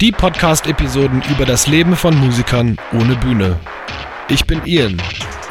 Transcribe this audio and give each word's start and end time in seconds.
Die 0.00 0.12
Podcast-Episoden 0.12 1.24
über 1.28 1.44
das 1.44 1.66
Leben 1.66 1.96
von 1.96 2.16
Musikern 2.16 2.78
ohne 2.92 3.16
Bühne. 3.16 3.58
Ich 4.28 4.46
bin 4.46 4.64
Ian. 4.64 4.92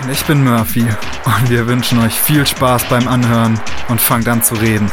Und 0.02 0.10
ich 0.10 0.24
bin 0.24 0.42
Murphy. 0.42 0.86
Und 1.26 1.50
wir 1.50 1.68
wünschen 1.68 2.00
euch 2.00 2.14
viel 2.14 2.48
Spaß 2.48 2.86
beim 2.86 3.10
Anhören 3.10 3.60
und 3.90 4.00
fangt 4.00 4.26
an 4.30 4.42
zu 4.42 4.56
reden. 4.56 4.90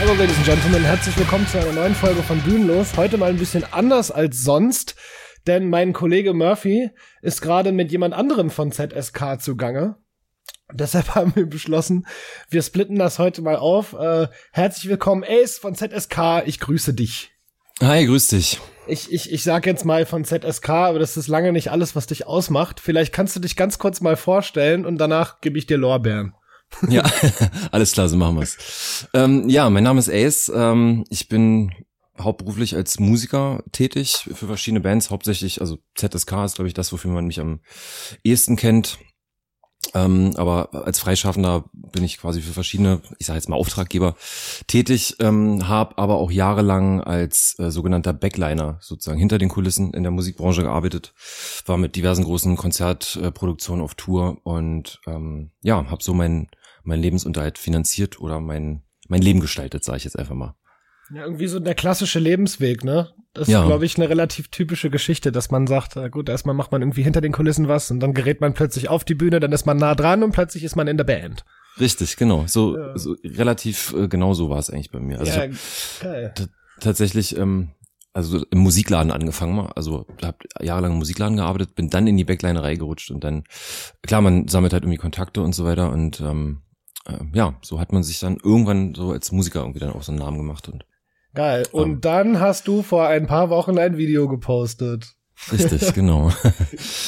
Hallo 0.00 0.14
Ladies 0.14 0.36
and 0.38 0.46
Gentlemen, 0.46 0.84
herzlich 0.84 1.16
willkommen 1.16 1.46
zu 1.46 1.60
einer 1.60 1.72
neuen 1.72 1.94
Folge 1.94 2.24
von 2.24 2.40
Bühnenlos. 2.40 2.96
Heute 2.96 3.16
mal 3.16 3.30
ein 3.30 3.38
bisschen 3.38 3.62
anders 3.72 4.10
als 4.10 4.42
sonst, 4.42 4.96
denn 5.46 5.68
mein 5.68 5.92
Kollege 5.92 6.34
Murphy 6.34 6.90
ist 7.22 7.40
gerade 7.40 7.72
mit 7.72 7.92
jemand 7.92 8.14
anderem 8.14 8.50
von 8.50 8.72
ZSK 8.72 9.40
zugange. 9.40 9.96
Deshalb 10.72 11.08
haben 11.14 11.34
wir 11.36 11.46
beschlossen, 11.46 12.06
wir 12.50 12.62
splitten 12.62 12.98
das 12.98 13.18
heute 13.18 13.42
mal 13.42 13.56
auf. 13.56 13.92
Äh, 13.92 14.28
herzlich 14.52 14.88
willkommen, 14.88 15.24
Ace 15.26 15.58
von 15.58 15.74
ZSK. 15.74 16.42
Ich 16.46 16.60
grüße 16.60 16.94
dich. 16.94 17.30
Hi, 17.80 18.06
grüß 18.06 18.28
dich. 18.28 18.60
Ich, 18.88 19.12
ich, 19.12 19.32
ich 19.32 19.42
sag 19.42 19.66
jetzt 19.66 19.84
mal 19.84 20.06
von 20.06 20.24
ZSK, 20.24 20.68
aber 20.70 20.98
das 20.98 21.16
ist 21.16 21.28
lange 21.28 21.52
nicht 21.52 21.70
alles, 21.70 21.96
was 21.96 22.06
dich 22.06 22.26
ausmacht. 22.26 22.80
Vielleicht 22.80 23.12
kannst 23.12 23.34
du 23.36 23.40
dich 23.40 23.56
ganz 23.56 23.78
kurz 23.78 24.00
mal 24.00 24.16
vorstellen 24.16 24.86
und 24.86 24.98
danach 24.98 25.40
gebe 25.40 25.58
ich 25.58 25.66
dir 25.66 25.76
Lorbeeren. 25.76 26.34
Ja, 26.88 27.04
alles 27.70 27.92
klar, 27.92 28.08
so 28.08 28.16
machen 28.16 28.38
wir's. 28.38 29.08
Ähm, 29.14 29.48
ja, 29.48 29.68
mein 29.70 29.84
Name 29.84 29.98
ist 29.98 30.10
Ace. 30.10 30.50
Ähm, 30.54 31.04
ich 31.10 31.28
bin 31.28 31.72
hauptberuflich 32.20 32.74
als 32.76 32.98
Musiker 32.98 33.62
tätig 33.72 34.28
für 34.32 34.46
verschiedene 34.46 34.80
Bands, 34.80 35.10
hauptsächlich, 35.10 35.60
also 35.60 35.78
ZSK 35.94 36.44
ist, 36.44 36.54
glaube 36.56 36.68
ich, 36.68 36.74
das, 36.74 36.92
wofür 36.92 37.10
man 37.10 37.26
mich 37.26 37.40
am 37.40 37.60
ehesten 38.24 38.56
kennt. 38.56 38.98
Ähm, 39.94 40.32
aber 40.36 40.70
als 40.72 40.98
Freischaffender 40.98 41.64
bin 41.72 42.02
ich 42.02 42.18
quasi 42.18 42.40
für 42.40 42.52
verschiedene, 42.52 43.02
ich 43.18 43.26
sage 43.26 43.38
jetzt 43.38 43.48
mal 43.48 43.56
Auftraggeber 43.56 44.16
tätig, 44.66 45.16
ähm, 45.20 45.68
habe 45.68 45.96
aber 45.98 46.16
auch 46.16 46.30
jahrelang 46.30 47.00
als 47.00 47.56
äh, 47.58 47.70
sogenannter 47.70 48.12
Backliner 48.12 48.78
sozusagen 48.80 49.18
hinter 49.18 49.38
den 49.38 49.48
Kulissen 49.48 49.92
in 49.94 50.02
der 50.02 50.12
Musikbranche 50.12 50.62
gearbeitet, 50.62 51.14
war 51.66 51.76
mit 51.76 51.94
diversen 51.94 52.24
großen 52.24 52.56
Konzertproduktionen 52.56 53.84
auf 53.84 53.94
Tour 53.94 54.38
und 54.44 55.00
ähm, 55.06 55.52
ja, 55.62 55.88
habe 55.88 56.02
so 56.02 56.14
mein 56.14 56.48
mein 56.82 57.00
Lebensunterhalt 57.00 57.58
finanziert 57.58 58.20
oder 58.20 58.40
mein 58.40 58.82
mein 59.08 59.22
Leben 59.22 59.40
gestaltet, 59.40 59.84
sage 59.84 59.98
ich 59.98 60.04
jetzt 60.04 60.18
einfach 60.18 60.34
mal. 60.34 60.56
Ja, 61.14 61.22
irgendwie 61.24 61.46
so 61.46 61.60
der 61.60 61.74
klassische 61.74 62.18
Lebensweg, 62.18 62.82
ne? 62.84 63.10
Das 63.32 63.48
Ja. 63.48 63.60
ist, 63.60 63.66
glaube 63.66 63.84
ich, 63.84 63.96
eine 63.96 64.08
relativ 64.08 64.48
typische 64.48 64.90
Geschichte, 64.90 65.30
dass 65.30 65.50
man 65.50 65.66
sagt, 65.66 65.96
äh, 65.96 66.08
gut, 66.10 66.28
erstmal 66.28 66.54
macht 66.54 66.72
man 66.72 66.82
irgendwie 66.82 67.02
hinter 67.02 67.20
den 67.20 67.32
Kulissen 67.32 67.68
was 67.68 67.90
und 67.90 68.00
dann 68.00 68.14
gerät 68.14 68.40
man 68.40 68.54
plötzlich 68.54 68.88
auf 68.88 69.04
die 69.04 69.14
Bühne, 69.14 69.38
dann 69.40 69.52
ist 69.52 69.66
man 69.66 69.76
nah 69.76 69.94
dran 69.94 70.22
und 70.22 70.32
plötzlich 70.32 70.64
ist 70.64 70.74
man 70.74 70.88
in 70.88 70.96
der 70.96 71.04
Band. 71.04 71.44
Richtig, 71.78 72.16
genau. 72.16 72.46
So, 72.46 72.76
Ja. 72.78 72.96
so 72.98 73.14
relativ 73.24 73.92
äh, 73.96 74.08
genau 74.08 74.32
so 74.34 74.48
war 74.48 74.58
es 74.58 74.70
eigentlich 74.70 74.90
bei 74.90 75.00
mir. 75.00 75.20
Also 75.20 75.38
ja, 75.38 75.46
geil. 76.00 76.34
tatsächlich 76.80 77.36
ähm, 77.36 77.70
also 78.14 78.42
im 78.50 78.60
Musikladen 78.60 79.12
angefangen 79.12 79.54
mal, 79.54 79.66
also 79.76 80.06
habe 80.22 80.38
jahrelang 80.62 80.92
im 80.92 80.98
Musikladen 80.98 81.36
gearbeitet, 81.36 81.74
bin 81.74 81.90
dann 81.90 82.06
in 82.06 82.16
die 82.16 82.24
Backlinerei 82.24 82.76
gerutscht 82.76 83.10
und 83.10 83.22
dann 83.22 83.44
klar, 84.02 84.22
man 84.22 84.48
sammelt 84.48 84.72
halt 84.72 84.84
irgendwie 84.84 84.98
Kontakte 84.98 85.42
und 85.42 85.54
so 85.54 85.66
weiter 85.66 85.92
und 85.92 86.20
ähm, 86.22 86.62
äh, 87.06 87.18
ja, 87.34 87.54
so 87.62 87.78
hat 87.78 87.92
man 87.92 88.02
sich 88.02 88.18
dann 88.18 88.38
irgendwann 88.42 88.94
so 88.94 89.10
als 89.12 89.30
Musiker 89.32 89.60
irgendwie 89.60 89.80
dann 89.80 89.92
auch 89.92 90.02
so 90.02 90.12
einen 90.12 90.18
Namen 90.20 90.38
gemacht 90.38 90.68
und 90.70 90.86
Geil. 91.36 91.64
Und 91.70 91.90
Ähm. 91.90 92.00
dann 92.00 92.40
hast 92.40 92.66
du 92.66 92.82
vor 92.82 93.06
ein 93.06 93.26
paar 93.28 93.48
Wochen 93.50 93.78
ein 93.78 93.96
Video 93.96 94.26
gepostet. 94.26 95.14
richtig, 95.52 95.92
genau. 95.94 96.32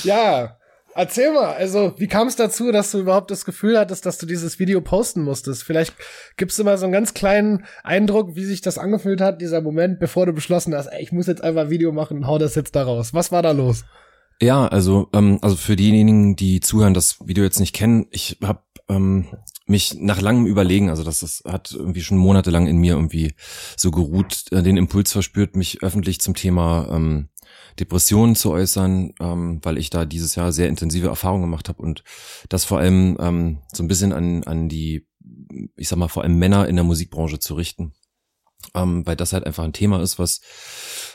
Ja, 0.04 0.56
erzähl 0.94 1.32
mal, 1.32 1.54
also 1.54 1.94
wie 1.96 2.06
kam 2.08 2.28
es 2.28 2.36
dazu, 2.36 2.70
dass 2.70 2.90
du 2.90 2.98
überhaupt 3.00 3.30
das 3.30 3.44
Gefühl 3.44 3.78
hattest, 3.78 4.04
dass 4.06 4.18
du 4.18 4.26
dieses 4.26 4.58
Video 4.58 4.80
posten 4.80 5.22
musstest? 5.22 5.64
Vielleicht 5.64 5.94
gibst 6.36 6.58
du 6.58 6.64
mal 6.64 6.76
so 6.78 6.84
einen 6.84 6.92
ganz 6.92 7.14
kleinen 7.14 7.64
Eindruck, 7.82 8.36
wie 8.36 8.44
sich 8.44 8.60
das 8.60 8.78
angefühlt 8.78 9.20
hat, 9.20 9.40
dieser 9.40 9.60
Moment, 9.62 9.98
bevor 9.98 10.26
du 10.26 10.32
beschlossen 10.32 10.74
hast, 10.74 10.88
ey, 10.88 11.02
ich 11.02 11.10
muss 11.12 11.26
jetzt 11.26 11.42
einfach 11.42 11.62
ein 11.62 11.70
Video 11.70 11.90
machen 11.92 12.18
und 12.18 12.26
hau 12.26 12.38
das 12.38 12.54
jetzt 12.54 12.76
da 12.76 12.82
raus. 12.84 13.14
Was 13.14 13.32
war 13.32 13.42
da 13.42 13.52
los? 13.52 13.84
Ja, 14.40 14.68
also 14.68 15.08
ähm, 15.12 15.38
also 15.42 15.56
für 15.56 15.74
diejenigen, 15.74 16.36
die 16.36 16.60
zuhören, 16.60 16.94
das 16.94 17.18
Video 17.26 17.42
jetzt 17.42 17.58
nicht 17.58 17.74
kennen, 17.74 18.06
ich 18.10 18.38
habe 18.42 18.62
ähm, 18.88 19.26
mich 19.66 19.96
nach 19.98 20.20
langem 20.20 20.46
Überlegen, 20.46 20.90
also 20.90 21.02
das, 21.02 21.20
das 21.20 21.42
hat 21.46 21.72
irgendwie 21.72 22.02
schon 22.02 22.18
monatelang 22.18 22.68
in 22.68 22.78
mir 22.78 22.94
irgendwie 22.94 23.34
so 23.76 23.90
geruht, 23.90 24.44
äh, 24.52 24.62
den 24.62 24.76
Impuls 24.76 25.12
verspürt, 25.12 25.56
mich 25.56 25.82
öffentlich 25.82 26.20
zum 26.20 26.34
Thema 26.34 26.88
ähm, 26.90 27.28
Depressionen 27.80 28.36
zu 28.36 28.52
äußern, 28.52 29.12
ähm, 29.20 29.60
weil 29.62 29.76
ich 29.76 29.90
da 29.90 30.04
dieses 30.04 30.36
Jahr 30.36 30.52
sehr 30.52 30.68
intensive 30.68 31.08
Erfahrungen 31.08 31.42
gemacht 31.42 31.68
habe 31.68 31.82
und 31.82 32.04
das 32.48 32.64
vor 32.64 32.78
allem 32.78 33.16
ähm, 33.20 33.58
so 33.72 33.82
ein 33.82 33.88
bisschen 33.88 34.12
an 34.12 34.44
an 34.44 34.68
die, 34.68 35.06
ich 35.76 35.88
sag 35.88 35.98
mal 35.98 36.08
vor 36.08 36.22
allem 36.22 36.38
Männer 36.38 36.68
in 36.68 36.76
der 36.76 36.84
Musikbranche 36.84 37.40
zu 37.40 37.54
richten, 37.54 37.92
ähm, 38.74 39.06
weil 39.06 39.16
das 39.16 39.32
halt 39.32 39.46
einfach 39.46 39.64
ein 39.64 39.72
Thema 39.72 40.00
ist, 40.02 40.18
was 40.18 40.40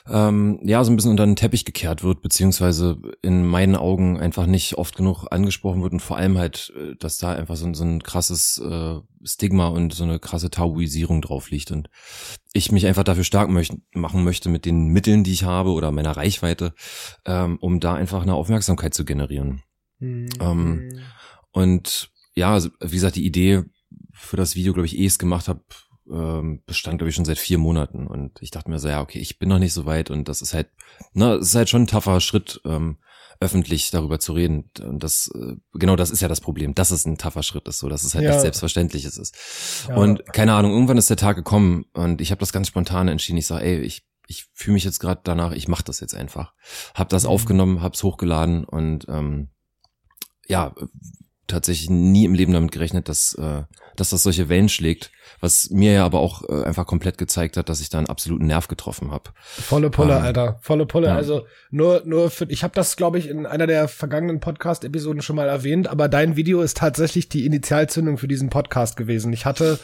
ähm, 0.10 0.60
ja 0.64 0.84
so 0.84 0.92
ein 0.92 0.96
bisschen 0.96 1.12
unter 1.12 1.26
den 1.26 1.36
Teppich 1.36 1.66
gekehrt 1.66 2.04
wird, 2.04 2.22
beziehungsweise 2.22 2.98
in 3.22 3.46
meinen 3.46 3.76
Augen 3.76 4.20
einfach 4.20 4.46
nicht 4.46 4.76
oft 4.78 4.96
genug 4.96 5.26
angesprochen 5.32 5.82
wird 5.82 5.94
und 5.94 6.00
vor 6.02 6.18
allem 6.18 6.38
halt, 6.38 6.74
äh, 6.76 6.96
dass 6.98 7.18
da 7.18 7.34
einfach 7.34 7.56
so, 7.56 7.66
ein- 7.66 7.74
so 7.74 7.84
ein 7.84 8.02
krasses 8.04 8.58
äh, 8.60 9.00
Stigma 9.24 9.68
und 9.68 9.94
so 9.94 10.04
eine 10.04 10.20
krasse 10.20 10.50
Tabuisierung 10.50 11.22
drauf 11.22 11.50
liegt 11.52 11.72
und 11.72 11.90
ich 12.54 12.72
mich 12.72 12.86
einfach 12.86 13.04
dafür 13.04 13.24
stark 13.24 13.50
möcht 13.50 13.74
machen 13.94 14.24
möchte 14.24 14.50
mit 14.50 14.66
den 14.66 14.88
Mitteln, 14.88 15.24
die 15.24 15.34
ich 15.34 15.44
habe 15.44 15.72
oder 15.72 15.92
meiner 15.92 16.16
Reichweite, 16.18 16.74
ähm, 17.26 17.58
um 17.62 17.80
da 17.80 17.94
einfach 17.94 18.22
eine 18.24 18.36
Aufmerksamkeit 18.36 18.94
zu 18.94 19.06
generieren. 19.06 19.64
Ähm, 20.40 20.90
Und 21.52 22.10
ja, 22.36 22.54
also, 22.54 22.70
wie 22.82 22.96
gesagt, 22.96 23.16
die 23.16 23.26
Idee 23.26 23.64
für 24.12 24.38
das 24.38 24.56
Video, 24.56 24.74
glaube 24.74 24.88
ich, 24.88 24.98
eh 24.98 25.06
es 25.06 25.20
gemacht 25.20 25.48
habe, 25.48 25.62
ähm, 26.12 26.62
bestand, 26.66 26.98
glaube 27.00 27.10
ich, 27.10 27.16
schon 27.16 27.26
seit 27.26 27.38
vier 27.38 27.58
Monaten. 27.58 28.08
Und 28.08 28.42
ich 28.42 28.52
dachte 28.52 28.70
mir 28.70 28.80
so, 28.80 28.88
ja, 28.90 29.02
okay, 29.02 29.20
ich 29.20 29.40
bin 29.40 29.50
noch 29.50 29.60
nicht 29.60 29.74
so 29.74 29.86
weit 29.86 30.10
und 30.12 30.28
das 30.28 30.42
ist 30.42 30.54
halt, 30.54 30.70
ne, 31.14 31.34
es 31.36 31.50
ist 31.50 31.56
halt 31.56 31.70
schon 31.70 31.84
ein 31.84 31.88
taffer 31.88 32.20
Schritt, 32.20 32.62
ähm, 32.66 32.98
öffentlich 33.40 33.92
darüber 33.92 34.20
zu 34.20 34.34
reden. 34.34 34.70
Und 34.82 35.04
das, 35.04 35.30
äh, 35.36 35.56
genau 35.74 35.96
das 35.96 36.12
ist 36.12 36.22
ja 36.22 36.28
das 36.28 36.40
Problem, 36.40 36.76
dass 36.76 36.92
es 36.92 37.06
ein 37.06 37.18
taffer 37.18 37.44
Schritt 37.44 37.68
ist, 37.68 37.80
so 37.80 37.90
dass 37.90 38.04
es 38.04 38.14
halt 38.14 38.24
Ja. 38.24 38.30
nichts 38.30 38.44
Selbstverständliches 38.44 39.18
ist. 39.18 39.36
Ja. 39.90 39.96
Und 39.96 40.26
keine 40.32 40.54
Ahnung, 40.54 40.72
irgendwann 40.72 40.98
ist 40.98 41.10
der 41.10 41.18
Tag 41.18 41.36
gekommen 41.36 41.86
und 41.94 42.22
ich 42.22 42.32
habe 42.32 42.40
das 42.40 42.54
ganz 42.54 42.68
spontan 42.68 43.08
entschieden. 43.10 43.38
Ich 43.38 43.48
sage, 43.48 43.66
ey, 43.66 43.80
ich, 43.82 44.06
ich 44.28 44.46
fühle 44.54 44.76
mich 44.76 44.86
jetzt 44.86 45.00
gerade 45.00 45.22
danach, 45.24 45.52
ich 45.52 45.68
mache 45.68 45.84
das 45.84 46.00
jetzt 46.00 46.16
einfach. 46.16 46.54
Hab 46.96 47.10
das 47.10 47.24
Mhm. 47.24 47.30
aufgenommen, 47.30 47.82
hab's 47.82 48.04
hochgeladen 48.04 48.64
und 48.64 49.06
ähm, 49.10 49.50
ja, 50.48 50.74
tatsächlich 51.48 51.90
nie 51.90 52.24
im 52.26 52.34
Leben 52.36 52.54
damit 52.54 52.72
gerechnet, 52.72 53.10
dass, 53.10 53.34
äh, 53.34 53.64
dass 53.96 54.10
das 54.10 54.24
solche 54.24 54.50
Wellen 54.50 54.70
schlägt, 54.70 55.12
was 55.40 55.70
mir 55.70 55.94
ja 55.94 56.06
aber 56.06 56.20
auch 56.20 56.44
äh, 56.50 56.64
einfach 56.64 56.86
komplett 56.86 57.18
gezeigt 57.18 57.58
hat, 57.58 57.70
dass 57.70 57.82
ich 57.82 57.90
da 57.90 57.98
einen 57.98 58.08
absoluten 58.08 58.46
Nerv 58.46 58.68
getroffen 58.68 59.12
habe. 59.12 59.32
Volle 59.44 59.90
Pulle, 59.90 60.16
Ähm, 60.16 60.24
Alter. 60.24 60.60
Volle 60.62 60.86
Pulle. 60.86 61.08
ja. 61.08 61.16
Also 61.16 61.46
nur, 61.70 62.02
nur 62.06 62.30
für, 62.30 62.46
ich 62.50 62.64
habe 62.64 62.74
das, 62.76 62.96
glaube 62.96 63.20
ich, 63.20 63.28
in 63.30 63.46
einer 63.46 63.68
der 63.68 63.88
vergangenen 63.88 64.40
Podcast-Episoden 64.40 65.22
schon 65.22 65.36
mal 65.36 65.48
erwähnt, 65.48 65.88
aber 65.88 66.08
dein 66.08 66.36
Video 66.36 66.62
ist 66.62 66.78
tatsächlich 66.78 67.30
die 67.30 67.46
Initialzündung 67.46 68.18
für 68.18 68.28
diesen 68.28 68.50
Podcast 68.50 68.96
gewesen. 68.98 69.34
Ich 69.34 69.46
hatte, 69.46 69.80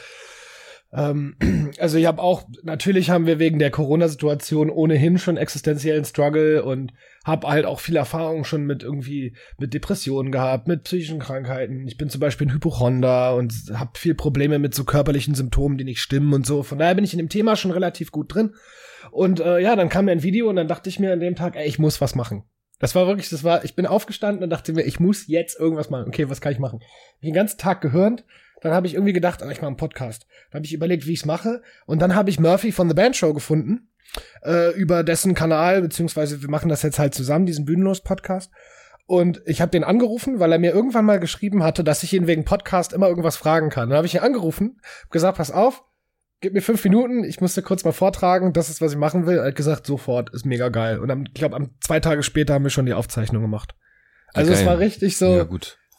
ähm, 0.92 1.36
also 1.80 1.98
ich 1.98 2.06
habe 2.06 2.22
auch, 2.22 2.44
natürlich 2.64 3.10
haben 3.10 3.26
wir 3.26 3.40
wegen 3.40 3.60
der 3.60 3.72
Corona-Situation 3.72 4.70
ohnehin 4.70 5.18
schon 5.18 5.38
existenziellen 5.38 6.06
Struggle 6.06 6.64
und 6.64 6.94
habe 7.24 7.48
halt 7.48 7.66
auch 7.66 7.80
viel 7.80 7.96
Erfahrung 7.96 8.44
schon 8.44 8.66
mit 8.66 8.84
irgendwie 8.84 9.36
mit 9.58 9.74
Depressionen 9.74 10.32
gehabt, 10.32 10.68
mit 10.68 10.84
psychischen 10.84 11.20
Krankheiten. 11.20 11.88
Ich 11.88 11.98
bin 11.98 12.10
zum 12.10 12.22
Beispiel 12.22 12.48
ein 12.48 12.54
Hypochonder 12.54 13.36
und 13.36 13.54
habe 13.74 13.92
viel 13.96 14.16
Probleme 14.16 14.58
mit 14.58 14.74
so 14.74 14.84
körperlichen 14.84 15.36
Symptomen, 15.36 15.78
die 15.78 15.84
nicht 15.84 16.02
stimmen 16.02 16.34
und 16.34 16.46
so. 16.46 16.64
Von 16.64 16.80
daher 16.80 16.96
bin 16.96 17.04
ich 17.04 17.14
in 17.14 17.20
dem 17.20 17.30
Thema 17.30 17.56
schon 17.56 17.72
relativ 17.72 18.12
gut 18.12 18.34
drin. 18.34 18.56
Und 19.12 19.40
äh, 19.40 19.60
ja, 19.60 19.76
dann 19.76 19.90
kam 19.90 20.06
mir 20.06 20.12
ein 20.12 20.24
Video 20.24 20.50
und 20.50 20.56
dann 20.56 20.68
dachte 20.68 20.90
ich 20.90 21.00
mir 21.00 21.14
an 21.14 21.20
dem 21.20 21.36
Tag, 21.36 21.56
ey, 21.56 21.68
ich 21.68 21.80
muss 21.80 22.02
was 22.02 22.16
machen. 22.16 22.44
Das 22.80 22.96
war 22.96 23.08
wirklich, 23.08 23.30
das 23.30 23.44
war, 23.44 23.66
ich 23.66 23.76
bin 23.76 23.86
aufgestanden 23.86 24.44
und 24.44 24.50
dachte 24.50 24.72
mir, 24.72 24.84
ich 24.84 25.00
muss 25.00 25.28
jetzt 25.28 25.60
irgendwas 25.60 25.90
machen. 25.90 26.08
Okay, 26.08 26.30
was 26.30 26.40
kann 26.40 26.54
ich 26.54 26.60
machen? 26.60 26.80
Ich 27.20 27.28
den 27.28 27.34
ganzen 27.34 27.58
Tag 27.58 27.82
gehört, 27.82 28.24
dann 28.62 28.74
habe 28.74 28.88
ich 28.88 28.94
irgendwie 28.94 29.14
gedacht, 29.14 29.42
ah, 29.44 29.50
ich 29.50 29.60
mache 29.60 29.68
einen 29.68 29.78
Podcast. 29.78 30.26
Dann 30.52 30.60
habe 30.60 30.66
ich 30.66 30.74
überlegt, 30.74 31.06
wie 31.08 31.14
ich 31.14 31.20
es 31.20 31.26
mache. 31.26 31.62
Und 31.86 32.02
dann 32.02 32.16
habe 32.16 32.30
ich 32.30 32.40
Murphy 32.40 32.72
von 32.72 32.90
The 32.90 32.96
Band 32.96 33.16
Show 33.16 33.34
gefunden, 33.34 33.90
äh, 34.44 34.74
über 34.74 35.04
dessen 35.04 35.34
Kanal, 35.34 35.82
beziehungsweise 35.82 36.42
wir 36.42 36.50
machen 36.50 36.70
das 36.70 36.82
jetzt 36.82 37.00
halt 37.00 37.14
zusammen, 37.14 37.46
diesen 37.46 37.66
Bühnenlos-Podcast. 37.66 38.52
Und 39.06 39.42
ich 39.46 39.60
habe 39.60 39.72
den 39.72 39.84
angerufen, 39.84 40.40
weil 40.40 40.52
er 40.52 40.60
mir 40.60 40.72
irgendwann 40.72 41.06
mal 41.06 41.20
geschrieben 41.20 41.64
hatte, 41.64 41.84
dass 41.84 42.04
ich 42.04 42.14
ihn 42.14 42.28
wegen 42.28 42.46
Podcast 42.46 42.94
immer 42.94 43.08
irgendwas 43.08 43.38
fragen 43.38 43.70
kann. 43.70 43.90
Dann 43.90 43.98
habe 43.98 44.08
ich 44.08 44.14
ihn 44.14 44.22
angerufen, 44.22 44.80
gesagt, 45.10 45.38
pass 45.38 45.50
auf, 45.50 45.84
gib 46.42 46.54
mir 46.54 46.62
fünf 46.62 46.84
Minuten, 46.84 47.24
ich 47.24 47.42
musste 47.42 47.62
kurz 47.62 47.84
mal 47.84 47.92
vortragen, 47.92 48.54
das 48.54 48.70
ist, 48.70 48.82
was 48.82 48.92
ich 48.92 48.98
machen 48.98 49.26
will. 49.26 49.38
Er 49.38 49.48
hat 49.48 49.56
gesagt, 49.56 49.88
sofort, 49.88 50.30
ist 50.32 50.46
mega 50.46 50.70
geil. 50.70 51.00
Und 51.00 51.10
am, 51.10 51.24
ich 51.26 51.34
glaube, 51.34 51.56
am 51.56 51.72
zwei 51.82 52.00
Tage 52.00 52.22
später 52.22 52.54
haben 52.54 52.64
wir 52.64 52.70
schon 52.70 52.86
die 52.86 52.94
Aufzeichnung 52.94 53.42
gemacht. 53.42 53.74
Also 54.34 54.52
es 54.52 54.60
geil. 54.60 54.68
war 54.68 54.80
richtig 54.80 55.18
so, 55.18 55.38
Ja, 55.38 55.48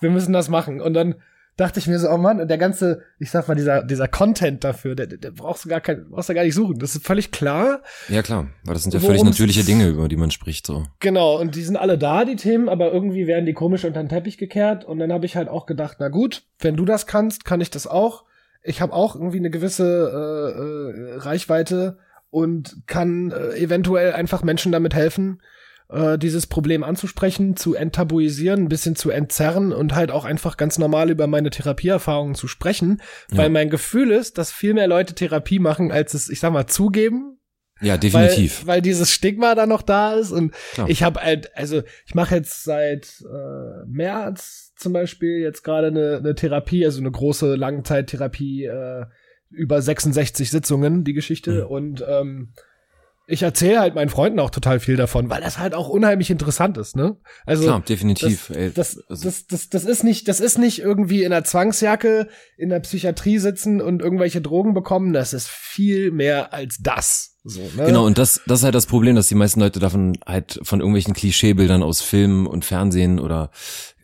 wir 0.00 0.10
müssen 0.10 0.32
das 0.32 0.48
machen. 0.48 0.80
Und 0.80 0.94
dann 0.94 1.16
dachte 1.60 1.78
ich 1.78 1.86
mir 1.86 1.98
so, 1.98 2.08
oh 2.08 2.16
Mann, 2.16 2.48
der 2.48 2.58
ganze, 2.58 3.02
ich 3.18 3.30
sag 3.30 3.46
mal, 3.46 3.54
dieser, 3.54 3.84
dieser 3.84 4.08
Content 4.08 4.64
dafür, 4.64 4.94
der, 4.94 5.06
der 5.06 5.30
brauchst 5.30 5.66
du 5.66 5.68
gar 5.68 5.80
kein, 5.80 6.08
brauchst 6.08 6.30
du 6.30 6.34
gar 6.34 6.44
nicht 6.44 6.54
suchen. 6.54 6.78
Das 6.78 6.94
ist 6.94 7.06
völlig 7.06 7.32
klar. 7.32 7.82
Ja, 8.08 8.22
klar. 8.22 8.48
Weil 8.64 8.74
das 8.74 8.84
sind 8.84 8.94
ja 8.94 9.00
völlig 9.00 9.22
natürliche 9.22 9.62
Dinge, 9.64 9.88
über 9.88 10.08
die 10.08 10.16
man 10.16 10.30
spricht, 10.30 10.66
so. 10.66 10.84
Genau. 11.00 11.38
Und 11.38 11.54
die 11.54 11.62
sind 11.62 11.76
alle 11.76 11.98
da, 11.98 12.24
die 12.24 12.36
Themen, 12.36 12.70
aber 12.70 12.92
irgendwie 12.92 13.26
werden 13.26 13.44
die 13.44 13.52
komisch 13.52 13.84
unter 13.84 14.02
den 14.02 14.08
Teppich 14.08 14.38
gekehrt. 14.38 14.84
Und 14.86 14.98
dann 14.98 15.12
habe 15.12 15.26
ich 15.26 15.36
halt 15.36 15.48
auch 15.48 15.66
gedacht, 15.66 15.98
na 16.00 16.08
gut, 16.08 16.44
wenn 16.60 16.76
du 16.76 16.86
das 16.86 17.06
kannst, 17.06 17.44
kann 17.44 17.60
ich 17.60 17.70
das 17.70 17.86
auch. 17.86 18.24
Ich 18.62 18.80
habe 18.80 18.94
auch 18.94 19.14
irgendwie 19.14 19.38
eine 19.38 19.50
gewisse 19.50 19.84
äh, 19.84 21.14
äh, 21.14 21.18
Reichweite 21.18 21.98
und 22.30 22.82
kann 22.86 23.32
äh, 23.32 23.58
eventuell 23.58 24.12
einfach 24.12 24.42
Menschen 24.42 24.72
damit 24.72 24.94
helfen, 24.94 25.42
äh, 25.90 26.18
dieses 26.18 26.46
Problem 26.46 26.84
anzusprechen, 26.84 27.56
zu 27.56 27.74
enttabuisieren, 27.74 28.64
ein 28.64 28.68
bisschen 28.68 28.96
zu 28.96 29.10
entzerren 29.10 29.72
und 29.72 29.94
halt 29.94 30.10
auch 30.10 30.24
einfach 30.24 30.56
ganz 30.56 30.78
normal 30.78 31.10
über 31.10 31.26
meine 31.26 31.50
Therapieerfahrungen 31.50 32.34
zu 32.34 32.48
sprechen, 32.48 33.02
ja. 33.30 33.38
weil 33.38 33.50
mein 33.50 33.70
Gefühl 33.70 34.10
ist, 34.10 34.38
dass 34.38 34.52
viel 34.52 34.74
mehr 34.74 34.86
Leute 34.86 35.14
Therapie 35.14 35.58
machen, 35.58 35.92
als 35.92 36.14
es, 36.14 36.28
ich 36.28 36.40
sag 36.40 36.52
mal, 36.52 36.66
zugeben. 36.66 37.38
Ja, 37.80 37.96
definitiv. 37.96 38.66
Weil, 38.66 38.76
weil 38.76 38.82
dieses 38.82 39.10
Stigma 39.10 39.54
da 39.54 39.66
noch 39.66 39.82
da 39.82 40.12
ist 40.12 40.32
und 40.32 40.52
Klar. 40.74 40.90
ich 40.90 41.02
habe 41.02 41.20
halt, 41.20 41.56
also 41.56 41.82
ich 42.06 42.14
mache 42.14 42.36
jetzt 42.36 42.64
seit 42.64 43.22
äh, 43.22 43.86
März 43.86 44.72
zum 44.76 44.92
Beispiel 44.92 45.40
jetzt 45.40 45.62
gerade 45.62 45.88
eine, 45.88 46.18
eine 46.18 46.34
Therapie, 46.34 46.84
also 46.84 47.00
eine 47.00 47.10
große 47.10 47.54
Langzeittherapie 47.54 48.64
äh, 48.64 49.06
über 49.48 49.80
66 49.82 50.50
Sitzungen, 50.50 51.04
die 51.04 51.14
Geschichte 51.14 51.64
mhm. 51.64 51.70
und 51.70 52.04
ähm, 52.06 52.52
ich 53.30 53.42
erzähle 53.42 53.80
halt 53.80 53.94
meinen 53.94 54.08
Freunden 54.08 54.40
auch 54.40 54.50
total 54.50 54.80
viel 54.80 54.96
davon, 54.96 55.30
weil 55.30 55.40
das 55.40 55.58
halt 55.58 55.74
auch 55.74 55.88
unheimlich 55.88 56.30
interessant 56.30 56.76
ist, 56.76 56.96
ne? 56.96 57.16
Also 57.46 57.64
Klar, 57.64 57.80
definitiv. 57.80 58.48
Das, 58.48 58.56
ey, 58.56 58.72
das, 58.72 58.98
also 59.08 59.24
das, 59.24 59.46
das, 59.46 59.68
das, 59.68 59.84
ist 59.84 60.04
nicht, 60.04 60.28
das 60.28 60.40
ist 60.40 60.58
nicht 60.58 60.80
irgendwie 60.80 61.22
in 61.22 61.30
der 61.30 61.44
Zwangsjacke 61.44 62.28
in 62.56 62.68
der 62.68 62.80
Psychiatrie 62.80 63.38
sitzen 63.38 63.80
und 63.80 64.02
irgendwelche 64.02 64.40
Drogen 64.40 64.74
bekommen. 64.74 65.12
Das 65.12 65.32
ist 65.32 65.48
viel 65.48 66.10
mehr 66.10 66.52
als 66.52 66.78
das. 66.80 67.36
So, 67.44 67.60
ne? 67.76 67.86
Genau, 67.86 68.04
und 68.04 68.18
das, 68.18 68.40
das 68.46 68.60
ist 68.60 68.64
halt 68.64 68.74
das 68.74 68.86
Problem, 68.86 69.16
dass 69.16 69.28
die 69.28 69.34
meisten 69.34 69.60
Leute 69.60 69.80
davon 69.80 70.18
halt 70.26 70.60
von 70.62 70.80
irgendwelchen 70.80 71.14
Klischeebildern 71.14 71.82
aus 71.82 72.02
Filmen 72.02 72.46
und 72.46 72.64
Fernsehen 72.64 73.18
oder 73.18 73.50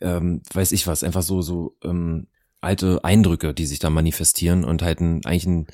ähm, 0.01 0.41
weiß 0.53 0.71
ich 0.71 0.87
was, 0.87 1.03
einfach 1.03 1.21
so, 1.21 1.41
so 1.41 1.75
ähm, 1.83 2.27
alte 2.61 3.03
Eindrücke, 3.03 3.53
die 3.53 3.65
sich 3.65 3.79
da 3.79 3.89
manifestieren 3.89 4.63
und 4.63 4.81
halt 4.81 5.01
ein, 5.01 5.23
eigentlich 5.25 5.45
ein 5.45 5.67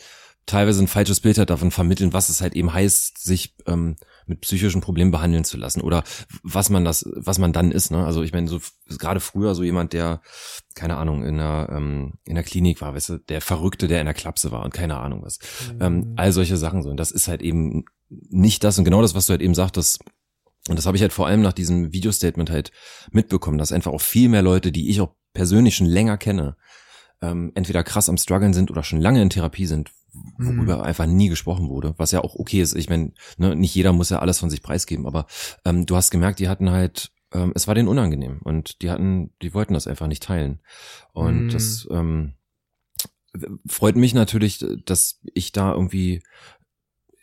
teilweise 0.46 0.84
ein 0.84 0.88
falsches 0.88 1.20
Bild 1.20 1.38
hat 1.38 1.50
davon 1.50 1.72
vermitteln, 1.72 2.14
was 2.14 2.30
es 2.30 2.42
halt 2.42 2.56
eben 2.56 2.74
heißt, 2.74 3.24
sich 3.24 3.56
ähm, 3.66 3.96
mit 4.26 4.42
psychischen 4.42 4.82
Problemen 4.82 5.12
behandeln 5.12 5.44
zu 5.44 5.58
lassen 5.58 5.82
oder 5.82 6.04
was 6.44 6.70
man 6.70 6.84
das, 6.86 7.06
was 7.16 7.40
man 7.40 7.54
dann 7.54 7.72
ist. 7.72 7.92
Ne? 7.92 8.06
Also 8.06 8.24
ich 8.24 8.34
meine, 8.34 8.48
so 8.48 8.60
gerade 8.98 9.20
früher 9.20 9.56
so 9.56 9.64
jemand, 9.64 9.94
der 9.94 10.22
keine 10.76 10.98
Ahnung 10.98 11.24
in 11.24 11.38
der 11.38 11.70
ähm, 11.72 12.14
in 12.26 12.36
der 12.36 12.44
Klinik 12.44 12.82
war, 12.82 12.94
weißt 12.94 13.10
du, 13.10 13.18
der 13.20 13.42
Verrückte, 13.42 13.88
der 13.88 14.00
in 14.00 14.06
der 14.06 14.14
Klapse 14.14 14.52
war 14.52 14.64
und 14.64 14.74
keine 14.74 14.98
Ahnung 14.98 15.24
was, 15.24 15.40
mhm. 15.74 15.82
ähm, 15.82 16.14
all 16.18 16.32
solche 16.32 16.58
Sachen 16.58 16.84
so. 16.84 16.90
Und 16.90 16.98
das 16.98 17.12
ist 17.12 17.28
halt 17.28 17.42
eben 17.42 17.86
nicht 18.10 18.64
das 18.64 18.78
und 18.78 18.86
genau 18.86 19.02
das, 19.02 19.16
was 19.16 19.28
du 19.28 19.32
halt 19.32 19.42
eben 19.42 19.56
sagtest. 19.56 20.04
Und 20.70 20.78
das 20.78 20.86
habe 20.86 20.96
ich 20.96 21.02
halt 21.02 21.14
vor 21.14 21.28
allem 21.28 21.42
nach 21.42 21.54
diesem 21.54 21.92
Videostatement 21.92 22.50
halt 22.50 22.72
mitbekommen, 23.12 23.58
dass 23.58 23.74
einfach 23.74 23.92
auch 23.92 24.02
viel 24.02 24.30
mehr 24.30 24.42
Leute, 24.42 24.72
die 24.72 24.90
ich 24.90 25.02
auch 25.02 25.16
persönlich 25.34 25.76
schon 25.76 25.88
länger 25.88 26.18
kenne, 26.18 26.56
ähm, 27.22 27.52
entweder 27.56 27.84
krass 27.84 28.08
am 28.08 28.18
struggeln 28.18 28.54
sind 28.54 28.72
oder 28.72 28.84
schon 28.84 29.02
lange 29.02 29.22
in 29.22 29.30
Therapie 29.30 29.66
sind, 29.66 29.92
worüber 30.38 30.78
mhm. 30.78 30.84
einfach 30.84 31.06
nie 31.06 31.30
gesprochen 31.30 31.70
wurde, 31.70 31.96
was 31.98 32.12
ja 32.12 32.24
auch 32.24 32.36
okay 32.36 32.62
ist. 32.62 32.76
Ich 32.76 32.90
meine, 32.90 33.12
ne, 33.38 33.56
nicht 33.56 33.76
jeder 33.76 33.94
muss 33.94 34.10
ja 34.10 34.20
alles 34.20 34.40
von 34.40 34.50
sich 34.50 34.62
preisgeben, 34.62 35.08
aber 35.08 35.26
ähm, 35.66 35.86
du 35.86 35.96
hast 35.96 36.12
gemerkt, 36.12 36.40
die 36.40 36.50
hatten 36.50 36.70
halt, 36.70 37.12
ähm, 37.34 37.52
es 37.56 37.68
war 37.68 37.76
denen 37.76 37.88
unangenehm 37.88 38.40
und 38.44 38.82
die 38.82 38.90
hatten, 38.90 39.32
die 39.42 39.54
wollten 39.54 39.74
das 39.74 39.88
einfach 39.88 40.08
nicht 40.08 40.24
teilen. 40.24 40.62
Und 41.14 41.46
mhm. 41.46 41.50
das 41.50 41.88
ähm, 41.92 42.34
freut 43.68 43.96
mich 43.96 44.14
natürlich, 44.14 44.64
dass 44.86 45.20
ich 45.34 45.52
da 45.52 45.74
irgendwie 45.74 46.22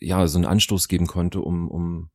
ja 0.00 0.26
so 0.26 0.38
einen 0.38 0.46
Anstoß 0.46 0.88
geben 0.88 1.06
konnte, 1.06 1.40
um, 1.40 1.68
um 1.68 2.10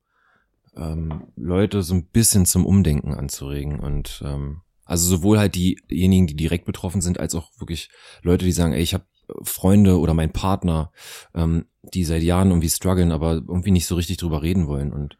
ähm, 0.76 1.28
Leute 1.36 1.82
so 1.82 1.94
ein 1.94 2.06
bisschen 2.06 2.44
zum 2.44 2.66
Umdenken 2.66 3.14
anzuregen 3.14 3.80
und 3.80 4.22
ähm, 4.24 4.62
also 4.84 5.08
sowohl 5.08 5.38
halt 5.38 5.56
diejenigen, 5.56 6.28
die 6.28 6.36
direkt 6.36 6.64
betroffen 6.64 7.00
sind, 7.00 7.18
als 7.18 7.34
auch 7.34 7.50
wirklich 7.58 7.90
Leute, 8.22 8.44
die 8.44 8.52
sagen, 8.52 8.72
ey, 8.72 8.82
ich 8.82 8.94
habe 8.94 9.04
Freunde 9.42 9.98
oder 9.98 10.14
mein 10.14 10.32
Partner, 10.32 10.92
ähm, 11.34 11.66
die 11.82 12.04
seit 12.04 12.22
Jahren 12.22 12.50
irgendwie 12.50 12.68
strugglen, 12.68 13.12
aber 13.12 13.34
irgendwie 13.34 13.70
nicht 13.70 13.86
so 13.86 13.94
richtig 13.94 14.16
drüber 14.18 14.42
reden 14.42 14.66
wollen. 14.66 14.92
Und 14.92 15.18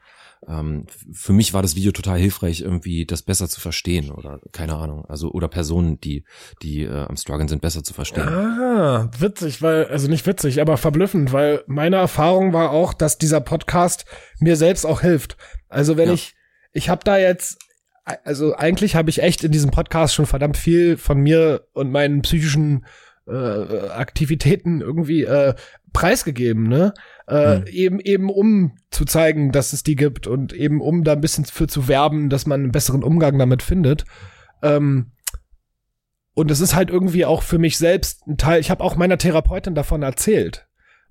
ähm, 0.48 0.86
für 1.12 1.32
mich 1.32 1.54
war 1.54 1.62
das 1.62 1.76
Video 1.76 1.92
total 1.92 2.18
hilfreich, 2.18 2.60
irgendwie 2.60 3.06
das 3.06 3.22
besser 3.22 3.48
zu 3.48 3.60
verstehen 3.60 4.10
oder 4.10 4.40
keine 4.52 4.74
Ahnung. 4.74 5.04
Also 5.06 5.30
oder 5.30 5.48
Personen, 5.48 6.00
die 6.00 6.24
die 6.62 6.82
äh, 6.82 7.04
am 7.04 7.16
struggeln 7.16 7.48
sind, 7.48 7.62
besser 7.62 7.82
zu 7.82 7.94
verstehen. 7.94 8.28
Ah, 8.28 9.10
witzig, 9.18 9.62
weil 9.62 9.86
also 9.86 10.08
nicht 10.08 10.26
witzig, 10.26 10.60
aber 10.60 10.76
verblüffend, 10.76 11.32
weil 11.32 11.64
meine 11.66 11.96
Erfahrung 11.96 12.52
war 12.52 12.70
auch, 12.70 12.94
dass 12.94 13.18
dieser 13.18 13.40
Podcast 13.40 14.04
mir 14.38 14.56
selbst 14.56 14.84
auch 14.84 15.00
hilft. 15.00 15.36
Also 15.68 15.96
wenn 15.96 16.08
ja. 16.08 16.14
ich 16.14 16.34
ich 16.72 16.88
habe 16.88 17.02
da 17.04 17.16
jetzt 17.18 17.58
also 18.24 18.54
eigentlich 18.54 18.94
habe 18.94 19.10
ich 19.10 19.22
echt 19.22 19.42
in 19.42 19.50
diesem 19.50 19.72
Podcast 19.72 20.14
schon 20.14 20.26
verdammt 20.26 20.56
viel 20.56 20.96
von 20.96 21.18
mir 21.18 21.66
und 21.72 21.90
meinen 21.90 22.22
psychischen 22.22 22.86
äh, 23.26 23.88
Aktivitäten 23.88 24.80
irgendwie 24.80 25.24
äh, 25.24 25.54
preisgegeben, 25.92 26.64
ne? 26.64 26.94
Äh, 27.28 27.58
mhm. 27.58 27.66
Eben 27.66 28.00
eben 28.00 28.30
um 28.30 28.76
zu 28.90 29.04
zeigen, 29.04 29.52
dass 29.52 29.72
es 29.72 29.82
die 29.82 29.96
gibt 29.96 30.26
und 30.26 30.52
eben 30.52 30.80
um 30.80 31.04
da 31.04 31.12
ein 31.12 31.20
bisschen 31.20 31.44
für 31.44 31.66
zu 31.66 31.88
werben, 31.88 32.28
dass 32.28 32.46
man 32.46 32.60
einen 32.60 32.72
besseren 32.72 33.02
Umgang 33.02 33.38
damit 33.38 33.62
findet. 33.62 34.04
Ähm, 34.62 35.12
und 36.34 36.50
es 36.50 36.60
ist 36.60 36.74
halt 36.74 36.90
irgendwie 36.90 37.24
auch 37.24 37.42
für 37.42 37.58
mich 37.58 37.78
selbst 37.78 38.26
ein 38.26 38.36
Teil. 38.36 38.60
Ich 38.60 38.70
habe 38.70 38.84
auch 38.84 38.96
meiner 38.96 39.16
Therapeutin 39.16 39.74
davon 39.74 40.02
erzählt. 40.02 40.65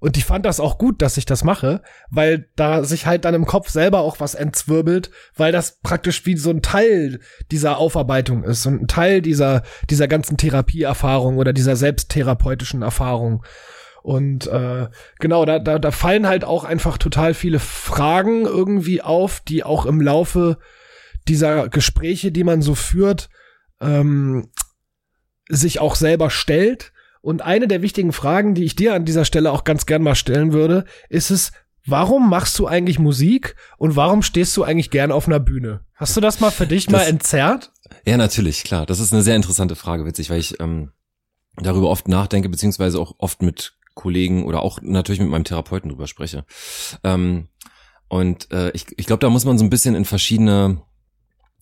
Und 0.06 0.18
ich 0.18 0.25
fand 0.25 0.46
das 0.46 0.60
auch 0.60 0.78
gut, 0.78 1.02
dass 1.02 1.18
ich 1.18 1.25
das 1.25 1.44
mache, 1.44 1.81
weil 2.12 2.48
da 2.56 2.84
sich 2.84 3.07
halt 3.07 3.25
dann 3.25 3.34
im 3.34 3.48
Kopf 3.48 3.69
selber 3.69 4.02
auch 4.02 4.19
was 4.19 4.36
entzwirbelt, 4.36 5.10
weil 5.36 5.52
das 5.52 5.80
praktisch 5.81 6.28
wie 6.28 6.38
so 6.38 6.52
ein 6.52 6.62
Teil 6.62 7.22
dieser 7.50 7.80
Aufarbeitung 7.80 8.44
ist 8.44 8.68
und 8.68 8.84
ein 8.84 8.88
Teil 8.88 9.24
dieser, 9.24 9.63
dieser 9.90 10.07
ganzen 10.07 10.38
Therapieerfahrung 10.38 11.38
oder 11.38 11.54
dieser 11.54 11.75
selbsttherapeutischen 11.75 12.84
Erfahrung. 12.84 13.44
Und 14.04 14.46
äh, 14.46 14.90
genau, 15.18 15.44
da, 15.44 15.57
da, 15.57 15.80
da 15.80 15.90
fallen 15.90 16.28
halt 16.28 16.44
auch 16.44 16.66
einfach 16.66 17.00
total 17.00 17.34
viele 17.34 17.58
Fragen 17.58 18.46
irgendwie 18.46 19.01
auf, 19.01 19.39
die 19.39 19.63
auch 19.63 19.88
im 19.88 20.01
Laufe 20.01 20.60
dieser 21.27 21.68
Gespräche, 21.68 22.32
die 22.32 22.44
man 22.44 22.62
so 22.62 22.75
führt, 22.75 23.32
ähm, 23.82 24.51
sich 25.50 25.80
auch 25.80 25.96
selber 25.96 26.30
stellt 26.30 26.91
und 27.25 27.41
eine 27.41 27.67
der 27.67 27.82
wichtigen 27.82 28.13
Fragen, 28.13 28.53
die 28.53 28.65
ich 28.65 28.75
dir 28.75 28.94
an 28.94 29.03
dieser 29.03 29.25
Stelle 29.25 29.51
auch 29.51 29.63
ganz 29.63 29.88
gern 29.88 30.03
mal 30.03 30.13
stellen 30.13 30.53
würde, 30.53 30.86
ist 31.10 31.32
es, 31.32 31.53
warum 31.84 32.29
machst 32.29 32.60
du 32.60 32.67
eigentlich 32.67 33.00
Musik 33.00 33.55
und 33.79 33.96
warum 33.96 34.22
stehst 34.22 34.55
du 34.55 34.63
eigentlich 34.63 34.91
gern 34.91 35.12
auf 35.12 35.25
einer 35.27 35.39
Bühne? 35.39 35.82
Hast 35.96 36.15
du 36.15 36.22
das 36.22 36.39
mal 36.39 36.51
für 36.51 36.67
dich 36.67 36.86
das, 36.86 36.94
mal 36.94 37.01
entzerrt? 37.01 37.72
Ja, 38.05 38.17
natürlich, 38.17 38.63
klar. 38.63 38.86
Das 38.86 39.00
ist 39.00 39.12
eine 39.12 39.24
sehr 39.24 39.36
interessante 39.36 39.75
Frage, 39.75 40.05
witzig, 40.05 40.29
weil 40.29 40.39
ich 40.39 40.60
ähm, 40.60 40.91
darüber 41.58 41.89
oft 41.89 42.08
nachdenke, 42.08 42.48
beziehungsweise 42.48 43.00
auch 43.00 43.15
oft 43.17 43.41
mit 43.41 43.75
Kollegen 43.96 44.46
oder 44.46 44.62
auch 44.62 44.79
natürlich 44.84 45.20
mit 45.20 45.29
meinem 45.29 45.46
Therapeuten 45.46 45.89
drüber 45.89 46.05
spreche. 46.05 46.46
Ähm, 47.03 47.48
und 48.08 48.51
äh, 48.51 48.70
ich, 48.72 48.86
ich 48.98 49.08
glaube, 49.08 49.22
da 49.22 49.32
muss 49.32 49.46
man 49.46 49.58
so 49.58 49.63
ein 49.63 49.72
bisschen 49.72 49.96
in 49.96 50.05
verschiedene 50.05 50.84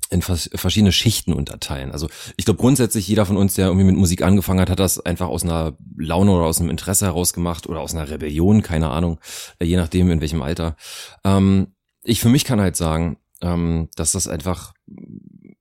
in 0.10 0.22
verschiedene 0.22 0.91
Schichten 0.91 1.33
unterteilen. 1.33 1.91
Also 1.91 2.07
ich 2.38 2.45
glaube 2.45 2.60
grundsätzlich 2.60 3.07
jeder 3.07 3.25
von 3.25 3.38
uns, 3.38 3.55
der 3.55 3.67
irgendwie 3.67 3.86
mit 3.86 3.95
Musik 3.95 4.22
angefangen 4.22 4.60
hat, 4.60 4.69
hat 4.69 4.79
das 4.79 5.00
einfach 5.00 5.27
aus 5.27 5.43
einer 5.43 5.77
Laune 5.98 6.31
oder 6.31 6.45
aus 6.45 6.60
einem 6.60 6.69
Interesse 6.69 7.05
heraus 7.05 7.33
gemacht 7.33 7.67
oder 7.67 7.79
aus 7.79 7.95
einer 7.95 8.10
Rebellion, 8.10 8.62
keine 8.62 8.89
Ahnung, 8.89 9.19
äh, 9.60 9.65
je 9.65 9.77
nachdem 9.77 10.12
in 10.12 10.22
welchem 10.22 10.41
Alter. 10.41 10.75
Ähm, 11.24 11.75
ich 12.03 12.19
für 12.19 12.29
mich 12.29 12.43
kann 12.43 12.62
halt 12.62 12.75
sagen, 12.75 13.17
ähm, 13.41 13.89
dass 13.95 14.12
das 14.12 14.27
einfach, 14.27 14.74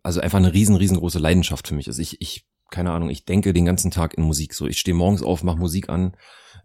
also 0.02 0.20
einfach 0.20 0.38
eine 0.38 0.52
riesen, 0.52 0.76
riesengroße 0.76 1.18
Leidenschaft 1.18 1.68
für 1.68 1.74
mich 1.74 1.88
ist. 1.88 1.98
Ich, 1.98 2.20
ich, 2.20 2.46
keine 2.70 2.92
Ahnung, 2.92 3.10
ich 3.10 3.24
denke 3.24 3.52
den 3.52 3.64
ganzen 3.64 3.90
Tag 3.90 4.14
in 4.14 4.24
Musik. 4.24 4.54
So, 4.54 4.66
ich 4.66 4.78
stehe 4.78 4.94
morgens 4.94 5.22
auf, 5.22 5.42
mache 5.42 5.58
Musik 5.58 5.88
an, 5.88 6.16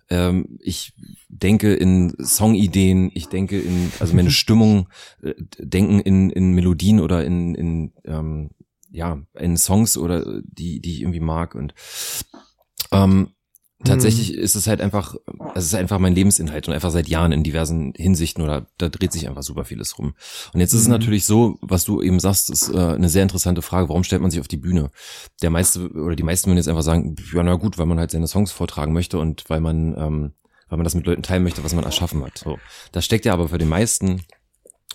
ähm, 0.10 0.58
ich 0.60 0.94
denke 1.30 1.74
in 1.74 2.14
Songideen, 2.20 3.12
ich 3.14 3.28
denke 3.28 3.60
in, 3.60 3.92
also 4.00 4.16
meine 4.16 4.32
Stimmung, 4.32 4.90
äh, 5.22 5.34
denken 5.60 6.00
in, 6.00 6.30
in 6.30 6.54
Melodien 6.54 7.00
oder 7.00 7.26
in, 7.26 7.56
in 7.56 7.94
ähm, 8.06 8.52
ja, 8.90 9.22
in 9.34 9.58
Songs 9.58 9.98
oder 9.98 10.42
die, 10.44 10.80
die 10.80 10.94
ich 10.94 11.02
irgendwie 11.02 11.20
mag. 11.20 11.56
Und 11.56 11.74
ähm, 12.92 13.30
tatsächlich 13.84 14.34
mhm. 14.34 14.40
ist 14.40 14.56
es 14.56 14.68
halt 14.68 14.82
einfach, 14.82 15.16
es 15.54 15.66
ist 15.66 15.76
einfach 15.76 16.00
mein 16.00 16.16
Lebensinhalt 16.16 16.68
und 16.68 16.74
einfach 16.74 16.92
seit 16.92 17.08
Jahren 17.08 17.32
in 17.32 17.44
diversen 17.44 17.94
Hinsichten 17.96 18.44
oder 18.44 18.68
da 18.78 18.90
dreht 18.90 19.12
sich 19.12 19.28
einfach 19.28 19.44
super 19.44 19.66
vieles 19.66 19.98
rum. 20.00 20.16
Und 20.54 20.60
jetzt 20.60 20.74
ist 20.74 20.82
es 20.82 20.88
mhm. 20.88 20.94
natürlich 20.94 21.26
so, 21.26 21.58
was 21.62 21.86
du 21.86 22.02
eben 22.02 22.20
sagst, 22.20 22.50
ist 22.50 22.70
äh, 22.70 22.78
eine 22.78 23.10
sehr 23.10 23.24
interessante 23.24 23.62
Frage. 23.62 23.90
Warum 23.90 24.04
stellt 24.04 24.22
man 24.22 24.32
sich 24.32 24.40
auf 24.40 24.48
die 24.48 24.58
Bühne? 24.58 24.90
Der 25.42 25.50
meiste 25.50 25.90
oder 25.90 26.16
die 26.16 26.24
meisten 26.24 26.50
würden 26.50 26.58
jetzt 26.58 26.70
einfach 26.70 26.82
sagen, 26.82 27.16
ja 27.34 27.44
na 27.44 27.56
gut, 27.56 27.78
weil 27.78 27.86
man 27.86 28.00
halt 28.00 28.12
seine 28.12 28.28
Songs 28.28 28.52
vortragen 28.52 28.94
möchte 28.94 29.20
und 29.20 29.50
weil 29.50 29.62
man, 29.62 29.96
ähm, 29.98 30.34
weil 30.70 30.78
man 30.78 30.84
das 30.84 30.96
mit 30.96 31.06
Leuten 31.06 31.24
teilen 31.24 31.44
möchte, 31.44 31.64
was 31.64 31.76
man 31.76 31.86
erschaffen 31.86 32.24
hat. 32.24 32.38
So, 32.38 32.58
das 32.92 33.06
steckt 33.06 33.26
ja 33.26 33.34
aber 33.34 33.50
für 33.50 33.58
den 33.60 33.70
meisten 33.70 34.22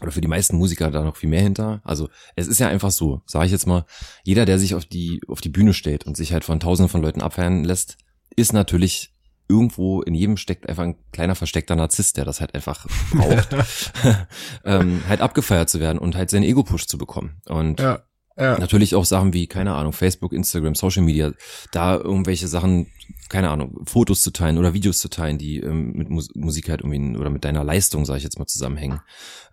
oder 0.01 0.11
für 0.11 0.21
die 0.21 0.29
meisten 0.29 0.57
Musiker 0.57 0.91
da 0.91 1.03
noch 1.03 1.17
viel 1.17 1.29
mehr 1.29 1.43
hinter. 1.43 1.81
Also 1.85 2.09
es 2.35 2.49
ist 2.49 2.59
ja 2.59 2.67
einfach 2.67 2.91
so, 2.91 3.23
sage 3.27 3.47
ich 3.47 3.53
jetzt 3.53 3.67
mal, 3.67 3.85
jeder, 4.25 4.45
der 4.45 4.59
sich 4.59 4.75
auf 4.75 4.85
die 4.85 5.21
auf 5.29 5.41
die 5.41 5.51
Bühne 5.51 5.73
stellt 5.73 6.05
und 6.05 6.17
sich 6.17 6.33
halt 6.33 6.45
von 6.45 6.59
Tausenden 6.59 6.91
von 6.91 7.03
Leuten 7.03 7.23
abfeiern 7.23 7.63
lässt, 7.63 7.97
ist 8.37 8.53
natürlich 8.53 9.13
irgendwo 9.49 10.03
in 10.03 10.15
jedem 10.15 10.37
steckt 10.37 10.69
einfach 10.69 10.85
ein 10.85 10.97
kleiner 11.13 11.35
versteckter 11.35 11.77
Narzisst, 11.77 12.17
der 12.17 12.25
das 12.25 12.41
halt 12.41 12.55
einfach 12.55 12.87
braucht, 13.13 13.55
ähm, 14.65 15.03
halt 15.09 15.21
abgefeiert 15.21 15.69
zu 15.69 15.81
werden 15.81 15.99
und 15.99 16.17
halt 16.17 16.31
seinen 16.31 16.45
Ego-Push 16.45 16.87
zu 16.87 16.99
bekommen. 16.99 17.41
Und 17.47 17.81
ja. 17.81 18.03
Ja. 18.37 18.59
Natürlich 18.59 18.95
auch 18.95 19.05
Sachen 19.05 19.35
wie, 19.35 19.47
keine 19.47 19.75
Ahnung, 19.75 19.93
Facebook, 19.93 20.33
Instagram, 20.33 20.75
Social 20.75 21.03
Media, 21.03 21.33
da 21.71 21.97
irgendwelche 21.97 22.49
Sachen, 22.49 22.87
keine 23.29 23.51
Ahnung, 23.51 23.85
Fotos 23.85 24.23
zu 24.23 24.31
teilen 24.31 24.57
oder 24.57 24.73
Videos 24.73 25.01
zu 25.01 25.11
teilen, 25.11 25.37
die 25.37 25.59
ähm, 25.59 25.93
mit 25.93 26.09
Mus 26.09 26.31
Musik 26.35 26.71
halt 26.71 26.81
irgendwie 26.81 27.19
oder 27.19 27.29
mit 27.29 27.45
deiner 27.45 27.63
Leistung, 27.63 28.07
sage 28.07 28.19
ich 28.19 28.25
jetzt 28.25 28.39
mal, 28.39 28.47
zusammenhängen. 28.47 29.01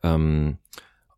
Ähm, 0.02 0.60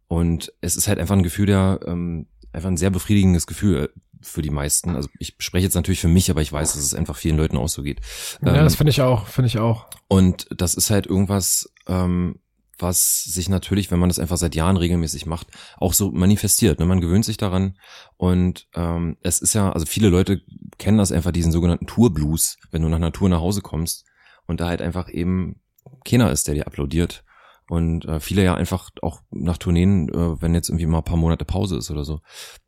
und 0.07 0.51
es 0.61 0.75
ist 0.75 0.87
halt 0.87 0.99
einfach 0.99 1.15
ein 1.15 1.23
Gefühl 1.23 1.45
der, 1.45 1.81
ähm, 1.85 2.27
einfach 2.51 2.69
ein 2.69 2.77
sehr 2.77 2.89
befriedigendes 2.89 3.45
Gefühl 3.45 3.93
für 4.21 4.41
die 4.41 4.49
meisten. 4.49 4.95
Also 4.95 5.09
ich 5.19 5.35
spreche 5.39 5.65
jetzt 5.65 5.75
natürlich 5.75 5.99
für 5.99 6.07
mich, 6.07 6.29
aber 6.29 6.41
ich 6.41 6.51
weiß, 6.51 6.73
dass 6.73 6.83
es 6.83 6.93
einfach 6.93 7.15
vielen 7.15 7.37
Leuten 7.37 7.57
auch 7.57 7.69
so 7.69 7.83
geht. 7.83 8.01
Ja, 8.43 8.55
ähm, 8.55 8.63
das 8.63 8.75
finde 8.75 8.91
ich 8.91 9.01
auch, 9.01 9.27
finde 9.27 9.47
ich 9.47 9.59
auch. 9.59 9.87
Und 10.07 10.47
das 10.55 10.75
ist 10.75 10.89
halt 10.89 11.07
irgendwas, 11.07 11.71
ähm, 11.87 12.39
was 12.81 13.23
sich 13.23 13.49
natürlich, 13.49 13.91
wenn 13.91 13.99
man 13.99 14.09
das 14.09 14.19
einfach 14.19 14.37
seit 14.37 14.55
Jahren 14.55 14.77
regelmäßig 14.77 15.25
macht, 15.25 15.47
auch 15.77 15.93
so 15.93 16.11
manifestiert. 16.11 16.79
Ne? 16.79 16.85
Man 16.85 17.01
gewöhnt 17.01 17.25
sich 17.25 17.37
daran 17.37 17.77
und 18.17 18.67
ähm, 18.75 19.17
es 19.21 19.39
ist 19.41 19.53
ja, 19.53 19.71
also 19.71 19.85
viele 19.85 20.09
Leute 20.09 20.41
kennen 20.77 20.97
das 20.97 21.11
einfach, 21.11 21.31
diesen 21.31 21.51
sogenannten 21.51 21.87
Tourblues, 21.87 22.57
wenn 22.71 22.81
du 22.81 22.89
nach 22.89 22.97
einer 22.97 23.11
Tour 23.11 23.29
nach 23.29 23.39
Hause 23.39 23.61
kommst 23.61 24.05
und 24.47 24.59
da 24.59 24.67
halt 24.67 24.81
einfach 24.81 25.09
eben 25.09 25.61
keiner 26.05 26.31
ist, 26.31 26.47
der 26.47 26.55
dir 26.55 26.67
applaudiert. 26.67 27.23
Und 27.69 28.05
äh, 28.05 28.19
viele 28.19 28.43
ja 28.43 28.55
einfach 28.55 28.89
auch 29.01 29.21
nach 29.29 29.57
Tourneen, 29.57 30.09
äh, 30.09 30.41
wenn 30.41 30.53
jetzt 30.53 30.69
irgendwie 30.69 30.87
mal 30.87 30.97
ein 30.97 31.05
paar 31.05 31.17
Monate 31.17 31.45
Pause 31.45 31.77
ist 31.77 31.89
oder 31.89 32.03
so, 32.03 32.19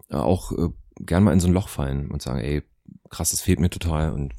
äh, 0.10 0.15
auch 0.15 0.51
äh, 0.53 0.69
gern 1.00 1.23
mal 1.23 1.33
in 1.33 1.39
so 1.39 1.47
ein 1.47 1.53
Loch 1.53 1.69
fallen 1.69 2.12
und 2.12 2.21
sagen, 2.21 2.39
ey, 2.39 2.63
krass, 3.09 3.31
das 3.31 3.41
fehlt 3.41 3.59
mir 3.59 3.69
total 3.69 4.12
und 4.12 4.33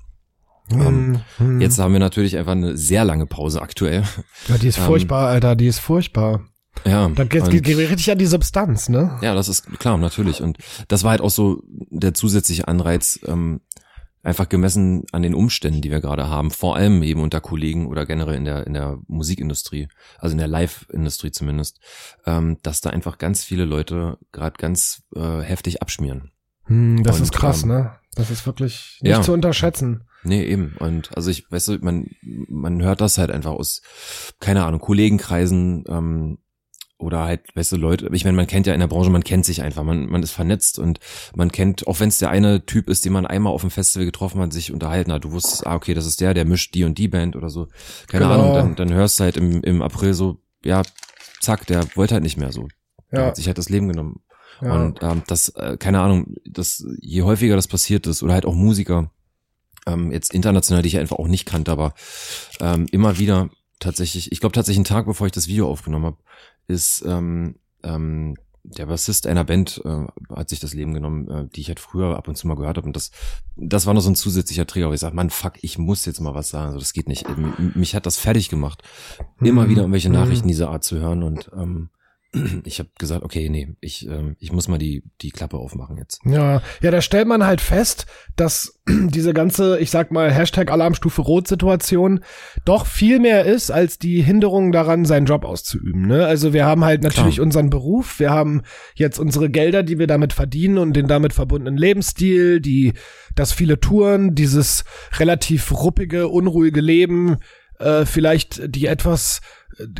ähm, 0.70 1.20
hm. 1.36 1.60
Jetzt 1.60 1.78
haben 1.78 1.92
wir 1.92 2.00
natürlich 2.00 2.38
einfach 2.38 2.52
eine 2.52 2.76
sehr 2.76 3.04
lange 3.04 3.26
Pause 3.26 3.60
aktuell. 3.60 4.04
Ja, 4.48 4.56
die 4.56 4.68
ist 4.68 4.78
ähm, 4.78 4.84
furchtbar, 4.84 5.28
Alter, 5.28 5.56
die 5.56 5.66
ist 5.66 5.78
furchtbar. 5.78 6.42
Ja. 6.84 7.08
Dann 7.08 7.28
geht, 7.28 7.50
geht, 7.50 7.64
geht 7.64 7.78
richtig 7.78 8.10
an 8.10 8.18
die 8.18 8.26
Substanz, 8.26 8.88
ne? 8.88 9.18
Ja, 9.22 9.34
das 9.34 9.48
ist 9.48 9.78
klar, 9.78 9.96
natürlich. 9.98 10.42
Und 10.42 10.58
das 10.88 11.04
war 11.04 11.12
halt 11.12 11.20
auch 11.20 11.30
so 11.30 11.62
der 11.66 12.14
zusätzliche 12.14 12.66
Anreiz, 12.66 13.20
ähm, 13.26 13.60
einfach 14.22 14.48
gemessen 14.48 15.04
an 15.12 15.22
den 15.22 15.34
Umständen, 15.34 15.82
die 15.82 15.90
wir 15.90 16.00
gerade 16.00 16.28
haben, 16.28 16.50
vor 16.50 16.76
allem 16.76 17.02
eben 17.02 17.20
unter 17.20 17.40
Kollegen 17.40 17.86
oder 17.86 18.06
generell 18.06 18.36
in 18.36 18.44
der 18.46 18.66
in 18.66 18.72
der 18.72 18.98
Musikindustrie, 19.06 19.88
also 20.18 20.32
in 20.32 20.38
der 20.38 20.48
Live-Industrie 20.48 21.30
zumindest, 21.30 21.78
ähm, 22.24 22.56
dass 22.62 22.80
da 22.80 22.90
einfach 22.90 23.18
ganz 23.18 23.44
viele 23.44 23.66
Leute 23.66 24.18
gerade 24.32 24.56
ganz 24.58 25.02
äh, 25.14 25.40
heftig 25.40 25.82
abschmieren. 25.82 26.32
Hm, 26.66 27.02
das 27.02 27.16
Und, 27.16 27.22
ist 27.24 27.32
krass, 27.32 27.62
ähm, 27.62 27.68
ne? 27.68 27.92
Das 28.14 28.30
ist 28.30 28.46
wirklich 28.46 28.98
nicht 29.02 29.10
ja. 29.10 29.22
zu 29.22 29.32
unterschätzen. 29.32 30.04
Nee, 30.22 30.44
eben. 30.44 30.76
Und 30.78 31.14
also 31.16 31.30
ich, 31.30 31.50
weißt 31.50 31.68
du, 31.68 31.78
man, 31.80 32.06
man 32.22 32.82
hört 32.82 33.00
das 33.00 33.18
halt 33.18 33.30
einfach 33.30 33.52
aus, 33.52 33.82
keine 34.40 34.64
Ahnung, 34.64 34.80
Kollegenkreisen, 34.80 35.84
ähm, 35.88 36.38
oder 37.04 37.24
halt, 37.24 37.42
weißt 37.54 37.72
du, 37.72 37.76
Leute, 37.76 38.08
ich 38.12 38.24
meine, 38.24 38.36
man 38.36 38.46
kennt 38.46 38.66
ja 38.66 38.72
in 38.72 38.80
der 38.80 38.86
Branche, 38.86 39.10
man 39.10 39.24
kennt 39.24 39.44
sich 39.44 39.62
einfach, 39.62 39.82
man, 39.82 40.06
man 40.06 40.22
ist 40.22 40.30
vernetzt 40.30 40.78
und 40.78 41.00
man 41.34 41.52
kennt, 41.52 41.86
auch 41.86 42.00
wenn 42.00 42.08
es 42.08 42.18
der 42.18 42.30
eine 42.30 42.64
Typ 42.66 42.88
ist, 42.88 43.04
den 43.04 43.12
man 43.12 43.26
einmal 43.26 43.52
auf 43.52 43.60
dem 43.60 43.70
Festival 43.70 44.06
getroffen 44.06 44.40
hat, 44.40 44.52
sich 44.52 44.72
unterhalten 44.72 45.12
hat, 45.12 45.24
du 45.24 45.32
wusstest, 45.32 45.66
ah, 45.66 45.74
okay, 45.74 45.94
das 45.94 46.06
ist 46.06 46.20
der, 46.20 46.34
der 46.34 46.44
mischt 46.44 46.74
die 46.74 46.84
und 46.84 46.96
die 46.96 47.08
Band 47.08 47.36
oder 47.36 47.50
so. 47.50 47.68
Keine 48.06 48.24
genau. 48.24 48.34
Ahnung, 48.34 48.54
dann, 48.54 48.76
dann 48.76 48.92
hörst 48.96 49.18
du 49.18 49.24
halt 49.24 49.36
im, 49.36 49.62
im 49.62 49.82
April 49.82 50.14
so, 50.14 50.38
ja, 50.64 50.82
zack, 51.40 51.66
der 51.66 51.84
wollte 51.96 52.14
halt 52.14 52.24
nicht 52.24 52.38
mehr 52.38 52.52
so. 52.52 52.68
Ja. 53.12 53.18
Der 53.18 53.26
hat 53.26 53.36
sich 53.36 53.48
halt 53.48 53.58
das 53.58 53.68
Leben 53.68 53.88
genommen. 53.88 54.20
Ja. 54.60 54.72
Und 54.74 55.02
ähm, 55.02 55.22
das, 55.26 55.50
äh, 55.50 55.76
keine 55.78 56.00
Ahnung, 56.00 56.34
das, 56.44 56.84
je 57.00 57.22
häufiger 57.22 57.56
das 57.56 57.68
passiert 57.68 58.06
ist, 58.06 58.22
oder 58.22 58.34
halt 58.34 58.46
auch 58.46 58.54
Musiker, 58.54 59.10
ähm, 59.86 60.12
jetzt 60.12 60.32
international, 60.32 60.82
die 60.82 60.88
ich 60.88 60.98
einfach 60.98 61.18
auch 61.18 61.28
nicht 61.28 61.46
kannte, 61.46 61.72
aber 61.72 61.94
ähm, 62.60 62.86
immer 62.90 63.18
wieder 63.18 63.50
tatsächlich, 63.80 64.32
ich 64.32 64.40
glaube 64.40 64.54
tatsächlich 64.54 64.78
einen 64.78 64.96
Tag, 64.96 65.06
bevor 65.06 65.26
ich 65.26 65.32
das 65.32 65.48
Video 65.48 65.68
aufgenommen 65.68 66.06
habe, 66.06 66.18
ist 66.66 67.04
ähm, 67.06 67.56
ähm, 67.82 68.36
der 68.64 68.86
Bassist 68.86 69.26
einer 69.26 69.44
Band 69.44 69.82
äh, 69.84 70.06
hat 70.34 70.48
sich 70.48 70.58
das 70.58 70.72
Leben 70.72 70.94
genommen, 70.94 71.30
äh, 71.30 71.48
die 71.54 71.60
ich 71.60 71.68
halt 71.68 71.80
früher 71.80 72.16
ab 72.16 72.28
und 72.28 72.36
zu 72.36 72.48
mal 72.48 72.56
gehört 72.56 72.78
habe. 72.78 72.86
Und 72.86 72.96
das, 72.96 73.10
das 73.56 73.84
war 73.84 73.92
noch 73.92 74.00
so 74.00 74.08
ein 74.08 74.16
zusätzlicher 74.16 74.66
Trigger, 74.66 74.88
wo 74.88 74.94
ich 74.94 75.00
sage, 75.00 75.14
Mann, 75.14 75.28
fuck, 75.28 75.62
ich 75.62 75.76
muss 75.76 76.06
jetzt 76.06 76.20
mal 76.20 76.34
was 76.34 76.48
sagen. 76.48 76.68
Also 76.68 76.78
das 76.78 76.94
geht 76.94 77.06
nicht. 77.06 77.26
Mich 77.76 77.94
hat 77.94 78.06
das 78.06 78.16
fertig 78.16 78.48
gemacht, 78.48 78.82
immer 79.40 79.66
mhm. 79.66 79.68
wieder 79.68 79.82
irgendwelche 79.82 80.08
mhm. 80.08 80.14
Nachrichten 80.14 80.48
dieser 80.48 80.70
Art 80.70 80.82
zu 80.82 80.98
hören. 80.98 81.22
Und 81.22 81.50
ähm, 81.54 81.90
ich 82.64 82.78
habe 82.78 82.88
gesagt, 82.98 83.22
okay, 83.22 83.48
nee, 83.48 83.76
ich, 83.80 84.06
ähm, 84.06 84.36
ich 84.38 84.52
muss 84.52 84.68
mal 84.68 84.78
die, 84.78 85.04
die 85.20 85.30
Klappe 85.30 85.56
aufmachen 85.56 85.96
jetzt. 85.96 86.20
Ja, 86.24 86.62
ja, 86.82 86.90
da 86.90 87.00
stellt 87.00 87.28
man 87.28 87.44
halt 87.44 87.60
fest, 87.60 88.06
dass 88.36 88.80
diese 88.88 89.32
ganze, 89.32 89.78
ich 89.78 89.90
sag 89.90 90.10
mal, 90.10 90.32
Hashtag 90.32 90.70
Alarmstufe 90.70 91.22
Rot 91.22 91.48
Situation 91.48 92.20
doch 92.64 92.86
viel 92.86 93.20
mehr 93.20 93.44
ist, 93.44 93.70
als 93.70 93.98
die 93.98 94.22
Hinderung 94.22 94.72
daran, 94.72 95.04
seinen 95.04 95.26
Job 95.26 95.44
auszuüben. 95.44 96.06
Ne? 96.06 96.26
Also 96.26 96.52
wir 96.52 96.64
haben 96.66 96.84
halt 96.84 97.02
natürlich 97.02 97.36
Klar. 97.36 97.46
unseren 97.46 97.70
Beruf, 97.70 98.18
wir 98.18 98.30
haben 98.30 98.62
jetzt 98.94 99.18
unsere 99.18 99.50
Gelder, 99.50 99.82
die 99.82 99.98
wir 99.98 100.06
damit 100.06 100.32
verdienen 100.32 100.78
und 100.78 100.94
den 100.94 101.06
damit 101.06 101.32
verbundenen 101.32 101.78
Lebensstil, 101.78 102.60
die, 102.60 102.94
das 103.34 103.52
viele 103.52 103.80
Touren, 103.80 104.34
dieses 104.34 104.84
relativ 105.18 105.72
ruppige, 105.72 106.28
unruhige 106.28 106.80
Leben, 106.80 107.38
äh, 107.78 108.04
vielleicht 108.06 108.74
die 108.74 108.86
etwas 108.86 109.40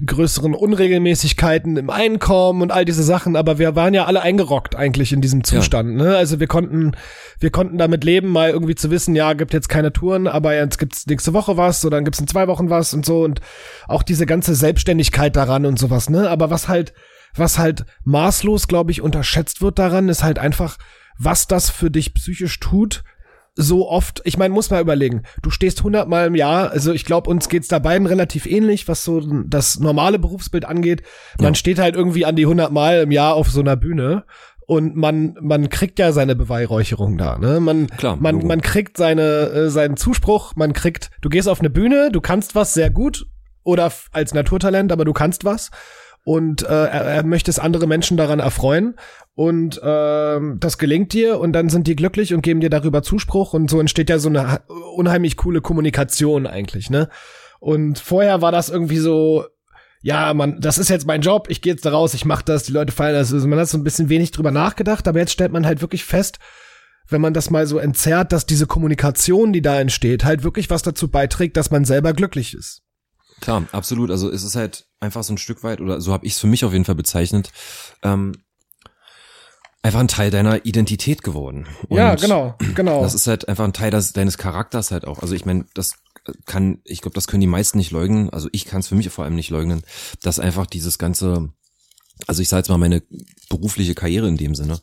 größeren 0.07 0.55
Unregelmäßigkeiten 0.55 1.77
im 1.77 1.91
Einkommen 1.91 2.63
und 2.63 2.71
all 2.71 2.85
diese 2.85 3.03
Sachen, 3.03 3.37
aber 3.37 3.59
wir 3.59 3.75
waren 3.75 3.95
ja 3.95 4.05
alle 4.05 4.23
eingerockt 4.23 4.77
eigentlich 4.77 5.13
in 5.13 5.21
diesem 5.21 5.43
Zustand, 5.43 5.99
ja. 5.99 6.05
ne? 6.05 6.17
Also 6.17 6.39
wir 6.39 6.47
konnten, 6.47 6.93
wir 7.41 7.51
konnten 7.51 7.79
damit 7.79 8.05
leben, 8.05 8.29
mal 8.29 8.51
irgendwie 8.51 8.77
zu 8.77 8.91
wissen, 8.91 9.17
ja, 9.17 9.33
gibt 9.33 9.53
jetzt 9.53 9.69
keine 9.69 9.93
Touren, 9.93 10.29
aber 10.29 10.55
jetzt 10.55 10.79
gibt's 10.79 11.07
nächste 11.07 11.33
Woche 11.33 11.57
was 11.57 11.85
oder 11.85 11.97
dann 11.97 12.05
gibt's 12.05 12.21
in 12.21 12.29
zwei 12.29 12.47
Wochen 12.47 12.71
was 12.71 12.95
und 12.95 13.05
so 13.05 13.25
und 13.25 13.41
auch 13.89 14.03
diese 14.03 14.27
ganze 14.27 14.55
Selbstständigkeit 14.55 15.35
daran 15.35 15.67
und 15.67 15.79
sowas, 15.79 16.09
ne? 16.09 16.31
Aber 16.31 16.51
was 16.51 16.69
halt, 16.69 16.93
was 17.35 17.59
halt 17.59 17.85
maßlos, 18.05 18.69
glaube 18.69 18.93
ich, 18.93 19.03
unterschätzt 19.03 19.61
wird 19.61 19.79
daran, 19.79 20.09
ist 20.09 20.23
halt 20.23 20.39
einfach, 20.39 20.79
was 21.19 21.49
das 21.49 21.71
für 21.71 21.91
dich 21.91 22.15
psychisch 22.15 22.61
tut, 22.61 23.03
so 23.57 23.89
oft, 23.89 24.21
ich 24.25 24.37
meine, 24.37 24.53
muss 24.53 24.71
mal 24.71 24.81
überlegen, 24.81 25.23
du 25.43 25.51
stehst 25.51 25.83
hundertmal 25.83 26.27
im 26.27 26.35
Jahr, 26.35 26.71
also 26.73 26.93
ich 26.93 27.05
glaube, 27.05 27.31
uns 27.31 27.49
geht's 27.49 27.69
da 27.69 27.79
beiden 27.79 28.07
relativ 28.07 28.47
ähnlich, 28.47 28.89
was 28.89 29.05
so 29.05 29.21
das 29.21 29.79
normale 29.79 30.19
Berufsbild 30.19 30.65
angeht. 30.65 31.03
Man 31.39 31.53
ja. 31.53 31.55
steht 31.55 31.79
halt 31.79 31.95
irgendwie 31.95 32.25
an 32.25 32.37
die 32.37 32.47
hundertmal 32.47 33.03
im 33.03 33.13
Jahr 33.13 33.35
auf 33.35 33.51
so 33.51 33.61
einer 33.61 33.77
Bühne 33.77 34.25
und 34.67 34.97
man 34.97 35.37
man 35.41 35.69
kriegt 35.69 35.99
ja 35.99 36.13
seine 36.13 36.35
Beweihräucherung 36.35 37.19
da, 37.19 37.39
ne? 37.39 37.61
Man 37.61 37.87
Klar, 37.89 38.17
man 38.17 38.47
man 38.47 38.61
kriegt 38.61 38.97
seine 38.97 39.23
äh, 39.23 39.71
seinen 39.71 39.97
Zuspruch, 39.97 40.57
man 40.57 40.73
kriegt, 40.73 41.11
du 41.21 41.29
gehst 41.29 41.49
auf 41.49 41.61
eine 41.61 41.71
Bühne, 41.71 42.11
du 42.11 42.21
kannst 42.21 42.55
was 42.55 42.75
sehr 42.75 42.91
gut 42.91 43.27
oder 43.63 43.93
als 44.13 44.35
Naturtalent, 44.35 44.91
aber 44.91 45.05
du 45.05 45.13
kannst 45.13 45.45
was 45.45 45.71
und 46.25 46.63
äh, 46.63 46.67
er, 46.67 47.03
er 47.03 47.25
möchte 47.25 47.51
es 47.51 47.59
andere 47.59 47.87
Menschen 47.87 48.17
daran 48.17 48.41
erfreuen 48.41 48.97
und 49.35 49.81
ähm, 49.83 50.57
das 50.59 50.79
gelingt 50.79 51.13
dir 51.13 51.39
und 51.39 51.53
dann 51.53 51.69
sind 51.69 51.87
die 51.87 51.97
glücklich 51.97 52.35
und 52.35 52.43
geben 52.43 52.61
dir 52.61 52.71
darüber 52.71 53.03
Zuspruch 53.03 53.53
und 53.53 53.71
so 53.71 53.79
entsteht 53.79 54.11
ja 54.11 54.19
so 54.19 54.31
eine 54.31 54.63
unheimlich 54.97 55.37
coole 55.37 55.61
Kommunikation 55.61 56.47
eigentlich, 56.47 56.91
ne? 56.91 57.09
Und 57.61 57.99
vorher 57.99 58.43
war 58.43 58.53
das 58.53 58.69
irgendwie 58.69 58.99
so, 58.99 59.45
ja, 60.03 60.35
man, 60.35 60.61
das 60.61 60.77
ist 60.77 60.91
jetzt 60.91 61.07
mein 61.07 61.23
Job, 61.23 61.47
ich 61.49 61.63
gehe 61.63 61.73
jetzt 61.73 61.87
da 61.87 61.91
raus, 61.91 62.13
ich 62.13 62.27
mache 62.27 62.45
das, 62.45 62.65
die 62.65 62.73
Leute 62.73 62.93
feiern 62.93 63.15
das. 63.15 63.33
Also 63.33 63.49
man 63.49 63.59
hat 63.59 63.69
so 63.69 63.79
ein 63.79 63.85
bisschen 63.85 64.11
wenig 64.11 64.33
drüber 64.33 64.51
nachgedacht, 64.51 65.09
aber 65.09 65.19
jetzt 65.19 65.33
stellt 65.33 65.51
man 65.53 65.65
halt 65.65 65.81
wirklich 65.81 66.05
fest, 66.05 66.39
wenn 67.09 67.23
man 67.23 67.33
das 67.33 67.49
mal 67.49 67.67
so 67.67 67.79
entzerrt, 67.79 68.33
dass 68.33 68.45
diese 68.45 68.67
Kommunikation, 68.67 69.55
die 69.55 69.63
da 69.63 69.81
entsteht, 69.81 70.25
halt 70.25 70.43
wirklich 70.43 70.69
was 70.69 70.83
dazu 70.83 71.09
beiträgt, 71.09 71.57
dass 71.57 71.71
man 71.71 71.87
selber 71.87 72.13
glücklich 72.13 72.55
ist. 72.55 72.83
Klar, 73.41 73.65
absolut. 73.73 74.11
Also 74.11 74.31
es 74.31 74.45
ist 74.45 74.57
halt 74.57 74.87
einfach 75.05 75.23
so 75.23 75.33
ein 75.33 75.39
Stück 75.39 75.63
weit, 75.63 75.81
oder 75.81 76.01
so 76.01 76.13
habe 76.13 76.27
ich 76.27 76.35
es 76.35 76.39
für 76.39 76.47
mich 76.47 76.65
auf 76.65 76.73
jeden 76.73 76.85
Fall 76.85 76.95
bezeichnet, 76.95 77.51
ähm, 78.03 78.33
einfach 79.83 80.01
ein 80.01 80.09
Teil 80.09 80.31
deiner 80.31 80.65
Identität 80.65 81.23
geworden. 81.23 81.67
Und 81.89 81.99
ja, 81.99 82.15
genau, 82.15 82.57
genau. 82.75 83.03
Das 83.03 83.15
ist 83.15 83.27
halt 83.27 83.49
einfach 83.49 83.65
ein 83.65 83.73
Teil 83.73 83.91
des, 83.91 84.13
deines 84.13 84.39
Charakters 84.39 84.91
halt 84.91 85.07
auch. 85.07 85.21
Also 85.21 85.35
ich 85.35 85.45
meine, 85.45 85.67
das 85.75 85.93
kann, 86.47 86.81
ich 86.85 87.03
glaube, 87.03 87.15
das 87.15 87.27
können 87.27 87.43
die 87.43 87.47
meisten 87.47 87.79
nicht 87.79 87.91
leugnen. 87.91 88.31
Also 88.31 88.49
ich 88.53 88.65
kann 88.65 88.81
es 88.81 88.89
für 88.89 88.95
mich 88.95 89.09
vor 89.11 89.25
allem 89.25 89.35
nicht 89.35 89.51
leugnen, 89.51 89.83
dass 90.23 90.39
einfach 90.39 90.67
dieses 90.67 90.99
ganze, 90.99 91.51
also 92.27 92.41
ich 92.41 92.49
sage 92.49 92.61
jetzt 92.61 92.71
mal 92.71 92.79
meine 92.79 93.03
berufliche 93.51 93.95
Karriere 93.95 94.27
in 94.27 94.39
dem 94.39 94.55
Sinne, 94.55 94.81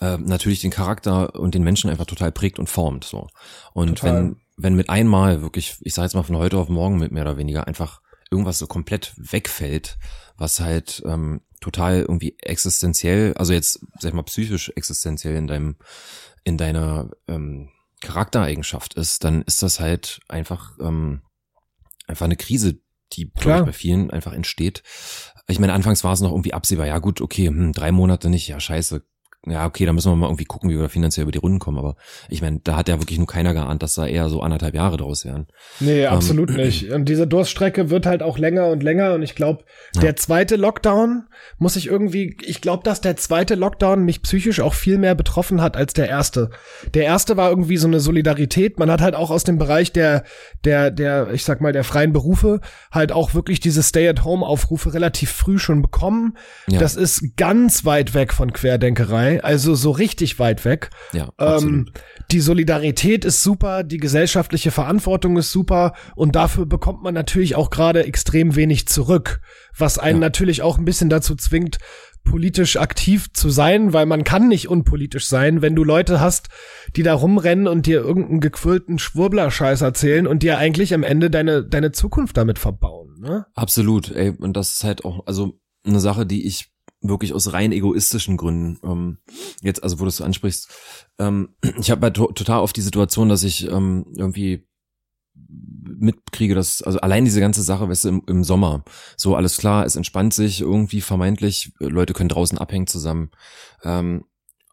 äh, 0.00 0.18
natürlich 0.18 0.60
den 0.60 0.70
Charakter 0.70 1.34
und 1.34 1.54
den 1.54 1.62
Menschen 1.62 1.88
einfach 1.88 2.06
total 2.06 2.30
prägt 2.30 2.58
und 2.58 2.68
formt. 2.68 3.04
So. 3.04 3.28
Und 3.72 4.00
total. 4.00 4.14
wenn 4.14 4.36
wenn 4.56 4.74
mit 4.74 4.90
einmal 4.90 5.42
wirklich, 5.42 5.76
ich 5.80 5.94
sage 5.94 6.06
jetzt 6.06 6.14
mal 6.14 6.22
von 6.22 6.36
heute 6.36 6.58
auf 6.58 6.68
morgen 6.68 6.98
mit 6.98 7.12
mehr 7.12 7.22
oder 7.22 7.36
weniger 7.36 7.66
einfach 7.66 8.00
irgendwas 8.32 8.58
so 8.58 8.66
komplett 8.66 9.12
wegfällt, 9.16 9.98
was 10.36 10.60
halt 10.60 11.02
ähm, 11.06 11.42
total 11.60 12.00
irgendwie 12.00 12.36
existenziell, 12.40 13.34
also 13.34 13.52
jetzt 13.52 13.80
sag 14.00 14.08
ich 14.10 14.14
mal 14.14 14.22
psychisch 14.24 14.72
existenziell 14.74 15.36
in 15.36 15.46
deinem 15.46 15.76
in 16.44 16.58
deiner 16.58 17.10
ähm, 17.28 17.68
Charaktereigenschaft 18.00 18.94
ist, 18.94 19.22
dann 19.22 19.42
ist 19.42 19.62
das 19.62 19.78
halt 19.78 20.20
einfach 20.28 20.72
ähm, 20.80 21.22
einfach 22.08 22.24
eine 22.24 22.36
Krise, 22.36 22.80
die 23.12 23.26
ich, 23.26 23.44
bei 23.44 23.72
vielen 23.72 24.10
einfach 24.10 24.32
entsteht. 24.32 24.82
Ich 25.46 25.60
meine, 25.60 25.72
anfangs 25.72 26.02
war 26.02 26.12
es 26.12 26.20
noch 26.20 26.30
irgendwie 26.30 26.54
absehbar, 26.54 26.86
ja 26.86 26.98
gut, 26.98 27.20
okay, 27.20 27.46
hm, 27.46 27.72
drei 27.72 27.92
Monate 27.92 28.28
nicht, 28.28 28.48
ja 28.48 28.58
scheiße, 28.58 29.04
ja, 29.44 29.66
okay, 29.66 29.86
da 29.86 29.92
müssen 29.92 30.12
wir 30.12 30.14
mal 30.14 30.28
irgendwie 30.28 30.44
gucken, 30.44 30.70
wie 30.70 30.78
wir 30.78 30.88
finanziell 30.88 31.24
über 31.24 31.32
die 31.32 31.38
Runden 31.38 31.58
kommen. 31.58 31.76
Aber 31.76 31.96
ich 32.28 32.42
meine, 32.42 32.60
da 32.62 32.76
hat 32.76 32.88
ja 32.88 33.00
wirklich 33.00 33.18
nur 33.18 33.26
keiner 33.26 33.54
geahnt, 33.54 33.82
dass 33.82 33.94
da 33.94 34.06
eher 34.06 34.28
so 34.28 34.40
anderthalb 34.40 34.72
Jahre 34.72 34.98
draus 34.98 35.24
wären. 35.24 35.48
Nee, 35.80 36.04
ähm, 36.04 36.12
absolut 36.12 36.50
nicht. 36.56 36.92
Und 36.92 37.08
diese 37.08 37.26
Durststrecke 37.26 37.90
wird 37.90 38.06
halt 38.06 38.22
auch 38.22 38.38
länger 38.38 38.68
und 38.68 38.84
länger. 38.84 39.14
Und 39.14 39.22
ich 39.22 39.34
glaube, 39.34 39.64
ja. 39.96 40.02
der 40.02 40.14
zweite 40.14 40.54
Lockdown 40.54 41.24
muss 41.58 41.74
ich 41.74 41.88
irgendwie, 41.88 42.36
ich 42.42 42.60
glaube, 42.60 42.84
dass 42.84 43.00
der 43.00 43.16
zweite 43.16 43.56
Lockdown 43.56 44.04
mich 44.04 44.22
psychisch 44.22 44.60
auch 44.60 44.74
viel 44.74 44.96
mehr 44.96 45.16
betroffen 45.16 45.60
hat 45.60 45.76
als 45.76 45.92
der 45.92 46.08
erste. 46.08 46.50
Der 46.94 47.04
erste 47.04 47.36
war 47.36 47.50
irgendwie 47.50 47.78
so 47.78 47.88
eine 47.88 47.98
Solidarität. 47.98 48.78
Man 48.78 48.92
hat 48.92 49.00
halt 49.00 49.16
auch 49.16 49.32
aus 49.32 49.42
dem 49.42 49.58
Bereich 49.58 49.90
der, 49.90 50.22
der, 50.64 50.92
der, 50.92 51.32
ich 51.32 51.44
sag 51.44 51.60
mal, 51.60 51.72
der 51.72 51.82
freien 51.82 52.12
Berufe 52.12 52.60
halt 52.92 53.10
auch 53.10 53.34
wirklich 53.34 53.58
diese 53.58 53.82
Stay-at-Home-Aufrufe 53.82 54.94
relativ 54.94 55.32
früh 55.32 55.58
schon 55.58 55.82
bekommen. 55.82 56.36
Ja. 56.68 56.78
Das 56.78 56.94
ist 56.94 57.36
ganz 57.36 57.84
weit 57.84 58.14
weg 58.14 58.32
von 58.32 58.52
Querdenkerei 58.52 59.31
also 59.40 59.74
so 59.74 59.90
richtig 59.90 60.38
weit 60.38 60.64
weg. 60.64 60.90
Ja, 61.12 61.30
ähm, 61.38 61.90
die 62.30 62.40
Solidarität 62.40 63.24
ist 63.24 63.42
super, 63.42 63.82
die 63.82 63.98
gesellschaftliche 63.98 64.70
Verantwortung 64.70 65.36
ist 65.36 65.52
super 65.52 65.94
und 66.14 66.36
dafür 66.36 66.66
bekommt 66.66 67.02
man 67.02 67.14
natürlich 67.14 67.54
auch 67.56 67.70
gerade 67.70 68.04
extrem 68.04 68.56
wenig 68.56 68.86
zurück, 68.88 69.40
was 69.76 69.98
einen 69.98 70.20
ja. 70.20 70.26
natürlich 70.28 70.62
auch 70.62 70.78
ein 70.78 70.84
bisschen 70.84 71.08
dazu 71.10 71.34
zwingt, 71.34 71.78
politisch 72.24 72.76
aktiv 72.76 73.32
zu 73.32 73.50
sein, 73.50 73.92
weil 73.92 74.06
man 74.06 74.24
kann 74.24 74.48
nicht 74.48 74.68
unpolitisch 74.68 75.26
sein, 75.26 75.62
wenn 75.62 75.74
du 75.74 75.84
Leute 75.84 76.20
hast, 76.20 76.48
die 76.96 77.02
da 77.02 77.14
rumrennen 77.14 77.66
und 77.66 77.86
dir 77.86 78.00
irgendeinen 78.00 78.40
gequirlten 78.40 78.98
Schwurbler-Scheiß 78.98 79.80
erzählen 79.82 80.26
und 80.26 80.42
dir 80.42 80.58
eigentlich 80.58 80.94
am 80.94 81.02
Ende 81.02 81.30
deine, 81.30 81.64
deine 81.64 81.92
Zukunft 81.92 82.36
damit 82.36 82.58
verbauen. 82.58 83.18
Ne? 83.20 83.46
Absolut, 83.54 84.10
ey, 84.12 84.30
und 84.30 84.56
das 84.56 84.74
ist 84.74 84.84
halt 84.84 85.04
auch, 85.04 85.26
also 85.26 85.58
eine 85.84 86.00
Sache, 86.00 86.26
die 86.26 86.46
ich 86.46 86.71
wirklich 87.02 87.34
aus 87.34 87.52
rein 87.52 87.72
egoistischen 87.72 88.36
Gründen. 88.36 88.78
Ähm, 88.84 89.18
jetzt, 89.60 89.82
also 89.82 89.98
wo 89.98 90.04
du 90.04 90.08
es 90.08 90.20
ansprichst, 90.20 90.68
ähm, 91.18 91.50
ich 91.78 91.90
habe 91.90 92.02
halt 92.02 92.16
total 92.16 92.60
oft 92.60 92.76
die 92.76 92.82
Situation, 92.82 93.28
dass 93.28 93.42
ich 93.42 93.68
ähm, 93.68 94.06
irgendwie 94.16 94.66
mitkriege, 95.34 96.54
dass, 96.54 96.82
also 96.82 97.00
allein 97.00 97.24
diese 97.24 97.40
ganze 97.40 97.62
Sache, 97.62 97.88
weißt 97.88 98.04
du, 98.04 98.08
im, 98.08 98.22
im 98.26 98.44
Sommer, 98.44 98.84
so 99.16 99.34
alles 99.34 99.56
klar, 99.56 99.84
es 99.84 99.96
entspannt 99.96 100.34
sich 100.34 100.60
irgendwie 100.60 101.00
vermeintlich, 101.00 101.72
Leute 101.78 102.12
können 102.12 102.28
draußen 102.28 102.58
abhängen 102.58 102.86
zusammen. 102.86 103.30
Ähm, 103.82 104.24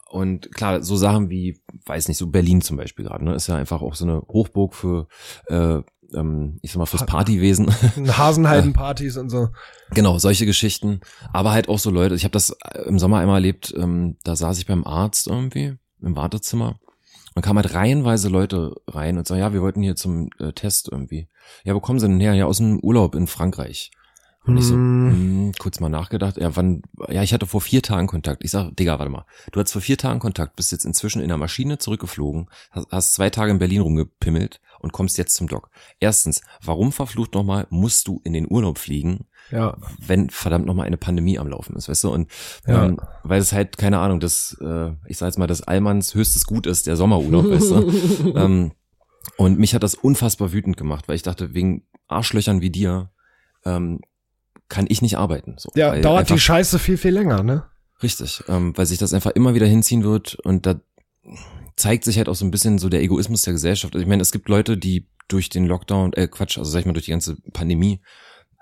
und 0.09 0.51
klar, 0.53 0.81
so 0.81 0.95
Sachen 0.97 1.29
wie, 1.29 1.61
weiß 1.85 2.07
nicht, 2.07 2.17
so 2.17 2.27
Berlin 2.27 2.61
zum 2.61 2.77
Beispiel 2.77 3.05
gerade, 3.05 3.23
ne, 3.23 3.35
ist 3.35 3.47
ja 3.47 3.55
einfach 3.55 3.81
auch 3.81 3.95
so 3.95 4.05
eine 4.05 4.21
Hochburg 4.21 4.73
für 4.73 5.07
äh, 5.47 5.81
ähm, 6.13 6.59
ich 6.61 6.71
sag 6.71 6.79
mal, 6.79 6.85
fürs 6.85 7.05
Partywesen. 7.05 7.67
Hasenhaldenpartys 8.17 9.17
und 9.17 9.29
so. 9.29 9.49
Genau, 9.91 10.17
solche 10.19 10.45
Geschichten. 10.45 11.01
Aber 11.33 11.51
halt 11.51 11.69
auch 11.69 11.79
so 11.79 11.89
Leute, 11.89 12.15
ich 12.15 12.23
habe 12.23 12.31
das 12.31 12.55
im 12.85 12.99
Sommer 12.99 13.19
einmal 13.19 13.37
erlebt, 13.37 13.73
ähm, 13.77 14.17
da 14.23 14.35
saß 14.35 14.57
ich 14.59 14.65
beim 14.65 14.85
Arzt 14.85 15.27
irgendwie 15.27 15.75
im 16.01 16.15
Wartezimmer 16.15 16.79
und 17.35 17.41
kam 17.41 17.57
halt 17.57 17.73
reihenweise 17.73 18.29
Leute 18.29 18.75
rein 18.87 19.17
und 19.17 19.27
sagen, 19.27 19.41
ja, 19.41 19.53
wir 19.53 19.61
wollten 19.61 19.81
hier 19.81 19.95
zum 19.95 20.29
äh, 20.39 20.51
Test 20.53 20.89
irgendwie. 20.91 21.27
Ja, 21.63 21.75
wo 21.75 21.79
kommen 21.79 21.99
sie 21.99 22.07
denn 22.07 22.19
her? 22.19 22.33
Ja, 22.33 22.45
aus 22.45 22.57
dem 22.57 22.79
Urlaub 22.79 23.15
in 23.15 23.27
Frankreich. 23.27 23.91
Und 24.49 24.57
ich 24.57 24.65
so, 24.65 24.75
mh, 24.75 25.11
hm, 25.11 25.51
kurz 25.59 25.79
mal 25.79 25.89
nachgedacht, 25.89 26.37
ja, 26.37 26.55
wann, 26.55 26.81
ja, 27.07 27.21
ich 27.21 27.33
hatte 27.33 27.45
vor 27.45 27.61
vier 27.61 27.83
Tagen 27.83 28.07
Kontakt. 28.07 28.43
Ich 28.43 28.51
sag, 28.51 28.75
Digga, 28.75 28.97
warte 28.97 29.11
mal, 29.11 29.25
du 29.51 29.59
hattest 29.59 29.73
vor 29.73 29.81
vier 29.81 29.97
Tagen 29.97 30.19
Kontakt, 30.19 30.55
bist 30.55 30.71
jetzt 30.71 30.85
inzwischen 30.85 31.21
in 31.21 31.27
der 31.27 31.37
Maschine 31.37 31.77
zurückgeflogen, 31.77 32.49
hast, 32.71 32.87
hast 32.91 33.13
zwei 33.13 33.29
Tage 33.29 33.51
in 33.51 33.59
Berlin 33.59 33.81
rumgepimmelt 33.81 34.59
und 34.79 34.91
kommst 34.91 35.17
jetzt 35.17 35.35
zum 35.35 35.47
Doc. 35.47 35.69
Erstens, 35.99 36.41
warum 36.63 36.91
verflucht 36.91 37.35
nochmal 37.35 37.67
musst 37.69 38.07
du 38.07 38.21
in 38.23 38.33
den 38.33 38.49
Urlaub 38.49 38.79
fliegen, 38.79 39.25
ja. 39.51 39.77
wenn 39.99 40.29
verdammt 40.29 40.65
nochmal 40.65 40.87
eine 40.87 40.97
Pandemie 40.97 41.37
am 41.37 41.47
Laufen 41.47 41.75
ist, 41.75 41.87
weißt 41.87 42.05
du? 42.05 42.09
Und 42.11 42.31
ja. 42.65 42.85
ähm, 42.85 42.99
weil 43.23 43.41
es 43.41 43.53
halt, 43.53 43.77
keine 43.77 43.99
Ahnung, 43.99 44.19
das, 44.19 44.57
äh, 44.61 44.91
ich 45.05 45.17
sag 45.17 45.27
jetzt 45.27 45.37
mal, 45.37 45.47
das 45.47 45.61
Allmanns 45.61 46.15
höchstes 46.15 46.45
Gut 46.45 46.65
ist, 46.65 46.87
der 46.87 46.95
Sommerurlaub, 46.95 47.45
weißt 47.49 47.71
du? 47.71 48.33
ähm, 48.35 48.71
und 49.37 49.59
mich 49.59 49.75
hat 49.75 49.83
das 49.83 49.95
unfassbar 49.95 50.51
wütend 50.51 50.77
gemacht, 50.77 51.07
weil 51.07 51.15
ich 51.15 51.23
dachte, 51.23 51.53
wegen 51.53 51.83
Arschlöchern 52.07 52.61
wie 52.61 52.71
dir, 52.71 53.11
ähm, 53.65 53.99
kann 54.69 54.85
ich 54.87 55.01
nicht 55.01 55.17
arbeiten. 55.17 55.55
So, 55.57 55.69
ja, 55.75 55.95
dauert 55.99 56.21
einfach, 56.21 56.35
die 56.35 56.39
Scheiße 56.39 56.79
viel, 56.79 56.97
viel 56.97 57.13
länger, 57.13 57.43
ne? 57.43 57.65
Richtig, 58.01 58.43
ähm, 58.47 58.77
weil 58.77 58.85
sich 58.85 58.97
das 58.97 59.13
einfach 59.13 59.31
immer 59.31 59.53
wieder 59.53 59.65
hinziehen 59.65 60.03
wird 60.03 60.35
und 60.35 60.65
da 60.65 60.79
zeigt 61.75 62.03
sich 62.05 62.17
halt 62.17 62.29
auch 62.29 62.35
so 62.35 62.45
ein 62.45 62.51
bisschen 62.51 62.77
so 62.77 62.89
der 62.89 63.01
Egoismus 63.01 63.41
der 63.41 63.53
Gesellschaft. 63.53 63.93
Also 63.93 64.01
ich 64.01 64.07
meine, 64.07 64.21
es 64.21 64.31
gibt 64.31 64.47
Leute, 64.47 64.77
die 64.77 65.07
durch 65.27 65.49
den 65.49 65.65
Lockdown, 65.65 66.13
äh 66.13 66.27
Quatsch, 66.27 66.57
also 66.57 66.69
sag 66.69 66.81
ich 66.81 66.85
mal, 66.85 66.93
durch 66.93 67.05
die 67.05 67.11
ganze 67.11 67.37
Pandemie 67.53 68.01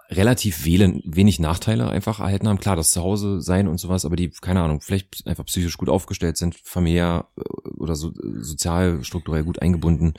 relativ 0.10 0.64
wählen, 0.66 1.02
wenig 1.06 1.40
Nachteile 1.40 1.90
einfach 1.90 2.20
erhalten 2.20 2.48
haben. 2.48 2.60
Klar, 2.60 2.76
das 2.76 2.92
Zuhause 2.92 3.42
sein 3.42 3.68
und 3.68 3.78
sowas, 3.78 4.06
aber 4.06 4.16
die, 4.16 4.30
keine 4.30 4.62
Ahnung, 4.62 4.80
vielleicht 4.82 5.28
einfach 5.28 5.46
psychisch 5.46 5.78
gut 5.78 5.90
aufgestellt 5.90 6.38
sind, 6.38 6.56
familiär 6.64 7.28
äh, 7.38 7.70
oder 7.78 7.96
so, 7.96 8.14
sozial, 8.40 9.04
strukturell 9.04 9.44
gut 9.44 9.62
eingebunden, 9.62 10.14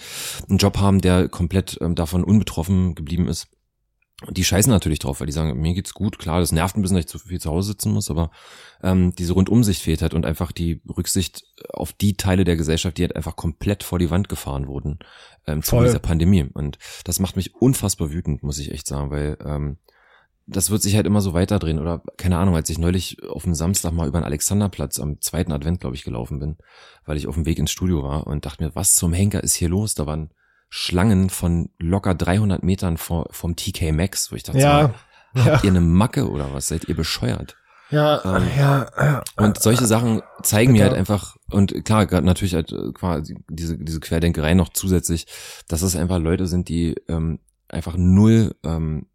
einen 0.48 0.58
Job 0.58 0.78
haben, 0.78 1.00
der 1.00 1.28
komplett 1.28 1.78
ähm, 1.80 1.94
davon 1.94 2.22
unbetroffen 2.22 2.94
geblieben 2.94 3.28
ist 3.28 3.48
die 4.30 4.44
scheißen 4.44 4.70
natürlich 4.70 4.98
drauf, 4.98 5.20
weil 5.20 5.26
die 5.28 5.32
sagen, 5.32 5.60
mir 5.60 5.74
geht's 5.74 5.94
gut, 5.94 6.18
klar, 6.18 6.40
das 6.40 6.50
nervt 6.50 6.76
ein 6.76 6.82
bisschen, 6.82 6.96
dass 6.96 7.04
ich 7.04 7.10
zu 7.10 7.20
viel 7.20 7.40
zu 7.40 7.50
Hause 7.50 7.68
sitzen 7.68 7.92
muss, 7.92 8.10
aber 8.10 8.30
ähm, 8.82 9.14
diese 9.14 9.32
Rundumsicht 9.32 9.80
fehlt 9.80 10.02
halt 10.02 10.12
und 10.12 10.26
einfach 10.26 10.50
die 10.50 10.82
Rücksicht 10.88 11.44
auf 11.72 11.92
die 11.92 12.16
Teile 12.16 12.42
der 12.42 12.56
Gesellschaft, 12.56 12.98
die 12.98 13.02
halt 13.02 13.14
einfach 13.14 13.36
komplett 13.36 13.84
vor 13.84 14.00
die 14.00 14.10
Wand 14.10 14.28
gefahren 14.28 14.66
wurden 14.66 14.98
ähm, 15.46 15.62
zu 15.62 15.80
dieser 15.82 16.00
Pandemie. 16.00 16.42
Und 16.52 16.78
das 17.04 17.20
macht 17.20 17.36
mich 17.36 17.54
unfassbar 17.54 18.10
wütend, 18.10 18.42
muss 18.42 18.58
ich 18.58 18.72
echt 18.72 18.88
sagen, 18.88 19.10
weil 19.10 19.38
ähm, 19.44 19.78
das 20.48 20.70
wird 20.70 20.82
sich 20.82 20.96
halt 20.96 21.06
immer 21.06 21.20
so 21.20 21.32
weiterdrehen. 21.32 21.78
Oder 21.78 22.02
keine 22.16 22.38
Ahnung, 22.38 22.56
als 22.56 22.70
ich 22.70 22.78
neulich 22.78 23.22
auf 23.22 23.44
dem 23.44 23.54
Samstag 23.54 23.92
mal 23.92 24.08
über 24.08 24.18
den 24.18 24.24
Alexanderplatz 24.24 24.98
am 24.98 25.20
zweiten 25.20 25.52
Advent, 25.52 25.80
glaube 25.80 25.94
ich, 25.94 26.02
gelaufen 26.02 26.40
bin, 26.40 26.56
weil 27.04 27.18
ich 27.18 27.28
auf 27.28 27.34
dem 27.34 27.46
Weg 27.46 27.58
ins 27.58 27.70
Studio 27.70 28.02
war 28.02 28.26
und 28.26 28.46
dachte 28.46 28.64
mir, 28.64 28.74
was 28.74 28.94
zum 28.94 29.12
Henker 29.12 29.44
ist 29.44 29.54
hier 29.54 29.68
los? 29.68 29.94
Da 29.94 30.06
waren 30.06 30.30
Schlangen 30.68 31.30
von 31.30 31.70
locker 31.78 32.14
300 32.14 32.62
Metern 32.62 32.96
vor, 32.96 33.28
vom 33.30 33.56
TK 33.56 33.92
Max, 33.92 34.30
wo 34.30 34.36
ich 34.36 34.42
dachte, 34.42 34.58
ja, 34.58 34.94
habt 35.34 35.64
ihr 35.64 35.70
eine 35.70 35.80
Macke 35.80 36.30
oder 36.30 36.52
was? 36.52 36.68
Seid 36.68 36.88
ihr 36.88 36.96
bescheuert? 36.96 37.56
Ja, 37.90 38.22
ähm, 38.24 38.46
ja, 38.56 38.86
ja. 38.98 39.22
Und 39.36 39.62
solche 39.62 39.86
Sachen 39.86 40.20
zeigen 40.42 40.72
mir 40.72 40.84
halt 40.84 40.92
einfach, 40.92 41.36
und 41.50 41.84
klar, 41.86 42.06
gerade 42.06 42.26
natürlich 42.26 42.54
halt 42.54 42.70
äh, 42.70 42.92
quasi 42.92 43.36
diese, 43.48 43.78
diese 43.78 44.00
Querdenkerei 44.00 44.52
noch 44.52 44.68
zusätzlich, 44.68 45.26
dass 45.68 45.80
es 45.80 45.96
einfach 45.96 46.18
Leute 46.18 46.46
sind, 46.46 46.68
die 46.68 46.96
ähm, 47.08 47.38
einfach 47.68 47.96
null 47.96 48.54
ähm, 48.62 49.06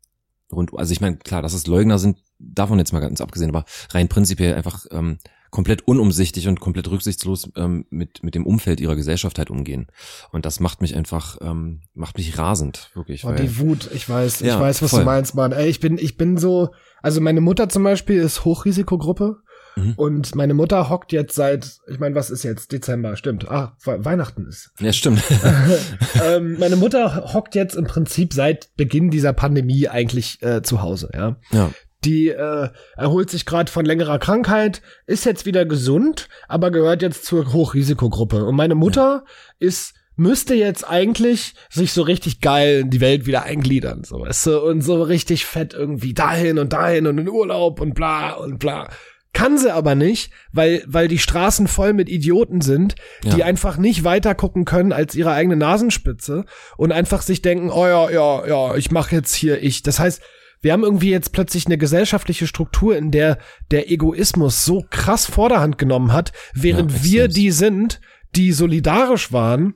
rund, 0.51 0.71
also 0.75 0.91
ich 0.91 1.01
meine, 1.01 1.17
klar, 1.17 1.43
dass 1.43 1.53
es 1.53 1.67
Leugner 1.67 1.99
sind, 1.99 2.17
davon 2.39 2.79
jetzt 2.79 2.93
mal 2.93 2.99
ganz 2.99 3.21
abgesehen, 3.21 3.49
aber 3.49 3.65
rein 3.91 4.09
prinzipiell 4.09 4.55
einfach 4.55 4.85
ähm, 4.91 5.19
komplett 5.53 5.87
unumsichtig 5.87 6.47
und 6.47 6.59
komplett 6.59 6.89
rücksichtslos 6.89 7.47
ähm, 7.55 7.85
mit, 7.91 8.23
mit 8.23 8.33
dem 8.33 8.47
Umfeld 8.47 8.81
ihrer 8.81 8.95
Gesellschaft 8.95 9.37
halt 9.37 9.51
umgehen. 9.51 9.85
Und 10.31 10.47
das 10.47 10.59
macht 10.59 10.81
mich 10.81 10.95
einfach, 10.95 11.37
ähm, 11.41 11.81
macht 11.93 12.17
mich 12.17 12.39
rasend, 12.39 12.89
wirklich. 12.95 13.23
Oh, 13.23 13.27
weil, 13.27 13.35
die 13.35 13.59
Wut, 13.59 13.87
ich 13.93 14.09
weiß, 14.09 14.41
ich 14.41 14.47
ja, 14.47 14.59
weiß, 14.59 14.81
was 14.81 14.89
voll. 14.89 15.01
du 15.01 15.05
meinst, 15.05 15.35
Mann. 15.35 15.51
Ey, 15.51 15.69
ich 15.69 15.79
bin, 15.79 15.99
ich 15.99 16.17
bin 16.17 16.37
so, 16.37 16.73
also 17.03 17.21
meine 17.21 17.39
Mutter 17.39 17.69
zum 17.69 17.83
Beispiel 17.83 18.19
ist 18.19 18.45
Hochrisikogruppe. 18.45 19.43
Mhm. 19.75 19.93
Und 19.95 20.35
meine 20.35 20.55
Mutter 20.55 20.89
hockt 20.89 21.11
jetzt 21.11 21.35
seit, 21.35 21.77
ich 21.87 21.99
meine, 21.99 22.15
was 22.15 22.31
ist 22.31 22.41
jetzt? 22.41 22.71
Dezember, 22.71 23.15
stimmt. 23.15 23.47
Ah, 23.47 23.77
Weihnachten 23.85 24.47
ist. 24.47 24.71
Ja, 24.79 24.91
stimmt. 24.91 25.21
ähm, 26.23 26.57
meine 26.57 26.77
Mutter 26.77 27.31
hockt 27.31 27.53
jetzt 27.53 27.75
im 27.75 27.85
Prinzip 27.85 28.33
seit 28.33 28.75
Beginn 28.75 29.11
dieser 29.11 29.33
Pandemie 29.33 29.87
eigentlich 29.87 30.41
äh, 30.41 30.63
zu 30.63 30.81
Hause, 30.81 31.11
ja. 31.13 31.37
Ja 31.51 31.71
die 32.05 32.29
äh, 32.29 32.69
erholt 32.95 33.29
sich 33.29 33.45
gerade 33.45 33.71
von 33.71 33.85
längerer 33.85 34.19
Krankheit, 34.19 34.81
ist 35.05 35.25
jetzt 35.25 35.45
wieder 35.45 35.65
gesund, 35.65 36.29
aber 36.47 36.71
gehört 36.71 37.01
jetzt 37.01 37.25
zur 37.25 37.53
Hochrisikogruppe. 37.53 38.45
Und 38.45 38.55
meine 38.55 38.75
Mutter 38.75 39.23
ja. 39.25 39.67
ist 39.67 39.95
müsste 40.15 40.53
jetzt 40.53 40.87
eigentlich 40.87 41.55
sich 41.69 41.91
so 41.91 42.03
richtig 42.03 42.39
geil 42.39 42.81
in 42.81 42.89
die 42.89 43.01
Welt 43.01 43.25
wieder 43.25 43.43
eingliedern, 43.43 44.03
so 44.03 44.19
weißt 44.19 44.47
du, 44.47 44.61
und 44.61 44.81
so 44.81 45.01
richtig 45.01 45.45
fett 45.45 45.73
irgendwie 45.73 46.13
dahin 46.13 46.59
und 46.59 46.73
dahin 46.73 47.07
und 47.07 47.17
in 47.17 47.29
Urlaub 47.29 47.81
und 47.81 47.95
bla 47.95 48.33
und 48.33 48.59
bla. 48.59 48.89
Kann 49.33 49.57
sie 49.57 49.73
aber 49.73 49.95
nicht, 49.95 50.31
weil, 50.51 50.83
weil 50.85 51.07
die 51.07 51.17
Straßen 51.17 51.67
voll 51.67 51.93
mit 51.93 52.07
Idioten 52.07 52.61
sind, 52.61 52.93
die 53.23 53.39
ja. 53.39 53.45
einfach 53.47 53.77
nicht 53.77 54.03
weiter 54.03 54.35
gucken 54.35 54.63
können 54.63 54.93
als 54.93 55.15
ihre 55.15 55.31
eigene 55.31 55.55
Nasenspitze 55.55 56.45
und 56.77 56.91
einfach 56.91 57.23
sich 57.23 57.41
denken, 57.41 57.71
oh 57.71 57.87
ja, 57.87 58.11
ja, 58.11 58.45
ja, 58.45 58.75
ich 58.75 58.91
mach 58.91 59.11
jetzt 59.11 59.33
hier 59.33 59.63
ich. 59.63 59.81
Das 59.81 59.97
heißt, 59.97 60.21
wir 60.63 60.73
haben 60.73 60.83
irgendwie 60.83 61.11
jetzt 61.11 61.33
plötzlich 61.33 61.65
eine 61.65 61.77
gesellschaftliche 61.77 62.47
Struktur, 62.47 62.97
in 62.97 63.11
der 63.11 63.37
der 63.69 63.91
Egoismus 63.91 64.65
so 64.65 64.83
krass 64.89 65.25
Vorderhand 65.25 65.77
genommen 65.77 66.13
hat, 66.13 66.31
während 66.53 66.91
ja, 66.91 67.03
wir 67.03 67.27
die 67.27 67.51
sind, 67.51 68.01
die 68.35 68.51
solidarisch 68.51 69.31
waren 69.31 69.75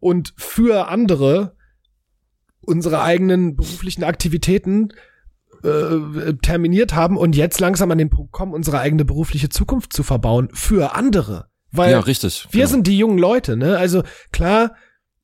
und 0.00 0.34
für 0.36 0.88
andere 0.88 1.56
unsere 2.64 3.02
eigenen 3.02 3.56
beruflichen 3.56 4.04
Aktivitäten 4.04 4.92
äh, 5.62 6.34
terminiert 6.42 6.94
haben 6.94 7.16
und 7.16 7.36
jetzt 7.36 7.60
langsam 7.60 7.90
an 7.90 7.98
den 7.98 8.10
Punkt 8.10 8.32
kommen, 8.32 8.54
unsere 8.54 8.80
eigene 8.80 9.04
berufliche 9.04 9.48
Zukunft 9.48 9.92
zu 9.92 10.02
verbauen 10.02 10.48
für 10.52 10.94
andere. 10.94 11.46
Weil 11.70 11.92
ja, 11.92 12.00
richtig. 12.00 12.48
wir 12.50 12.62
genau. 12.62 12.70
sind 12.70 12.86
die 12.86 12.98
jungen 12.98 13.18
Leute, 13.18 13.56
ne? 13.56 13.78
Also 13.78 14.02
klar, 14.30 14.74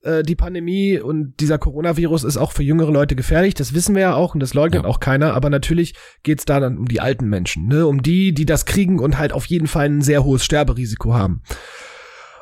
äh, 0.02 0.22
die 0.22 0.36
Pandemie 0.36 0.98
und 0.98 1.34
dieser 1.40 1.58
Coronavirus 1.58 2.24
ist 2.24 2.36
auch 2.36 2.52
für 2.52 2.62
jüngere 2.62 2.92
Leute 2.92 3.16
gefährlich, 3.16 3.54
das 3.54 3.74
wissen 3.74 3.94
wir 3.94 4.02
ja 4.02 4.14
auch 4.14 4.34
und 4.34 4.40
das 4.40 4.54
leugnet 4.54 4.84
ja. 4.84 4.88
auch 4.88 5.00
keiner, 5.00 5.34
aber 5.34 5.50
natürlich 5.50 5.94
geht's 6.22 6.44
da 6.44 6.60
dann 6.60 6.78
um 6.78 6.86
die 6.86 7.00
alten 7.00 7.28
Menschen, 7.28 7.66
ne? 7.66 7.86
um 7.86 8.02
die, 8.02 8.32
die 8.32 8.46
das 8.46 8.64
kriegen 8.64 8.98
und 8.98 9.18
halt 9.18 9.32
auf 9.32 9.46
jeden 9.46 9.66
Fall 9.66 9.86
ein 9.86 10.02
sehr 10.02 10.24
hohes 10.24 10.44
Sterberisiko 10.44 11.14
haben. 11.14 11.42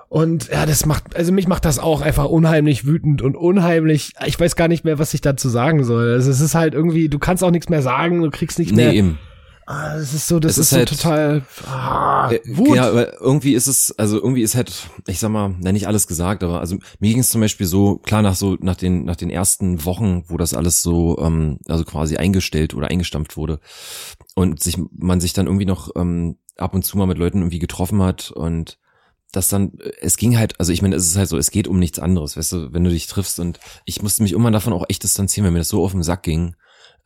Und 0.08 0.48
ja, 0.48 0.66
das 0.66 0.86
macht, 0.86 1.16
also 1.16 1.32
mich 1.32 1.48
macht 1.48 1.64
das 1.64 1.78
auch 1.78 2.00
einfach 2.00 2.26
unheimlich 2.26 2.86
wütend 2.86 3.22
und 3.22 3.36
unheimlich, 3.36 4.12
ich 4.24 4.38
weiß 4.38 4.54
gar 4.54 4.68
nicht 4.68 4.84
mehr, 4.84 4.98
was 4.98 5.14
ich 5.14 5.20
dazu 5.20 5.48
sagen 5.48 5.82
soll. 5.82 6.12
Also 6.12 6.30
es 6.30 6.40
ist 6.40 6.54
halt 6.54 6.74
irgendwie, 6.74 7.08
du 7.08 7.18
kannst 7.18 7.42
auch 7.42 7.50
nichts 7.50 7.68
mehr 7.68 7.82
sagen, 7.82 8.22
du 8.22 8.30
kriegst 8.30 8.58
nicht 8.58 8.74
mehr. 8.74 8.92
Nee, 8.92 8.98
eben. 8.98 9.18
Ah, 9.68 9.96
das 9.96 10.14
ist 10.14 10.29
so, 10.29 10.38
das 10.38 10.59
ist, 10.59 10.70
ist, 10.70 10.79
halt, 10.79 10.88
so 10.88 10.94
total 10.94 11.42
ah, 11.66 12.31
äh, 12.31 12.40
Wut. 12.46 12.76
Ja, 12.76 12.88
aber 12.88 13.20
irgendwie 13.20 13.52
ist 13.55 13.66
es, 13.66 13.92
also 13.98 14.16
irgendwie 14.16 14.42
ist 14.42 14.55
halt, 14.55 14.88
ich 15.09 15.18
sag 15.18 15.31
mal, 15.31 15.57
na, 15.59 15.72
nicht 15.72 15.88
alles 15.88 16.07
gesagt, 16.07 16.44
aber 16.44 16.61
also 16.61 16.76
mir 17.00 17.11
ging 17.11 17.18
es 17.18 17.31
zum 17.31 17.40
Beispiel 17.40 17.66
so, 17.66 17.96
klar, 17.98 18.22
nach 18.22 18.37
so, 18.37 18.57
nach 18.61 18.76
den, 18.76 19.05
nach 19.05 19.16
den 19.16 19.29
ersten 19.29 19.85
Wochen, 19.85 20.22
wo 20.29 20.37
das 20.37 20.55
alles 20.55 20.83
so, 20.83 21.18
ähm, 21.18 21.59
also 21.66 21.85
quasi 21.85 22.16
eingestellt 22.16 22.74
oder 22.74 22.88
eingestampft 22.88 23.37
wurde 23.37 23.59
und 24.37 24.62
sich, 24.62 24.79
man 24.92 25.20
sich 25.20 25.33
dann 25.33 25.46
irgendwie 25.46 25.66
noch 25.66 25.90
ähm, 25.96 26.37
ab 26.57 26.72
und 26.72 26.85
zu 26.85 26.96
mal 26.96 27.07
mit 27.07 27.18
Leuten 27.18 27.38
irgendwie 27.38 27.59
getroffen 27.59 28.00
hat 28.02 28.31
und 28.31 28.79
das 29.33 29.48
dann, 29.48 29.72
es 30.00 30.16
ging 30.16 30.38
halt, 30.38 30.61
also 30.61 30.72
ich 30.72 30.81
meine, 30.81 30.94
es 30.94 31.09
ist 31.09 31.16
halt 31.16 31.29
so, 31.29 31.37
es 31.38 31.50
geht 31.50 31.66
um 31.66 31.81
nichts 31.81 31.98
anderes, 31.98 32.37
weißt 32.37 32.52
du, 32.52 32.72
wenn 32.72 32.85
du 32.85 32.90
dich 32.90 33.09
triffst 33.09 33.40
und 33.40 33.59
ich 33.85 34.00
musste 34.00 34.22
mich 34.22 34.31
irgendwann 34.31 34.52
davon 34.52 34.72
auch 34.72 34.85
echt 34.88 35.02
distanzieren, 35.02 35.44
wenn 35.44 35.55
mir 35.55 35.59
das 35.59 35.70
so 35.70 35.85
auf 35.85 35.90
den 35.90 36.05
Sack 36.05 36.22
ging 36.22 36.55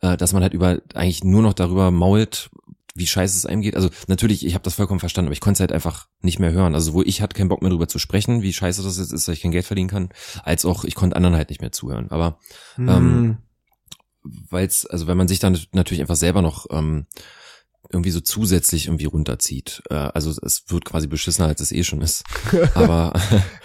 äh, 0.01 0.17
dass 0.17 0.33
man 0.33 0.43
halt 0.43 0.53
über 0.53 0.79
eigentlich 0.93 1.23
nur 1.23 1.41
noch 1.41 1.53
darüber 1.53 1.91
mault, 1.91 2.49
wie 2.93 3.07
scheiße 3.07 3.37
es 3.37 3.45
einem 3.45 3.61
geht. 3.61 3.75
Also 3.75 3.89
natürlich, 4.07 4.45
ich 4.45 4.53
habe 4.53 4.63
das 4.63 4.75
vollkommen 4.75 4.99
verstanden, 4.99 5.27
aber 5.27 5.33
ich 5.33 5.39
konnte 5.39 5.57
es 5.57 5.59
halt 5.61 5.71
einfach 5.71 6.07
nicht 6.21 6.39
mehr 6.39 6.51
hören. 6.51 6.75
Also 6.75 6.93
wo 6.93 7.01
ich 7.01 7.21
hatte 7.21 7.37
keinen 7.37 7.47
Bock 7.47 7.61
mehr 7.61 7.71
drüber 7.71 7.87
zu 7.87 7.99
sprechen, 7.99 8.41
wie 8.41 8.53
scheiße 8.53 8.83
das 8.83 8.97
jetzt 8.97 9.13
ist, 9.13 9.27
dass 9.27 9.35
ich 9.35 9.41
kein 9.41 9.51
Geld 9.51 9.65
verdienen 9.65 9.89
kann, 9.89 10.09
als 10.43 10.65
auch 10.65 10.83
ich 10.83 10.95
konnte 10.95 11.15
anderen 11.15 11.35
halt 11.35 11.49
nicht 11.49 11.61
mehr 11.61 11.71
zuhören. 11.71 12.11
Aber 12.11 12.37
mhm. 12.77 12.89
ähm, 12.89 13.37
weil 14.23 14.67
es, 14.67 14.85
also 14.85 15.07
wenn 15.07 15.17
man 15.17 15.27
sich 15.27 15.39
dann 15.39 15.57
natürlich 15.71 16.01
einfach 16.01 16.15
selber 16.15 16.41
noch 16.41 16.67
ähm, 16.69 17.07
irgendwie 17.89 18.11
so 18.11 18.21
zusätzlich 18.21 18.87
irgendwie 18.87 19.05
runterzieht. 19.05 19.83
Äh, 19.89 19.95
also 19.95 20.31
es 20.41 20.65
wird 20.67 20.85
quasi 20.85 21.07
beschissener, 21.07 21.47
als 21.47 21.61
es 21.61 21.71
eh 21.71 21.83
schon 21.83 22.01
ist. 22.01 22.23
Aber, 22.75 23.13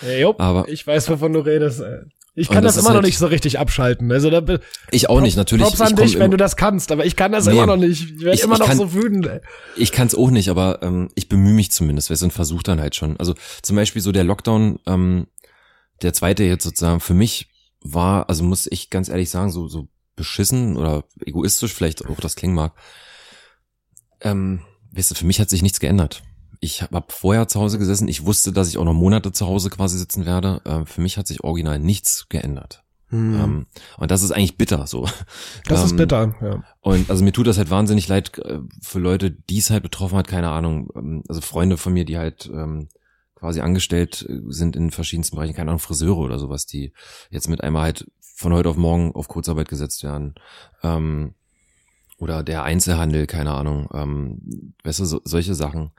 hey, 0.01 0.23
jo, 0.23 0.35
aber 0.39 0.69
ich 0.69 0.87
weiß, 0.87 1.09
wovon 1.11 1.33
du 1.33 1.41
redest. 1.41 1.83
Ich 2.39 2.51
kann 2.51 2.63
das, 2.63 2.75
das 2.75 2.85
immer 2.85 2.93
halt 2.93 3.03
noch 3.03 3.07
nicht 3.07 3.17
so 3.17 3.27
richtig 3.27 3.59
abschalten. 3.59 4.13
Also 4.13 4.29
da, 4.29 4.43
ich 4.91 5.09
auch 5.09 5.23
nicht, 5.23 5.39
natürlich. 5.39 5.65
Props 5.65 5.81
an 5.81 5.97
dich, 5.97 6.19
wenn 6.19 6.31
du 6.31 6.37
das 6.37 6.55
kannst, 6.57 6.93
aber 6.93 7.07
ich 7.07 7.17
kann 7.17 7.33
das 7.33 7.47
nee, 7.47 7.53
immer 7.53 7.65
noch 7.65 7.79
nicht. 7.79 8.11
Ich 8.11 8.21
werde 8.21 8.43
immer 8.43 8.59
noch 8.59 8.67
kann, 8.67 8.77
so 8.77 8.93
wütend. 8.93 9.27
Ey. 9.27 9.41
Ich 9.75 9.91
kann 9.91 10.07
es 10.07 10.15
auch 10.15 10.31
nicht, 10.31 10.51
aber 10.51 10.83
ähm, 10.83 11.09
ich 11.15 11.31
bemühe 11.31 11.55
mich 11.55 11.73
zumindest. 11.73 12.11
Wir 12.11 12.17
sind 12.17 12.35
versucht 12.35 12.69
dann 12.69 12.79
halt 12.79 12.95
schon. 12.95 13.17
Also 13.17 13.35
zum 13.63 13.75
Beispiel 13.75 14.03
so 14.03 14.13
der 14.13 14.23
Lockdown, 14.23 14.81
ähm, 14.87 15.29
der 16.03 16.13
zweite 16.13 16.45
jetzt 16.45 16.65
sozusagen 16.65 17.01
für 17.01 17.15
mich 17.15 17.49
war, 17.81 18.29
also 18.29 18.45
muss 18.45 18.69
ich 18.71 18.91
ganz 18.91 19.09
ehrlich 19.09 19.31
sagen, 19.31 19.51
so 19.51 19.67
so 19.67 19.89
beschissen 20.15 20.77
oder 20.77 21.05
egoistisch 21.25 21.73
vielleicht 21.73 22.05
auch 22.05 22.21
das 22.21 22.37
klingen 22.37 22.55
mag. 22.55 22.75
Ähm, 24.21 24.61
weißt 24.93 25.11
du, 25.11 25.15
für 25.15 25.27
mich 25.27 25.41
hat 25.41 25.49
sich 25.49 25.63
nichts 25.63 25.81
geändert 25.81 26.23
ich 26.61 26.83
habe 26.83 27.05
vorher 27.09 27.49
zu 27.49 27.61
Hause 27.61 27.79
gesessen. 27.79 28.09
Ich 28.09 28.25
wusste, 28.25 28.53
dass 28.53 28.69
ich 28.69 28.79
auch 28.79 28.85
noch 28.85 28.95
Monate 28.95 29.33
zu 29.33 29.47
Hause 29.47 29.71
quasi 29.71 29.99
sitzen 29.99 30.27
werde. 30.27 30.61
Äh, 30.65 30.85
für 30.85 31.01
mich 31.01 31.17
hat 31.19 31.27
sich 31.27 31.45
original 31.45 31.79
nichts 31.79 32.27
geändert. 32.29 32.85
Hm. 33.09 33.35
Ähm, 33.35 33.67
und 33.99 34.11
das 34.11 34.23
ist 34.23 34.33
eigentlich 34.33 34.57
bitter 34.57 34.87
so. 34.87 35.09
Das 35.67 35.81
ähm, 35.81 35.87
ist 35.87 35.97
bitter, 35.97 36.35
ja. 36.41 36.65
Und 36.81 37.09
also 37.09 37.23
mir 37.23 37.33
tut 37.33 37.47
das 37.47 37.59
halt 37.59 37.71
wahnsinnig 37.71 38.09
leid 38.09 38.39
äh, 38.39 38.61
für 38.83 38.99
Leute, 38.99 39.31
die 39.31 39.59
es 39.59 39.71
halt 39.71 39.83
betroffen 39.83 40.19
hat, 40.19 40.29
keine 40.29 40.51
Ahnung. 40.51 40.91
Ähm, 40.97 41.23
also 41.29 41.41
Freunde 41.41 41.77
von 41.77 41.93
mir, 41.93 42.05
die 42.05 42.19
halt 42.19 42.51
ähm, 42.53 42.89
quasi 43.37 43.61
angestellt 43.61 44.27
äh, 44.29 44.41
sind 44.49 44.75
in 44.75 44.91
verschiedensten 44.91 45.37
Bereichen, 45.37 45.55
keine 45.55 45.71
Ahnung, 45.71 45.81
Friseure 45.81 46.19
oder 46.19 46.39
sowas, 46.39 46.67
die 46.67 46.93
jetzt 47.31 47.49
mit 47.49 47.63
einmal 47.63 47.83
halt 47.83 48.07
von 48.21 48.53
heute 48.53 48.69
auf 48.69 48.77
morgen 48.77 49.13
auf 49.13 49.29
Kurzarbeit 49.29 49.69
gesetzt 49.69 50.03
werden. 50.03 50.35
Ähm, 50.83 51.35
oder 52.19 52.43
der 52.43 52.65
Einzelhandel, 52.65 53.27
keine 53.27 53.53
Ahnung. 53.53 53.89
Ähm, 53.93 54.73
weißt 54.85 55.01
du, 55.01 55.05
so, 55.05 55.21
solche 55.25 55.55
Sachen 55.55 55.93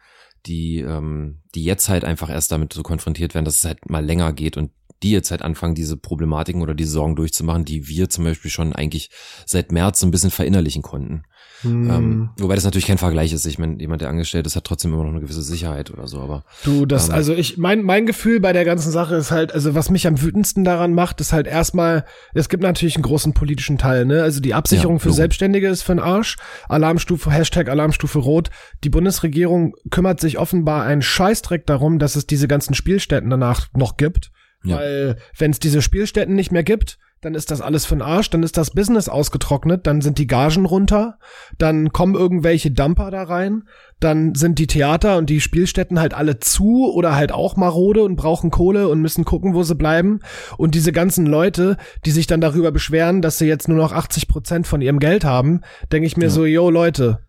die, 0.45 0.79
ähm, 0.79 1.41
die 1.55 1.63
jetzt 1.63 1.89
halt 1.89 2.03
einfach 2.03 2.29
erst 2.29 2.51
damit 2.51 2.73
so 2.73 2.83
konfrontiert 2.83 3.33
werden, 3.33 3.45
dass 3.45 3.57
es 3.57 3.65
halt 3.65 3.89
mal 3.89 4.05
länger 4.05 4.33
geht 4.33 4.57
und 4.57 4.71
die 5.03 5.11
jetzt 5.11 5.31
halt 5.31 5.41
anfangen, 5.41 5.75
diese 5.75 5.97
Problematiken 5.97 6.61
oder 6.61 6.73
diese 6.73 6.91
Sorgen 6.91 7.15
durchzumachen, 7.15 7.65
die 7.65 7.87
wir 7.87 8.09
zum 8.09 8.23
Beispiel 8.23 8.49
schon 8.49 8.73
eigentlich 8.73 9.09
seit 9.45 9.71
März 9.71 9.99
so 9.99 10.07
ein 10.07 10.11
bisschen 10.11 10.31
verinnerlichen 10.31 10.81
konnten. 10.81 11.23
Hm. 11.61 11.89
Ähm, 11.89 12.29
wobei 12.37 12.55
das 12.55 12.63
natürlich 12.63 12.85
kein 12.85 12.97
Vergleich 12.97 13.33
ist. 13.33 13.45
Ich 13.45 13.57
meine, 13.57 13.79
jemand, 13.79 14.01
der 14.01 14.09
angestellt 14.09 14.45
ist, 14.45 14.55
hat 14.55 14.63
trotzdem 14.63 14.93
immer 14.93 15.03
noch 15.03 15.11
eine 15.11 15.21
gewisse 15.21 15.41
Sicherheit 15.41 15.91
oder 15.91 16.07
so, 16.07 16.19
aber. 16.19 16.43
Du, 16.63 16.85
das, 16.85 17.09
ähm, 17.09 17.15
also 17.15 17.33
ich, 17.33 17.57
mein, 17.57 17.83
mein 17.83 18.05
Gefühl 18.05 18.39
bei 18.39 18.53
der 18.53 18.65
ganzen 18.65 18.91
Sache 18.91 19.15
ist 19.15 19.31
halt, 19.31 19.51
also 19.51 19.73
was 19.73 19.89
mich 19.89 20.05
am 20.07 20.21
wütendsten 20.21 20.63
daran 20.63 20.93
macht, 20.93 21.19
ist 21.21 21.33
halt 21.33 21.47
erstmal, 21.47 22.05
es 22.33 22.49
gibt 22.49 22.63
natürlich 22.63 22.95
einen 22.95 23.03
großen 23.03 23.33
politischen 23.33 23.77
Teil, 23.77 24.05
ne? 24.05 24.21
Also 24.21 24.39
die 24.39 24.53
Absicherung 24.53 24.97
ja, 24.97 25.03
für 25.03 25.13
Selbstständige 25.13 25.67
ist 25.67 25.83
für 25.83 25.93
den 25.93 25.99
Arsch. 25.99 26.37
Alarmstufe, 26.69 27.31
Hashtag 27.31 27.69
Alarmstufe 27.69 28.19
Rot. 28.19 28.49
Die 28.83 28.89
Bundesregierung 28.89 29.73
kümmert 29.89 30.19
sich 30.19 30.37
offenbar 30.37 30.83
einen 30.83 31.01
Scheißdreck 31.01 31.65
darum, 31.65 31.99
dass 31.99 32.15
es 32.15 32.27
diese 32.27 32.47
ganzen 32.47 32.73
Spielstätten 32.75 33.29
danach 33.29 33.67
noch 33.73 33.97
gibt. 33.97 34.31
Ja. 34.63 34.77
Weil, 34.77 35.17
wenn 35.37 35.51
es 35.51 35.59
diese 35.59 35.81
Spielstätten 35.81 36.35
nicht 36.35 36.51
mehr 36.51 36.63
gibt, 36.63 36.97
dann 37.21 37.35
ist 37.35 37.51
das 37.51 37.61
alles 37.61 37.85
für 37.85 37.95
den 37.95 38.01
Arsch, 38.01 38.29
dann 38.29 38.43
ist 38.43 38.57
das 38.57 38.71
Business 38.71 39.09
ausgetrocknet, 39.09 39.87
dann 39.87 40.01
sind 40.01 40.17
die 40.19 40.27
Gagen 40.27 40.65
runter, 40.65 41.17
dann 41.57 41.91
kommen 41.91 42.15
irgendwelche 42.15 42.71
Dumper 42.71 43.09
da 43.09 43.23
rein, 43.23 43.63
dann 43.99 44.35
sind 44.35 44.59
die 44.59 44.67
Theater 44.67 45.17
und 45.17 45.29
die 45.29 45.41
Spielstätten 45.41 45.99
halt 45.99 46.13
alle 46.13 46.39
zu 46.39 46.91
oder 46.93 47.15
halt 47.15 47.31
auch 47.31 47.55
marode 47.55 48.03
und 48.03 48.15
brauchen 48.15 48.51
Kohle 48.51 48.87
und 48.87 49.01
müssen 49.01 49.25
gucken, 49.25 49.55
wo 49.55 49.63
sie 49.63 49.75
bleiben. 49.75 50.19
Und 50.57 50.75
diese 50.75 50.91
ganzen 50.91 51.25
Leute, 51.25 51.77
die 52.05 52.11
sich 52.11 52.27
dann 52.27 52.41
darüber 52.41 52.71
beschweren, 52.71 53.21
dass 53.21 53.39
sie 53.39 53.47
jetzt 53.47 53.67
nur 53.67 53.77
noch 53.77 53.93
80 53.93 54.27
Prozent 54.27 54.67
von 54.67 54.81
ihrem 54.81 54.99
Geld 54.99 55.23
haben, 55.23 55.61
denke 55.91 56.05
ich 56.05 56.17
mir 56.17 56.25
ja. 56.25 56.29
so, 56.29 56.45
yo 56.45 56.69
Leute, 56.69 57.19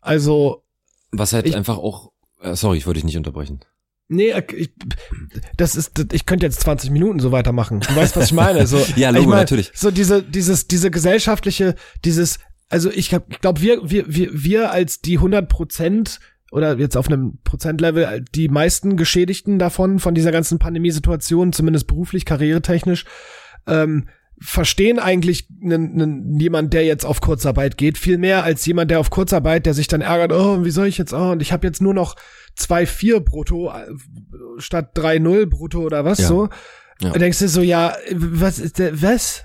also. 0.00 0.64
Was 1.12 1.32
halt 1.32 1.46
ich, 1.46 1.56
einfach 1.56 1.78
auch, 1.78 2.10
äh, 2.40 2.54
sorry, 2.54 2.78
ich 2.78 2.86
wollte 2.86 2.98
dich 2.98 3.04
nicht 3.04 3.16
unterbrechen. 3.16 3.60
Nee, 4.08 4.30
äh, 4.30 4.42
ich, 4.54 4.72
das 5.56 5.76
ist, 5.76 6.12
ich 6.12 6.26
könnte 6.26 6.46
jetzt 6.46 6.60
20 6.60 6.90
Minuten 6.90 7.20
so 7.20 7.30
weitermachen. 7.30 7.80
Du 7.80 7.94
weißt, 7.94 8.16
was 8.16 8.26
ich 8.26 8.32
meine. 8.32 8.66
So, 8.66 8.78
ja, 8.96 9.10
Logo, 9.10 9.22
ich 9.22 9.28
mein, 9.28 9.38
natürlich. 9.38 9.70
So 9.74 9.90
diese, 9.90 10.22
dieses, 10.22 10.66
diese 10.66 10.90
gesellschaftliche, 10.90 11.74
dieses, 12.04 12.38
also 12.68 12.90
ich 12.90 13.10
glaube, 13.10 13.26
ich 13.30 13.40
glaub, 13.40 13.60
wir, 13.60 13.80
wir, 13.88 14.04
wir, 14.08 14.30
wir 14.32 14.72
als 14.72 15.00
die 15.00 15.18
100 15.18 15.48
Prozent 15.48 16.20
oder 16.50 16.78
jetzt 16.78 16.96
auf 16.96 17.08
einem 17.08 17.38
Prozentlevel 17.44 18.24
die 18.34 18.48
meisten 18.48 18.96
Geschädigten 18.96 19.58
davon, 19.58 19.98
von 19.98 20.14
dieser 20.14 20.32
ganzen 20.32 20.58
Pandemiesituation, 20.58 21.52
zumindest 21.52 21.86
beruflich, 21.86 22.24
karrieretechnisch, 22.24 23.04
ähm, 23.66 24.08
verstehen 24.40 24.98
eigentlich 24.98 25.48
einen, 25.62 26.00
einen, 26.00 26.40
jemand, 26.40 26.72
der 26.72 26.84
jetzt 26.84 27.04
auf 27.04 27.20
Kurzarbeit 27.20 27.76
geht, 27.76 27.98
viel 27.98 28.18
mehr 28.18 28.44
als 28.44 28.64
jemand, 28.64 28.90
der 28.90 29.00
auf 29.00 29.10
Kurzarbeit, 29.10 29.66
der 29.66 29.74
sich 29.74 29.88
dann 29.88 30.00
ärgert, 30.00 30.32
oh, 30.32 30.64
wie 30.64 30.70
soll 30.70 30.86
ich 30.86 30.96
jetzt, 30.96 31.12
oh, 31.12 31.32
und 31.32 31.42
ich 31.42 31.52
habe 31.52 31.66
jetzt 31.66 31.82
nur 31.82 31.92
noch 31.92 32.14
2,4 32.58 33.20
brutto 33.20 33.72
statt 34.58 34.96
3,0 34.96 35.46
brutto 35.46 35.80
oder 35.80 36.04
was 36.04 36.18
ja. 36.18 36.28
so. 36.28 36.48
Ja. 37.00 37.12
Denkst 37.12 37.38
du 37.38 37.48
so, 37.48 37.62
ja, 37.62 37.94
was 38.12 38.58
ist 38.58 38.78
der, 38.78 39.00
was? 39.00 39.44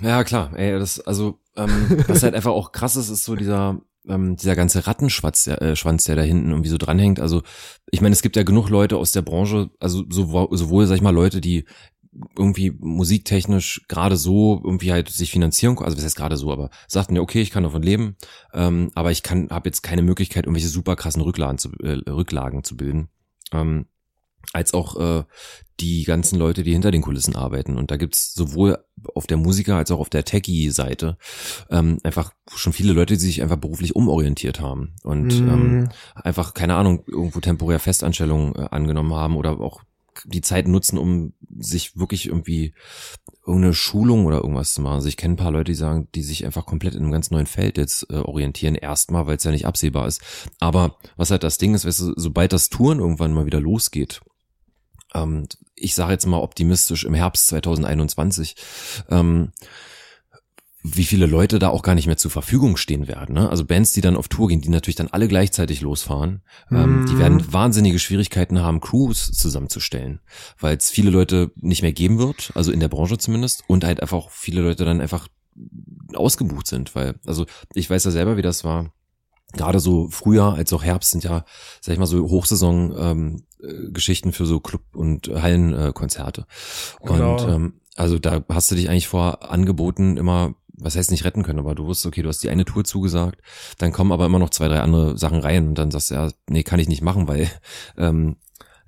Ja, 0.00 0.24
klar, 0.24 0.52
ey, 0.56 0.78
das, 0.78 1.00
also, 1.00 1.40
ähm, 1.56 2.04
was 2.06 2.22
halt 2.22 2.34
einfach 2.34 2.50
auch 2.50 2.72
krass 2.72 2.96
ist, 2.96 3.08
ist 3.08 3.24
so 3.24 3.34
dieser, 3.34 3.80
ähm, 4.08 4.36
dieser 4.36 4.56
ganze 4.56 4.86
Rattenschwanz, 4.86 5.46
äh, 5.46 5.76
Schwanz, 5.76 6.04
der 6.04 6.16
da 6.16 6.22
hinten 6.22 6.50
irgendwie 6.50 6.68
so 6.68 6.76
dranhängt. 6.76 7.20
Also, 7.20 7.42
ich 7.90 8.00
meine, 8.00 8.12
es 8.12 8.22
gibt 8.22 8.36
ja 8.36 8.42
genug 8.42 8.68
Leute 8.68 8.96
aus 8.96 9.12
der 9.12 9.22
Branche, 9.22 9.70
also 9.78 10.04
sowohl, 10.10 10.48
sowohl 10.56 10.86
sag 10.86 10.96
ich 10.96 11.02
mal, 11.02 11.14
Leute, 11.14 11.40
die 11.40 11.64
irgendwie 12.36 12.70
musiktechnisch 12.78 13.82
gerade 13.88 14.16
so 14.16 14.60
irgendwie 14.62 14.92
halt 14.92 15.08
sich 15.08 15.30
finanzieren, 15.30 15.78
also 15.78 15.96
was 15.96 16.04
heißt 16.04 16.16
gerade 16.16 16.36
so, 16.36 16.52
aber 16.52 16.70
sagten 16.86 17.16
ja, 17.16 17.22
okay, 17.22 17.40
ich 17.40 17.50
kann 17.50 17.62
davon 17.62 17.82
leben, 17.82 18.16
ähm, 18.52 18.90
aber 18.94 19.10
ich 19.10 19.22
kann, 19.22 19.48
habe 19.50 19.68
jetzt 19.68 19.82
keine 19.82 20.02
Möglichkeit, 20.02 20.44
irgendwelche 20.44 20.68
super 20.68 20.96
krassen 20.96 21.22
Rücklagen 21.22 21.58
zu, 21.58 21.70
äh, 21.82 21.98
Rücklagen 22.10 22.64
zu 22.64 22.76
bilden. 22.76 23.08
Ähm, 23.52 23.86
als 24.52 24.74
auch 24.74 24.98
äh, 24.98 25.24
die 25.80 26.04
ganzen 26.04 26.38
Leute, 26.38 26.62
die 26.62 26.72
hinter 26.72 26.90
den 26.90 27.02
Kulissen 27.02 27.36
arbeiten. 27.36 27.76
Und 27.76 27.90
da 27.90 27.96
gibt's 27.96 28.34
sowohl 28.34 28.78
auf 29.14 29.26
der 29.26 29.36
Musiker- 29.36 29.76
als 29.76 29.90
auch 29.90 29.98
auf 29.98 30.10
der 30.10 30.24
Techie-Seite 30.24 31.16
ähm, 31.70 31.98
einfach 32.02 32.32
schon 32.54 32.72
viele 32.72 32.92
Leute, 32.92 33.14
die 33.14 33.20
sich 33.20 33.42
einfach 33.42 33.56
beruflich 33.56 33.96
umorientiert 33.96 34.60
haben 34.60 34.94
und 35.02 35.40
mm. 35.40 35.48
ähm, 35.48 35.88
einfach, 36.14 36.54
keine 36.54 36.74
Ahnung, 36.74 37.02
irgendwo 37.06 37.40
temporär 37.40 37.78
Festanstellungen 37.78 38.54
äh, 38.54 38.68
angenommen 38.70 39.14
haben 39.14 39.36
oder 39.36 39.60
auch 39.60 39.82
die 40.24 40.40
Zeit 40.40 40.68
nutzen, 40.68 40.98
um 40.98 41.32
sich 41.58 41.96
wirklich 41.96 42.26
irgendwie 42.26 42.74
irgendeine 43.46 43.74
Schulung 43.74 44.26
oder 44.26 44.38
irgendwas 44.38 44.74
zu 44.74 44.80
machen. 44.80 44.94
Also 44.94 45.08
ich 45.08 45.16
kenne 45.16 45.34
ein 45.34 45.38
paar 45.38 45.50
Leute, 45.50 45.72
die 45.72 45.76
sagen, 45.76 46.08
die 46.14 46.22
sich 46.22 46.44
einfach 46.44 46.66
komplett 46.66 46.94
in 46.94 47.02
einem 47.02 47.12
ganz 47.12 47.30
neuen 47.30 47.46
Feld 47.46 47.78
jetzt 47.78 48.06
äh, 48.10 48.16
orientieren. 48.16 48.74
Erstmal, 48.74 49.26
weil 49.26 49.36
es 49.36 49.44
ja 49.44 49.50
nicht 49.50 49.66
absehbar 49.66 50.06
ist. 50.06 50.22
Aber 50.60 50.96
was 51.16 51.30
halt 51.30 51.42
das 51.42 51.58
Ding 51.58 51.74
ist, 51.74 51.84
weißt 51.84 52.00
du, 52.00 52.12
sobald 52.16 52.52
das 52.52 52.68
Touren 52.68 53.00
irgendwann 53.00 53.32
mal 53.32 53.46
wieder 53.46 53.60
losgeht, 53.60 54.20
ähm, 55.14 55.46
ich 55.74 55.94
sage 55.94 56.12
jetzt 56.12 56.26
mal 56.26 56.38
optimistisch 56.38 57.04
im 57.04 57.14
Herbst 57.14 57.48
2021, 57.48 58.56
ähm, 59.10 59.52
wie 60.82 61.04
viele 61.04 61.26
Leute 61.26 61.58
da 61.58 61.68
auch 61.68 61.82
gar 61.82 61.94
nicht 61.94 62.06
mehr 62.06 62.16
zur 62.16 62.30
Verfügung 62.30 62.76
stehen 62.76 63.06
werden. 63.06 63.34
Ne? 63.34 63.48
Also 63.48 63.64
Bands, 63.64 63.92
die 63.92 64.00
dann 64.00 64.16
auf 64.16 64.28
Tour 64.28 64.48
gehen, 64.48 64.60
die 64.60 64.68
natürlich 64.68 64.96
dann 64.96 65.08
alle 65.08 65.28
gleichzeitig 65.28 65.80
losfahren, 65.80 66.42
mm. 66.70 66.76
ähm, 66.76 67.06
die 67.08 67.18
werden 67.18 67.38
mhm. 67.38 67.52
wahnsinnige 67.52 67.98
Schwierigkeiten 68.00 68.60
haben, 68.60 68.80
Crews 68.80 69.30
zusammenzustellen, 69.30 70.20
weil 70.58 70.76
es 70.76 70.90
viele 70.90 71.10
Leute 71.10 71.52
nicht 71.56 71.82
mehr 71.82 71.92
geben 71.92 72.18
wird, 72.18 72.50
also 72.54 72.72
in 72.72 72.80
der 72.80 72.88
Branche 72.88 73.16
zumindest, 73.16 73.62
und 73.68 73.84
halt 73.84 74.02
einfach 74.02 74.30
viele 74.30 74.62
Leute 74.62 74.84
dann 74.84 75.00
einfach 75.00 75.28
ausgebucht 76.14 76.66
sind, 76.66 76.94
weil, 76.94 77.14
also 77.26 77.46
ich 77.74 77.88
weiß 77.88 78.04
ja 78.04 78.10
selber, 78.10 78.36
wie 78.36 78.42
das 78.42 78.64
war. 78.64 78.92
Gerade 79.52 79.80
so 79.80 80.08
Frühjahr 80.08 80.54
als 80.54 80.72
auch 80.72 80.82
Herbst 80.82 81.10
sind 81.10 81.24
ja, 81.24 81.44
sag 81.80 81.92
ich 81.92 81.98
mal, 81.98 82.06
so 82.06 82.28
Hochsaison 82.28 82.94
ähm, 82.96 83.42
äh, 83.62 83.90
Geschichten 83.90 84.32
für 84.32 84.46
so 84.46 84.60
Club- 84.60 84.96
und 84.96 85.28
Hallenkonzerte. 85.28 86.46
Äh, 87.02 87.06
genau. 87.06 87.32
Und 87.32 87.48
ähm, 87.48 87.72
also 87.94 88.18
da 88.18 88.42
hast 88.48 88.70
du 88.70 88.74
dich 88.74 88.88
eigentlich 88.88 89.08
vor 89.08 89.50
Angeboten 89.50 90.16
immer 90.16 90.54
was 90.74 90.96
heißt 90.96 91.10
nicht 91.10 91.24
retten 91.24 91.42
können, 91.42 91.58
aber 91.58 91.74
du 91.74 91.86
wusstest, 91.86 92.06
okay, 92.06 92.22
du 92.22 92.28
hast 92.28 92.42
die 92.42 92.50
eine 92.50 92.64
Tour 92.64 92.84
zugesagt, 92.84 93.40
dann 93.78 93.92
kommen 93.92 94.12
aber 94.12 94.26
immer 94.26 94.38
noch 94.38 94.50
zwei, 94.50 94.68
drei 94.68 94.80
andere 94.80 95.18
Sachen 95.18 95.40
rein 95.40 95.68
und 95.68 95.76
dann 95.76 95.90
sagst 95.90 96.10
du, 96.10 96.14
ja, 96.14 96.30
nee, 96.48 96.62
kann 96.62 96.80
ich 96.80 96.88
nicht 96.88 97.02
machen, 97.02 97.28
weil 97.28 97.50
ähm, 97.96 98.36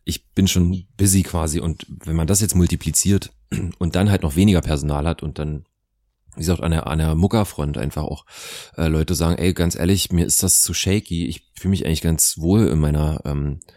ich 0.05 0.33
bin 0.33 0.49
schon 0.49 0.87
busy 0.97 1.23
quasi 1.23 1.61
und 1.61 1.87
wenn 2.05 2.16
man 2.16 2.27
das 2.27 2.40
jetzt 2.40 2.55
multipliziert 2.55 3.33
und 3.79 3.94
dann 3.94 4.11
halt 4.11 4.23
noch 4.23 4.37
weniger 4.37 4.61
Personal 4.61 5.07
hat 5.07 5.23
und 5.23 5.38
dann 5.38 5.64
wie 6.37 6.40
gesagt, 6.40 6.62
an 6.62 6.73
der, 6.73 6.88
an 6.88 6.99
der 6.99 7.14
Muckerfront 7.14 7.79
einfach 7.79 8.03
auch 8.03 8.27
äh, 8.77 8.88
Leute 8.88 9.14
sagen, 9.14 9.38
ey, 9.38 9.55
ganz 9.55 9.77
ehrlich, 9.77 10.11
mir 10.11 10.27
ist 10.27 10.42
das 10.42 10.62
zu 10.62 10.75
shaky, 10.75 11.27
ich 11.27 11.49
fühle 11.55 11.70
mich 11.70 11.87
eigentlich 11.87 12.03
ganz 12.03 12.38
wohl 12.38 12.66
in 12.66 12.81
meiner 12.81 13.20
ähm, 13.25 13.61
äh, 13.61 13.73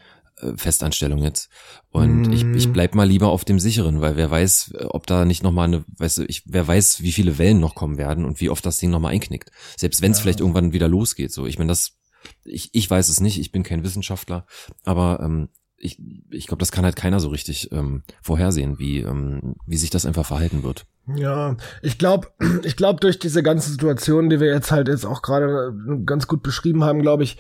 Festanstellung 0.56 1.24
jetzt. 1.24 1.50
Und 1.90 2.28
mm. 2.28 2.34
ich, 2.34 2.44
ich 2.56 2.74
bleib 2.74 2.94
mal 2.96 3.08
lieber 3.08 3.30
auf 3.30 3.44
dem 3.44 3.60
sicheren, 3.60 4.02
weil 4.02 4.16
wer 4.16 4.30
weiß, 4.30 4.74
ob 4.90 5.08
da 5.08 5.26
nicht 5.26 5.44
nochmal 5.44 5.68
eine, 5.68 5.84
weißt 5.98 6.20
du, 6.20 6.26
ich, 6.26 6.44
wer 6.46 6.68
weiß, 6.68 7.02
wie 7.02 7.12
viele 7.12 7.38
Wellen 7.38 7.60
noch 7.60 7.76
kommen 7.76 7.98
werden 7.98 8.26
und 8.26 8.40
wie 8.40 8.50
oft 8.50 8.66
das 8.66 8.78
Ding 8.78 8.92
nochmal 8.92 9.14
einknickt. 9.14 9.52
Selbst 9.76 10.02
wenn 10.02 10.12
es 10.12 10.20
ja. 10.20 10.24
vielleicht 10.24 10.40
irgendwann 10.40 10.74
wieder 10.74 10.88
losgeht. 10.88 11.32
So, 11.32 11.48
ich 11.48 11.58
meine, 11.58 11.70
das, 11.70 11.98
ich, 12.44 12.70
ich 12.74 12.90
weiß 12.90 13.10
es 13.10 13.20
nicht, 13.20 13.40
ich 13.40 13.52
bin 13.52 13.64
kein 13.64 13.84
Wissenschaftler, 13.84 14.46
aber 14.84 15.20
ähm, 15.24 15.50
ich, 15.78 16.00
ich 16.32 16.48
glaube, 16.48 16.60
das 16.60 16.72
kann 16.72 16.86
halt 16.86 16.96
keiner 16.96 17.20
so 17.20 17.30
richtig 17.30 17.72
ähm, 17.72 18.04
vorhersehen, 18.22 18.80
wie, 18.80 19.00
ähm, 19.00 19.56
wie 19.66 19.78
sich 19.78 19.90
das 19.90 20.06
einfach 20.06 20.26
verhalten 20.26 20.64
wird. 20.64 20.86
Ja, 21.16 21.56
ich 21.82 21.98
glaube, 21.98 22.28
ich 22.64 22.76
glaube, 22.76 23.00
durch 23.00 23.20
diese 23.20 23.44
ganze 23.44 23.72
Situation, 23.72 24.30
die 24.30 24.40
wir 24.40 24.54
jetzt 24.54 24.72
halt 24.72 24.88
jetzt 24.88 25.06
auch 25.06 25.22
gerade 25.22 25.74
ganz 26.06 26.28
gut 26.28 26.44
beschrieben 26.44 26.84
haben, 26.84 27.02
glaube 27.02 27.24
ich, 27.24 27.38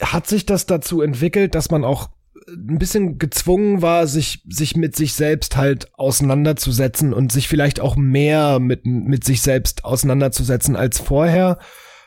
hat 0.00 0.26
sich 0.26 0.46
das 0.46 0.66
dazu 0.66 1.02
entwickelt, 1.02 1.54
dass 1.54 1.70
man 1.70 1.84
auch 1.84 2.10
ein 2.48 2.78
bisschen 2.78 3.18
gezwungen 3.18 3.82
war, 3.82 4.06
sich, 4.06 4.42
sich 4.48 4.76
mit 4.76 4.96
sich 4.96 5.14
selbst 5.14 5.56
halt 5.56 5.88
auseinanderzusetzen 5.94 7.12
und 7.12 7.32
sich 7.32 7.48
vielleicht 7.48 7.80
auch 7.80 7.96
mehr 7.96 8.58
mit, 8.58 8.86
mit 8.86 9.24
sich 9.24 9.42
selbst 9.42 9.84
auseinanderzusetzen 9.84 10.76
als 10.76 10.98
vorher. 10.98 11.58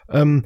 Ähm, 0.10 0.46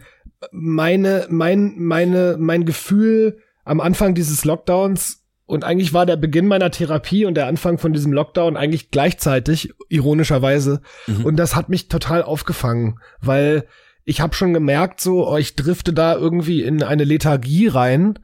meine, 0.52 1.28
mein, 1.30 1.76
meine, 1.78 2.36
mein 2.40 2.66
Gefühl 2.66 3.40
am 3.64 3.80
Anfang 3.80 4.16
dieses 4.16 4.44
Lockdowns 4.46 5.26
und 5.46 5.64
eigentlich 5.64 5.94
war 5.94 6.06
der 6.06 6.18
Beginn 6.18 6.48
meiner 6.48 6.72
Therapie 6.72 7.26
und 7.26 7.36
der 7.36 7.48
Anfang 7.48 7.78
von 7.78 7.94
diesem 7.94 8.12
Lockdown 8.12 8.58
eigentlich 8.58 8.90
gleichzeitig, 8.90 9.74
ironischerweise. 9.90 10.82
Mhm. 11.06 11.26
Und 11.26 11.36
das 11.38 11.56
hat 11.56 11.70
mich 11.70 11.88
total 11.88 12.24
aufgefangen, 12.24 13.00
weil 13.22 13.68
ich 14.06 14.22
habe 14.22 14.36
schon 14.36 14.54
gemerkt, 14.54 15.02
so, 15.02 15.28
oh, 15.28 15.38
ich 15.38 15.56
drifte 15.56 15.92
da 15.92 16.16
irgendwie 16.16 16.62
in 16.62 16.84
eine 16.84 17.04
Lethargie 17.04 17.68
rein, 17.68 18.20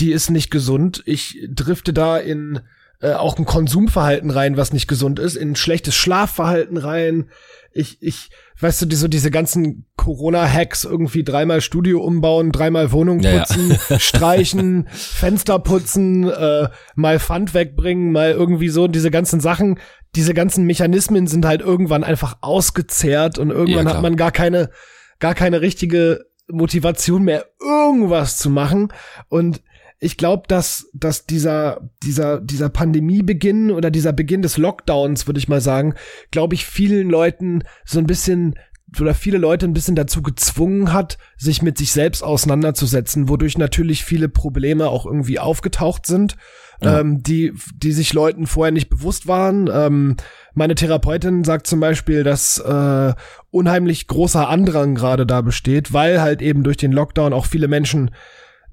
die 0.00 0.12
ist 0.12 0.30
nicht 0.30 0.50
gesund. 0.50 1.02
Ich 1.04 1.46
drifte 1.50 1.92
da 1.92 2.16
in 2.16 2.60
äh, 3.00 3.12
auch 3.12 3.38
ein 3.38 3.44
Konsumverhalten 3.44 4.30
rein, 4.30 4.56
was 4.56 4.72
nicht 4.72 4.88
gesund 4.88 5.18
ist, 5.18 5.36
in 5.36 5.52
ein 5.52 5.56
schlechtes 5.56 5.94
Schlafverhalten 5.94 6.76
rein. 6.76 7.30
Ich, 7.72 8.02
ich, 8.02 8.30
weißt 8.58 8.82
du, 8.82 8.86
die, 8.86 8.96
so 8.96 9.06
diese 9.06 9.30
ganzen 9.30 9.84
Corona-Hacks 9.96 10.84
irgendwie 10.84 11.22
dreimal 11.22 11.60
Studio 11.60 12.02
umbauen, 12.02 12.50
dreimal 12.50 12.90
Wohnung 12.90 13.20
putzen, 13.20 13.70
ja, 13.70 13.78
ja. 13.88 13.98
streichen, 14.00 14.88
Fenster 14.90 15.58
putzen, 15.58 16.28
äh, 16.28 16.68
mal 16.96 17.20
Pfand 17.20 17.54
wegbringen, 17.54 18.10
mal 18.10 18.32
irgendwie 18.32 18.68
so, 18.68 18.88
diese 18.88 19.10
ganzen 19.10 19.38
Sachen, 19.38 19.78
diese 20.16 20.34
ganzen 20.34 20.64
Mechanismen 20.64 21.26
sind 21.26 21.44
halt 21.44 21.60
irgendwann 21.60 22.02
einfach 22.02 22.38
ausgezehrt 22.40 23.38
und 23.38 23.50
irgendwann 23.50 23.86
ja, 23.86 23.94
hat 23.94 24.02
man 24.02 24.16
gar 24.16 24.32
keine 24.32 24.70
gar 25.18 25.34
keine 25.34 25.60
richtige 25.60 26.26
Motivation 26.50 27.24
mehr, 27.24 27.46
irgendwas 27.60 28.38
zu 28.38 28.50
machen. 28.50 28.92
Und 29.28 29.62
ich 30.00 30.16
glaube, 30.16 30.44
dass, 30.46 30.88
dass 30.94 31.26
dieser, 31.26 31.90
dieser, 32.02 32.40
dieser 32.40 32.68
Pandemiebeginn 32.68 33.70
oder 33.70 33.90
dieser 33.90 34.12
Beginn 34.12 34.42
des 34.42 34.56
Lockdowns, 34.56 35.26
würde 35.26 35.40
ich 35.40 35.48
mal 35.48 35.60
sagen, 35.60 35.94
glaube 36.30 36.54
ich, 36.54 36.66
vielen 36.66 37.10
Leuten 37.10 37.64
so 37.84 37.98
ein 37.98 38.06
bisschen 38.06 38.54
oder 39.00 39.14
viele 39.14 39.38
Leute 39.38 39.66
ein 39.66 39.74
bisschen 39.74 39.96
dazu 39.96 40.22
gezwungen 40.22 40.92
hat, 40.92 41.18
sich 41.36 41.62
mit 41.62 41.76
sich 41.76 41.92
selbst 41.92 42.22
auseinanderzusetzen, 42.22 43.28
wodurch 43.28 43.58
natürlich 43.58 44.04
viele 44.04 44.28
Probleme 44.28 44.88
auch 44.88 45.04
irgendwie 45.04 45.38
aufgetaucht 45.38 46.06
sind, 46.06 46.36
ja. 46.80 47.00
ähm, 47.00 47.22
die, 47.22 47.52
die 47.76 47.92
sich 47.92 48.12
Leuten 48.14 48.46
vorher 48.46 48.72
nicht 48.72 48.88
bewusst 48.88 49.26
waren. 49.26 49.68
Ähm, 49.70 50.16
meine 50.54 50.74
Therapeutin 50.74 51.44
sagt 51.44 51.66
zum 51.66 51.80
Beispiel, 51.80 52.24
dass 52.24 52.58
äh, 52.58 53.12
unheimlich 53.50 54.06
großer 54.06 54.48
Andrang 54.48 54.94
gerade 54.94 55.26
da 55.26 55.40
besteht, 55.40 55.92
weil 55.92 56.20
halt 56.20 56.42
eben 56.42 56.62
durch 56.62 56.76
den 56.76 56.92
Lockdown 56.92 57.32
auch 57.32 57.46
viele 57.46 57.68
Menschen 57.68 58.10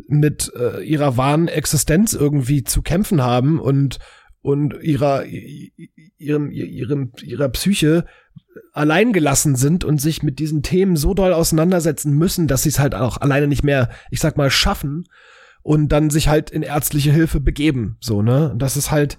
mit 0.08 0.52
äh, 0.56 0.84
ihrer 0.84 1.18
wahren 1.18 1.48
Existenz 1.48 2.14
irgendwie 2.14 2.64
zu 2.64 2.82
kämpfen 2.82 3.22
haben 3.22 3.60
und 3.60 4.00
und 4.42 4.76
ihrer 4.84 5.26
ihrem 5.26 6.52
ihrem 6.52 7.12
ihrer 7.24 7.50
Psyche 7.50 8.06
allein 8.74 9.14
gelassen 9.14 9.56
sind 9.56 9.84
und 9.84 10.00
sich 10.00 10.22
mit 10.22 10.40
diesen 10.40 10.64
Themen 10.64 10.98
so 10.98 11.14
doll 11.14 11.34
auseinandersetzen 11.34 12.14
müssen, 12.14 12.48
dass 12.48 12.64
sie 12.64 12.70
es 12.70 12.80
halt 12.80 12.94
auch 12.94 13.18
alleine 13.18 13.48
nicht 13.48 13.64
mehr, 13.64 13.90
ich 14.12 14.20
sag 14.20 14.38
mal, 14.38 14.50
schaffen 14.50 15.06
und 15.62 15.90
dann 15.90 16.10
sich 16.10 16.28
halt 16.28 16.52
in 16.52 16.62
ärztliche 16.62 17.12
Hilfe 17.12 17.40
begeben, 17.40 17.98
so, 18.00 18.22
ne? 18.22 18.54
Das 18.58 18.78
ist 18.78 18.92
halt 18.92 19.18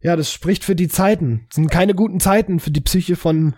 ja, 0.00 0.16
das 0.16 0.32
spricht 0.32 0.64
für 0.64 0.76
die 0.76 0.88
Zeiten. 0.88 1.46
Das 1.48 1.56
sind 1.56 1.70
keine 1.70 1.94
guten 1.94 2.20
Zeiten 2.20 2.60
für 2.60 2.70
die 2.70 2.80
Psyche 2.80 3.16
von 3.16 3.54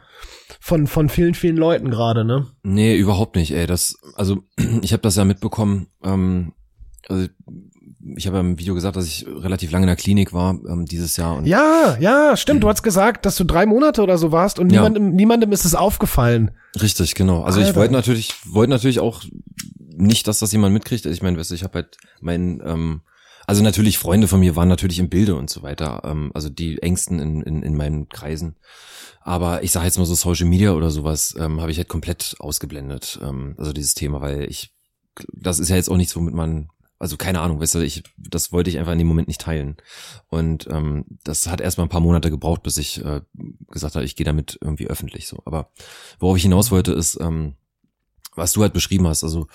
von 0.61 0.87
von 0.87 1.09
vielen 1.09 1.35
vielen 1.35 1.57
Leuten 1.57 1.91
gerade, 1.91 2.25
ne? 2.25 2.47
Nee, 2.63 2.97
überhaupt 2.97 3.37
nicht, 3.37 3.53
ey, 3.53 3.67
das 3.67 3.97
also 4.17 4.43
ich 4.83 4.93
habe 4.93 5.03
das 5.03 5.17
ja 5.17 5.25
mitbekommen, 5.25 5.89
ähm, 6.03 6.53
also 7.09 7.29
ich 8.17 8.27
habe 8.27 8.37
ja 8.37 8.41
im 8.41 8.59
Video 8.59 8.75
gesagt, 8.75 8.97
dass 8.97 9.07
ich 9.07 9.27
relativ 9.27 9.71
lange 9.71 9.85
in 9.85 9.89
der 9.89 9.97
Klinik 9.97 10.33
war 10.33 10.59
ähm, 10.69 10.87
dieses 10.87 11.17
Jahr. 11.17 11.37
Und 11.37 11.47
ja, 11.47 11.97
ja, 12.01 12.37
stimmt. 12.37 12.63
Du 12.63 12.69
hast 12.69 12.83
gesagt, 12.83 13.27
dass 13.27 13.37
du 13.37 13.45
drei 13.45 13.67
Monate 13.67 14.03
oder 14.03 14.19
so 14.19 14.33
warst 14.33 14.59
und 14.59 14.73
ja. 14.73 14.81
niemandem, 14.81 15.15
niemandem 15.15 15.53
ist 15.53 15.65
es 15.65 15.75
aufgefallen. 15.75 16.53
Richtig, 16.81 17.15
genau. 17.15 17.43
Also 17.43 17.59
Alter. 17.59 17.71
ich 17.71 17.77
wollte 17.77 17.93
natürlich, 17.93 18.35
wollte 18.47 18.71
natürlich 18.71 19.01
auch 19.01 19.25
nicht, 19.97 20.29
dass 20.29 20.39
das 20.39 20.53
jemand 20.53 20.73
mitkriegt. 20.73 21.07
Ich 21.07 21.23
meine, 21.23 21.39
weißt 21.39 21.51
du, 21.51 21.55
ich 21.55 21.65
habe 21.65 21.75
halt 21.75 21.99
mein, 22.21 22.63
ähm, 22.65 23.01
also 23.49 23.63
natürlich 23.63 23.97
Freunde 23.97 24.29
von 24.29 24.41
mir 24.41 24.57
waren 24.57 24.69
natürlich 24.69 24.99
im 24.99 25.09
Bilde 25.09 25.35
und 25.35 25.49
so 25.49 25.63
weiter. 25.63 26.03
Ähm, 26.05 26.31
also 26.35 26.51
die 26.51 26.83
Ängsten 26.83 27.19
in, 27.19 27.41
in, 27.41 27.63
in 27.63 27.77
meinen 27.79 28.11
Kreisen. 28.11 28.57
Aber 29.23 29.63
ich 29.63 29.73
sage 29.73 29.87
jetzt 29.87 29.97
mal 29.97 30.05
so 30.05 30.15
Social 30.15 30.47
Media 30.47 30.75
oder 30.75 30.91
sowas 30.91 31.35
ähm, 31.39 31.59
habe 31.63 31.71
ich 31.71 31.79
halt 31.79 31.89
komplett 31.89 32.37
ausgeblendet. 32.41 33.19
Ähm, 33.23 33.55
also 33.57 33.73
dieses 33.73 33.95
Thema, 33.95 34.21
weil 34.21 34.43
ich, 34.51 34.75
das 35.33 35.61
ist 35.61 35.71
ja 35.71 35.77
jetzt 35.77 35.89
auch 35.89 35.97
nichts, 35.97 36.15
womit 36.15 36.35
man 36.35 36.69
also 36.99 37.17
keine 37.17 37.41
Ahnung, 37.41 37.59
weißt 37.59 37.77
du, 37.77 37.79
ich, 37.79 38.03
das 38.19 38.53
wollte 38.53 38.69
ich 38.69 38.79
einfach 38.79 38.93
in 38.93 38.99
dem 38.99 39.07
Moment 39.07 39.29
nicht 39.29 39.41
teilen. 39.41 39.79
Und 40.29 40.67
ähm, 40.71 41.07
das 41.25 41.47
hat 41.47 41.63
erstmal 41.63 41.87
ein 41.87 41.91
paar 41.91 42.01
Monate 42.01 42.29
gebraucht, 42.29 42.63
bis 42.63 42.77
ich 42.77 43.03
äh, 43.03 43.23
gesagt 43.71 43.95
habe, 43.95 44.05
ich 44.05 44.15
gehe 44.15 44.27
damit 44.27 44.59
irgendwie 44.61 44.89
öffentlich 44.89 45.27
so. 45.27 45.41
Aber 45.47 45.71
worauf 46.19 46.37
ich 46.37 46.43
hinaus 46.43 46.71
wollte, 46.71 46.93
ist, 46.93 47.19
ähm, 47.19 47.55
was 48.39 48.53
du 48.53 48.63
halt 48.63 48.73
beschrieben 48.73 49.07
hast, 49.07 49.25
also 49.25 49.47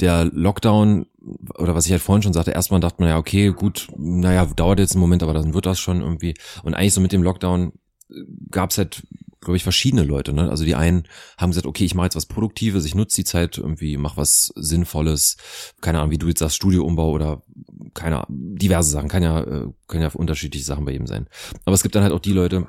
der 0.00 0.26
Lockdown, 0.26 1.06
oder 1.54 1.74
was 1.74 1.86
ich 1.86 1.92
halt 1.92 2.02
vorhin 2.02 2.22
schon 2.22 2.34
sagte, 2.34 2.50
erstmal 2.50 2.80
dachte 2.80 3.00
man 3.00 3.08
ja, 3.08 3.16
okay, 3.16 3.52
gut, 3.52 3.88
naja, 3.96 4.44
dauert 4.44 4.78
jetzt 4.78 4.92
einen 4.92 5.00
Moment, 5.00 5.22
aber 5.22 5.32
dann 5.32 5.54
wird 5.54 5.64
das 5.64 5.80
schon 5.80 6.02
irgendwie. 6.02 6.34
Und 6.62 6.74
eigentlich 6.74 6.92
so 6.92 7.00
mit 7.00 7.12
dem 7.12 7.22
Lockdown 7.22 7.72
gab's 8.50 8.76
halt 8.76 9.04
glaube 9.46 9.56
ich, 9.56 9.62
verschiedene 9.62 10.02
Leute. 10.02 10.32
Ne? 10.32 10.50
Also 10.50 10.64
die 10.64 10.74
einen 10.74 11.04
haben 11.38 11.50
gesagt, 11.50 11.66
okay, 11.66 11.84
ich 11.84 11.94
mache 11.94 12.06
jetzt 12.06 12.16
was 12.16 12.26
Produktives, 12.26 12.84
ich 12.84 12.96
nutze 12.96 13.16
die 13.16 13.24
Zeit 13.24 13.58
irgendwie, 13.58 13.96
mach 13.96 14.16
was 14.16 14.52
Sinnvolles, 14.56 15.36
keine 15.80 15.98
Ahnung, 15.98 16.10
wie 16.10 16.18
du 16.18 16.26
jetzt 16.26 16.40
sagst, 16.40 16.56
Studioumbau 16.56 17.10
oder 17.10 17.42
keine 17.94 18.16
Ahnung, 18.16 18.56
diverse 18.56 18.90
Sachen, 18.90 19.08
kann 19.08 19.22
ja, 19.22 19.40
äh, 19.40 19.68
können 19.86 20.02
ja 20.02 20.10
unterschiedliche 20.12 20.64
Sachen 20.64 20.84
bei 20.84 20.92
ihm 20.92 21.06
sein. 21.06 21.28
Aber 21.64 21.74
es 21.74 21.84
gibt 21.84 21.94
dann 21.94 22.02
halt 22.02 22.12
auch 22.12 22.20
die 22.20 22.32
Leute, 22.32 22.66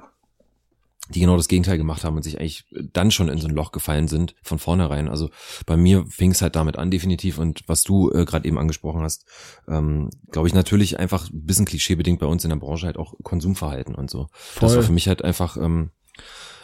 die 1.09 1.21
genau 1.21 1.37
das 1.37 1.47
Gegenteil 1.47 1.77
gemacht 1.77 2.03
haben 2.03 2.15
und 2.15 2.23
sich 2.23 2.39
eigentlich 2.39 2.65
dann 2.93 3.11
schon 3.11 3.29
in 3.29 3.39
so 3.39 3.47
ein 3.47 3.53
Loch 3.53 3.71
gefallen 3.71 4.07
sind, 4.07 4.35
von 4.41 4.59
vornherein. 4.59 5.07
Also 5.07 5.29
bei 5.65 5.77
mir 5.77 6.05
fing 6.07 6.31
es 6.31 6.41
halt 6.41 6.55
damit 6.55 6.77
an, 6.77 6.91
definitiv. 6.91 7.37
Und 7.37 7.63
was 7.67 7.83
du 7.83 8.11
äh, 8.11 8.25
gerade 8.25 8.47
eben 8.47 8.57
angesprochen 8.57 9.01
hast, 9.01 9.25
ähm, 9.67 10.09
glaube 10.31 10.47
ich 10.47 10.53
natürlich 10.53 10.99
einfach 10.99 11.29
ein 11.29 11.45
bisschen 11.45 11.65
klischeebedingt 11.65 12.19
bei 12.19 12.27
uns 12.27 12.43
in 12.43 12.49
der 12.49 12.57
Branche 12.57 12.85
halt 12.85 12.97
auch 12.97 13.13
Konsumverhalten 13.23 13.95
und 13.95 14.09
so. 14.09 14.27
Voll. 14.31 14.67
Das 14.67 14.75
war 14.75 14.83
für 14.83 14.91
mich 14.91 15.07
halt 15.07 15.23
einfach 15.23 15.57
ähm, 15.57 15.91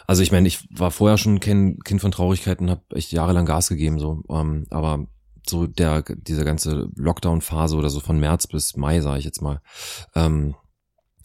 also 0.05 0.21
ich 0.21 0.31
meine, 0.31 0.47
ich 0.47 0.67
war 0.69 0.91
vorher 0.91 1.17
schon 1.17 1.39
Kind, 1.39 1.85
kind 1.85 2.01
von 2.01 2.11
Traurigkeiten, 2.11 2.69
habe 2.69 2.81
echt 2.93 3.11
jahrelang 3.11 3.45
Gas 3.45 3.69
gegeben, 3.69 3.99
so. 3.99 4.21
Ähm, 4.29 4.65
aber 4.69 5.07
so 5.47 5.67
der 5.67 6.03
diese 6.03 6.45
ganze 6.45 6.89
Lockdown-Phase 6.95 7.75
oder 7.75 7.89
so 7.89 7.99
von 7.99 8.19
März 8.19 8.47
bis 8.47 8.75
Mai, 8.75 9.01
sage 9.01 9.19
ich 9.19 9.25
jetzt 9.25 9.41
mal, 9.41 9.61
ähm, 10.15 10.55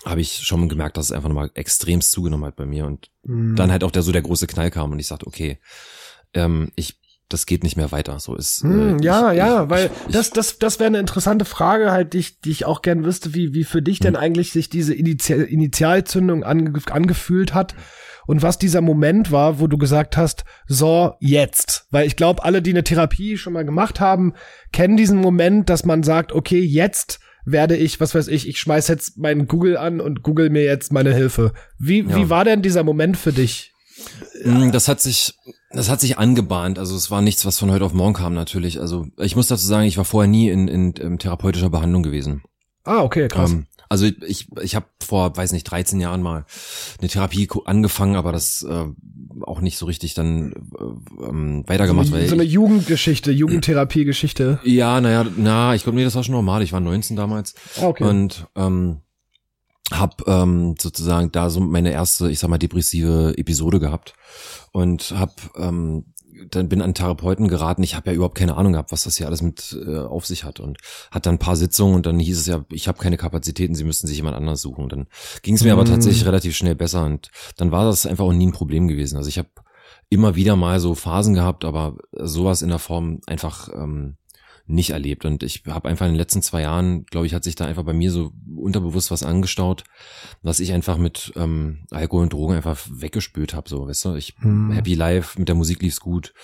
habe 0.09 0.21
ich 0.21 0.38
schon 0.38 0.68
gemerkt, 0.68 0.97
dass 0.97 1.07
es 1.07 1.12
einfach 1.12 1.29
nochmal 1.29 1.51
extremst 1.55 2.12
zugenommen 2.12 2.44
hat 2.44 2.57
bei 2.57 2.66
mir 2.66 2.87
und 2.87 3.11
mhm. 3.25 3.57
dann 3.57 3.71
halt 3.71 3.85
auch 3.85 3.90
der 3.90 4.03
so 4.03 4.12
der 4.12 4.23
große 4.23 4.47
Knall 4.47 4.71
kam 4.71 4.92
und 4.92 4.99
ich 4.99 5.07
sagte, 5.07 5.27
okay, 5.27 5.59
ähm, 6.35 6.73
ich 6.77 6.99
das 7.29 7.44
geht 7.44 7.62
nicht 7.62 7.77
mehr 7.77 7.92
weiter. 7.92 8.18
So 8.21 8.35
ist. 8.35 8.62
Hm, 8.62 8.99
äh, 8.99 9.05
ja, 9.05 9.33
ich, 9.33 9.38
ja, 9.38 9.64
ich, 9.64 9.71
weil 9.71 9.90
ich, 10.07 10.12
das, 10.12 10.31
das, 10.31 10.59
das 10.59 10.79
wäre 10.79 10.87
eine 10.87 10.99
interessante 10.99 11.44
Frage, 11.44 11.92
halt, 11.92 12.14
die 12.14 12.18
ich, 12.18 12.40
die 12.40 12.51
ich 12.51 12.64
auch 12.64 12.81
gern 12.81 13.05
wüsste, 13.05 13.35
wie, 13.35 13.53
wie 13.53 13.64
für 13.64 13.83
dich 13.83 13.99
denn 13.99 14.14
hm. 14.14 14.23
eigentlich 14.23 14.53
sich 14.53 14.71
diese 14.71 14.94
Initial, 14.94 15.42
Initialzündung 15.42 16.42
ange, 16.42 16.73
angefühlt 16.90 17.53
hat 17.53 17.75
und 18.27 18.42
was 18.42 18.59
dieser 18.59 18.81
Moment 18.81 19.31
war, 19.31 19.61
wo 19.61 19.66
du 19.66 19.79
gesagt 19.79 20.16
hast, 20.16 20.44
so 20.66 21.14
jetzt. 21.21 21.87
Weil 21.90 22.07
ich 22.07 22.16
glaube, 22.16 22.44
alle, 22.44 22.62
die 22.62 22.71
eine 22.71 22.85
Therapie 22.85 23.37
schon 23.37 23.53
mal 23.53 23.64
gemacht 23.64 24.01
haben, 24.01 24.35
kennen 24.73 24.97
diesen 24.97 25.18
Moment, 25.18 25.68
dass 25.71 25.85
man 25.85 26.03
sagt, 26.03 26.33
okay, 26.33 26.61
jetzt 26.61 27.21
werde 27.44 27.77
ich, 27.77 28.01
was 28.01 28.14
weiß 28.14 28.29
ich, 28.29 28.48
ich 28.48 28.59
schmeiß 28.59 28.88
jetzt 28.88 29.18
meinen 29.18 29.46
Google 29.46 29.77
an 29.77 30.01
und 30.01 30.22
google 30.22 30.51
mir 30.51 30.64
jetzt 30.64 30.92
meine 30.92 31.14
Hilfe. 31.14 31.53
Wie, 31.79 32.01
ja. 32.01 32.16
wie 32.16 32.31
war 32.31 32.44
denn 32.44 32.62
dieser 32.62 32.85
Moment 32.85 33.16
für 33.16 33.33
dich? 33.33 33.72
Mm, 34.44 34.70
das 34.70 34.88
hat 34.88 35.01
sich, 35.01 35.35
das 35.70 35.88
hat 35.90 36.01
sich 36.01 36.18
angebahnt. 36.18 36.79
Also 36.79 36.96
es 36.96 37.11
war 37.11 37.22
nichts, 37.22 37.44
was 37.46 37.59
von 37.59 37.70
heute 37.70 37.85
auf 37.85 37.92
morgen 37.92 38.14
kam 38.14 38.35
natürlich. 38.35 38.81
Also 38.81 39.07
ich 39.18 39.37
muss 39.37 39.48
dazu 39.48 39.66
sagen, 39.66 39.87
ich 39.87 39.98
war 39.98 40.05
vorher 40.05 40.29
nie 40.29 40.48
in, 40.51 40.68
in, 40.68 40.92
in 40.92 41.18
therapeutischer 41.18 41.70
Behandlung 41.70 42.03
gewesen. 42.03 42.42
Ah, 42.85 43.03
okay, 43.03 43.29
krass. 43.29 43.53
Ähm, 43.53 43.66
also 43.88 44.07
ich, 44.27 44.48
ich 44.62 44.74
habe 44.74 44.87
vor, 45.03 45.37
weiß 45.37 45.53
nicht, 45.53 45.64
13 45.64 46.01
Jahren 46.01 46.22
mal 46.22 46.44
eine 46.98 47.09
Therapie 47.09 47.48
angefangen, 47.64 48.16
aber 48.16 48.33
das 48.33 48.62
äh, 48.62 48.87
auch 49.42 49.61
nicht 49.61 49.79
so 49.79 49.87
richtig 49.87 50.14
dann 50.14 50.53
äh, 50.53 51.24
ähm, 51.24 51.64
weitergemacht. 51.66 52.09
So, 52.09 52.12
weil 52.12 52.29
so 52.29 52.35
eine 52.35 52.44
Jugendgeschichte, 52.44 53.31
Jugendtherapiegeschichte. 53.31 54.61
Ja, 54.68 55.01
naja, 55.01 55.27
na, 55.37 55.74
ich 55.74 55.83
glaube, 55.83 55.96
nee, 55.96 56.05
das 56.05 56.14
war 56.14 56.22
schon 56.22 56.35
normal. 56.35 56.62
Ich 56.62 56.72
war 56.72 56.81
19 56.81 57.16
damals. 57.16 57.55
Ah, 57.81 57.87
okay. 57.87 58.05
Und 58.05 58.46
ähm, 58.55 58.98
hab 59.90 60.27
ähm, 60.29 60.74
sozusagen 60.79 61.33
da 61.33 61.48
so 61.48 61.61
meine 61.61 61.90
erste, 61.90 62.31
ich 62.31 62.38
sag 62.38 62.51
mal, 62.51 62.59
depressive 62.59 63.35
Episode 63.37 63.81
gehabt 63.81 64.12
und 64.72 65.12
hab 65.16 65.33
ähm, 65.57 66.05
dann 66.51 66.68
bin 66.68 66.83
an 66.83 66.94
Therapeuten 66.94 67.48
geraten. 67.48 67.83
Ich 67.83 67.94
habe 67.94 68.11
ja 68.11 68.16
überhaupt 68.16 68.37
keine 68.37 68.57
Ahnung 68.57 68.72
gehabt, 68.72 68.92
was 68.92 69.05
das 69.05 69.16
hier 69.16 69.27
alles 69.27 69.42
mit 69.42 69.77
äh, 69.87 69.98
auf 69.98 70.27
sich 70.27 70.44
hat 70.44 70.61
und 70.61 70.79
hat 71.11 71.27
dann 71.27 71.37
ein 71.37 71.38
paar 71.38 71.57
Sitzungen 71.57 71.94
und 71.94 72.07
dann 72.07 72.18
hieß 72.18 72.38
es 72.38 72.46
ja, 72.46 72.64
ich 72.70 72.88
habe 72.88 72.98
keine 72.98 73.16
Kapazitäten, 73.16 73.74
Sie 73.74 73.85
müssten 73.85 74.07
sich 74.07 74.16
jemand 74.16 74.37
anders 74.37 74.61
suchen. 74.61 74.88
Dann 74.88 75.07
ging 75.42 75.55
es 75.55 75.64
mir 75.64 75.74
mm. 75.74 75.79
aber 75.79 75.88
tatsächlich 75.88 76.27
relativ 76.27 76.57
schnell 76.57 76.74
besser 76.74 77.05
und 77.05 77.31
dann 77.57 77.72
war 77.72 77.85
das 77.85 78.07
einfach 78.07 78.24
auch 78.24 78.33
nie 78.33 78.46
ein 78.46 78.53
Problem 78.53 78.88
gewesen. 78.88 79.16
Also 79.16 79.29
ich 79.29 79.38
habe 79.38 79.48
immer 80.11 80.35
wieder 80.35 80.57
mal 80.57 80.81
so 80.81 80.94
Phasen 80.94 81.35
gehabt, 81.35 81.64
aber 81.64 81.96
sowas 82.12 82.62
in 82.62 82.68
der 82.68 82.79
Form 82.79 83.20
einfach 83.27 83.68
ähm, 83.74 84.17
nicht 84.68 84.90
erlebt. 84.90 85.24
Und 85.24 85.42
ich 85.42 85.64
habe 85.66 85.88
einfach 85.88 86.07
in 86.07 86.12
den 86.12 86.18
letzten 86.18 86.42
zwei 86.42 86.62
Jahren, 86.62 87.04
glaube 87.07 87.26
ich, 87.26 87.35
hat 87.35 87.42
sich 87.42 87.57
da 87.57 87.66
einfach 87.66 87.85
bei 87.85 87.94
mir 87.94 88.12
so 88.12 88.33
unterbewusst 88.54 89.11
was 89.11 89.22
angestaut, 89.22 89.85
was 90.42 90.61
ich 90.61 90.72
einfach 90.72 90.98
mit 90.98 91.33
ähm, 91.37 91.87
Alkohol 91.90 92.24
und 92.24 92.33
Drogen 92.33 92.54
einfach 92.54 92.78
weggespült 92.90 93.54
habe. 93.54 93.68
So, 93.68 93.88
weißt 93.88 94.04
du, 94.04 94.14
ich 94.14 94.35
hm. 94.40 94.70
happy 94.70 94.94
life, 94.94 95.38
mit 95.38 95.48
der 95.48 95.57
Musik 95.57 95.83
lief's 95.83 96.00
gut. 96.00 96.35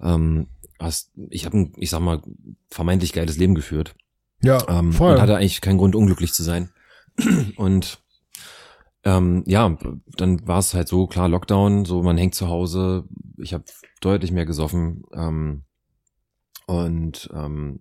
Ähm, 0.00 0.48
hast, 0.80 1.12
ich 1.28 1.44
habe 1.44 1.70
ich 1.76 1.90
sag 1.90 2.00
mal, 2.00 2.22
vermeintlich 2.70 3.12
geiles 3.12 3.36
Leben 3.36 3.54
geführt. 3.54 3.94
Ja, 4.42 4.66
ähm, 4.68 4.92
voll. 4.92 5.14
Und 5.14 5.20
hatte 5.20 5.36
eigentlich 5.36 5.60
keinen 5.60 5.78
Grund, 5.78 5.94
unglücklich 5.94 6.32
zu 6.32 6.42
sein. 6.42 6.70
und 7.56 8.02
ähm, 9.04 9.44
ja, 9.46 9.76
dann 10.16 10.46
war 10.48 10.58
es 10.58 10.72
halt 10.72 10.88
so, 10.88 11.06
klar, 11.06 11.28
Lockdown, 11.28 11.84
so 11.84 12.02
man 12.02 12.16
hängt 12.16 12.34
zu 12.34 12.48
Hause. 12.48 13.04
Ich 13.36 13.52
habe 13.52 13.64
deutlich 14.00 14.32
mehr 14.32 14.46
gesoffen. 14.46 15.02
Ähm, 15.12 15.64
und 16.66 17.28
ähm, 17.34 17.80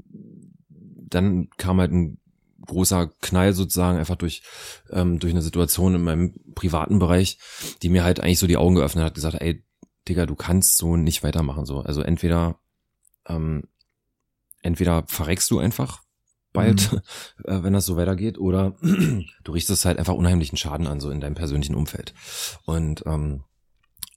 dann 0.69 1.49
kam 1.57 1.79
halt 1.79 1.91
ein 1.91 2.19
großer 2.65 3.07
Knall 3.21 3.53
sozusagen 3.53 3.97
einfach 3.97 4.15
durch 4.15 4.41
ähm, 4.89 5.19
durch 5.19 5.33
eine 5.33 5.41
Situation 5.41 5.95
in 5.95 6.03
meinem 6.03 6.33
privaten 6.55 6.99
Bereich, 6.99 7.37
die 7.81 7.89
mir 7.89 8.03
halt 8.03 8.19
eigentlich 8.19 8.39
so 8.39 8.47
die 8.47 8.57
Augen 8.57 8.75
geöffnet 8.75 9.03
hat, 9.03 9.15
gesagt, 9.15 9.41
ey, 9.41 9.63
Digga, 10.07 10.25
du 10.25 10.35
kannst 10.35 10.77
so 10.77 10.97
nicht 10.97 11.23
weitermachen 11.23 11.65
so. 11.65 11.79
Also 11.79 12.01
entweder 12.01 12.59
ähm, 13.27 13.63
entweder 14.61 15.03
verreckst 15.07 15.49
du 15.51 15.59
einfach 15.59 16.01
bald, 16.53 16.91
mhm. 16.91 16.99
äh, 17.45 17.63
wenn 17.63 17.73
das 17.73 17.85
so 17.85 17.97
weitergeht, 17.97 18.37
oder 18.37 18.75
du 18.81 19.51
richtest 19.51 19.85
halt 19.85 19.99
einfach 19.99 20.13
unheimlichen 20.13 20.57
Schaden 20.57 20.87
an 20.87 20.99
so 20.99 21.09
in 21.09 21.19
deinem 21.19 21.35
persönlichen 21.35 21.75
Umfeld. 21.75 22.13
Und 22.65 23.03
ähm, 23.05 23.43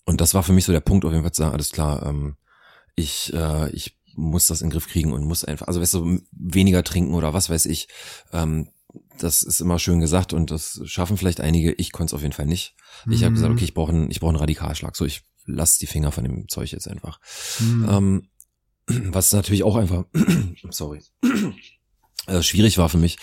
und 0.05 0.21
das 0.21 0.35
war 0.35 0.45
für 0.45 0.53
mich 0.53 0.65
so 0.65 0.73
der 0.73 0.81
Punkt, 0.81 1.05
auf 1.05 1.11
jeden 1.11 1.25
Fall 1.25 1.33
zu 1.33 1.43
sagen, 1.43 1.55
alles 1.55 1.71
klar, 1.71 2.07
ähm, 2.07 2.37
ich 2.95 3.33
äh, 3.35 3.71
ich 3.71 3.96
muss 4.17 4.47
das 4.47 4.61
in 4.61 4.69
den 4.69 4.73
Griff 4.73 4.89
kriegen 4.89 5.13
und 5.13 5.25
muss 5.25 5.45
einfach, 5.45 5.69
also 5.69 5.81
weißt 5.81 5.95
du, 5.95 6.21
weniger 6.33 6.83
trinken 6.83 7.15
oder 7.15 7.33
was 7.35 7.51
weiß 7.51 7.67
ich. 7.67 7.89
Ähm, 8.33 8.69
das 9.19 9.43
ist 9.43 9.61
immer 9.61 9.79
schön 9.79 10.01
gesagt 10.01 10.33
und 10.33 10.51
das 10.51 10.81
schaffen 10.85 11.17
vielleicht 11.17 11.41
einige. 11.41 11.73
Ich 11.73 11.93
konnte 11.93 12.11
es 12.11 12.15
auf 12.15 12.23
jeden 12.23 12.33
Fall 12.33 12.47
nicht. 12.47 12.75
Ich 13.11 13.25
habe 13.25 13.35
gesagt, 13.35 13.51
mhm. 13.51 13.57
okay, 13.57 13.65
ich 13.65 13.75
brauche 13.75 13.93
einen, 13.93 14.11
ich 14.11 14.21
brauche 14.21 14.31
einen 14.31 14.39
Radikalschlag. 14.39 14.97
So, 14.97 15.05
ich 15.05 15.23
lass 15.45 15.79
die 15.79 15.87
Finger 15.87 16.13
von 16.13 16.25
dem 16.25 16.49
Zeug 16.49 16.73
jetzt 16.73 16.89
einfach. 16.89 17.21
Mhm. 17.61 17.87
Ähm, 17.89 18.29
was 19.13 19.33
natürlich 19.33 19.65
auch 19.65 19.77
einfach, 19.77 20.05
sorry, 20.71 21.03
äh, 22.27 22.43
schwierig 22.43 22.79
war 22.79 22.89
für 22.89 22.99
mich. 22.99 23.19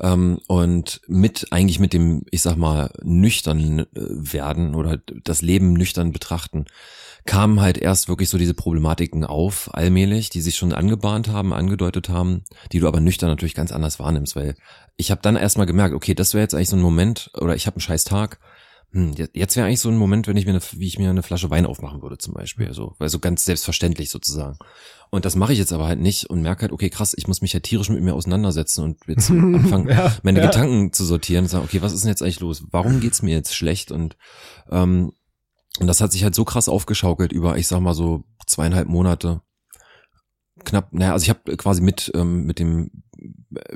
Ähm, 0.00 0.40
und 0.46 1.00
mit, 1.06 1.52
eigentlich 1.52 1.78
mit 1.78 1.92
dem, 1.92 2.22
ich 2.30 2.42
sag 2.42 2.56
mal, 2.56 2.90
nüchtern 3.02 3.80
äh, 3.80 3.86
werden 3.94 4.74
oder 4.74 4.98
das 4.98 5.42
Leben 5.42 5.72
nüchtern 5.72 6.12
betrachten, 6.12 6.66
kamen 7.26 7.60
halt 7.60 7.78
erst 7.78 8.08
wirklich 8.08 8.28
so 8.28 8.38
diese 8.38 8.54
Problematiken 8.54 9.24
auf, 9.24 9.70
allmählich, 9.72 10.28
die 10.28 10.40
sich 10.40 10.56
schon 10.56 10.72
angebahnt 10.72 11.28
haben, 11.28 11.54
angedeutet 11.54 12.08
haben, 12.08 12.44
die 12.72 12.80
du 12.80 12.88
aber 12.88 13.00
nüchtern 13.00 13.30
natürlich 13.30 13.54
ganz 13.54 13.72
anders 13.72 13.98
wahrnimmst, 13.98 14.36
weil 14.36 14.56
ich 14.96 15.10
habe 15.10 15.22
dann 15.22 15.36
erstmal 15.36 15.66
gemerkt, 15.66 15.94
okay, 15.94 16.14
das 16.14 16.34
wäre 16.34 16.42
jetzt 16.42 16.54
eigentlich 16.54 16.68
so 16.68 16.76
ein 16.76 16.82
Moment, 16.82 17.30
oder 17.40 17.54
ich 17.54 17.66
habe 17.66 17.76
einen 17.76 17.80
scheiß 17.80 18.04
Tag, 18.04 18.38
hm, 18.94 19.14
jetzt 19.32 19.56
wäre 19.56 19.66
eigentlich 19.66 19.80
so 19.80 19.88
ein 19.88 19.96
Moment, 19.96 20.28
wenn 20.28 20.36
ich 20.36 20.44
mir 20.44 20.52
eine, 20.52 20.60
wie 20.72 20.86
ich 20.86 20.98
mir 20.98 21.10
eine 21.10 21.24
Flasche 21.24 21.50
Wein 21.50 21.66
aufmachen 21.66 22.00
würde 22.00 22.16
zum 22.18 22.34
Beispiel, 22.34 22.72
so, 22.72 22.94
weil 22.98 23.08
so 23.08 23.18
ganz 23.18 23.44
selbstverständlich 23.44 24.10
sozusagen. 24.10 24.56
Und 25.10 25.24
das 25.24 25.34
mache 25.34 25.52
ich 25.52 25.58
jetzt 25.58 25.72
aber 25.72 25.88
halt 25.88 26.00
nicht 26.00 26.26
und 26.30 26.42
merke 26.42 26.62
halt, 26.62 26.72
okay, 26.72 26.90
krass, 26.90 27.14
ich 27.16 27.26
muss 27.26 27.40
mich 27.40 27.52
ja 27.52 27.60
tierisch 27.60 27.88
mit 27.88 28.02
mir 28.02 28.14
auseinandersetzen 28.14 28.84
und 28.84 28.98
jetzt 29.08 29.30
anfangen, 29.30 29.88
ja, 29.88 30.14
meine 30.22 30.40
ja. 30.40 30.46
Gedanken 30.46 30.92
zu 30.92 31.04
sortieren 31.04 31.44
und 31.44 31.48
sagen, 31.48 31.64
okay, 31.64 31.82
was 31.82 31.92
ist 31.92 32.04
denn 32.04 32.10
jetzt 32.10 32.22
eigentlich 32.22 32.40
los? 32.40 32.64
Warum 32.70 33.00
geht's 33.00 33.22
mir 33.22 33.34
jetzt 33.34 33.56
schlecht? 33.56 33.90
Und 33.90 34.16
ähm, 34.70 35.12
und 35.80 35.86
das 35.86 36.00
hat 36.00 36.12
sich 36.12 36.22
halt 36.24 36.34
so 36.34 36.44
krass 36.44 36.68
aufgeschaukelt 36.68 37.32
über, 37.32 37.56
ich 37.56 37.66
sag 37.66 37.80
mal 37.80 37.94
so 37.94 38.24
zweieinhalb 38.46 38.88
Monate. 38.88 39.42
Knapp, 40.64 40.92
naja, 40.92 41.12
also 41.12 41.24
ich 41.24 41.30
habe 41.30 41.56
quasi 41.56 41.82
mit 41.82 42.12
ähm, 42.14 42.44
mit 42.44 42.58
dem 42.58 43.02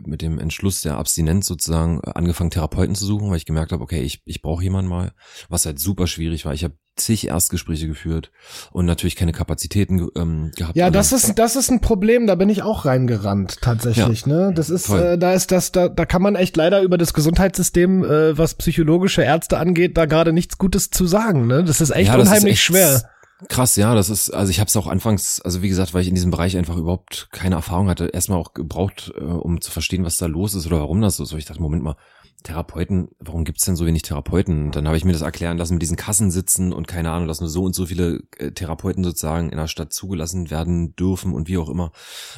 mit 0.05 0.23
dem 0.23 0.39
Entschluss 0.39 0.83
der 0.83 0.97
Abstinenz 0.97 1.47
sozusagen 1.47 2.01
angefangen, 2.01 2.51
Therapeuten 2.51 2.95
zu 2.95 3.05
suchen, 3.05 3.31
weil 3.31 3.37
ich 3.37 3.47
gemerkt 3.47 3.73
habe, 3.73 3.83
okay, 3.83 4.03
ich, 4.03 4.23
ich 4.25 4.43
brauche 4.43 4.63
jemanden 4.63 4.91
mal, 4.91 5.13
was 5.49 5.67
halt 5.67 5.79
super 5.79 6.07
schwierig 6.07 6.45
war. 6.45 6.55
Ich 6.55 6.65
habe 6.65 6.75
zig 6.99 7.29
Erstgespräche 7.29 7.87
geführt 7.87 8.31
und 8.73 8.85
natürlich 8.85 9.17
keine 9.17 9.33
Kapazitäten 9.33 10.09
ähm, 10.17 10.51
gehabt. 10.57 10.77
Ja, 10.77 10.91
das 10.91 11.13
ist 11.13 11.39
das 11.39 11.57
ist 11.57 11.71
ein 11.71 11.81
Problem. 11.81 12.27
Da 12.27 12.35
bin 12.35 12.49
ich 12.49 12.63
auch 12.63 12.85
reingerannt 12.85 13.61
tatsächlich. 13.61 14.23
Ja, 14.23 14.29
ne, 14.29 14.53
das 14.55 14.69
ist 14.69 14.91
äh, 14.91 15.17
da 15.17 15.33
ist 15.33 15.53
das 15.53 15.73
da 15.73 15.89
da 15.89 16.05
kann 16.05 16.23
man 16.23 16.35
echt 16.35 16.57
leider 16.57 16.83
über 16.83 16.99
das 16.99 17.15
Gesundheitssystem, 17.15 18.05
äh, 18.05 18.37
was 18.37 18.55
psychologische 18.55 19.23
Ärzte 19.23 19.59
angeht, 19.59 19.97
da 19.97 20.07
gerade 20.07 20.33
nichts 20.33 20.59
Gutes 20.59 20.91
zu 20.91 21.07
sagen. 21.07 21.47
Ne, 21.47 21.65
das 21.65 21.81
ist 21.81 21.91
echt 21.91 22.09
ja, 22.09 22.19
unheimlich 22.19 22.55
ist 22.55 22.59
echt 22.59 22.63
schwer. 22.63 23.11
Krass, 23.47 23.77
ja, 23.77 23.95
das 23.95 24.11
ist, 24.11 24.31
also 24.31 24.51
ich 24.51 24.59
habe 24.59 24.67
es 24.67 24.77
auch 24.77 24.89
anfangs, 24.89 25.41
also 25.41 25.63
wie 25.63 25.69
gesagt, 25.69 25.95
weil 25.95 26.03
ich 26.03 26.09
in 26.09 26.17
diesem 26.17 26.33
Bereich 26.33 26.57
einfach 26.57 26.77
überhaupt 26.77 27.29
keine 27.31 27.55
Erfahrung 27.55 27.89
hatte, 27.89 28.07
erstmal 28.07 28.39
auch 28.39 28.53
gebraucht, 28.53 29.13
äh, 29.17 29.21
um 29.23 29.61
zu 29.61 29.71
verstehen, 29.71 30.05
was 30.05 30.19
da 30.19 30.27
los 30.27 30.55
ist 30.55 30.67
oder 30.67 30.81
warum 30.81 31.01
das 31.01 31.19
so 31.19 31.23
ist. 31.23 31.33
Ich 31.33 31.45
dachte, 31.45 31.63
Moment 31.63 31.85
mal, 31.85 31.95
Therapeuten, 32.45 33.09
warum 33.19 33.45
gibt's 33.45 33.65
denn 33.65 33.77
so 33.77 33.85
wenig 33.85 34.03
Therapeuten? 34.03 34.67
Und 34.67 34.77
dann 34.77 34.87
habe 34.87 34.97
ich 34.97 35.05
mir 35.05 35.13
das 35.13 35.23
erklären 35.23 35.59
lassen 35.59 35.75
mit 35.75 35.83
diesen 35.83 35.97
Kassen 35.97 36.31
sitzen 36.31 36.73
und 36.73 36.87
keine 36.87 37.11
Ahnung, 37.11 37.27
dass 37.27 37.41
nur 37.41 37.49
so 37.49 37.65
und 37.65 37.75
so 37.75 37.87
viele 37.87 38.23
äh, 38.39 38.53
Therapeuten 38.53 39.03
sozusagen 39.03 39.51
in 39.51 39.59
der 39.59 39.67
Stadt 39.67 39.93
zugelassen 39.93 40.51
werden 40.51 40.95
dürfen 40.95 41.35
und 41.35 41.49
wie 41.49 41.59
auch 41.59 41.69
immer. 41.69 41.91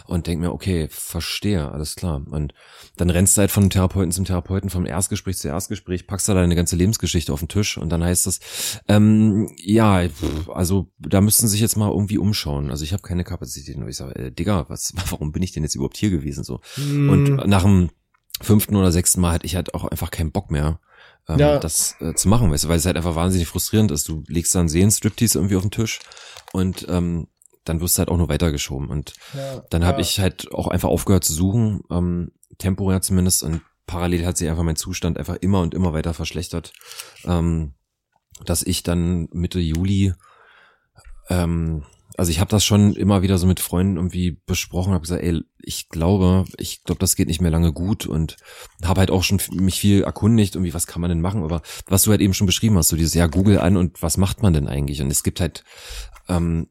Und 0.07 0.27
denk 0.27 0.41
mir, 0.41 0.53
okay, 0.53 0.89
verstehe, 0.91 1.71
alles 1.71 1.97
klar. 1.97 2.23
Und 2.31 2.55
dann 2.97 3.11
rennst 3.11 3.37
du 3.37 3.41
halt 3.41 3.51
von 3.51 3.69
Therapeuten 3.69 4.11
zum 4.11 4.25
Therapeuten, 4.25 4.71
vom 4.71 4.87
Erstgespräch 4.87 5.37
zu 5.37 5.49
Erstgespräch, 5.49 6.07
packst 6.07 6.29
da 6.29 6.35
deine 6.35 6.57
ganze 6.57 6.77
Lebensgeschichte 6.77 7.33
auf 7.33 7.41
den 7.41 7.49
Tisch 7.49 7.77
und 7.77 7.91
dann 7.91 8.03
heißt 8.03 8.27
das, 8.27 8.41
ähm, 8.89 9.51
ja, 9.57 10.09
also 10.49 10.91
da 10.99 11.21
müssten 11.21 11.47
sich 11.47 11.61
jetzt 11.61 11.77
mal 11.77 11.91
irgendwie 11.91 12.19
umschauen. 12.19 12.71
Also 12.71 12.85
ich 12.85 12.93
habe 12.93 13.03
keine 13.03 13.25
Kapazitäten. 13.25 13.83
Und 13.83 13.89
ich 13.89 13.97
sage, 13.97 14.15
äh, 14.17 14.33
Digga, 14.33 14.67
was, 14.69 14.93
warum 15.11 15.33
bin 15.33 15.43
ich 15.43 15.53
denn 15.53 15.63
jetzt 15.63 15.75
überhaupt 15.75 15.97
hier 15.97 16.11
gewesen? 16.11 16.45
So. 16.45 16.61
Mm. 16.77 17.11
Und 17.11 17.47
nach 17.47 17.63
dem 17.63 17.91
fünften 18.41 18.77
oder 18.77 18.93
sechsten 18.93 19.21
Mal 19.21 19.33
hatte 19.33 19.47
ich 19.47 19.57
halt 19.57 19.75
auch 19.75 19.85
einfach 19.85 20.11
keinen 20.11 20.33
Bock 20.33 20.51
mehr, 20.51 20.81
ähm, 21.29 21.39
ja. 21.39 21.59
das 21.59 21.97
äh, 22.01 22.15
zu 22.15 22.29
machen, 22.29 22.51
weißt 22.51 22.65
du, 22.65 22.69
weil 22.69 22.79
es 22.79 22.87
halt 22.87 22.97
einfach 22.97 23.15
wahnsinnig 23.15 23.49
frustrierend 23.49 23.91
ist. 23.91 24.09
Du 24.09 24.25
legst 24.27 24.55
dann 24.55 24.69
Sehen-Striptease 24.69 25.39
irgendwie 25.39 25.57
auf 25.57 25.63
den 25.63 25.71
Tisch 25.71 26.01
und 26.53 26.87
ähm, 26.89 27.29
dann 27.65 27.81
wirst 27.81 27.97
du 27.97 28.01
halt 28.01 28.09
auch 28.09 28.17
nur 28.17 28.29
weitergeschoben. 28.29 28.89
Und 28.89 29.15
ja, 29.35 29.63
dann 29.71 29.85
habe 29.85 29.99
ja. 29.99 30.03
ich 30.03 30.21
halt 30.21 30.53
auch 30.53 30.69
einfach 30.69 30.89
aufgehört 30.89 31.25
zu 31.25 31.33
suchen, 31.33 31.83
ähm, 31.91 32.33
temporär 32.59 33.03
zumindest. 33.03 33.43
Und 33.43 33.61
parallel 33.87 34.27
hat 34.27 34.37
sich 34.37 34.49
einfach 34.49 34.63
mein 34.63 34.77
Zustand 34.77 35.19
einfach 35.19 35.37
immer 35.37 35.61
und 35.61 35.75
immer 35.75 35.93
weiter 35.93 36.15
verschlechtert, 36.15 36.73
ähm, 37.25 37.75
dass 38.45 38.63
ich 38.63 38.83
dann 38.83 39.29
Mitte 39.33 39.61
Juli 39.61 40.15
ähm, 41.29 41.85
also 42.21 42.33
ich 42.33 42.39
habe 42.39 42.51
das 42.51 42.67
schon 42.67 42.93
immer 42.97 43.23
wieder 43.23 43.39
so 43.39 43.47
mit 43.47 43.61
Freunden 43.61 43.97
irgendwie 43.97 44.43
besprochen, 44.45 44.93
habe 44.93 45.01
gesagt, 45.01 45.23
ey, 45.23 45.41
ich 45.59 45.89
glaube, 45.89 46.45
ich 46.59 46.85
glaube, 46.85 46.99
das 46.99 47.17
geht 47.17 47.29
nicht 47.29 47.41
mehr 47.41 47.51
lange 47.51 47.73
gut 47.73 48.05
und 48.05 48.37
habe 48.85 49.01
halt 49.01 49.11
auch 49.11 49.23
schon 49.23 49.41
mich 49.53 49.81
viel 49.81 50.03
erkundigt, 50.03 50.55
irgendwie, 50.55 50.75
was 50.75 50.87
kann 50.87 51.01
man 51.01 51.09
denn 51.09 51.23
machen, 51.23 51.43
aber 51.43 51.63
was 51.87 52.03
du 52.03 52.11
halt 52.11 52.21
eben 52.21 52.35
schon 52.35 52.47
beschrieben 52.47 52.77
hast, 52.77 52.89
so 52.89 52.97
dieses, 52.97 53.15
ja, 53.15 53.27
Google 53.27 53.59
an 53.59 53.79
und 53.79 54.03
was 54.03 54.19
macht 54.19 54.43
man 54.43 54.53
denn 54.53 54.69
eigentlich? 54.69 55.01
Und 55.01 55.11
es 55.11 55.23
gibt 55.23 55.41
halt, 55.41 55.65
ähm, 56.29 56.69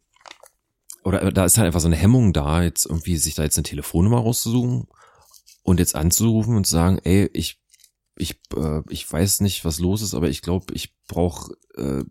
oder 1.03 1.31
da 1.31 1.45
ist 1.45 1.57
halt 1.57 1.65
einfach 1.65 1.79
so 1.79 1.87
eine 1.87 1.95
Hemmung 1.95 2.31
da, 2.31 2.61
jetzt 2.61 2.85
irgendwie 2.85 3.17
sich 3.17 3.33
da 3.33 3.41
jetzt 3.41 3.57
eine 3.57 3.63
Telefonnummer 3.63 4.19
rauszusuchen 4.19 4.85
und 5.63 5.79
jetzt 5.79 5.95
anzurufen 5.95 6.57
und 6.57 6.67
zu 6.67 6.73
sagen, 6.73 6.99
ey, 7.03 7.27
ich 7.33 7.59
ich, 8.19 8.39
äh, 8.55 8.81
ich 8.89 9.11
weiß 9.11 9.39
nicht, 9.39 9.65
was 9.65 9.79
los 9.79 10.03
ist, 10.03 10.13
aber 10.13 10.29
ich 10.29 10.43
glaube, 10.43 10.75
ich 10.75 10.93
brauche 11.07 11.55
äh, 11.75 12.03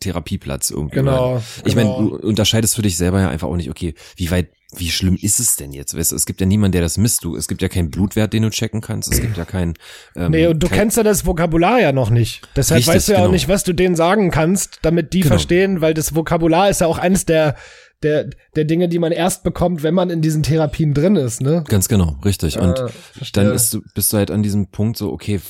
Therapieplatz 0.00 0.70
irgendwie. 0.70 0.96
Genau. 0.96 1.42
Ich 1.64 1.74
genau. 1.74 2.00
meine, 2.00 2.10
du 2.10 2.16
unterscheidest 2.28 2.76
für 2.76 2.82
dich 2.82 2.96
selber 2.96 3.20
ja 3.20 3.28
einfach 3.30 3.48
auch 3.48 3.56
nicht, 3.56 3.70
okay, 3.70 3.94
wie 4.16 4.30
weit, 4.30 4.48
wie 4.74 4.90
schlimm 4.90 5.18
ist 5.20 5.38
es 5.38 5.56
denn 5.56 5.72
jetzt? 5.72 5.96
Weißt 5.96 6.12
du, 6.12 6.16
es 6.16 6.26
gibt 6.26 6.40
ja 6.40 6.46
niemanden, 6.46 6.72
der 6.72 6.82
das 6.82 6.96
misst. 6.96 7.24
Du, 7.24 7.36
es 7.36 7.46
gibt 7.48 7.60
ja 7.62 7.68
keinen 7.68 7.90
Blutwert, 7.90 8.32
den 8.32 8.42
du 8.42 8.50
checken 8.50 8.80
kannst. 8.80 9.12
Es 9.12 9.20
gibt 9.20 9.36
ja 9.36 9.44
keinen. 9.44 9.74
Ähm, 10.16 10.30
Nee, 10.30 10.46
und 10.46 10.62
du 10.62 10.68
kein, 10.68 10.78
kennst 10.78 10.96
ja 10.96 11.02
das 11.02 11.26
Vokabular 11.26 11.80
ja 11.80 11.92
noch 11.92 12.10
nicht. 12.10 12.42
Deshalb 12.56 12.78
Richtig, 12.78 12.94
weißt 12.94 13.08
du 13.08 13.12
ja 13.12 13.18
auch 13.18 13.22
genau. 13.24 13.32
nicht, 13.32 13.48
was 13.48 13.64
du 13.64 13.72
denen 13.72 13.96
sagen 13.96 14.30
kannst, 14.30 14.78
damit 14.82 15.12
die 15.12 15.20
Genau. 15.20 15.34
verstehen, 15.34 15.80
weil 15.80 15.94
das 15.94 16.14
Vokabular 16.14 16.70
ist 16.70 16.80
ja 16.80 16.86
auch 16.86 16.98
eines 16.98 17.26
der, 17.26 17.56
der, 18.02 18.30
der 18.56 18.64
Dinge, 18.64 18.88
die 18.88 18.98
man 18.98 19.12
erst 19.12 19.42
bekommt, 19.44 19.82
wenn 19.82 19.94
man 19.94 20.10
in 20.10 20.20
diesen 20.22 20.42
Therapien 20.42 20.94
drin 20.94 21.16
ist, 21.16 21.40
ne? 21.40 21.64
Ganz 21.68 21.88
genau, 21.88 22.16
richtig. 22.24 22.58
Und 22.58 22.78
Ah, 22.80 22.90
dann 23.32 23.52
ist 23.52 23.78
bist 23.94 24.12
du 24.12 24.16
halt 24.16 24.30
an 24.30 24.42
diesem 24.42 24.68
Punkt 24.68 24.96
so, 24.96 25.12
okay, 25.12 25.40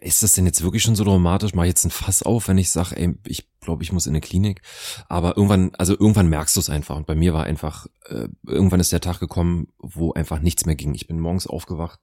ist 0.00 0.22
das 0.22 0.32
denn 0.32 0.46
jetzt 0.46 0.62
wirklich 0.62 0.82
schon 0.82 0.96
so 0.96 1.04
dramatisch? 1.04 1.54
Mach 1.54 1.64
ich 1.64 1.68
jetzt 1.68 1.84
ein 1.84 1.90
Fass 1.90 2.22
auf, 2.22 2.48
wenn 2.48 2.58
ich 2.58 2.70
sage, 2.70 2.96
ey, 2.96 3.14
ich 3.26 3.48
glaube, 3.60 3.82
ich 3.82 3.92
muss 3.92 4.06
in 4.06 4.12
eine 4.12 4.20
Klinik. 4.20 4.62
Aber 5.08 5.36
irgendwann, 5.36 5.70
also 5.78 5.92
irgendwann 5.92 6.28
merkst 6.28 6.56
du 6.56 6.60
es 6.60 6.70
einfach. 6.70 6.96
Und 6.96 7.06
bei 7.06 7.14
mir 7.14 7.32
war 7.32 7.44
einfach, 7.44 7.86
äh, 8.08 8.28
irgendwann 8.46 8.80
ist 8.80 8.92
der 8.92 9.00
Tag 9.00 9.20
gekommen, 9.20 9.68
wo 9.78 10.12
einfach 10.12 10.40
nichts 10.40 10.66
mehr 10.66 10.74
ging. 10.74 10.94
Ich 10.94 11.06
bin 11.06 11.18
morgens 11.20 11.46
aufgewacht, 11.46 12.00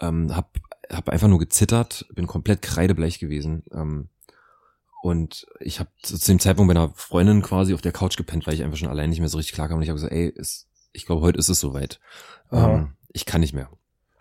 ähm, 0.00 0.34
hab, 0.34 0.56
hab 0.90 1.08
einfach 1.08 1.28
nur 1.28 1.38
gezittert, 1.38 2.06
bin 2.14 2.26
komplett 2.26 2.62
kreidebleich 2.62 3.18
gewesen. 3.18 3.64
Ähm, 3.72 4.08
und 5.02 5.46
ich 5.60 5.80
habe 5.80 5.90
zu 6.02 6.16
dem 6.18 6.38
Zeitpunkt 6.38 6.72
bei 6.72 6.78
einer 6.78 6.92
Freundin 6.94 7.42
quasi 7.42 7.74
auf 7.74 7.80
der 7.80 7.92
Couch 7.92 8.16
gepennt, 8.16 8.46
weil 8.46 8.54
ich 8.54 8.62
einfach 8.62 8.76
schon 8.78 8.88
allein 8.88 9.10
nicht 9.10 9.20
mehr 9.20 9.28
so 9.28 9.38
richtig 9.38 9.54
klar 9.54 9.68
kam. 9.68 9.76
Und 9.78 9.82
ich 9.82 9.88
habe 9.88 9.96
gesagt, 9.96 10.12
ey, 10.12 10.26
ist, 10.28 10.66
ich 10.92 11.06
glaube, 11.06 11.22
heute 11.22 11.38
ist 11.38 11.48
es 11.48 11.60
soweit. 11.60 12.00
Ähm, 12.52 12.94
ich 13.12 13.24
kann 13.26 13.40
nicht 13.40 13.54
mehr. 13.54 13.68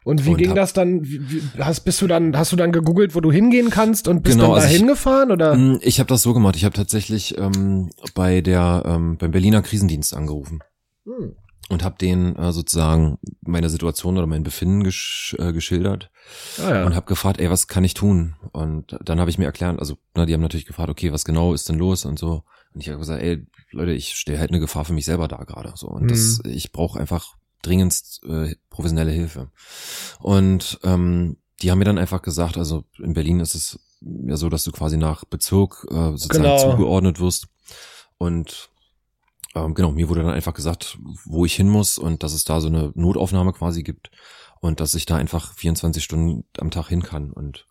Und 0.06 0.26
wie 0.26 0.30
und 0.32 0.38
ging 0.38 0.50
hab- 0.52 0.56
das 0.56 0.72
dann? 0.74 1.04
Wie, 1.04 1.42
hast, 1.60 1.82
bist 1.82 2.02
du 2.02 2.08
dann, 2.08 2.36
hast 2.38 2.52
du 2.52 2.56
dann 2.56 2.72
gegoogelt, 2.72 3.14
wo 3.16 3.20
du 3.20 3.32
hingehen 3.32 3.70
kannst 3.70 4.08
und 4.08 4.24
bist 4.24 4.38
Genau, 4.38 4.54
dann 4.54 4.62
da 4.62 4.64
also 4.64 4.76
hingefahren 4.78 5.32
oder? 5.32 5.56
Mm, 5.56 5.80
Ich 5.82 6.00
habe 6.00 6.08
das 6.08 6.22
so 6.22 6.34
gemacht. 6.34 6.56
Ich 6.56 6.64
habe 6.64 6.74
tatsächlich 6.74 7.38
ähm, 7.38 7.92
bei 8.16 8.40
der 8.42 8.84
ähm, 8.86 9.18
beim 9.18 9.32
Berliner 9.32 9.62
Krisendienst 9.62 10.16
angerufen 10.16 10.60
Hm. 11.06 11.36
Und 11.70 11.84
habe 11.84 11.98
denen 11.98 12.36
äh, 12.36 12.52
sozusagen 12.52 13.18
meine 13.42 13.70
Situation 13.70 14.18
oder 14.18 14.28
mein 14.28 14.44
Befinden 14.44 14.84
gesch 14.84 15.36
äh, 15.40 15.54
geschildert 15.54 16.10
Ah, 16.60 16.74
ja. 16.76 16.86
und 16.86 16.96
habe 16.96 17.06
gefragt, 17.06 17.40
ey, 17.40 17.50
was 17.50 17.68
kann 17.68 17.84
ich 17.84 17.94
tun? 17.94 18.36
Und 18.52 18.98
dann 19.04 19.20
habe 19.20 19.30
ich 19.30 19.38
mir 19.38 19.46
erklärt, 19.46 19.80
also 19.80 19.98
na, 20.16 20.26
die 20.26 20.34
haben 20.34 20.42
natürlich 20.42 20.66
gefragt, 20.66 20.90
okay, 20.90 21.12
was 21.14 21.26
genau 21.26 21.54
ist 21.54 21.70
denn 21.70 21.78
los 21.78 22.06
und 22.06 22.18
so. 22.20 22.44
Und 22.74 22.82
ich 22.82 22.90
habe 22.90 23.00
gesagt, 23.00 23.22
ey, 23.22 23.46
Leute, 23.72 23.92
ich 23.94 24.16
stelle 24.16 24.40
halt 24.40 24.50
eine 24.52 24.60
Gefahr 24.60 24.86
für 24.86 24.94
mich 24.94 25.06
selber 25.06 25.28
da 25.28 25.38
gerade. 25.38 25.72
So 25.76 25.88
und 25.88 26.10
das, 26.12 26.40
ich 26.46 26.72
brauche 26.72 27.00
einfach 27.00 27.36
dringendst 27.62 28.24
äh, 28.26 28.56
professionelle 28.70 29.12
Hilfe. 29.12 29.52
Und 30.20 30.80
ähm, 30.84 31.38
die 31.62 31.72
haben 31.72 31.80
mir 31.80 31.86
dann 31.86 31.98
einfach 31.98 32.22
gesagt, 32.22 32.58
also 32.58 32.86
in 33.00 33.14
Berlin 33.14 33.40
ist 33.40 33.54
es 33.56 33.80
ja 34.02 34.38
so, 34.38 34.50
dass 34.50 34.64
du 34.64 34.72
quasi 34.72 34.98
nach 34.98 35.26
Bezirk 35.26 35.86
äh, 35.92 36.12
sozusagen 36.12 36.44
Genau. 36.44 36.72
zugeordnet 36.72 37.20
wirst. 37.20 37.48
Und 38.18 38.70
ähm, 39.66 39.74
genau, 39.74 39.92
mir 39.92 40.10
wurde 40.10 40.24
dann 40.24 40.34
einfach 40.34 40.54
gesagt, 40.54 40.98
wo 41.26 41.46
ich 41.46 41.56
hin 41.56 41.70
muss 41.70 41.98
und 41.98 42.24
dass 42.24 42.34
es 42.34 42.44
da 42.44 42.62
so 42.62 42.68
eine 42.68 42.92
Notaufnahme 42.96 43.54
quasi 43.54 43.84
gibt 43.84 44.12
und 44.60 44.80
dass 44.80 44.94
ich 44.96 45.06
da 45.06 45.16
einfach 45.16 45.54
24 45.54 46.04
Stunden 46.04 46.46
am 46.58 46.72
Tag 46.72 46.88
hin 46.88 47.04
kann. 47.04 47.32
Und 47.32 47.68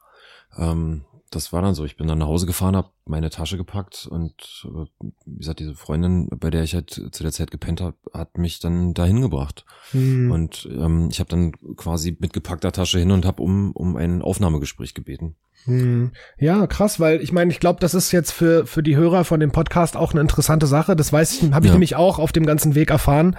ähm, 0.56 1.04
das 1.30 1.52
war 1.52 1.62
dann 1.62 1.74
so. 1.74 1.84
Ich 1.84 1.96
bin 1.96 2.06
dann 2.06 2.18
nach 2.18 2.26
Hause 2.26 2.46
gefahren, 2.46 2.76
habe 2.76 2.90
meine 3.04 3.30
Tasche 3.30 3.56
gepackt 3.56 4.06
und 4.10 4.34
äh, 4.64 4.84
wie 5.26 5.38
gesagt, 5.38 5.60
diese 5.60 5.74
Freundin, 5.74 6.28
bei 6.28 6.50
der 6.50 6.62
ich 6.62 6.74
halt 6.74 6.90
zu 6.90 7.22
der 7.22 7.32
Zeit 7.32 7.50
gepennt 7.50 7.80
habe, 7.80 7.96
hat 8.12 8.38
mich 8.38 8.60
dann 8.60 8.94
dahin 8.94 9.20
gebracht. 9.20 9.64
Hm. 9.92 10.30
Und 10.30 10.68
ähm, 10.70 11.08
ich 11.10 11.20
habe 11.20 11.30
dann 11.30 11.52
quasi 11.76 12.16
mit 12.18 12.32
gepackter 12.32 12.72
Tasche 12.72 12.98
hin 12.98 13.10
und 13.10 13.24
habe 13.26 13.42
um, 13.42 13.72
um 13.72 13.96
ein 13.96 14.22
Aufnahmegespräch 14.22 14.94
gebeten. 14.94 15.36
Hm. 15.64 16.12
Ja, 16.38 16.66
krass, 16.66 17.00
weil 17.00 17.20
ich 17.20 17.32
meine, 17.32 17.50
ich 17.50 17.60
glaube, 17.60 17.80
das 17.80 17.94
ist 17.94 18.12
jetzt 18.12 18.30
für, 18.32 18.66
für 18.66 18.82
die 18.82 18.96
Hörer 18.96 19.24
von 19.24 19.40
dem 19.40 19.50
Podcast 19.52 19.96
auch 19.96 20.12
eine 20.12 20.20
interessante 20.20 20.66
Sache. 20.66 20.96
Das 20.96 21.12
weiß 21.12 21.42
ich, 21.42 21.52
habe 21.52 21.66
ich 21.66 21.70
Ja. 21.70 21.74
nämlich 21.74 21.96
auch 21.96 22.18
auf 22.18 22.32
dem 22.32 22.46
ganzen 22.46 22.74
Weg 22.74 22.90
erfahren. 22.90 23.36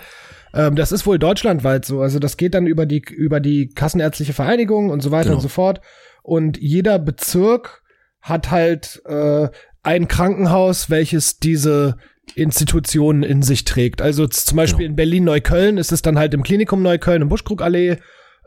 Ähm, 0.53 0.75
das 0.75 0.91
ist 0.91 1.05
wohl 1.05 1.19
deutschlandweit 1.19 1.85
so. 1.85 2.01
Also 2.01 2.19
das 2.19 2.35
geht 2.37 2.53
dann 2.55 2.67
über 2.67 2.85
die, 2.85 2.99
über 3.07 3.39
die 3.39 3.69
Kassenärztliche 3.69 4.33
Vereinigung 4.33 4.89
und 4.89 5.01
so 5.01 5.11
weiter 5.11 5.25
Genau. 5.25 5.35
und 5.37 5.41
so 5.41 5.47
fort. 5.47 5.81
Und 6.23 6.57
jeder 6.59 6.99
Bezirk 6.99 7.78
hat 8.21 8.51
halt 8.51 9.01
äh, 9.05 9.47
ein 9.83 10.07
Krankenhaus, 10.07 10.89
welches 10.89 11.39
diese 11.39 11.95
Institutionen 12.35 13.23
in 13.23 13.41
sich 13.41 13.65
trägt. 13.65 14.01
Also 14.01 14.27
zum 14.27 14.55
Beispiel 14.57 14.79
Genau. 14.85 14.89
in 14.91 14.95
Berlin-Neukölln 14.95 15.77
ist 15.77 15.91
es 15.91 16.01
dann 16.01 16.17
halt 16.19 16.33
im 16.33 16.43
Klinikum 16.43 16.81
Neukölln, 16.83 17.21
im 17.21 17.29
Buschkrugallee 17.29 17.97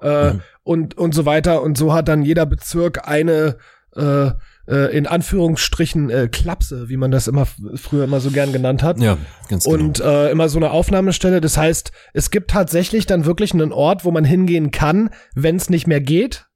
äh, 0.01 0.33
Mhm. 0.33 0.41
und, 0.62 0.99
und 0.99 1.14
so 1.14 1.27
weiter. 1.27 1.62
Und 1.62 1.77
so 1.79 1.93
hat 1.93 2.09
dann 2.09 2.23
jeder 2.23 2.47
Bezirk 2.47 3.07
eine 3.09 3.57
äh, 3.97 4.31
äh, 4.68 4.97
in 4.97 5.07
Anführungsstrichen 5.07 6.09
äh, 6.11 6.29
Klapse, 6.31 6.89
wie 6.89 6.97
man 6.97 7.11
das 7.11 7.29
immer 7.29 7.47
früher 7.75 8.05
immer 8.05 8.20
so 8.20 8.31
gern 8.31 8.53
genannt 8.53 8.83
hat. 8.83 8.99
Ja, 9.01 9.18
ganz 9.49 9.64
genau. 9.64 9.77
Und 9.77 10.01
äh, 10.01 10.31
immer 10.31 10.49
so 10.49 10.59
eine 10.59 10.70
Aufnahmestelle. 10.70 11.41
Das 11.43 11.57
heißt, 11.59 11.93
es 12.14 12.31
gibt 12.31 12.51
tatsächlich 12.51 13.05
dann 13.07 13.27
wirklich 13.27 13.53
einen 13.53 13.70
Ort, 13.73 14.05
wo 14.05 14.11
man 14.11 14.25
hingehen 14.25 14.70
kann, 14.70 15.11
wenn 15.35 15.57
es 15.57 15.68
nicht 15.68 15.87
mehr 15.87 16.01
geht. 16.01 16.47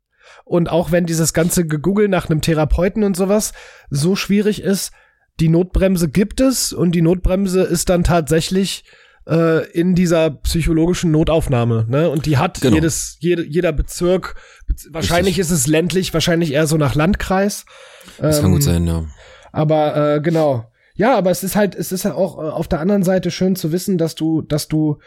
Und 0.49 0.71
auch 0.71 0.93
wenn 0.93 1.07
dieses 1.07 1.33
ganze 1.33 1.67
Gegoogle 1.67 2.09
nach 2.09 2.31
einem 2.31 2.41
Therapeuten 2.41 3.03
und 3.03 3.17
sowas 3.17 3.53
so 3.91 4.15
schwierig 4.15 4.63
ist, 4.63 4.93
die 5.41 5.49
Notbremse 5.49 6.09
gibt 6.09 6.41
es 6.41 6.73
und 6.73 6.93
die 6.93 7.03
Notbremse 7.03 7.63
ist 7.63 7.89
dann 7.89 8.05
tatsächlich 8.05 8.85
äh, 9.29 9.69
in 9.73 9.97
dieser 9.97 10.31
psychologischen 10.31 11.11
Notaufnahme. 11.11 11.85
Ne? 11.89 12.09
Und 12.09 12.27
die 12.27 12.39
hat 12.39 12.61
Genau. 12.61 12.77
jedes, 12.77 13.17
jede, 13.19 13.45
jeder 13.45 13.73
Bezirk, 13.73 14.37
bez- 14.69 14.89
wahrscheinlich 14.93 15.41
ist 15.41 15.51
es 15.51 15.67
ländlich, 15.67 16.15
wahrscheinlich 16.15 16.53
eher 16.53 16.69
so 16.69 16.77
nach 16.77 16.95
Landkreis. 16.95 17.65
das 18.19 18.37
kann 18.37 18.47
Ähm, 18.47 18.53
gut 18.53 18.63
sein, 18.63 18.87
ja. 18.87 19.05
aber 19.51 20.15
äh, 20.15 20.21
genau. 20.21 20.71
Ja, 20.95 21.19
aber 21.19 21.33
es 21.33 21.43
ist 21.43 21.57
halt, 21.57 21.75
es 21.75 21.91
ist 21.91 22.05
ja 22.05 22.15
auch 22.15 22.39
äh, 22.39 22.49
auf 22.49 22.69
der 22.69 22.79
anderen 22.79 23.03
Seite 23.03 23.33
schön 23.33 23.57
zu 23.57 23.73
wissen, 23.73 23.99
dass 23.99 24.15
du, 24.15 24.43
dass 24.43 24.69
du 24.69 24.99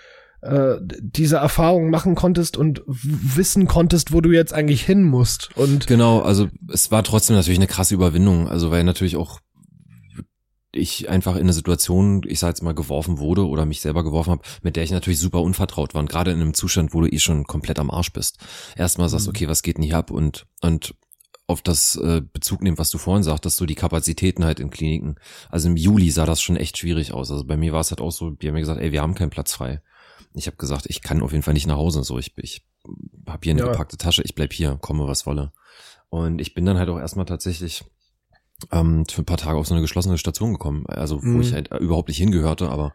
äh, 0.41 0.75
diese 1.01 1.37
Erfahrung 1.37 1.89
machen 1.89 2.15
konntest 2.15 2.57
und 2.57 2.81
wissen 2.87 3.67
konntest, 3.67 4.13
wo 4.13 4.21
du 4.21 4.31
jetzt 4.31 4.53
eigentlich 4.53 4.83
hin 4.83 5.03
musst. 5.03 5.49
Und 5.55 5.87
Genau, 5.87 6.21
also 6.21 6.47
es 6.71 6.91
war 6.91 7.03
trotzdem 7.03 7.35
natürlich 7.35 7.59
eine 7.59 7.67
krasse 7.67 7.93
Überwindung, 7.95 8.47
also 8.47 8.71
weil 8.71 8.83
natürlich 8.83 9.17
auch 9.17 9.39
ich 10.71 11.09
einfach 11.09 11.35
in 11.35 11.41
eine 11.41 11.53
Situation, 11.53 12.21
ich 12.27 12.39
sag 12.39 12.49
jetzt 12.49 12.61
mal, 12.61 12.75
geworfen 12.75 13.17
wurde 13.17 13.47
oder 13.47 13.65
mich 13.65 13.81
selber 13.81 14.03
geworfen 14.03 14.31
habe, 14.31 14.43
mit 14.61 14.75
der 14.75 14.83
ich 14.83 14.91
natürlich 14.91 15.19
super 15.19 15.41
unvertraut 15.41 15.95
war. 15.95 16.01
Und 16.01 16.09
gerade 16.09 16.31
in 16.31 16.39
einem 16.39 16.53
Zustand, 16.53 16.93
wo 16.93 17.01
du 17.01 17.07
eh 17.07 17.17
schon 17.17 17.45
komplett 17.45 17.79
am 17.79 17.89
Arsch 17.89 18.13
bist. 18.13 18.37
Erstmal 18.75 19.09
sagst, 19.09 19.25
Mhm. 19.25 19.31
okay, 19.31 19.47
was 19.47 19.63
geht 19.63 19.77
denn 19.77 19.83
hier 19.83 19.97
ab? 19.97 20.11
Und, 20.11 20.45
und 20.61 20.93
auf 21.47 21.63
das 21.63 21.95
äh, 21.95 22.21
Bezug 22.21 22.61
nehmen, 22.61 22.77
was 22.77 22.91
du 22.91 22.99
vorhin 22.99 23.23
sagtest, 23.23 23.57
so 23.57 23.65
die 23.65 23.73
Kapazitäten 23.73 24.45
halt 24.45 24.59
in 24.59 24.69
Kliniken. 24.69 25.15
Also 25.49 25.67
im 25.69 25.75
Juli 25.75 26.11
sah 26.11 26.27
das 26.27 26.39
schon 26.39 26.55
echt 26.55 26.77
schwierig 26.77 27.13
aus. 27.13 27.31
Also 27.31 27.45
bei 27.45 27.57
mir 27.57 27.73
war 27.73 27.81
es 27.81 27.89
halt 27.89 28.01
auch 28.01 28.11
so, 28.11 28.29
die 28.29 28.47
haben 28.47 28.53
mir 28.53 28.59
gesagt, 28.59 28.79
ey, 28.79 28.91
wir 28.91 29.01
haben 29.01 29.15
keinen 29.15 29.31
Platz 29.31 29.53
frei. 29.53 29.81
Ich 30.33 30.47
habe 30.47 30.57
gesagt, 30.57 30.85
ich 30.87 31.01
kann 31.01 31.21
auf 31.21 31.31
jeden 31.31 31.43
Fall 31.43 31.53
nicht 31.53 31.67
nach 31.67 31.77
Hause. 31.77 32.03
So, 32.03 32.17
ich, 32.19 32.33
ich 32.37 32.65
habe 33.27 33.39
hier 33.43 33.51
eine 33.53 33.61
Ja. 33.61 33.71
gepackte 33.71 33.97
Tasche, 33.97 34.21
ich 34.23 34.35
bleib 34.35 34.53
hier, 34.53 34.77
komme 34.81 35.07
was 35.07 35.25
wolle. 35.25 35.51
Und 36.09 36.39
ich 36.39 36.53
bin 36.53 36.65
dann 36.65 36.77
halt 36.77 36.89
auch 36.89 36.99
erstmal 36.99 37.25
tatsächlich 37.25 37.83
ähm, 38.71 39.05
für 39.05 39.21
ein 39.21 39.25
paar 39.25 39.37
Tage 39.37 39.57
auf 39.57 39.67
so 39.67 39.73
eine 39.73 39.81
geschlossene 39.81 40.17
Station 40.17 40.51
gekommen, 40.51 40.85
also 40.87 41.21
wo 41.21 41.27
Mhm. 41.27 41.41
ich 41.41 41.53
halt 41.53 41.71
überhaupt 41.79 42.09
nicht 42.09 42.17
hingehörte, 42.17 42.69
aber 42.69 42.93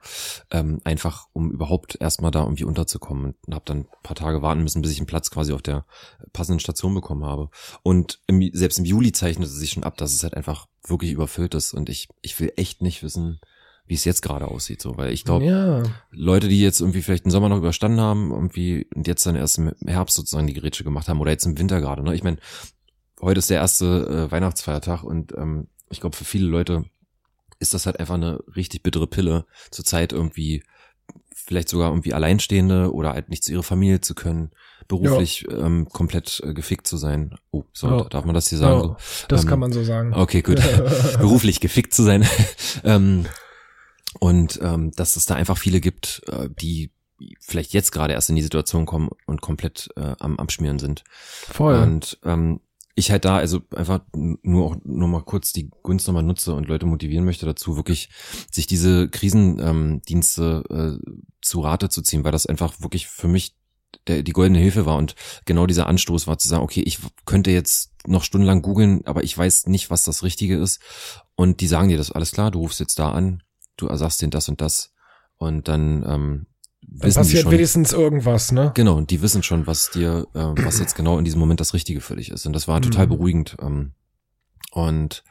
ähm, 0.50 0.80
einfach 0.84 1.28
um 1.32 1.50
überhaupt 1.50 1.96
erstmal 2.00 2.30
da 2.30 2.42
irgendwie 2.42 2.64
unterzukommen 2.64 3.34
und 3.46 3.54
habe 3.54 3.64
dann 3.64 3.78
ein 3.78 3.86
paar 4.02 4.16
Tage 4.16 4.42
warten 4.42 4.62
müssen, 4.62 4.82
bis 4.82 4.90
ich 4.92 4.98
einen 4.98 5.06
Platz 5.06 5.30
quasi 5.30 5.52
auf 5.54 5.62
der 5.62 5.86
passenden 6.34 6.60
Station 6.60 6.94
bekommen 6.94 7.24
habe. 7.24 7.48
Und 7.82 8.20
im, 8.26 8.50
selbst 8.52 8.78
im 8.78 8.84
Juli 8.84 9.12
zeichnete 9.12 9.50
sich 9.50 9.70
schon 9.70 9.84
ab, 9.84 9.96
dass 9.96 10.12
es 10.12 10.22
halt 10.22 10.34
einfach 10.34 10.66
wirklich 10.86 11.12
überfüllt 11.12 11.54
ist 11.54 11.72
und 11.72 11.88
ich 11.88 12.08
ich 12.20 12.38
will 12.38 12.52
echt 12.56 12.82
nicht 12.82 13.02
wissen, 13.02 13.40
wie 13.86 13.94
es 13.94 14.04
jetzt 14.04 14.22
gerade 14.22 14.48
aussieht, 14.48 14.80
so, 14.80 14.96
weil 14.96 15.12
ich 15.12 15.24
glaube, 15.24 15.44
ja, 15.44 15.82
Leute, 16.10 16.48
die 16.48 16.60
jetzt 16.60 16.80
irgendwie 16.80 17.02
vielleicht 17.02 17.26
den 17.26 17.30
Sommer 17.30 17.48
noch 17.50 17.58
überstanden 17.58 18.00
haben, 18.00 18.30
irgendwie 18.30 18.86
und 18.94 19.06
jetzt 19.06 19.26
dann 19.26 19.36
erst 19.36 19.58
im 19.58 19.72
Herbst 19.86 20.16
sozusagen 20.16 20.46
die 20.46 20.54
Gerätsche 20.54 20.84
gemacht 20.84 21.08
haben 21.08 21.20
oder 21.20 21.30
jetzt 21.30 21.44
im 21.44 21.58
Winter 21.58 21.80
gerade. 21.80 22.02
Ne? 22.02 22.14
Ich 22.14 22.22
meine, 22.22 22.38
heute 23.20 23.38
ist 23.38 23.50
der 23.50 23.58
erste 23.58 24.28
äh, 24.28 24.32
Weihnachtsfeiertag 24.32 25.04
und 25.04 25.32
ähm, 25.36 25.68
ich 25.90 26.00
glaube, 26.00 26.16
für 26.16 26.24
viele 26.24 26.46
Leute 26.46 26.84
ist 27.58 27.74
das 27.74 27.86
halt 27.86 28.00
einfach 28.00 28.14
eine 28.14 28.40
richtig 28.56 28.82
bittere 28.82 29.06
Pille, 29.06 29.44
zurzeit 29.70 30.12
irgendwie 30.12 30.62
vielleicht 31.34 31.68
sogar 31.68 31.90
irgendwie 31.90 32.14
Alleinstehende 32.14 32.92
oder 32.92 33.12
halt 33.12 33.28
nicht 33.28 33.44
zu 33.44 33.52
ihrer 33.52 33.62
Familie 33.62 34.00
zu 34.00 34.14
können, 34.14 34.50
beruflich 34.88 35.44
ähm, 35.50 35.86
komplett 35.92 36.40
äh, 36.42 36.54
gefickt 36.54 36.86
zu 36.86 36.96
sein. 36.96 37.34
Oh, 37.50 37.64
so, 37.74 37.88
Ja. 37.88 38.04
darf 38.04 38.24
man 38.24 38.34
das 38.34 38.48
hier 38.48 38.58
sagen? 38.58 38.76
Ja, 38.80 38.82
so? 38.82 38.96
das 39.28 39.42
Ähm, 39.42 39.48
kann 39.50 39.58
man 39.58 39.72
so 39.72 39.84
sagen. 39.84 40.14
Okay, 40.14 40.40
gut. 40.40 40.56
Beruflich 41.18 41.60
gefickt 41.60 41.92
zu 41.92 42.02
sein. 42.02 42.26
ähm, 42.84 43.26
Und 44.20 44.58
ähm, 44.62 44.92
dass 44.92 45.16
es 45.16 45.26
da 45.26 45.34
einfach 45.34 45.58
viele 45.58 45.80
gibt, 45.80 46.22
äh, 46.28 46.48
die 46.60 46.90
vielleicht 47.40 47.72
jetzt 47.72 47.92
gerade 47.92 48.12
erst 48.14 48.28
in 48.28 48.36
die 48.36 48.42
Situation 48.42 48.86
kommen 48.86 49.10
und 49.26 49.40
komplett 49.40 49.88
äh, 49.96 50.14
am, 50.18 50.38
am 50.38 50.48
Schmieren 50.48 50.78
sind. 50.78 51.04
Voll. 51.50 51.76
Und 51.76 52.18
ähm, 52.24 52.60
ich 52.96 53.10
halt 53.10 53.24
da 53.24 53.36
also 53.36 53.60
einfach 53.74 54.00
nur 54.12 54.66
auch 54.66 54.76
nur 54.84 55.08
mal 55.08 55.22
kurz 55.22 55.52
die 55.52 55.70
Gunst 55.82 56.06
nochmal 56.06 56.22
nutze 56.22 56.54
und 56.54 56.68
Leute 56.68 56.86
motivieren 56.86 57.24
möchte 57.24 57.46
dazu, 57.46 57.76
wirklich 57.76 58.08
sich 58.50 58.66
diese 58.66 59.08
Krisendienste 59.08 60.64
ähm, 60.70 61.00
äh, 61.04 61.22
zu 61.42 61.60
Rate 61.60 61.88
zu 61.88 62.02
ziehen, 62.02 62.24
weil 62.24 62.32
das 62.32 62.46
einfach 62.46 62.80
wirklich 62.80 63.08
für 63.08 63.28
mich 63.28 63.56
der, 64.06 64.22
die 64.22 64.32
goldene 64.32 64.60
Hilfe 64.60 64.86
war 64.86 64.96
und 64.96 65.14
genau 65.44 65.66
dieser 65.66 65.86
Anstoß 65.86 66.26
war 66.26 66.38
zu 66.38 66.48
sagen, 66.48 66.62
okay, 66.62 66.82
ich 66.82 66.98
könnte 67.24 67.50
jetzt 67.50 67.92
noch 68.06 68.22
stundenlang 68.22 68.62
googeln, 68.62 69.04
aber 69.06 69.24
ich 69.24 69.36
weiß 69.36 69.66
nicht, 69.66 69.90
was 69.90 70.04
das 70.04 70.22
Richtige 70.22 70.58
ist. 70.58 70.80
Und 71.36 71.60
die 71.60 71.66
sagen 71.66 71.88
dir 71.88 71.96
das 71.96 72.12
alles 72.12 72.32
klar, 72.32 72.50
du 72.50 72.60
rufst 72.60 72.80
jetzt 72.80 72.98
da 72.98 73.12
an, 73.12 73.42
du 73.76 73.94
sagst 73.96 74.22
denen 74.22 74.30
das 74.30 74.48
und 74.48 74.60
das 74.60 74.92
und 75.36 75.68
dann 75.68 76.04
ähm, 76.06 76.46
dann 76.86 77.12
passiert 77.12 77.42
schon, 77.44 77.52
wenigstens 77.52 77.92
irgendwas, 77.92 78.52
ne? 78.52 78.72
Genau, 78.74 78.96
und 78.96 79.10
die 79.10 79.22
wissen 79.22 79.42
schon, 79.42 79.66
was 79.66 79.90
dir, 79.90 80.26
äh, 80.34 80.38
was 80.38 80.78
jetzt 80.78 80.94
genau 80.94 81.18
in 81.18 81.24
diesem 81.24 81.40
Moment 81.40 81.60
das 81.60 81.74
Richtige 81.74 82.00
für 82.00 82.16
dich 82.16 82.30
ist. 82.30 82.46
Und 82.46 82.52
das 82.52 82.68
war 82.68 82.80
total 82.80 83.06
mhm. 83.06 83.10
beruhigend. 83.10 83.56
Ähm, 83.60 83.92
und 84.72 85.24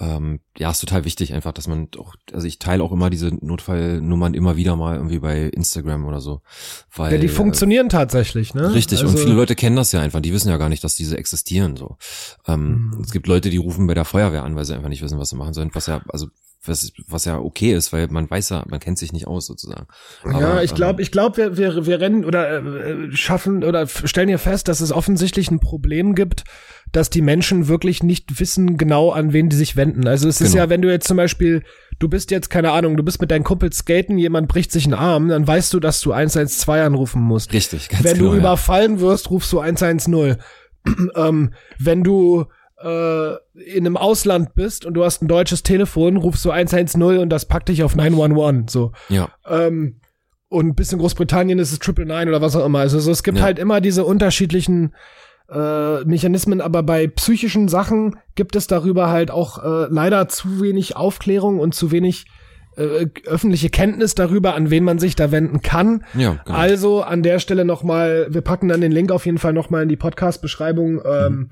ähm, 0.00 0.40
ja, 0.56 0.70
ist 0.70 0.80
total 0.80 1.04
wichtig 1.04 1.32
einfach, 1.32 1.52
dass 1.52 1.68
man 1.68 1.88
auch, 1.98 2.14
also 2.32 2.46
ich 2.46 2.58
teile 2.58 2.82
auch 2.82 2.90
immer 2.90 3.10
diese 3.10 3.28
Notfallnummern 3.28 4.34
immer 4.34 4.56
wieder 4.56 4.74
mal 4.74 4.96
irgendwie 4.96 5.20
bei 5.20 5.42
Instagram 5.44 6.04
oder 6.06 6.20
so. 6.20 6.40
Weil, 6.94 7.12
ja, 7.12 7.18
die 7.18 7.28
funktionieren 7.28 7.86
äh, 7.86 7.90
tatsächlich, 7.90 8.54
ne? 8.54 8.74
Richtig, 8.74 9.00
also, 9.00 9.12
und 9.12 9.18
viele 9.22 9.34
Leute 9.34 9.54
kennen 9.54 9.76
das 9.76 9.92
ja 9.92 10.00
einfach, 10.00 10.20
die 10.20 10.32
wissen 10.32 10.48
ja 10.48 10.56
gar 10.56 10.68
nicht, 10.68 10.82
dass 10.82 10.96
diese 10.96 11.16
existieren 11.16 11.76
so. 11.76 11.98
Ähm, 12.48 12.90
mhm. 12.94 13.00
Es 13.02 13.12
gibt 13.12 13.28
Leute, 13.28 13.50
die 13.50 13.58
rufen 13.58 13.86
bei 13.86 13.94
der 13.94 14.04
Feuerwehr 14.04 14.42
an, 14.42 14.56
weil 14.56 14.64
sie 14.64 14.74
einfach 14.74 14.88
nicht 14.88 15.02
wissen, 15.02 15.18
was 15.18 15.30
sie 15.30 15.36
machen 15.36 15.54
sollen, 15.54 15.70
was 15.72 15.86
ja, 15.86 16.02
also 16.08 16.26
was, 16.64 16.92
was 17.08 17.24
ja 17.24 17.38
okay 17.38 17.72
ist, 17.74 17.92
weil 17.92 18.08
man 18.08 18.30
weiß 18.30 18.50
ja, 18.50 18.64
man 18.68 18.78
kennt 18.78 18.98
sich 18.98 19.12
nicht 19.12 19.26
aus 19.26 19.46
sozusagen. 19.46 19.86
Aber, 20.22 20.40
ja, 20.40 20.62
ich 20.62 20.74
glaube, 20.74 21.00
ähm, 21.00 21.02
ich 21.02 21.10
glaube, 21.10 21.36
wir, 21.36 21.56
wir, 21.56 21.86
wir 21.86 22.00
rennen 22.00 22.24
oder 22.24 22.62
äh, 22.64 23.12
schaffen 23.12 23.64
oder 23.64 23.86
stellen 23.86 24.28
hier 24.28 24.38
fest, 24.38 24.68
dass 24.68 24.80
es 24.80 24.92
offensichtlich 24.92 25.50
ein 25.50 25.58
Problem 25.58 26.14
gibt, 26.14 26.44
dass 26.92 27.10
die 27.10 27.22
Menschen 27.22 27.66
wirklich 27.66 28.02
nicht 28.02 28.38
wissen 28.38 28.76
genau, 28.76 29.10
an 29.10 29.32
wen 29.32 29.48
die 29.48 29.56
sich 29.56 29.76
wenden. 29.76 30.06
Also 30.06 30.28
es 30.28 30.40
ist 30.40 30.52
genau. 30.52 30.64
ja, 30.64 30.70
wenn 30.70 30.82
du 30.82 30.90
jetzt 30.90 31.08
zum 31.08 31.16
Beispiel, 31.16 31.64
du 31.98 32.08
bist 32.08 32.30
jetzt, 32.30 32.48
keine 32.48 32.70
Ahnung, 32.70 32.96
du 32.96 33.02
bist 33.02 33.20
mit 33.20 33.30
deinen 33.30 33.44
Kumpels 33.44 33.78
skaten, 33.78 34.18
jemand 34.18 34.46
bricht 34.46 34.70
sich 34.70 34.84
einen 34.84 34.94
Arm, 34.94 35.28
dann 35.28 35.46
weißt 35.46 35.72
du, 35.74 35.80
dass 35.80 36.00
du 36.00 36.12
112 36.12 36.86
anrufen 36.86 37.22
musst. 37.22 37.52
Richtig, 37.52 37.88
ganz 37.88 38.04
Wenn 38.04 38.18
genau, 38.18 38.32
du 38.32 38.36
überfallen 38.36 39.00
wirst, 39.00 39.30
rufst 39.30 39.52
du 39.52 39.58
110. 39.58 40.36
ähm, 41.16 41.54
wenn 41.78 42.04
du 42.04 42.46
äh, 42.82 43.34
in 43.54 43.86
einem 43.86 43.96
Ausland 43.96 44.54
bist 44.54 44.84
und 44.84 44.94
du 44.94 45.04
hast 45.04 45.22
ein 45.22 45.28
deutsches 45.28 45.62
Telefon, 45.62 46.16
rufst 46.16 46.44
du 46.44 46.50
110 46.50 47.02
und 47.02 47.28
das 47.28 47.46
packt 47.46 47.68
dich 47.68 47.82
auf 47.82 47.94
911. 47.94 48.70
So. 48.70 48.92
Ja. 49.08 49.28
Ähm, 49.46 50.00
und 50.48 50.74
bis 50.74 50.92
in 50.92 50.98
Großbritannien 50.98 51.58
ist 51.58 51.72
es 51.72 51.78
Triple 51.78 52.06
Nine 52.06 52.28
oder 52.28 52.42
was 52.42 52.56
auch 52.56 52.66
immer. 52.66 52.80
Also 52.80 53.00
so, 53.00 53.10
es 53.10 53.22
gibt 53.22 53.38
ja. 53.38 53.44
halt 53.44 53.58
immer 53.58 53.80
diese 53.80 54.04
unterschiedlichen 54.04 54.94
äh, 55.50 56.04
Mechanismen, 56.04 56.60
aber 56.60 56.82
bei 56.82 57.06
psychischen 57.06 57.68
Sachen 57.68 58.16
gibt 58.34 58.56
es 58.56 58.66
darüber 58.66 59.10
halt 59.10 59.30
auch 59.30 59.62
äh, 59.62 59.86
leider 59.90 60.28
zu 60.28 60.60
wenig 60.60 60.96
Aufklärung 60.96 61.58
und 61.58 61.74
zu 61.74 61.90
wenig 61.90 62.26
äh, 62.76 63.06
öffentliche 63.26 63.70
Kenntnis 63.70 64.14
darüber, 64.14 64.54
an 64.54 64.70
wen 64.70 64.84
man 64.84 64.98
sich 64.98 65.14
da 65.14 65.30
wenden 65.30 65.62
kann. 65.62 66.04
Ja, 66.14 66.40
genau. 66.44 66.58
Also 66.58 67.02
an 67.02 67.22
der 67.22 67.38
Stelle 67.38 67.64
nochmal, 67.64 68.26
wir 68.30 68.40
packen 68.40 68.68
dann 68.68 68.80
den 68.80 68.92
Link 68.92 69.10
auf 69.10 69.26
jeden 69.26 69.38
Fall 69.38 69.52
nochmal 69.52 69.84
in 69.84 69.88
die 69.88 69.96
Podcast-Beschreibung. 69.96 71.00
Ähm, 71.04 71.32
mhm 71.32 71.50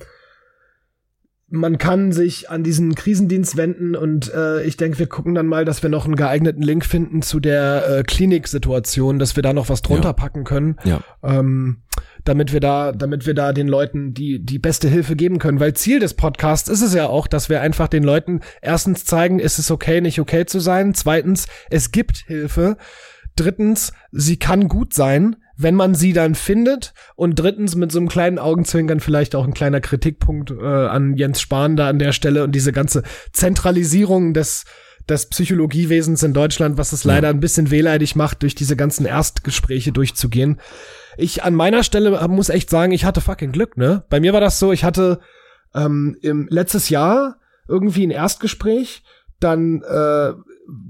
man 1.50 1.78
kann 1.78 2.12
sich 2.12 2.48
an 2.48 2.62
diesen 2.62 2.94
Krisendienst 2.94 3.56
wenden 3.56 3.96
und 3.96 4.32
äh, 4.32 4.62
ich 4.62 4.76
denke, 4.76 5.00
wir 5.00 5.08
gucken 5.08 5.34
dann 5.34 5.46
mal, 5.46 5.64
dass 5.64 5.82
wir 5.82 5.90
noch 5.90 6.04
einen 6.04 6.14
geeigneten 6.14 6.62
Link 6.62 6.86
finden 6.86 7.22
zu 7.22 7.40
der 7.40 7.88
äh, 7.88 8.02
Kliniksituation, 8.04 9.18
dass 9.18 9.34
wir 9.34 9.42
da 9.42 9.52
noch 9.52 9.68
was 9.68 9.82
drunter 9.82 10.10
ja. 10.10 10.12
packen 10.12 10.44
können, 10.44 10.76
ja. 10.84 11.00
ähm, 11.24 11.82
damit 12.24 12.52
wir 12.52 12.60
da, 12.60 12.92
damit 12.92 13.26
wir 13.26 13.34
da 13.34 13.52
den 13.52 13.66
Leuten 13.66 14.14
die 14.14 14.38
die 14.38 14.60
beste 14.60 14.88
Hilfe 14.88 15.16
geben 15.16 15.38
können. 15.40 15.58
Weil 15.58 15.74
Ziel 15.74 15.98
des 15.98 16.14
Podcasts 16.14 16.68
ist 16.68 16.82
es 16.82 16.94
ja 16.94 17.08
auch, 17.08 17.26
dass 17.26 17.48
wir 17.48 17.60
einfach 17.60 17.88
den 17.88 18.04
Leuten 18.04 18.40
erstens 18.62 19.04
zeigen, 19.04 19.40
ist 19.40 19.58
es 19.58 19.72
okay, 19.72 20.00
nicht 20.00 20.20
okay 20.20 20.46
zu 20.46 20.60
sein. 20.60 20.94
Zweitens, 20.94 21.46
es 21.68 21.90
gibt 21.90 22.18
Hilfe. 22.18 22.76
Drittens, 23.34 23.92
sie 24.12 24.36
kann 24.38 24.68
gut 24.68 24.94
sein 24.94 25.36
wenn 25.62 25.74
man 25.74 25.94
sie 25.94 26.12
dann 26.12 26.34
findet 26.34 26.94
und 27.16 27.38
drittens 27.38 27.74
mit 27.74 27.92
so 27.92 27.98
einem 27.98 28.08
kleinen 28.08 28.38
Augenzwinkern 28.38 29.00
vielleicht 29.00 29.34
auch 29.34 29.44
ein 29.44 29.54
kleiner 29.54 29.80
Kritikpunkt 29.80 30.50
äh, 30.50 30.64
an 30.64 31.16
Jens 31.16 31.40
Spahn 31.40 31.76
da 31.76 31.88
an 31.88 31.98
der 31.98 32.12
Stelle 32.12 32.44
und 32.44 32.52
diese 32.52 32.72
ganze 32.72 33.02
Zentralisierung 33.32 34.34
des 34.34 34.64
des 35.08 35.26
Psychologiewesens 35.26 36.22
in 36.22 36.32
Deutschland, 36.34 36.78
was 36.78 36.92
es 36.92 37.04
leider 37.04 37.28
ein 37.28 37.40
bisschen 37.40 37.70
wehleidig 37.70 38.16
macht, 38.16 38.42
durch 38.42 38.54
diese 38.54 38.76
ganzen 38.76 39.06
Erstgespräche 39.06 39.92
durchzugehen. 39.92 40.60
Ich 41.16 41.42
an 41.42 41.54
meiner 41.54 41.82
Stelle 41.82 42.26
muss 42.28 42.48
echt 42.48 42.70
sagen, 42.70 42.92
ich 42.92 43.04
hatte 43.04 43.20
fucking 43.20 43.50
Glück, 43.50 43.76
ne? 43.76 44.04
Bei 44.08 44.20
mir 44.20 44.32
war 44.32 44.40
das 44.40 44.58
so, 44.58 44.72
ich 44.72 44.84
hatte 44.84 45.20
ähm, 45.74 46.16
im 46.22 46.46
letztes 46.48 46.90
Jahr 46.90 47.38
irgendwie 47.66 48.06
ein 48.06 48.10
Erstgespräch, 48.10 49.02
dann 49.40 49.82
äh, 49.82 50.32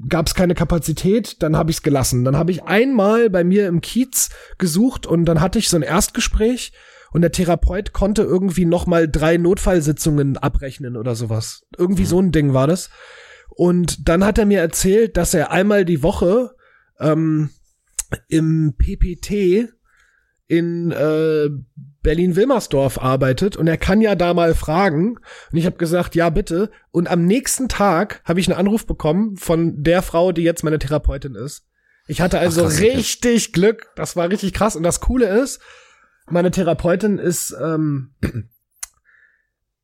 gab 0.08 0.26
es 0.26 0.34
keine 0.34 0.54
Kapazität, 0.54 1.42
dann 1.42 1.56
habe 1.56 1.70
ich 1.70 1.78
es 1.78 1.82
gelassen. 1.82 2.24
Dann 2.24 2.36
habe 2.36 2.50
ich 2.50 2.64
einmal 2.64 3.30
bei 3.30 3.44
mir 3.44 3.68
im 3.68 3.80
Kiez 3.80 4.30
gesucht 4.58 5.06
und 5.06 5.24
dann 5.24 5.40
hatte 5.40 5.58
ich 5.58 5.68
so 5.68 5.76
ein 5.76 5.82
Erstgespräch 5.82 6.72
und 7.12 7.22
der 7.22 7.32
Therapeut 7.32 7.92
konnte 7.92 8.22
irgendwie 8.22 8.64
noch 8.64 8.86
mal 8.86 9.08
drei 9.08 9.36
Notfallsitzungen 9.36 10.36
abrechnen 10.36 10.96
oder 10.96 11.14
sowas. 11.14 11.66
Irgendwie 11.76 12.06
so 12.06 12.20
ein 12.20 12.32
Ding 12.32 12.54
war 12.54 12.66
das. 12.66 12.90
Und 13.48 14.08
dann 14.08 14.24
hat 14.24 14.38
er 14.38 14.46
mir 14.46 14.60
erzählt, 14.60 15.16
dass 15.16 15.34
er 15.34 15.50
einmal 15.50 15.84
die 15.84 16.02
Woche 16.02 16.54
ähm, 16.98 17.50
im 18.28 18.74
PPT 18.76 19.72
in 20.46 20.90
äh, 20.92 21.48
Berlin-Wilmersdorf 22.02 22.98
arbeitet 22.98 23.56
und 23.56 23.66
er 23.66 23.76
kann 23.76 24.00
ja 24.00 24.14
da 24.14 24.32
mal 24.34 24.54
fragen. 24.54 25.18
Und 25.52 25.58
ich 25.58 25.66
habe 25.66 25.76
gesagt, 25.76 26.14
ja 26.14 26.30
bitte. 26.30 26.70
Und 26.90 27.08
am 27.08 27.24
nächsten 27.26 27.68
Tag 27.68 28.22
habe 28.24 28.40
ich 28.40 28.48
einen 28.48 28.58
Anruf 28.58 28.86
bekommen 28.86 29.36
von 29.36 29.82
der 29.82 30.02
Frau, 30.02 30.32
die 30.32 30.42
jetzt 30.42 30.64
meine 30.64 30.78
Therapeutin 30.78 31.34
ist. 31.34 31.66
Ich 32.06 32.20
hatte 32.20 32.38
also 32.38 32.62
Ach, 32.62 32.68
krass, 32.68 32.80
richtig 32.80 33.48
okay. 33.48 33.52
Glück. 33.52 33.90
Das 33.96 34.16
war 34.16 34.30
richtig 34.30 34.52
krass. 34.54 34.76
Und 34.76 34.82
das 34.82 35.00
Coole 35.00 35.28
ist, 35.42 35.60
meine 36.28 36.50
Therapeutin 36.50 37.18
ist, 37.18 37.54
ähm, 37.62 38.14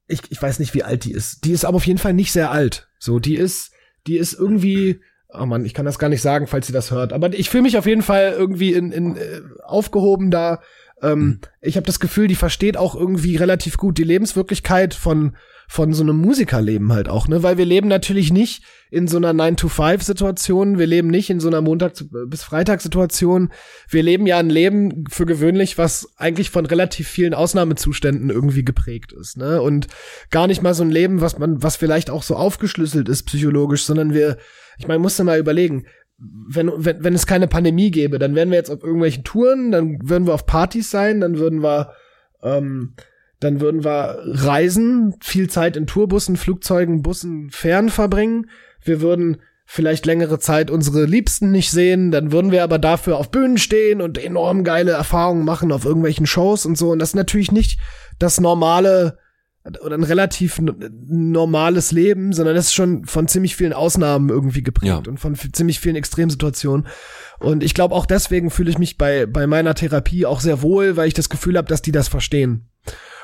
ich, 0.06 0.22
ich 0.30 0.40
weiß 0.40 0.58
nicht, 0.58 0.74
wie 0.74 0.84
alt 0.84 1.04
die 1.04 1.12
ist. 1.12 1.44
Die 1.44 1.52
ist 1.52 1.64
aber 1.64 1.76
auf 1.76 1.86
jeden 1.86 1.98
Fall 1.98 2.14
nicht 2.14 2.32
sehr 2.32 2.50
alt. 2.50 2.88
So, 2.98 3.18
die 3.18 3.36
ist, 3.36 3.72
die 4.06 4.16
ist 4.16 4.32
irgendwie 4.32 5.00
oh 5.38 5.46
man, 5.46 5.64
ich 5.64 5.74
kann 5.74 5.84
das 5.84 5.98
gar 5.98 6.08
nicht 6.08 6.22
sagen, 6.22 6.46
falls 6.46 6.66
sie 6.66 6.72
das 6.72 6.90
hört. 6.90 7.12
Aber 7.12 7.32
ich 7.32 7.50
fühle 7.50 7.64
mich 7.64 7.78
auf 7.78 7.86
jeden 7.86 8.02
Fall 8.02 8.34
irgendwie 8.36 8.72
in, 8.72 8.92
in 8.92 9.16
äh, 9.16 9.42
aufgehoben 9.64 10.30
da. 10.30 10.60
Ähm, 11.02 11.18
mhm. 11.18 11.40
Ich 11.60 11.76
habe 11.76 11.86
das 11.86 12.00
Gefühl, 12.00 12.28
die 12.28 12.34
versteht 12.34 12.76
auch 12.76 12.94
irgendwie 12.94 13.36
relativ 13.36 13.76
gut 13.76 13.98
die 13.98 14.04
Lebenswirklichkeit 14.04 14.94
von 14.94 15.36
von 15.68 15.92
so 15.92 16.02
einem 16.02 16.16
Musikerleben 16.16 16.92
halt 16.92 17.08
auch, 17.08 17.26
ne? 17.26 17.42
Weil 17.42 17.58
wir 17.58 17.64
leben 17.64 17.88
natürlich 17.88 18.32
nicht 18.32 18.62
in 18.90 19.08
so 19.08 19.16
einer 19.16 19.32
9-to-5-Situation, 19.32 20.78
wir 20.78 20.86
leben 20.86 21.08
nicht 21.08 21.28
in 21.28 21.40
so 21.40 21.48
einer 21.48 21.60
Montag- 21.60 22.04
bis 22.28 22.44
Freitag-Situation. 22.44 23.50
Wir 23.88 24.02
leben 24.02 24.26
ja 24.26 24.38
ein 24.38 24.48
Leben 24.48 25.04
für 25.10 25.26
gewöhnlich, 25.26 25.76
was 25.76 26.12
eigentlich 26.16 26.50
von 26.50 26.66
relativ 26.66 27.08
vielen 27.08 27.34
Ausnahmezuständen 27.34 28.30
irgendwie 28.30 28.64
geprägt 28.64 29.12
ist, 29.12 29.36
ne? 29.36 29.60
Und 29.60 29.88
gar 30.30 30.46
nicht 30.46 30.62
mal 30.62 30.74
so 30.74 30.84
ein 30.84 30.90
Leben, 30.90 31.20
was 31.20 31.38
man, 31.38 31.62
was 31.62 31.76
vielleicht 31.76 32.10
auch 32.10 32.22
so 32.22 32.36
aufgeschlüsselt 32.36 33.08
ist 33.08 33.24
psychologisch, 33.24 33.84
sondern 33.84 34.14
wir, 34.14 34.36
ich 34.78 34.86
meine, 34.86 35.00
musste 35.00 35.24
mal 35.24 35.38
überlegen, 35.38 35.86
wenn, 36.18 36.70
wenn, 36.76 37.04
wenn 37.04 37.14
es 37.14 37.26
keine 37.26 37.48
Pandemie 37.48 37.90
gäbe, 37.90 38.18
dann 38.18 38.34
wären 38.34 38.50
wir 38.50 38.56
jetzt 38.56 38.70
auf 38.70 38.82
irgendwelchen 38.82 39.24
Touren, 39.24 39.70
dann 39.70 39.98
würden 40.08 40.26
wir 40.26 40.34
auf 40.34 40.46
Partys 40.46 40.90
sein, 40.90 41.20
dann 41.20 41.38
würden 41.38 41.62
wir 41.62 41.92
ähm, 42.42 42.94
dann 43.40 43.60
würden 43.60 43.84
wir 43.84 44.18
reisen, 44.24 45.14
viel 45.20 45.50
Zeit 45.50 45.76
in 45.76 45.86
Tourbussen, 45.86 46.36
Flugzeugen, 46.36 47.02
Bussen, 47.02 47.50
Fähren 47.50 47.90
verbringen. 47.90 48.48
Wir 48.82 49.02
würden 49.02 49.38
vielleicht 49.66 50.06
längere 50.06 50.38
Zeit 50.38 50.70
unsere 50.70 51.04
Liebsten 51.04 51.50
nicht 51.50 51.70
sehen, 51.70 52.10
dann 52.12 52.32
würden 52.32 52.52
wir 52.52 52.62
aber 52.62 52.78
dafür 52.78 53.18
auf 53.18 53.30
Bühnen 53.30 53.58
stehen 53.58 54.00
und 54.00 54.16
enorm 54.16 54.64
geile 54.64 54.92
Erfahrungen 54.92 55.44
machen 55.44 55.72
auf 55.72 55.84
irgendwelchen 55.84 56.24
Shows 56.24 56.64
und 56.64 56.78
so. 56.78 56.92
Und 56.92 57.00
das 57.00 57.10
ist 57.10 57.16
natürlich 57.16 57.52
nicht 57.52 57.78
das 58.18 58.40
normale 58.40 59.18
oder 59.82 59.96
ein 59.96 60.04
relativ 60.04 60.60
normales 60.60 61.92
Leben, 61.92 62.32
sondern 62.32 62.54
das 62.54 62.66
ist 62.66 62.74
schon 62.74 63.04
von 63.04 63.28
ziemlich 63.28 63.56
vielen 63.56 63.72
Ausnahmen 63.72 64.28
irgendwie 64.28 64.62
geprägt 64.62 65.06
ja. 65.06 65.10
und 65.10 65.18
von 65.18 65.34
ziemlich 65.34 65.80
vielen 65.80 65.96
Extremsituationen. 65.96 66.86
Und 67.38 67.62
ich 67.62 67.74
glaube 67.74 67.94
auch 67.94 68.06
deswegen 68.06 68.50
fühle 68.50 68.70
ich 68.70 68.78
mich 68.78 68.98
bei 68.98 69.26
bei 69.26 69.46
meiner 69.46 69.74
Therapie 69.74 70.26
auch 70.26 70.40
sehr 70.40 70.62
wohl, 70.62 70.96
weil 70.96 71.08
ich 71.08 71.14
das 71.14 71.28
Gefühl 71.28 71.56
habe, 71.56 71.68
dass 71.68 71.82
die 71.82 71.92
das 71.92 72.08
verstehen. 72.08 72.68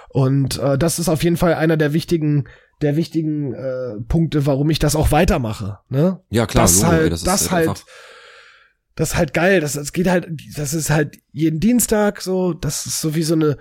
Und 0.08 0.58
äh, 0.58 0.76
das 0.76 0.98
ist 0.98 1.08
auf 1.08 1.22
jeden 1.22 1.36
Fall 1.36 1.54
einer 1.54 1.76
der 1.76 1.92
wichtigen 1.92 2.44
der 2.82 2.96
wichtigen 2.96 3.54
äh, 3.54 4.00
Punkte, 4.08 4.44
warum 4.44 4.68
ich 4.70 4.78
das 4.78 4.96
auch 4.96 5.12
weitermache. 5.12 5.78
Ne? 5.88 6.20
Ja 6.30 6.46
klar, 6.46 6.64
das 6.64 6.82
Logo, 6.82 6.92
halt, 6.92 7.12
das, 7.12 7.22
das 7.22 7.50
halt, 7.50 7.68
halt 7.68 7.84
das 8.94 9.10
ist 9.10 9.16
halt 9.16 9.34
geil. 9.34 9.60
Das, 9.60 9.72
das 9.72 9.92
geht 9.92 10.08
halt, 10.08 10.28
das 10.56 10.74
ist 10.74 10.90
halt 10.90 11.18
jeden 11.32 11.60
Dienstag 11.60 12.20
so. 12.20 12.52
Das 12.52 12.86
ist 12.86 13.00
so 13.00 13.14
wie 13.14 13.22
so 13.22 13.34
eine, 13.34 13.56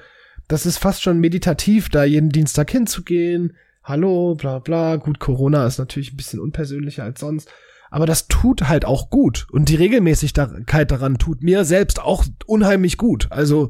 das 0.52 0.66
ist 0.66 0.80
fast 0.80 1.02
schon 1.02 1.20
meditativ, 1.20 1.88
da 1.88 2.04
jeden 2.04 2.30
Dienstag 2.30 2.70
hinzugehen. 2.72 3.56
Hallo, 3.84 4.36
bla 4.36 4.60
bla. 4.60 4.98
Gut, 4.98 5.20
Corona 5.20 5.66
ist 5.66 5.78
natürlich 5.78 6.12
ein 6.12 6.18
bisschen 6.18 6.40
unpersönlicher 6.40 7.04
als 7.04 7.20
sonst. 7.22 7.50
aber 7.90 8.06
das 8.06 8.28
tut 8.28 8.70
halt 8.70 8.86
auch 8.86 9.10
gut. 9.10 9.48
Und 9.52 9.68
die 9.68 9.76
Regelmäßigkeit 9.76 10.92
daran 10.92 11.18
tut 11.18 11.44
mir 11.44 11.66
selbst 11.66 12.02
auch 12.02 12.26
unheimlich 12.46 12.98
gut. 12.98 13.28
Also 13.32 13.70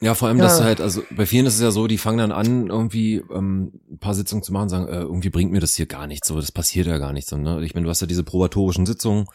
ja, 0.00 0.14
vor 0.14 0.28
allem, 0.28 0.36
ja. 0.36 0.44
dass 0.44 0.60
halt, 0.60 0.80
also 0.80 1.02
bei 1.16 1.24
vielen 1.24 1.46
ist 1.46 1.54
es 1.54 1.60
ja 1.60 1.70
so, 1.70 1.86
die 1.86 1.96
fangen 1.96 2.18
dann 2.18 2.32
an, 2.32 2.68
irgendwie 2.68 3.22
ähm, 3.32 3.80
ein 3.90 3.98
paar 3.98 4.14
Sitzungen 4.14 4.42
zu 4.42 4.52
machen, 4.52 4.68
sagen, 4.68 4.88
äh, 4.88 5.00
irgendwie 5.00 5.30
bringt 5.30 5.52
mir 5.52 5.60
das 5.60 5.74
hier 5.74 5.86
gar 5.86 6.06
nichts, 6.06 6.28
so, 6.28 6.36
das 6.36 6.52
passiert 6.52 6.86
ja 6.86 6.98
gar 6.98 7.14
nicht 7.14 7.26
so. 7.26 7.36
Ne? 7.38 7.64
Ich 7.64 7.74
meine, 7.74 7.84
du 7.84 7.90
hast 7.90 8.02
ja 8.02 8.06
diese 8.06 8.22
probatorischen 8.22 8.84
Sitzungen, 8.84 9.26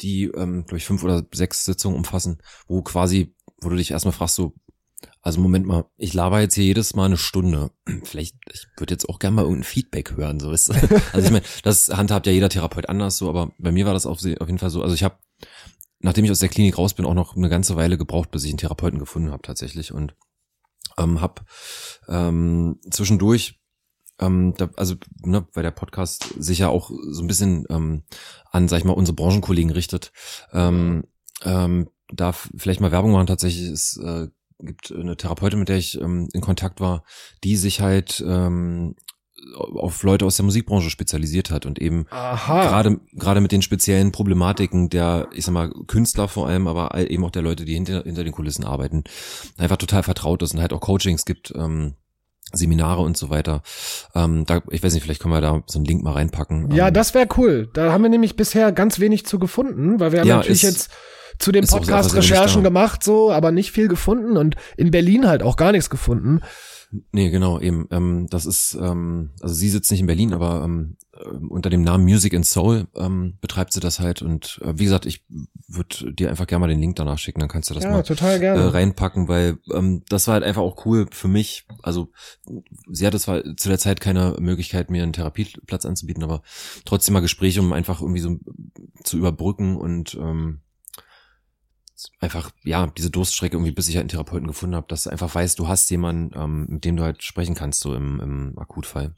die, 0.00 0.24
ähm, 0.26 0.64
glaube 0.66 0.76
ich, 0.76 0.84
fünf 0.84 1.02
oder 1.02 1.24
sechs 1.34 1.64
Sitzungen 1.64 1.98
umfassen, 1.98 2.38
wo 2.68 2.82
quasi, 2.82 3.34
wo 3.60 3.68
du 3.70 3.76
dich 3.76 3.90
erstmal 3.90 4.12
fragst, 4.12 4.36
so, 4.36 4.54
also 5.24 5.40
Moment 5.40 5.66
mal, 5.66 5.86
ich 5.96 6.12
laber 6.12 6.40
jetzt 6.40 6.54
hier 6.54 6.64
jedes 6.64 6.94
Mal 6.94 7.06
eine 7.06 7.16
Stunde. 7.16 7.70
Vielleicht, 8.04 8.36
ich 8.52 8.66
würde 8.76 8.92
jetzt 8.92 9.08
auch 9.08 9.18
gerne 9.18 9.36
mal 9.36 9.42
irgendein 9.42 9.64
Feedback 9.64 10.16
hören, 10.16 10.38
so 10.38 10.52
ist. 10.52 10.70
Also 11.12 11.26
ich 11.26 11.32
meine, 11.32 11.44
das 11.62 11.88
handhabt 11.88 12.26
ja 12.26 12.32
jeder 12.32 12.50
Therapeut 12.50 12.88
anders, 12.88 13.16
so, 13.16 13.28
aber 13.28 13.52
bei 13.58 13.72
mir 13.72 13.86
war 13.86 13.94
das 13.94 14.06
auf, 14.06 14.18
auf 14.18 14.24
jeden 14.24 14.58
Fall 14.58 14.70
so. 14.70 14.82
Also 14.82 14.94
ich 14.94 15.02
habe 15.02 15.16
nachdem 16.00 16.26
ich 16.26 16.30
aus 16.30 16.40
der 16.40 16.50
Klinik 16.50 16.76
raus 16.76 16.92
bin, 16.92 17.06
auch 17.06 17.14
noch 17.14 17.34
eine 17.34 17.48
ganze 17.48 17.76
Weile 17.76 17.96
gebraucht, 17.96 18.30
bis 18.30 18.44
ich 18.44 18.50
einen 18.50 18.58
Therapeuten 18.58 18.98
gefunden 18.98 19.30
habe 19.30 19.40
tatsächlich 19.40 19.92
und 19.92 20.14
ähm, 20.98 21.22
habe 21.22 21.42
ähm, 22.08 22.78
zwischendurch 22.90 23.58
ähm, 24.20 24.52
da, 24.58 24.68
also 24.76 24.96
ne, 25.24 25.48
weil 25.54 25.62
der 25.62 25.70
Podcast 25.70 26.34
sich 26.38 26.58
ja 26.58 26.68
auch 26.68 26.90
so 26.90 27.22
ein 27.22 27.26
bisschen 27.26 27.64
ähm, 27.70 28.02
an, 28.50 28.68
sag 28.68 28.78
ich 28.78 28.84
mal, 28.84 28.92
unsere 28.92 29.16
Branchenkollegen 29.16 29.72
richtet, 29.72 30.12
ähm, 30.52 31.04
ähm, 31.42 31.88
darf 32.12 32.50
vielleicht 32.54 32.80
mal 32.80 32.92
Werbung 32.92 33.12
machen. 33.12 33.26
Tatsächlich 33.26 33.68
es 33.70 33.96
äh, 33.96 34.28
gibt 34.64 34.92
eine 34.92 35.16
Therapeutin, 35.16 35.58
mit 35.58 35.68
der 35.68 35.76
ich 35.76 36.00
ähm, 36.00 36.28
in 36.32 36.40
Kontakt 36.40 36.80
war, 36.80 37.04
die 37.42 37.56
sich 37.56 37.80
halt 37.80 38.22
ähm, 38.26 38.96
auf 39.56 40.02
Leute 40.02 40.24
aus 40.24 40.36
der 40.36 40.44
Musikbranche 40.44 40.90
spezialisiert 40.90 41.50
hat 41.50 41.66
und 41.66 41.78
eben 41.78 42.06
gerade 42.10 43.00
gerade 43.12 43.40
mit 43.40 43.52
den 43.52 43.62
speziellen 43.62 44.12
Problematiken 44.12 44.88
der, 44.90 45.28
ich 45.32 45.44
sag 45.44 45.52
mal, 45.52 45.70
Künstler 45.86 46.28
vor 46.28 46.48
allem, 46.48 46.66
aber 46.66 46.96
eben 47.10 47.24
auch 47.24 47.30
der 47.30 47.42
Leute, 47.42 47.64
die 47.64 47.74
hinter, 47.74 48.04
hinter 48.04 48.24
den 48.24 48.32
Kulissen 48.32 48.64
arbeiten, 48.64 49.04
einfach 49.58 49.76
total 49.76 50.02
vertraut 50.02 50.42
ist 50.42 50.54
und 50.54 50.60
halt 50.60 50.72
auch 50.72 50.80
Coachings 50.80 51.24
gibt, 51.24 51.52
ähm, 51.54 51.94
Seminare 52.52 53.02
und 53.02 53.16
so 53.16 53.30
weiter. 53.30 53.62
Ähm, 54.14 54.44
da, 54.46 54.62
ich 54.70 54.82
weiß 54.82 54.94
nicht, 54.94 55.02
vielleicht 55.02 55.20
können 55.20 55.34
wir 55.34 55.40
da 55.40 55.62
so 55.66 55.78
einen 55.78 55.86
Link 55.86 56.04
mal 56.04 56.12
reinpacken. 56.12 56.70
Ja, 56.72 56.88
ähm, 56.88 56.94
das 56.94 57.14
wäre 57.14 57.26
cool. 57.36 57.68
Da 57.72 57.92
haben 57.92 58.02
wir 58.02 58.10
nämlich 58.10 58.36
bisher 58.36 58.72
ganz 58.72 59.00
wenig 59.00 59.26
zu 59.26 59.38
gefunden, 59.38 59.98
weil 59.98 60.12
wir 60.12 60.20
haben 60.20 60.28
ja, 60.28 60.36
natürlich 60.36 60.62
ist, 60.62 60.70
jetzt 60.70 60.90
zu 61.38 61.52
dem 61.52 61.66
Podcast 61.66 62.14
Recherchen 62.14 62.62
gemacht, 62.62 63.02
so, 63.02 63.30
aber 63.30 63.52
nicht 63.52 63.72
viel 63.72 63.88
gefunden 63.88 64.36
und 64.36 64.56
in 64.76 64.90
Berlin 64.90 65.26
halt 65.26 65.42
auch 65.42 65.56
gar 65.56 65.72
nichts 65.72 65.90
gefunden. 65.90 66.40
Nee, 67.12 67.30
genau, 67.30 67.60
eben. 67.60 67.88
Ähm, 67.90 68.26
das 68.30 68.46
ist, 68.46 68.74
ähm, 68.80 69.30
also 69.40 69.54
sie 69.54 69.68
sitzt 69.68 69.90
nicht 69.90 70.00
in 70.00 70.06
Berlin, 70.06 70.32
aber 70.32 70.62
ähm, 70.64 70.96
äh, 71.12 71.28
unter 71.48 71.70
dem 71.70 71.82
Namen 71.82 72.04
Music 72.04 72.34
and 72.34 72.46
Soul 72.46 72.86
ähm, 72.94 73.36
betreibt 73.40 73.72
sie 73.72 73.80
das 73.80 74.00
halt. 74.00 74.22
Und 74.22 74.60
äh, 74.62 74.74
wie 74.76 74.84
gesagt, 74.84 75.06
ich 75.06 75.24
würde 75.66 76.12
dir 76.12 76.30
einfach 76.30 76.46
gerne 76.46 76.60
mal 76.60 76.68
den 76.68 76.80
Link 76.80 76.96
danach 76.96 77.18
schicken, 77.18 77.40
dann 77.40 77.48
kannst 77.48 77.70
du 77.70 77.74
das 77.74 77.84
ja, 77.84 77.90
mal 77.90 78.02
total 78.02 78.38
gerne. 78.38 78.60
Äh, 78.60 78.66
reinpacken, 78.68 79.28
weil 79.28 79.58
ähm, 79.72 80.02
das 80.08 80.26
war 80.26 80.34
halt 80.34 80.44
einfach 80.44 80.62
auch 80.62 80.84
cool 80.86 81.06
für 81.10 81.28
mich. 81.28 81.66
Also 81.82 82.10
sie 82.88 83.06
hatte 83.06 83.18
zwar 83.18 83.42
zu 83.56 83.68
der 83.68 83.78
Zeit 83.78 84.00
keine 84.00 84.36
Möglichkeit, 84.38 84.90
mir 84.90 85.02
einen 85.02 85.12
Therapieplatz 85.12 85.86
anzubieten, 85.86 86.22
aber 86.22 86.42
trotzdem 86.84 87.14
mal 87.14 87.20
Gespräche, 87.20 87.60
um 87.60 87.72
einfach 87.72 88.00
irgendwie 88.00 88.20
so 88.20 88.38
zu 89.02 89.16
überbrücken 89.16 89.76
und 89.76 90.14
ähm, 90.14 90.60
einfach, 92.20 92.50
ja, 92.62 92.86
diese 92.86 93.10
Durststrecke 93.10 93.56
irgendwie, 93.56 93.72
bis 93.72 93.88
ich 93.88 93.96
halt 93.96 94.02
einen 94.02 94.08
Therapeuten 94.08 94.46
gefunden 94.46 94.76
habe, 94.76 94.86
dass 94.88 95.04
du 95.04 95.10
einfach 95.10 95.34
weißt, 95.34 95.58
du 95.58 95.68
hast 95.68 95.90
jemanden, 95.90 96.38
ähm, 96.38 96.66
mit 96.68 96.84
dem 96.84 96.96
du 96.96 97.02
halt 97.02 97.22
sprechen 97.22 97.54
kannst, 97.54 97.80
so 97.80 97.94
im, 97.94 98.20
im 98.20 98.58
Akutfall. 98.58 99.14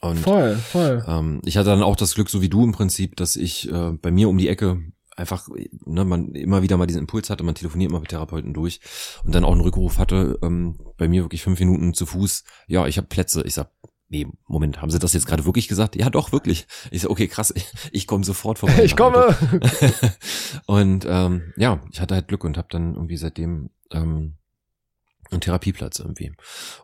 Und, 0.00 0.18
voll, 0.18 0.56
voll. 0.56 1.04
Ähm, 1.06 1.42
ich 1.44 1.56
hatte 1.56 1.70
dann 1.70 1.82
auch 1.82 1.96
das 1.96 2.14
Glück, 2.14 2.30
so 2.30 2.40
wie 2.40 2.48
du 2.48 2.64
im 2.64 2.72
Prinzip, 2.72 3.16
dass 3.16 3.36
ich 3.36 3.70
äh, 3.70 3.92
bei 3.92 4.10
mir 4.10 4.28
um 4.28 4.38
die 4.38 4.48
Ecke 4.48 4.80
einfach, 5.16 5.48
ne, 5.84 6.04
man 6.04 6.34
immer 6.34 6.62
wieder 6.62 6.76
mal 6.76 6.86
diesen 6.86 7.02
Impuls 7.02 7.30
hatte, 7.30 7.44
man 7.44 7.54
telefoniert 7.54 7.92
mal 7.92 8.00
mit 8.00 8.08
Therapeuten 8.08 8.54
durch 8.54 8.80
und 9.24 9.34
dann 9.34 9.44
auch 9.44 9.52
einen 9.52 9.60
Rückruf 9.60 9.98
hatte, 9.98 10.38
ähm, 10.42 10.78
bei 10.96 11.08
mir 11.08 11.22
wirklich 11.22 11.42
fünf 11.42 11.60
Minuten 11.60 11.94
zu 11.94 12.06
Fuß, 12.06 12.44
ja, 12.66 12.86
ich 12.86 12.96
habe 12.96 13.08
Plätze. 13.08 13.42
Ich 13.42 13.54
sag, 13.54 13.70
nee, 14.10 14.26
Moment, 14.46 14.82
haben 14.82 14.90
Sie 14.90 14.98
das 14.98 15.14
jetzt 15.14 15.26
gerade 15.26 15.46
wirklich 15.46 15.68
gesagt? 15.68 15.96
Ja, 15.96 16.10
doch, 16.10 16.32
wirklich. 16.32 16.66
Ich 16.90 17.02
so, 17.02 17.10
okay, 17.10 17.28
krass, 17.28 17.52
ich, 17.56 17.66
ich 17.92 18.06
komme 18.06 18.24
sofort 18.24 18.58
vorbei. 18.58 18.84
Ich 18.84 18.96
komme. 18.96 19.34
und 20.66 21.06
ähm, 21.08 21.52
ja, 21.56 21.80
ich 21.90 22.00
hatte 22.00 22.14
halt 22.14 22.28
Glück 22.28 22.44
und 22.44 22.58
habe 22.58 22.68
dann 22.70 22.94
irgendwie 22.94 23.16
seitdem 23.16 23.70
ähm, 23.92 24.36
einen 25.30 25.40
Therapieplatz 25.40 26.00
irgendwie. 26.00 26.32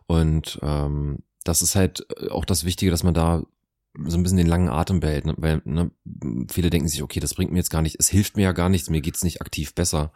Und 0.07 0.57
ähm, 0.63 1.19
das 1.43 1.61
ist 1.61 1.75
halt 1.75 2.07
auch 2.31 2.45
das 2.45 2.65
Wichtige, 2.65 2.91
dass 2.91 3.03
man 3.03 3.13
da 3.13 3.43
so 4.05 4.17
ein 4.17 4.23
bisschen 4.23 4.37
den 4.37 4.47
langen 4.47 4.69
Atem 4.69 4.99
behält, 4.99 5.25
ne? 5.25 5.33
weil 5.37 5.61
ne, 5.65 5.91
viele 6.49 6.69
denken 6.69 6.87
sich, 6.87 7.01
okay, 7.01 7.19
das 7.19 7.33
bringt 7.33 7.51
mir 7.51 7.57
jetzt 7.57 7.69
gar 7.69 7.81
nicht, 7.81 7.97
es 7.99 8.09
hilft 8.09 8.37
mir 8.37 8.43
ja 8.43 8.51
gar 8.51 8.69
nichts, 8.69 8.89
mir 8.89 9.01
geht's 9.01 9.23
nicht 9.23 9.41
aktiv 9.41 9.73
besser. 9.73 10.11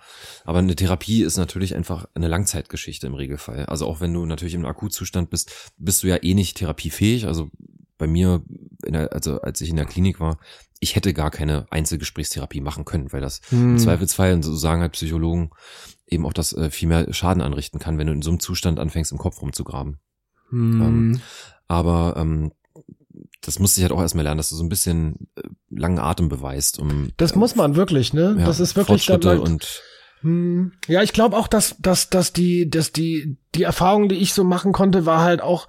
Aber 0.46 0.60
eine 0.60 0.76
Therapie 0.76 1.24
ist 1.24 1.38
natürlich 1.38 1.76
einfach 1.76 2.06
eine 2.14 2.28
Langzeitgeschichte 2.28 3.08
im 3.08 3.14
Regelfall. 3.14 3.66
Also 3.66 3.88
auch 3.88 4.02
wenn 4.02 4.14
du 4.14 4.26
natürlich 4.26 4.54
im 4.54 4.66
Akutzustand 4.66 5.30
bist, 5.30 5.74
bist 5.78 6.04
du 6.04 6.08
ja 6.08 6.18
eh 6.22 6.34
nicht 6.34 6.58
therapiefähig. 6.58 7.26
Also 7.26 7.50
bei 7.98 8.08
mir, 8.08 8.44
der, 8.86 9.14
also 9.14 9.42
als 9.42 9.62
ich 9.62 9.70
in 9.70 9.76
der 9.76 9.86
Klinik 9.86 10.20
war, 10.20 10.38
ich 10.80 10.96
hätte 10.96 11.14
gar 11.14 11.30
keine 11.30 11.68
Einzelgesprächstherapie 11.70 12.62
machen 12.62 12.86
können, 12.86 13.14
weil 13.14 13.22
das 13.22 13.42
hm. 13.50 13.72
im 13.72 13.78
Zweifelsfall, 13.78 14.34
und 14.34 14.44
so 14.44 14.56
sagen 14.56 14.82
halt 14.82 14.94
Psychologen, 14.94 15.52
eben 16.08 16.26
auch 16.26 16.34
das 16.34 16.54
äh, 16.54 16.72
viel 16.72 16.88
mehr 16.88 17.14
Schaden 17.14 17.44
anrichten 17.44 17.80
kann, 17.80 17.98
wenn 17.98 18.08
du 18.08 18.14
in 18.14 18.24
so 18.24 18.32
einem 18.32 18.40
Zustand 18.40 18.80
anfängst, 18.80 19.12
im 19.12 19.20
Kopf 19.20 19.42
rumzugraben. 19.42 20.00
Hm. 20.50 20.82
Ähm, 20.82 21.22
aber 21.68 22.16
ähm, 22.18 22.52
das 23.42 23.60
musste 23.60 23.80
ich 23.80 23.84
halt 23.84 23.92
auch 23.92 24.02
erstmal 24.02 24.24
lernen, 24.24 24.38
dass 24.38 24.50
du 24.50 24.56
so 24.56 24.64
ein 24.64 24.70
bisschen 24.70 25.28
äh, 25.36 25.42
langen 25.70 26.00
Atem 26.00 26.30
beweist. 26.30 26.80
Um, 26.80 27.10
das 27.18 27.34
äh, 27.34 27.40
muss 27.40 27.56
man 27.56 27.76
wirklich, 27.76 28.14
ne? 28.14 28.36
Ja, 28.40 28.46
das 28.46 28.60
ist 28.60 28.76
wirklich 28.76 29.06
dann 29.06 29.24
halt, 29.26 29.42
und 29.42 29.82
hm, 30.22 30.74
ja, 30.88 31.02
ich 31.02 31.14
glaube 31.14 31.36
auch, 31.36 31.48
dass, 31.48 31.76
dass, 31.80 32.10
dass 32.10 32.34
die, 32.34 32.70
dass 32.70 32.92
die, 32.92 33.38
die 33.56 33.64
Erfahrung, 33.64 34.10
die 34.10 34.16
ich 34.16 34.34
so 34.34 34.44
machen 34.44 34.72
konnte, 34.72 35.06
war 35.06 35.22
halt 35.22 35.42
auch, 35.42 35.68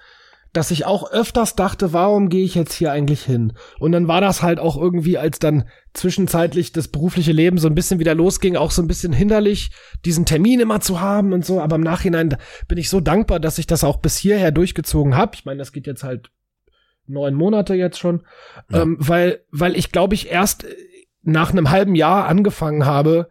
dass 0.53 0.71
ich 0.71 0.85
auch 0.85 1.11
öfters 1.11 1.57
dachte, 1.57 1.95
warum 1.95 2.29
gehe 2.29 2.45
ich 2.45 2.55
jetzt 2.55 2.75
hier 2.75 2.93
eigentlich 2.93 3.23
hin? 3.23 3.55
Und 3.79 3.93
dann 3.93 4.07
war 4.07 4.21
das 4.21 4.43
halt 4.43 4.59
auch 4.59 4.77
irgendwie, 4.77 5.17
als 5.17 5.39
dann 5.39 5.67
zwischenzeitlich 5.95 6.73
das 6.73 6.89
berufliche 6.89 7.33
Leben 7.33 7.57
so 7.57 7.69
ein 7.69 7.75
bisschen 7.75 7.99
wieder 7.99 8.15
losging, 8.15 8.57
auch 8.57 8.71
so 8.71 8.83
ein 8.83 8.89
bisschen 8.89 9.15
hinderlich, 9.15 9.71
diesen 10.05 10.27
Termin 10.27 10.61
immer 10.61 10.81
zu 10.83 11.01
haben 11.01 11.33
und 11.33 11.47
so. 11.47 11.59
Aber 11.59 11.77
im 11.77 11.83
Nachhinein 11.83 12.37
bin 12.69 12.77
ich 12.77 12.91
so 12.91 13.01
dankbar, 13.01 13.41
dass 13.41 13.57
ich 13.57 13.67
das 13.67 13.83
auch 13.83 13.97
bis 13.97 14.19
hierher 14.19 14.51
durchgezogen 14.51 15.17
habe. 15.17 15.33
Ich 15.37 15.47
meine, 15.47 15.59
das 15.59 15.73
geht 15.73 15.87
jetzt 15.87 16.05
halt 16.05 16.31
neun 17.13 17.35
Monate 17.35 17.75
jetzt 17.75 17.99
schon, 17.99 18.27
ja. 18.71 18.83
ähm, 18.83 18.97
weil, 18.99 19.41
weil 19.51 19.77
ich 19.77 19.93
glaube 19.93 20.15
ich 20.15 20.31
erst 20.31 20.67
nach 21.23 21.51
einem 21.51 21.71
halben 21.71 21.95
Jahr 21.95 22.27
angefangen 22.27 22.85
habe, 22.85 23.29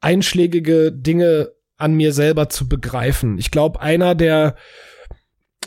einschlägige 0.00 0.92
Dinge 0.92 1.52
an 1.76 1.94
mir 1.94 2.12
selber 2.12 2.48
zu 2.48 2.68
begreifen. 2.68 3.38
Ich 3.38 3.50
glaube, 3.50 3.80
einer 3.80 4.14
der, 4.14 4.56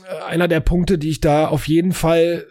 äh, 0.08 0.24
einer 0.24 0.48
der 0.48 0.60
Punkte, 0.60 0.98
die 0.98 1.10
ich 1.10 1.22
da 1.22 1.48
auf 1.48 1.68
jeden 1.68 1.92
Fall 1.92 2.46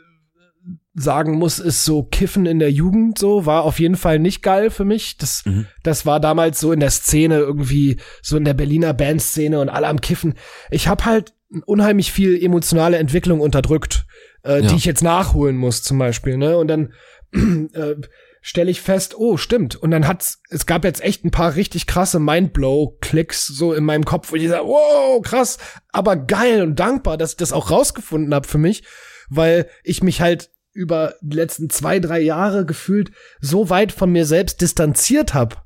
sagen 0.95 1.35
muss, 1.35 1.59
ist 1.59 1.85
so 1.85 2.03
Kiffen 2.03 2.47
in 2.47 2.59
der 2.59 2.73
Jugend 2.73 3.19
so, 3.19 3.47
war 3.47 3.63
auf 3.63 3.79
jeden 3.79 3.97
Fall 3.97 4.19
nicht 4.19 4.43
geil 4.43 4.71
für 4.71 4.85
mich. 4.85 5.17
Das, 5.17 5.45
mhm. 5.45 5.67
das 5.83 6.07
war 6.07 6.21
damals 6.21 6.61
so 6.61 6.73
in 6.73 6.81
der 6.81 6.91
Szene 6.91 7.39
irgendwie, 7.39 7.99
so 8.21 8.37
in 8.37 8.45
der 8.45 8.55
Berliner 8.55 8.95
Bandszene 8.95 9.61
und 9.61 9.69
alle 9.69 9.87
am 9.87 10.01
Kiffen. 10.01 10.35
Ich 10.71 10.89
habe 10.89 11.05
halt 11.05 11.35
unheimlich 11.67 12.13
viel 12.13 12.43
emotionale 12.43 12.99
Entwicklung 12.99 13.41
unterdrückt 13.41 14.07
äh, 14.49 14.63
ja. 14.63 14.69
die 14.69 14.77
ich 14.77 14.85
jetzt 14.85 15.03
nachholen 15.03 15.57
muss 15.57 15.83
zum 15.83 15.99
Beispiel. 15.99 16.37
Ne? 16.37 16.57
Und 16.57 16.69
dann 16.69 16.93
äh, 17.75 17.95
stelle 18.41 18.71
ich 18.71 18.81
fest, 18.81 19.15
oh, 19.17 19.37
stimmt. 19.37 19.77
Und 19.77 19.91
dann 19.91 20.09
hat's, 20.09 20.41
es 20.49 20.67
gab 20.67 20.85
jetzt 20.85 21.03
echt 21.03 21.25
ein 21.25 21.31
paar 21.31 21.55
richtig 21.55 21.87
krasse 21.87 22.19
Mindblow-Klicks 22.19 23.47
so 23.47 23.75
in 23.75 23.85
meinem 23.85 24.05
Kopf, 24.05 24.33
wo 24.33 24.37
ich 24.37 24.49
sage, 24.49 24.67
wow, 24.67 25.21
krass, 25.23 25.59
aber 25.93 26.17
geil 26.17 26.63
und 26.63 26.81
dankbar, 26.81 27.19
dass 27.19 27.33
ich 27.33 27.37
das 27.37 27.53
auch 27.53 27.71
rausgefunden 27.71 28.35
habe 28.35 28.49
für 28.49 28.59
mich, 28.59 28.85
weil 29.29 29.69
ich 29.85 30.03
mich 30.03 30.21
halt 30.21 30.51
über 30.73 31.15
die 31.21 31.37
letzten 31.37 31.69
zwei, 31.69 31.99
drei 31.99 32.21
Jahre 32.21 32.65
gefühlt 32.65 33.11
so 33.41 33.69
weit 33.69 33.93
von 33.93 34.11
mir 34.11 34.25
selbst 34.25 34.61
distanziert 34.61 35.35
habe 35.35 35.57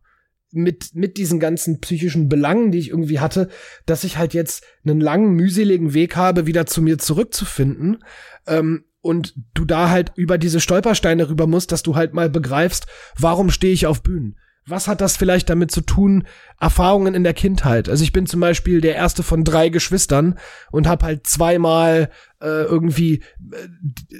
mit, 0.52 0.94
mit 0.94 1.16
diesen 1.16 1.40
ganzen 1.40 1.80
psychischen 1.80 2.28
Belangen, 2.28 2.70
die 2.70 2.78
ich 2.78 2.90
irgendwie 2.90 3.20
hatte, 3.20 3.48
dass 3.86 4.04
ich 4.04 4.18
halt 4.18 4.34
jetzt 4.34 4.64
einen 4.84 5.00
langen, 5.00 5.32
mühseligen 5.32 5.94
Weg 5.94 6.16
habe, 6.16 6.46
wieder 6.46 6.66
zu 6.66 6.82
mir 6.82 6.98
zurückzufinden 6.98 8.04
ähm, 8.46 8.84
und 9.00 9.34
du 9.54 9.64
da 9.64 9.90
halt 9.90 10.12
über 10.14 10.38
diese 10.38 10.60
Stolpersteine 10.60 11.28
rüber 11.28 11.46
musst, 11.46 11.72
dass 11.72 11.82
du 11.82 11.96
halt 11.96 12.14
mal 12.14 12.30
begreifst, 12.30 12.86
warum 13.18 13.50
stehe 13.50 13.72
ich 13.72 13.86
auf 13.86 14.02
Bühnen? 14.02 14.36
Was 14.66 14.86
hat 14.86 15.00
das 15.00 15.16
vielleicht 15.16 15.50
damit 15.50 15.72
zu 15.72 15.80
tun, 15.80 16.26
Erfahrungen 16.60 17.14
in 17.14 17.24
der 17.24 17.34
Kindheit? 17.34 17.88
Also 17.88 18.04
ich 18.04 18.12
bin 18.12 18.26
zum 18.26 18.40
Beispiel 18.40 18.80
der 18.80 18.94
erste 18.94 19.24
von 19.24 19.42
drei 19.42 19.70
Geschwistern 19.70 20.38
und 20.70 20.86
habe 20.86 21.04
halt 21.04 21.26
zweimal 21.26 22.10
äh, 22.40 22.62
irgendwie 22.62 23.14
äh, 23.14 23.68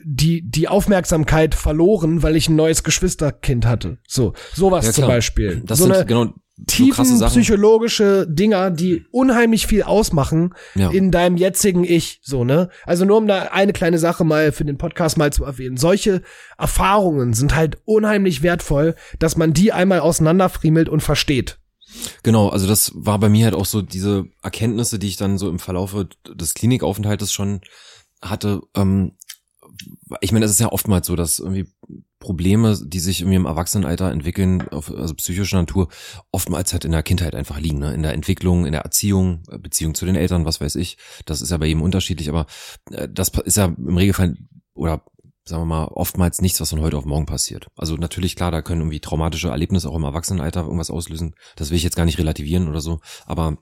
die 0.05 0.43
die 0.43 0.67
Aufmerksamkeit 0.67 1.55
verloren, 1.55 2.25
weil 2.25 2.35
ich 2.35 2.49
ein 2.49 2.57
neues 2.57 2.83
Geschwisterkind 2.83 3.67
hatte. 3.67 3.99
So 4.09 4.33
sowas 4.53 4.87
ja, 4.87 4.93
zum 4.93 5.07
Beispiel. 5.07 5.63
Das 5.65 5.79
so 5.79 5.93
sind, 5.93 6.09
genau, 6.09 6.35
tiefen 6.67 7.21
psychologische 7.21 8.27
Dinger, 8.29 8.71
die 8.71 9.05
unheimlich 9.11 9.67
viel 9.67 9.83
ausmachen 9.83 10.55
ja. 10.75 10.91
in 10.91 11.11
deinem 11.11 11.37
jetzigen 11.37 11.85
Ich, 11.85 12.21
so, 12.23 12.45
ne? 12.45 12.69
Also 12.85 13.05
nur 13.05 13.19
um 13.19 13.27
da 13.27 13.49
eine 13.53 13.73
kleine 13.73 13.99
Sache 13.99 14.25
mal 14.25 14.53
für 14.53 14.65
den 14.65 14.79
Podcast 14.79 15.17
mal 15.19 15.33
zu 15.33 15.45
erwähnen. 15.45 15.77
Solche 15.77 16.23
Erfahrungen 16.59 17.35
sind 17.35 17.55
halt 17.55 17.79
unheimlich 17.85 18.43
wertvoll, 18.43 18.95
dass 19.19 19.37
man 19.37 19.53
die 19.53 19.73
einmal 19.73 20.01
auseinanderfriemelt 20.01 20.89
und 20.89 21.03
versteht. 21.03 21.59
Genau, 22.23 22.49
also 22.49 22.67
das 22.67 22.93
war 22.95 23.19
bei 23.19 23.29
mir 23.29 23.45
halt 23.45 23.55
auch 23.55 23.67
so 23.67 23.83
diese 23.83 24.27
Erkenntnisse, 24.43 24.99
die 24.99 25.09
ich 25.09 25.17
dann 25.17 25.39
so 25.39 25.49
im 25.49 25.59
Verlaufe 25.59 26.09
des 26.29 26.55
Klinikaufenthaltes 26.55 27.33
schon 27.33 27.61
hatte. 28.23 28.63
Ähm, 28.75 29.13
ich 30.21 30.33
meine, 30.33 30.45
es 30.45 30.51
ist 30.51 30.61
ja 30.61 30.71
oftmals 30.71 31.07
so, 31.07 31.17
dass 31.17 31.39
irgendwie 31.39 31.67
Probleme, 32.19 32.79
die 32.85 33.01
sich 33.01 33.21
irgendwie 33.21 33.37
im 33.37 33.47
Erwachsenenalter 33.47 34.11
entwickeln, 34.11 34.69
auf, 34.69 34.91
also 34.91 35.15
psychischer 35.15 35.57
Natur, 35.57 35.89
oftmals 36.31 36.73
halt 36.73 36.85
in 36.85 36.93
der 36.93 37.03
Kindheit 37.03 37.35
einfach 37.35 37.59
liegen, 37.59 37.79
ne? 37.79 37.93
in 37.95 38.03
der 38.03 38.15
Entwicklung, 38.15 38.65
in 38.65 38.73
der 38.73 38.83
Erziehung, 38.83 39.43
äh, 39.51 39.59
Beziehung 39.59 39.95
zu 39.95 40.07
den 40.07 40.15
Eltern, 40.15 40.45
was 40.45 40.61
weiß 40.61 40.77
ich. 40.77 40.99
Das 41.27 41.43
ist 41.43 41.51
ja 41.51 41.57
bei 41.57 41.67
jedem 41.67 41.83
unterschiedlich, 41.83 42.29
aber 42.29 42.47
äh, 42.91 43.09
das 43.11 43.31
ist 43.45 43.57
ja 43.57 43.65
im 43.65 43.97
Regelfall 43.97 44.37
oder 44.75 45.05
sagen 45.45 45.63
wir 45.63 45.67
mal, 45.67 45.85
oftmals 45.87 46.41
nichts, 46.41 46.61
was 46.61 46.71
von 46.71 46.81
heute 46.81 46.97
auf 46.97 47.05
morgen 47.05 47.27
passiert. 47.27 47.67
Also 47.77 47.97
natürlich, 47.97 48.37
klar, 48.37 48.53
da 48.53 48.63
können 48.63 48.83
irgendwie 48.83 49.01
traumatische 49.01 49.49
Erlebnisse 49.49 49.89
auch 49.89 49.97
im 49.97 50.05
Erwachsenenalter 50.05 50.63
irgendwas 50.63 50.91
auslösen. 50.91 51.35
Das 51.57 51.71
will 51.71 51.77
ich 51.77 51.83
jetzt 51.83 51.97
gar 51.97 52.05
nicht 52.05 52.19
relativieren 52.19 52.69
oder 52.69 52.81
so, 52.81 53.01
aber 53.27 53.59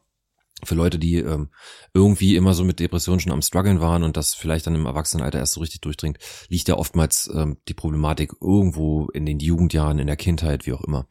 für 0.62 0.74
Leute, 0.74 0.98
die 0.98 1.16
ähm, 1.16 1.48
irgendwie 1.94 2.36
immer 2.36 2.54
so 2.54 2.64
mit 2.64 2.80
Depressionen 2.80 3.20
schon 3.20 3.32
am 3.32 3.42
struggeln 3.42 3.80
waren 3.80 4.02
und 4.02 4.16
das 4.16 4.34
vielleicht 4.34 4.66
dann 4.66 4.74
im 4.74 4.86
Erwachsenenalter 4.86 5.38
erst 5.38 5.54
so 5.54 5.60
richtig 5.60 5.80
durchdringt, 5.80 6.18
liegt 6.48 6.68
ja 6.68 6.76
oftmals 6.76 7.30
ähm, 7.34 7.56
die 7.68 7.74
Problematik 7.74 8.32
irgendwo 8.40 9.08
in 9.08 9.24
den 9.24 9.38
Jugendjahren, 9.38 9.98
in 9.98 10.06
der 10.06 10.16
Kindheit, 10.16 10.66
wie 10.66 10.72
auch 10.72 10.82
immer. 10.82 11.06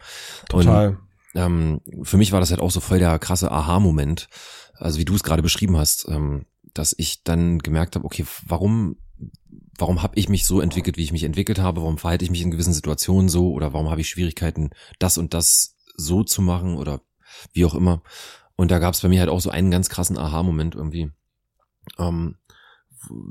Total. 0.50 0.90
Und, 0.90 0.98
ähm, 1.36 1.82
für 2.04 2.18
mich 2.18 2.32
war 2.32 2.40
das 2.40 2.52
halt 2.52 2.62
auch 2.62 2.72
so 2.72 2.80
voll 2.80 3.00
der 3.00 3.18
krasse 3.20 3.52
Aha-Moment, 3.52 4.30
also 4.76 5.00
wie 5.00 5.06
du 5.06 5.16
es 5.16 5.24
gerade 5.24 5.42
beschrieben 5.42 5.78
hast, 5.78 6.08
ähm, 6.10 6.46
dass 6.74 6.96
ich 6.98 7.24
dann 7.24 7.60
gemerkt 7.60 7.96
habe, 7.96 8.06
okay, 8.06 8.26
warum 8.46 8.98
warum 9.78 10.02
habe 10.04 10.18
ich 10.20 10.30
mich 10.30 10.46
so 10.46 10.60
entwickelt, 10.60 10.98
wie 10.98 11.04
ich 11.04 11.14
mich 11.14 11.24
entwickelt 11.24 11.60
habe, 11.60 11.82
warum 11.82 11.98
verhalte 11.98 12.26
ich 12.26 12.32
mich 12.32 12.42
in 12.42 12.52
gewissen 12.52 12.74
Situationen 12.74 13.30
so 13.30 13.54
oder 13.54 13.74
warum 13.74 13.90
habe 13.90 14.02
ich 14.02 14.10
Schwierigkeiten, 14.10 14.72
das 15.00 15.18
und 15.18 15.34
das 15.34 15.78
so 15.96 16.24
zu 16.24 16.42
machen 16.42 16.76
oder 16.76 17.02
wie 17.54 17.66
auch 17.66 17.76
immer. 17.76 18.02
Und 18.60 18.72
da 18.72 18.80
gab 18.80 18.94
es 18.94 19.00
bei 19.00 19.08
mir 19.08 19.22
halt 19.22 19.30
auch 19.30 19.40
so 19.40 19.52
einen 19.52 19.72
ganz 19.72 19.88
krassen 19.88 20.18
Aha-Moment 20.18 20.76
irgendwie. 20.76 21.14
Ähm, 21.98 22.36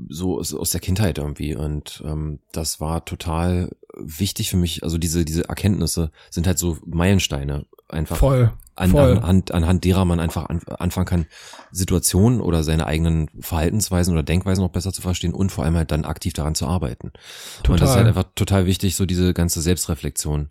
so 0.09 0.39
aus 0.39 0.71
der 0.71 0.81
Kindheit 0.81 1.19
irgendwie. 1.19 1.55
Und 1.55 2.01
ähm, 2.03 2.39
das 2.51 2.81
war 2.81 3.05
total 3.05 3.69
wichtig 3.95 4.49
für 4.49 4.57
mich. 4.57 4.81
Also 4.81 4.97
diese, 4.97 5.25
diese 5.25 5.47
Erkenntnisse 5.47 6.09
sind 6.31 6.47
halt 6.47 6.57
so 6.57 6.79
Meilensteine 6.83 7.67
einfach. 7.87 8.17
Voll. 8.17 8.53
An, 8.73 8.89
voll. 8.89 9.17
Anhand, 9.17 9.51
anhand 9.51 9.85
derer 9.85 10.03
man 10.03 10.19
einfach 10.19 10.49
an, 10.49 10.63
anfangen 10.79 11.05
kann, 11.05 11.25
Situationen 11.71 12.41
oder 12.41 12.63
seine 12.63 12.87
eigenen 12.87 13.29
Verhaltensweisen 13.39 14.11
oder 14.11 14.23
Denkweisen 14.23 14.63
noch 14.63 14.71
besser 14.71 14.93
zu 14.93 15.03
verstehen 15.03 15.35
und 15.35 15.51
vor 15.51 15.63
allem 15.63 15.75
halt 15.75 15.91
dann 15.91 16.05
aktiv 16.05 16.33
daran 16.33 16.55
zu 16.55 16.65
arbeiten. 16.65 17.11
Total. 17.57 17.73
Und 17.73 17.81
das 17.81 17.91
ist 17.91 17.95
halt 17.97 18.07
einfach 18.07 18.25
total 18.33 18.65
wichtig, 18.65 18.95
so 18.95 19.05
diese 19.05 19.35
ganze 19.35 19.61
Selbstreflexion 19.61 20.49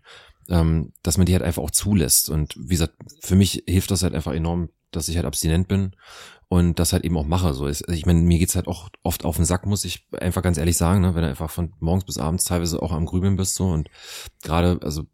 ähm, 0.49 0.93
dass 1.03 1.17
man 1.17 1.27
die 1.27 1.33
halt 1.33 1.43
einfach 1.43 1.63
auch 1.63 1.71
zulässt. 1.71 2.31
Und 2.31 2.55
wie 2.59 2.75
gesagt, 2.75 2.95
für 3.21 3.37
mich 3.37 3.63
hilft 3.67 3.91
das 3.91 4.03
halt 4.03 4.15
einfach 4.15 4.33
enorm, 4.33 4.71
dass 4.91 5.09
ich 5.09 5.17
halt 5.17 5.27
abstinent 5.27 5.69
bin 5.69 5.93
und 6.49 6.79
das 6.79 6.93
halt 6.93 7.05
eben 7.05 7.17
auch 7.17 7.27
mache. 7.27 7.53
So 7.53 7.67
ist, 7.67 7.89
ich 7.89 8.07
meine, 8.07 8.21
mir 8.21 8.39
geht's 8.39 8.57
halt 8.57 8.67
auch 8.67 8.89
oft 9.03 9.25
auf 9.25 9.37
den 9.37 9.45
Sack, 9.45 9.67
muss 9.67 9.85
ich 9.85 10.07
einfach 10.19 10.43
ganz 10.43 10.59
ehrlich 10.59 10.77
sagen, 10.77 11.03
ne? 11.03 11.15
wenn 11.15 11.23
du 11.23 11.29
einfach 11.29 11.51
von 11.51 11.75
morgens 11.79 12.05
bis 12.05 12.19
abends 12.19 12.45
teilweise 12.45 12.83
auch 12.83 12.93
am 12.93 13.07
Grübeln 13.07 13.37
bist 13.37 13.55
so 13.55 13.69
und 13.69 13.91
gerade 14.43 14.81
also 14.83 15.05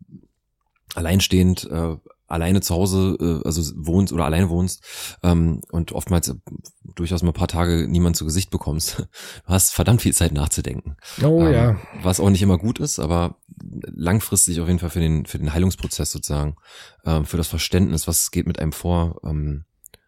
alleinstehend 0.95 1.65
äh, 1.65 1.97
alleine 2.35 2.61
zu 2.61 2.75
Hause, 2.75 3.17
äh, 3.21 3.47
also 3.47 3.63
wohnst 3.77 4.13
oder 4.13 4.25
alleine 4.25 4.51
wohnst 4.51 4.85
ähm, 5.23 5.61
und 5.71 5.93
oftmals 5.93 6.29
äh, 6.29 6.35
durchaus 6.95 7.23
mal 7.23 7.31
ein 7.31 7.35
paar 7.35 7.49
Tage 7.49 7.87
niemand 7.89 8.17
zu 8.17 8.25
Gesicht 8.25 8.51
bekommst, 8.51 8.99
du 8.99 9.05
hast 9.47 9.73
verdammt 9.73 10.03
viel 10.03 10.15
Zeit 10.15 10.33
nachzudenken. 10.33 10.97
Oh 11.23 11.45
ähm, 11.45 11.53
ja. 11.53 11.77
Was 12.03 12.21
auch 12.21 12.31
nicht 12.31 12.43
immer 12.43 12.59
gut 12.59 12.79
ist, 12.79 12.99
aber 12.99 13.37
langfristig 13.63 14.61
auf 14.61 14.69
jeden 14.69 14.79
Fall 14.79 14.91
für 14.91 15.01
den 15.01 15.27
für 15.27 15.39
den 15.39 15.55
Heilungsprozess 15.55 16.13
sozusagen, 16.13 16.57
ähm, 17.05 17.25
für 17.25 17.37
das 17.37 17.49
Verständnis, 17.49 18.07
was 18.07 18.31
geht 18.31 18.47
mit 18.47 18.59
einem 18.59 18.73
vor, 18.73 19.21
ähm, 19.25 19.65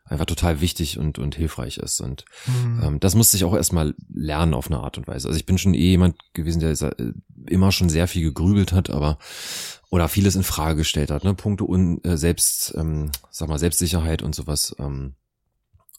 einfach 0.09 0.26
total 0.26 0.61
wichtig 0.61 0.98
und, 0.98 1.18
und 1.18 1.34
hilfreich 1.34 1.78
ist. 1.78 2.00
Und 2.00 2.24
mhm. 2.46 2.82
ähm, 2.82 3.00
das 3.00 3.14
musste 3.14 3.36
ich 3.36 3.44
auch 3.44 3.54
erstmal 3.54 3.94
lernen 4.12 4.54
auf 4.54 4.68
eine 4.68 4.80
Art 4.80 4.98
und 4.98 5.09
Weise. 5.09 5.28
Also 5.28 5.38
ich 5.38 5.46
bin 5.46 5.59
schon 5.59 5.74
eh 5.74 5.90
jemand 5.90 6.16
gewesen, 6.32 6.61
der 6.61 6.70
äh, 6.70 7.12
immer 7.48 7.72
schon 7.72 7.88
sehr 7.88 8.07
viel 8.07 8.22
gegrübelt 8.22 8.72
hat, 8.72 8.90
aber 8.90 9.18
oder 9.90 10.09
vieles 10.09 10.36
in 10.36 10.42
Frage 10.42 10.76
gestellt 10.76 11.11
hat, 11.11 11.24
ne? 11.24 11.34
Punkte 11.34 11.64
und 11.64 12.04
äh, 12.04 12.16
selbst, 12.16 12.74
ähm, 12.76 13.11
sag 13.30 13.48
mal, 13.48 13.59
Selbstsicherheit 13.59 14.22
und 14.22 14.34
sowas. 14.34 14.74
Ähm, 14.78 15.14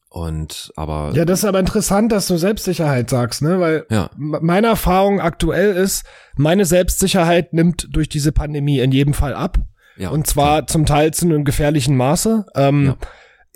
und 0.09 0.71
aber. 0.75 1.11
Ja, 1.13 1.25
das 1.25 1.39
ist 1.39 1.45
aber 1.45 1.59
interessant, 1.59 2.11
dass 2.11 2.27
du 2.27 2.37
Selbstsicherheit 2.37 3.09
sagst, 3.09 3.41
ne? 3.41 3.59
Weil 3.59 3.85
ja. 3.89 4.09
meine 4.15 4.67
Erfahrung 4.67 5.19
aktuell 5.19 5.73
ist, 5.73 6.05
meine 6.35 6.65
Selbstsicherheit 6.65 7.53
nimmt 7.53 7.87
durch 7.91 8.09
diese 8.09 8.31
Pandemie 8.31 8.79
in 8.79 8.91
jedem 8.91 9.13
Fall 9.13 9.33
ab. 9.33 9.57
Ja, 9.97 10.09
und 10.09 10.27
zwar 10.27 10.59
klar. 10.59 10.67
zum 10.67 10.85
Teil 10.85 11.13
zu 11.13 11.25
einem 11.25 11.43
gefährlichen 11.43 11.97
Maße. 11.97 12.45
Ähm, 12.55 12.85
ja 12.87 12.97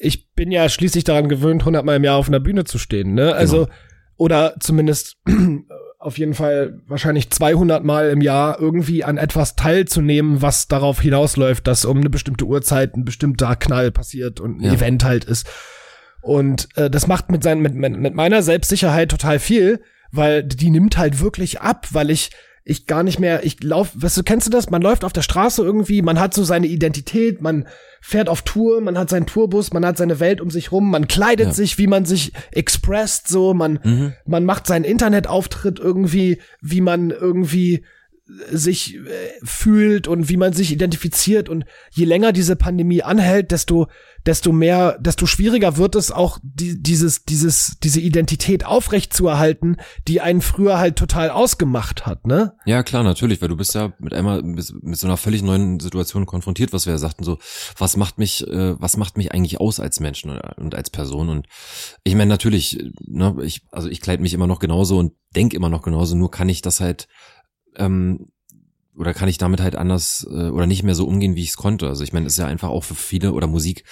ich 0.02 0.34
bin 0.34 0.52
ja 0.52 0.68
schließlich 0.68 1.04
daran 1.04 1.30
gewöhnt, 1.30 1.64
hundertmal 1.64 1.98
im 1.98 2.04
Jahr 2.04 2.18
auf 2.18 2.28
einer 2.28 2.40
Bühne 2.40 2.64
zu 2.64 2.78
stehen, 2.80 3.14
ne? 3.14 3.34
Also, 3.34 3.66
genau. 3.66 3.78
oder 4.18 4.56
zumindest 4.60 5.18
auf 6.00 6.18
jeden 6.18 6.34
Fall 6.34 6.82
wahrscheinlich 6.88 7.30
200 7.30 7.84
Mal 7.84 8.10
im 8.10 8.22
Jahr 8.22 8.60
irgendwie 8.60 9.04
an 9.04 9.18
etwas 9.18 9.56
teilzunehmen, 9.56 10.42
was 10.42 10.68
darauf 10.68 11.00
hinausläuft, 11.00 11.68
dass 11.68 11.86
um 11.86 11.98
eine 11.98 12.10
bestimmte 12.10 12.46
Uhrzeit 12.46 12.96
ein 12.96 13.06
bestimmter 13.06 13.56
Knall 13.56 13.92
passiert 13.92 14.40
und 14.40 14.60
ein 14.60 14.66
ja. 14.66 14.74
Event 14.74 15.04
halt 15.04 15.26
ist. 15.26 15.48
Und 16.22 16.70
äh, 16.76 16.90
das 16.90 17.06
macht 17.06 17.32
mit, 17.32 17.44
seinen, 17.44 17.62
mit, 17.62 17.76
mit 17.76 18.16
meiner 18.16 18.42
Selbstsicherheit 18.42 19.12
total 19.12 19.38
viel, 19.38 19.82
weil 20.12 20.44
die 20.44 20.72
nimmt 20.72 20.98
halt 20.98 21.20
wirklich 21.20 21.62
ab, 21.62 21.88
weil 21.92 22.10
ich 22.10 22.32
ich 22.64 22.86
gar 22.86 23.02
nicht 23.02 23.20
mehr, 23.20 23.44
ich 23.44 23.64
lauf, 23.64 23.90
weißt 23.96 24.18
du, 24.18 24.24
kennst 24.24 24.46
du 24.46 24.52
das? 24.52 24.70
Man 24.70 24.84
läuft 24.84 25.04
auf 25.04 25.14
der 25.14 25.24
Straße 25.24 25.64
irgendwie, 25.64 26.04
man 26.04 26.20
hat 26.20 26.34
so 26.34 26.44
seine 26.44 26.68
Identität, 26.68 27.42
man 27.42 27.68
fährt 28.02 28.28
auf 28.28 28.42
Tour, 28.42 28.82
man 28.82 28.98
hat 28.98 29.10
seinen 29.10 29.28
Tourbus, 29.28 29.72
man 29.72 29.86
hat 29.86 29.98
seine 29.98 30.20
Welt 30.20 30.42
um 30.42 30.50
sich 30.50 30.72
rum, 30.72 30.90
man 30.90 31.08
kleidet 31.08 31.48
ja. 31.48 31.54
sich, 31.54 31.78
wie 31.78 31.88
man 31.88 32.06
sich 32.06 32.34
expresst, 32.52 33.28
so, 33.28 33.54
man, 33.54 33.80
mhm. 33.84 34.14
man 34.26 34.44
macht 34.44 34.68
seinen 34.68 34.84
Internetauftritt 34.84 35.80
irgendwie, 35.80 36.40
wie 36.60 36.82
man 36.82 37.12
irgendwie 37.12 37.86
sich 38.52 38.96
äh, 38.96 39.00
fühlt 39.44 40.08
und 40.08 40.30
wie 40.30 40.38
man 40.38 40.54
sich 40.54 40.72
identifiziert 40.72 41.50
und 41.50 41.66
je 41.92 42.06
länger 42.06 42.32
diese 42.32 42.56
Pandemie 42.56 43.04
anhält, 43.04 43.52
desto 43.52 43.88
desto 44.26 44.52
mehr, 44.52 44.98
desto 45.00 45.26
schwieriger 45.26 45.78
wird 45.78 45.96
es 45.96 46.12
auch 46.12 46.38
die, 46.44 46.82
dieses 46.82 47.26
dieses 47.26 47.78
diese 47.82 48.00
Identität 48.00 48.66
aufrecht 48.66 49.14
zu 49.14 49.28
erhalten, 49.28 49.78
die 50.08 50.22
einen 50.22 50.42
früher 50.42 50.78
halt 50.78 50.96
total 50.96 51.30
ausgemacht 51.30 52.06
hat, 52.06 52.28
ne? 52.28 52.54
Ja, 52.66 52.84
klar, 52.84 53.04
natürlich, 53.04 53.42
weil 53.42 53.50
du 53.50 53.58
bist 53.58 53.74
ja 53.74 53.94
mit 54.00 54.14
einmal 54.14 54.44
mit, 54.44 54.64
so 54.64 55.08
einer 55.08 55.18
völlig 55.18 55.42
neuen 55.42 55.80
Situation 55.80 56.26
konfrontiert, 56.26 56.72
was 56.72 56.86
wir 56.86 56.94
ja 56.94 57.00
sagten 57.00 57.24
so, 57.24 57.40
was 57.78 57.98
macht 57.98 58.18
mich 58.20 58.48
äh, 58.48 58.80
was 58.80 58.98
macht 58.98 59.18
mich 59.18 59.32
eigentlich 59.32 59.60
aus 59.60 59.80
als 59.80 60.00
Menschen 60.00 60.30
und, 60.30 60.40
und 60.58 60.76
als 60.76 60.90
Person 60.90 61.30
und 61.30 61.48
ich 62.04 62.14
meine 62.14 62.30
natürlich, 62.30 62.92
ne, 63.02 63.36
ich 63.42 63.64
also 63.72 63.90
ich 63.90 64.02
kleide 64.02 64.22
mich 64.22 64.34
immer 64.34 64.48
noch 64.48 64.60
genauso 64.60 64.98
und 65.00 65.14
denk 65.36 65.54
immer 65.54 65.70
noch 65.70 65.82
genauso, 65.82 66.16
nur 66.16 66.30
kann 66.30 66.50
ich 66.50 66.62
das 66.62 66.80
halt 66.80 67.08
ähm, 67.82 68.28
oder 68.96 69.14
kann 69.14 69.30
ich 69.30 69.38
damit 69.38 69.62
halt 69.62 69.76
anders 69.76 70.28
äh, 70.30 70.50
oder 70.50 70.68
nicht 70.68 70.84
mehr 70.84 70.96
so 70.96 71.08
umgehen, 71.08 71.36
wie 71.36 71.44
ich 71.44 71.50
es 71.50 71.58
konnte. 71.58 71.88
Also 71.88 72.04
ich 72.04 72.14
meine, 72.14 72.28
es 72.28 72.34
ist 72.34 72.40
ja 72.40 72.46
einfach 72.46 72.70
auch 72.70 72.84
für 72.84 72.96
viele 72.96 73.34
oder 73.34 73.48
Musik 73.48 73.84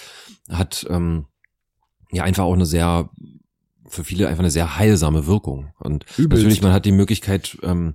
hat 0.48 0.86
ähm, 0.90 1.26
ja 2.12 2.24
einfach 2.24 2.44
auch 2.44 2.54
eine 2.54 2.66
sehr 2.66 3.10
für 3.86 4.04
viele 4.04 4.28
einfach 4.28 4.42
eine 4.42 4.50
sehr 4.50 4.76
heilsame 4.76 5.26
Wirkung. 5.26 5.72
Und 5.78 6.04
Übelst. 6.16 6.42
natürlich, 6.42 6.62
man 6.62 6.72
hat 6.72 6.84
die 6.84 6.92
Möglichkeit 6.92 7.58
ähm, 7.62 7.94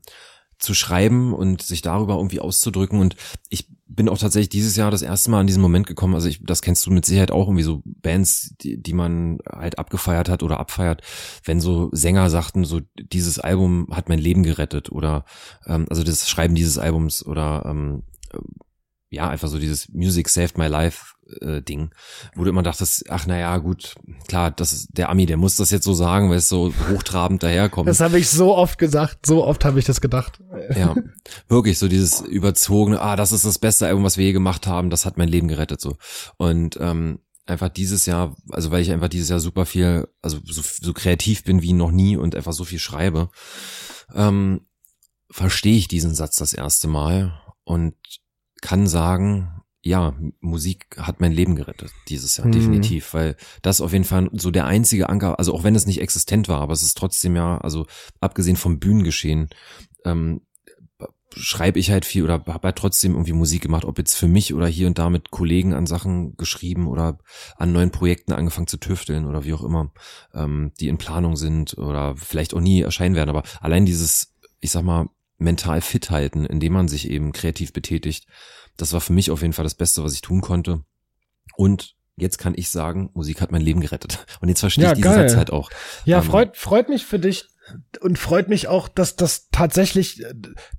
zu 0.59 0.73
schreiben 0.73 1.33
und 1.33 1.61
sich 1.61 1.81
darüber 1.81 2.15
irgendwie 2.15 2.41
auszudrücken. 2.41 2.99
Und 2.99 3.15
ich 3.49 3.69
bin 3.87 4.09
auch 4.09 4.17
tatsächlich 4.17 4.49
dieses 4.49 4.75
Jahr 4.75 4.89
das 4.89 5.01
erste 5.01 5.29
Mal 5.29 5.41
an 5.41 5.47
diesen 5.47 5.61
Moment 5.61 5.85
gekommen. 5.85 6.15
Also 6.15 6.27
ich, 6.27 6.43
das 6.43 6.61
kennst 6.61 6.85
du 6.85 6.91
mit 6.91 7.05
Sicherheit 7.05 7.31
auch 7.31 7.47
irgendwie 7.47 7.63
so 7.63 7.83
Bands, 7.85 8.55
die, 8.61 8.81
die 8.81 8.93
man 8.93 9.39
halt 9.47 9.77
abgefeiert 9.77 10.27
hat 10.27 10.43
oder 10.43 10.59
abfeiert, 10.59 11.01
wenn 11.43 11.59
so 11.59 11.89
Sänger 11.91 12.29
sagten, 12.29 12.65
so 12.65 12.81
dieses 12.97 13.39
Album 13.39 13.87
hat 13.91 14.09
mein 14.09 14.19
Leben 14.19 14.43
gerettet 14.43 14.91
oder 14.91 15.25
ähm, 15.67 15.85
also 15.89 16.03
das 16.03 16.29
Schreiben 16.29 16.55
dieses 16.55 16.77
Albums 16.77 17.25
oder 17.25 17.63
ähm, 17.65 18.03
ja, 19.09 19.29
einfach 19.29 19.47
so 19.47 19.59
dieses 19.59 19.89
Music 19.89 20.29
saved 20.29 20.57
my 20.57 20.67
life 20.67 21.14
äh, 21.41 21.61
Ding, 21.61 21.91
wo 22.35 22.43
du 22.43 22.49
immer 22.49 22.63
dachtest, 22.63 23.09
ach 23.09 23.25
naja, 23.25 23.57
gut, 23.57 23.95
klar, 24.27 24.51
das 24.51 24.73
ist 24.73 24.89
der 24.97 25.09
Ami, 25.09 25.25
der 25.25 25.37
muss 25.37 25.55
das 25.55 25.71
jetzt 25.71 25.85
so 25.85 25.93
sagen, 25.93 26.29
weil 26.29 26.37
es 26.37 26.49
so 26.49 26.73
hochtrabend 26.89 27.43
daherkommt. 27.43 27.87
Das 27.89 27.99
habe 27.99 28.19
ich 28.19 28.29
so 28.29 28.55
oft 28.55 28.77
gesagt, 28.77 29.25
so 29.25 29.43
oft 29.43 29.65
habe 29.65 29.79
ich 29.79 29.85
das 29.85 30.01
gedacht. 30.01 30.39
Ja, 30.75 30.95
wirklich, 31.47 31.79
so 31.79 31.87
dieses 31.87 32.21
überzogene, 32.21 33.01
ah, 33.01 33.15
das 33.15 33.31
ist 33.31 33.45
das 33.45 33.59
beste 33.59 33.87
Album, 33.87 34.03
was 34.03 34.17
wir 34.17 34.25
je 34.25 34.33
gemacht 34.33 34.67
haben, 34.67 34.89
das 34.89 35.05
hat 35.05 35.17
mein 35.17 35.29
Leben 35.29 35.47
gerettet, 35.47 35.81
so. 35.81 35.97
Und 36.37 36.77
ähm, 36.79 37.19
einfach 37.45 37.69
dieses 37.69 38.05
Jahr, 38.05 38.35
also 38.51 38.71
weil 38.71 38.81
ich 38.81 38.91
einfach 38.91 39.09
dieses 39.09 39.29
Jahr 39.29 39.39
super 39.39 39.65
viel, 39.65 40.07
also 40.21 40.39
so, 40.43 40.61
so 40.63 40.93
kreativ 40.93 41.43
bin 41.43 41.61
wie 41.61 41.73
noch 41.73 41.91
nie 41.91 42.17
und 42.17 42.35
einfach 42.35 42.53
so 42.53 42.65
viel 42.65 42.79
schreibe, 42.79 43.29
ähm, 44.13 44.61
verstehe 45.29 45.77
ich 45.77 45.87
diesen 45.87 46.15
Satz 46.15 46.37
das 46.37 46.53
erste 46.53 46.87
Mal 46.87 47.39
und 47.63 47.95
kann 48.61 48.87
sagen, 48.87 49.54
ja, 49.85 50.15
Musik 50.41 50.87
hat 50.97 51.21
mein 51.21 51.31
Leben 51.31 51.55
gerettet 51.55 51.91
dieses 52.07 52.37
Jahr, 52.37 52.47
Mhm. 52.47 52.53
definitiv, 52.53 53.13
weil 53.13 53.35
das 53.61 53.81
auf 53.81 53.93
jeden 53.93 54.03
Fall 54.03 54.29
so 54.33 54.49
der 54.49 54.65
einzige 54.65 55.09
Anker, 55.09 55.37
also 55.37 55.53
auch 55.53 55.63
wenn 55.63 55.75
es 55.75 55.85
nicht 55.85 56.01
existent 56.01 56.49
war, 56.49 56.59
aber 56.59 56.73
es 56.73 56.81
ist 56.81 56.97
trotzdem 56.97 57.35
ja, 57.35 57.59
also 57.59 57.85
abgesehen 58.19 58.55
vom 58.55 58.79
Bühnengeschehen, 58.79 59.49
ähm, 60.03 60.41
schreibe 61.37 61.77
ich 61.77 61.91
halt 61.91 62.03
viel 62.05 62.23
oder 62.23 62.33
habe 62.47 62.67
halt 62.67 62.77
trotzdem 62.77 63.11
irgendwie 63.11 63.33
Musik 63.33 63.61
gemacht, 63.61 63.85
ob 63.85 63.99
jetzt 63.99 64.15
für 64.15 64.27
mich 64.27 64.55
oder 64.55 64.67
hier 64.67 64.87
und 64.87 64.97
da 64.97 65.11
mit 65.11 65.29
Kollegen 65.29 65.73
an 65.73 65.85
Sachen 65.85 66.35
geschrieben 66.35 66.87
oder 66.87 67.19
an 67.57 67.71
neuen 67.71 67.91
Projekten 67.91 68.31
angefangen 68.31 68.67
zu 68.67 68.77
tüfteln 68.77 69.25
oder 69.25 69.43
wie 69.43 69.53
auch 69.53 69.63
immer, 69.63 69.91
ähm, 70.33 70.71
die 70.79 70.87
in 70.87 70.97
Planung 70.97 71.35
sind 71.35 71.77
oder 71.77 72.15
vielleicht 72.15 72.55
auch 72.55 72.61
nie 72.61 72.81
erscheinen 72.81 73.15
werden. 73.15 73.29
Aber 73.29 73.43
allein 73.59 73.85
dieses, 73.85 74.33
ich 74.61 74.71
sag 74.71 74.83
mal, 74.83 75.09
mental 75.37 75.81
fit 75.81 76.09
halten, 76.09 76.45
indem 76.45 76.73
man 76.73 76.87
sich 76.87 77.09
eben 77.09 77.31
kreativ 77.33 77.73
betätigt, 77.73 78.27
das 78.77 78.93
war 78.93 79.01
für 79.01 79.13
mich 79.13 79.31
auf 79.31 79.41
jeden 79.41 79.53
Fall 79.53 79.63
das 79.63 79.75
Beste, 79.75 80.03
was 80.03 80.13
ich 80.13 80.21
tun 80.21 80.41
konnte. 80.41 80.83
Und 81.55 81.95
jetzt 82.17 82.37
kann 82.37 82.53
ich 82.55 82.69
sagen, 82.69 83.09
Musik 83.13 83.41
hat 83.41 83.51
mein 83.51 83.61
Leben 83.61 83.81
gerettet. 83.81 84.25
Und 84.41 84.49
jetzt 84.49 84.59
verstehe 84.61 84.85
Ja, 84.85 84.91
ich 84.91 84.97
diesen 84.97 85.11
geil. 85.11 85.29
Satz 85.29 85.37
halt 85.37 85.51
auch. 85.51 85.69
Ja, 86.05 86.19
Ähm, 86.19 86.23
freut, 86.23 86.57
freut 86.57 86.89
mich 86.89 87.05
für 87.05 87.19
dich 87.19 87.47
und 87.99 88.19
freut 88.19 88.47
mich 88.47 88.67
auch, 88.67 88.87
dass 88.87 89.15
das 89.15 89.49
tatsächlich, 89.51 90.23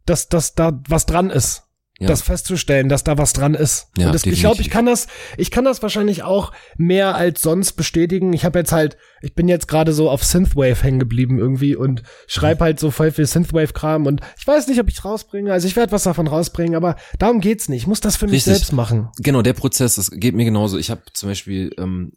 dass, 0.05 0.29
dass 0.29 0.55
da 0.55 0.81
was 0.89 1.05
dran 1.05 1.31
ist. 1.31 1.65
Ja. 1.99 2.09
Das 2.09 2.21
festzustellen, 2.21 2.91
dass 2.91 3.05
da 3.05 3.17
was 3.17 3.33
dran 3.33 3.55
ist. 3.55 3.89
Ja, 3.97 4.07
und 4.09 4.15
das, 4.15 4.27
ich 4.27 4.41
glaube, 4.41 4.61
ich 4.61 4.69
kann 4.69 4.85
das, 4.85 5.07
ich 5.39 5.51
kann 5.51 5.65
das 5.65 5.81
wahrscheinlich 5.81 6.23
auch 6.25 6.53
mehr 6.77 7.15
als 7.15 7.41
sonst 7.41 7.73
bestätigen. 7.73 8.35
Ich 8.35 8.45
habe 8.45 8.59
jetzt 8.59 8.73
halt, 8.73 8.99
ich 9.23 9.35
bin 9.35 9.49
jetzt 9.49 9.67
gerade 9.67 9.95
so 9.95 10.11
auf 10.11 10.23
Synthwave 10.23 10.83
hängen 10.83 10.99
geblieben 10.99 11.39
irgendwie 11.39 11.75
und 11.75 12.03
schreibe 12.27 12.65
halt 12.65 12.79
so 12.81 12.91
voll 12.91 13.13
viel 13.13 13.25
Synthwave-Kram 13.25 14.05
und 14.05 14.21
ich 14.39 14.47
weiß 14.47 14.69
nicht, 14.69 14.79
ob 14.79 14.89
ich 14.91 15.03
rausbringe. 15.07 15.51
Also 15.51 15.67
ich 15.67 15.77
werde 15.77 15.91
was 15.91 16.03
davon 16.03 16.27
rausbringen, 16.27 16.75
aber 16.75 16.97
darum 17.19 17.41
geht's 17.41 17.71
nicht. 17.71 17.83
Ich 17.83 17.87
muss 17.87 18.01
das 18.01 18.17
für 18.17 18.27
mich 18.27 18.35
Richtig. 18.35 18.57
selbst 18.57 18.73
machen. 18.75 19.09
Genau, 19.19 19.41
der 19.41 19.55
Prozess, 19.55 19.95
das 19.95 20.11
geht 20.11 20.35
mir 20.35 20.45
genauso. 20.45 20.77
Ich 20.77 20.91
habe 20.91 21.01
zum 21.15 21.31
Beispiel 21.31 21.75
ähm, 21.79 22.13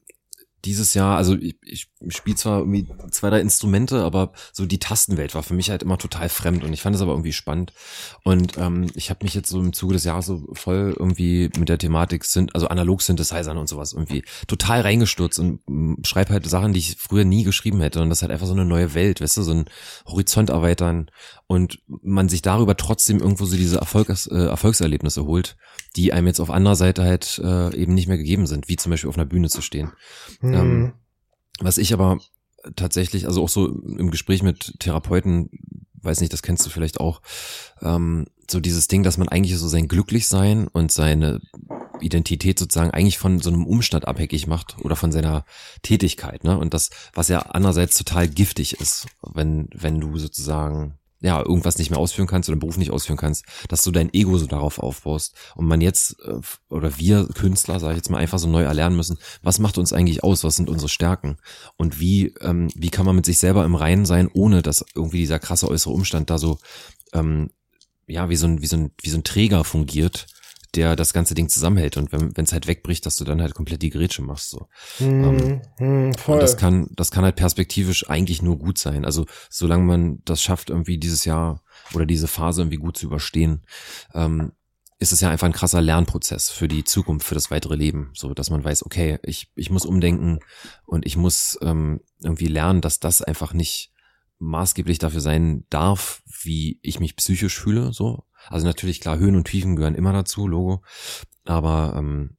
dieses 0.65 0.93
Jahr, 0.93 1.17
also 1.17 1.35
ich, 1.35 1.55
ich 1.61 1.89
spiele 2.09 2.35
zwar 2.35 2.59
irgendwie 2.59 2.87
zwei, 3.11 3.29
drei 3.29 3.41
Instrumente, 3.41 4.03
aber 4.03 4.31
so 4.51 4.65
die 4.65 4.79
Tastenwelt 4.79 5.35
war 5.35 5.43
für 5.43 5.53
mich 5.53 5.69
halt 5.69 5.83
immer 5.83 5.97
total 5.97 6.29
fremd 6.29 6.63
und 6.63 6.73
ich 6.73 6.81
fand 6.81 6.95
es 6.95 7.01
aber 7.01 7.11
irgendwie 7.11 7.33
spannend. 7.33 7.73
Und 8.23 8.57
ähm, 8.57 8.87
ich 8.95 9.09
habe 9.09 9.23
mich 9.23 9.33
jetzt 9.33 9.49
so 9.49 9.59
im 9.59 9.73
Zuge 9.73 9.93
des 9.93 10.03
Jahres 10.03 10.25
so 10.25 10.47
voll 10.53 10.95
irgendwie 10.97 11.49
mit 11.57 11.69
der 11.69 11.77
Thematik 11.77 12.25
sind, 12.25 12.55
also 12.55 12.67
analog 12.67 13.01
Synthesizern 13.01 13.57
und 13.57 13.67
sowas 13.67 13.93
irgendwie 13.93 14.23
total 14.47 14.81
reingestürzt 14.81 15.39
und 15.39 15.61
schreibe 16.05 16.33
halt 16.33 16.47
Sachen, 16.49 16.73
die 16.73 16.79
ich 16.79 16.97
früher 16.97 17.25
nie 17.25 17.43
geschrieben 17.43 17.81
hätte. 17.81 18.01
Und 18.01 18.09
das 18.09 18.21
halt 18.21 18.31
einfach 18.31 18.47
so 18.47 18.53
eine 18.53 18.65
neue 18.65 18.93
Welt, 18.93 19.21
weißt 19.21 19.37
du, 19.37 19.43
so 19.43 19.53
ein 19.53 19.65
Horizont 20.05 20.49
erweitern 20.49 21.09
und 21.49 21.81
man 21.87 22.29
sich 22.29 22.43
darüber 22.43 22.77
trotzdem 22.77 23.17
irgendwo 23.17 23.45
so 23.45 23.57
diese 23.57 23.79
Erfolgs, 23.79 24.27
äh, 24.27 24.35
Erfolgserlebnisse 24.35 25.25
holt, 25.25 25.57
die 25.95 26.13
einem 26.13 26.27
jetzt 26.27 26.39
auf 26.39 26.51
anderer 26.51 26.75
Seite 26.75 27.03
halt 27.03 27.41
äh, 27.43 27.75
eben 27.75 27.95
nicht 27.95 28.07
mehr 28.07 28.19
gegeben 28.19 28.45
sind, 28.45 28.69
wie 28.69 28.75
zum 28.75 28.91
Beispiel 28.91 29.09
auf 29.09 29.17
einer 29.17 29.25
Bühne 29.25 29.49
zu 29.49 29.63
stehen. 29.63 29.91
Hm. 30.41 30.53
Ähm, 30.53 30.93
was 31.59 31.79
ich 31.79 31.91
aber 31.91 32.19
tatsächlich, 32.75 33.25
also 33.25 33.43
auch 33.43 33.49
so 33.49 33.67
im 33.67 34.11
Gespräch 34.11 34.43
mit 34.43 34.75
Therapeuten, 34.79 35.49
weiß 36.03 36.21
nicht, 36.21 36.31
das 36.31 36.43
kennst 36.43 36.67
du 36.67 36.69
vielleicht 36.69 36.99
auch, 36.99 37.23
ähm, 37.81 38.27
so 38.47 38.59
dieses 38.59 38.87
Ding, 38.87 39.01
dass 39.01 39.17
man 39.17 39.27
eigentlich 39.27 39.57
so 39.57 39.67
sein 39.67 39.87
Glücklichsein 39.87 40.67
und 40.67 40.91
seine 40.91 41.41
Identität 41.99 42.59
sozusagen 42.59 42.91
eigentlich 42.91 43.17
von 43.17 43.39
so 43.39 43.49
einem 43.49 43.65
Umstand 43.65 44.07
abhängig 44.07 44.45
macht 44.45 44.77
oder 44.81 44.95
von 44.95 45.11
seiner 45.11 45.45
Tätigkeit, 45.81 46.43
ne? 46.43 46.59
Und 46.59 46.75
das, 46.75 46.91
was 47.15 47.27
ja 47.27 47.39
andererseits 47.39 47.97
total 47.97 48.27
giftig 48.27 48.79
ist, 48.79 49.07
wenn, 49.23 49.67
wenn 49.73 49.99
du 49.99 50.15
sozusagen 50.19 50.98
ja, 51.21 51.39
irgendwas 51.39 51.77
nicht 51.77 51.89
mehr 51.89 51.99
ausführen 51.99 52.27
kannst 52.27 52.49
oder 52.49 52.57
Beruf 52.57 52.77
nicht 52.77 52.91
ausführen 52.91 53.17
kannst, 53.17 53.45
dass 53.67 53.83
du 53.83 53.91
dein 53.91 54.13
Ego 54.13 54.37
so 54.37 54.45
darauf 54.45 54.79
aufbaust 54.79 55.35
und 55.55 55.67
man 55.67 55.81
jetzt 55.81 56.17
äh, 56.25 56.39
oder 56.69 56.97
wir 56.97 57.27
Künstler, 57.27 57.79
sage 57.79 57.93
ich 57.93 57.97
jetzt 57.97 58.09
mal, 58.09 58.19
einfach 58.19 58.39
so 58.39 58.47
neu 58.47 58.63
erlernen 58.63 58.95
müssen, 58.95 59.17
was 59.41 59.59
macht 59.59 59.77
uns 59.77 59.91
eigentlich 59.91 60.23
aus, 60.23 60.43
was 60.43 60.55
sind 60.55 60.69
unsere 60.69 60.89
Stärken? 60.89 61.37
Und 61.77 61.99
wie 61.99 62.33
ähm, 62.41 62.69
wie 62.75 62.89
kann 62.89 63.05
man 63.05 63.15
mit 63.15 63.25
sich 63.25 63.37
selber 63.37 63.65
im 63.65 63.75
Reinen 63.75 64.05
sein, 64.05 64.29
ohne 64.33 64.61
dass 64.61 64.85
irgendwie 64.95 65.19
dieser 65.19 65.39
krasse 65.39 65.67
äußere 65.67 65.93
Umstand 65.93 66.29
da 66.29 66.37
so 66.37 66.59
ähm, 67.13 67.49
ja 68.07 68.29
wie 68.29 68.37
so 68.37 68.47
ein 68.47 68.61
wie 68.61 68.67
so 68.67 68.77
ein 68.77 68.91
wie 69.01 69.09
so 69.09 69.17
ein 69.17 69.23
Träger 69.23 69.63
fungiert, 69.65 70.27
der 70.75 70.95
das 70.95 71.13
ganze 71.13 71.33
Ding 71.33 71.49
zusammenhält 71.49 71.97
und 71.97 72.11
wenn 72.11 72.33
es 72.37 72.53
halt 72.53 72.67
wegbricht, 72.67 73.05
dass 73.05 73.15
du 73.15 73.23
dann 73.23 73.41
halt 73.41 73.55
komplett 73.55 73.81
die 73.81 73.89
Grätsche 73.89 74.21
machst 74.21 74.49
so. 74.49 74.67
Hm, 74.97 75.61
hm, 75.77 76.13
voll. 76.13 76.35
Und 76.35 76.41
das 76.41 76.57
kann, 76.57 76.89
das 76.91 77.11
kann 77.11 77.23
halt 77.23 77.35
perspektivisch 77.35 78.09
eigentlich 78.09 78.41
nur 78.41 78.57
gut 78.57 78.77
sein. 78.77 79.05
Also 79.05 79.25
solange 79.49 79.83
man 79.83 80.21
das 80.25 80.41
schafft, 80.41 80.69
irgendwie 80.69 80.97
dieses 80.97 81.25
Jahr 81.25 81.63
oder 81.93 82.05
diese 82.05 82.27
Phase 82.27 82.61
irgendwie 82.61 82.77
gut 82.77 82.97
zu 82.97 83.07
überstehen, 83.07 83.63
ähm, 84.13 84.51
ist 84.99 85.13
es 85.13 85.21
ja 85.21 85.29
einfach 85.29 85.47
ein 85.47 85.53
krasser 85.53 85.81
Lernprozess 85.81 86.49
für 86.49 86.67
die 86.67 86.83
Zukunft, 86.83 87.25
für 87.25 87.35
das 87.35 87.49
weitere 87.49 87.75
Leben. 87.75 88.11
So, 88.13 88.33
dass 88.33 88.49
man 88.49 88.63
weiß, 88.63 88.85
okay, 88.85 89.17
ich, 89.23 89.51
ich 89.55 89.69
muss 89.69 89.85
umdenken 89.85 90.39
und 90.85 91.05
ich 91.05 91.15
muss 91.15 91.57
ähm, 91.61 92.01
irgendwie 92.21 92.47
lernen, 92.47 92.81
dass 92.81 92.99
das 92.99 93.21
einfach 93.21 93.53
nicht 93.53 93.91
maßgeblich 94.39 94.99
dafür 94.99 95.21
sein 95.21 95.65
darf, 95.69 96.21
wie 96.43 96.79
ich 96.81 96.99
mich 96.99 97.15
psychisch 97.15 97.59
fühle. 97.59 97.93
So, 97.93 98.25
also 98.47 98.65
natürlich 98.65 99.01
klar, 99.01 99.17
Höhen 99.17 99.35
und 99.35 99.45
Tiefen 99.45 99.75
gehören 99.75 99.95
immer 99.95 100.13
dazu, 100.13 100.47
Logo, 100.47 100.83
aber 101.45 101.95
ähm, 101.97 102.37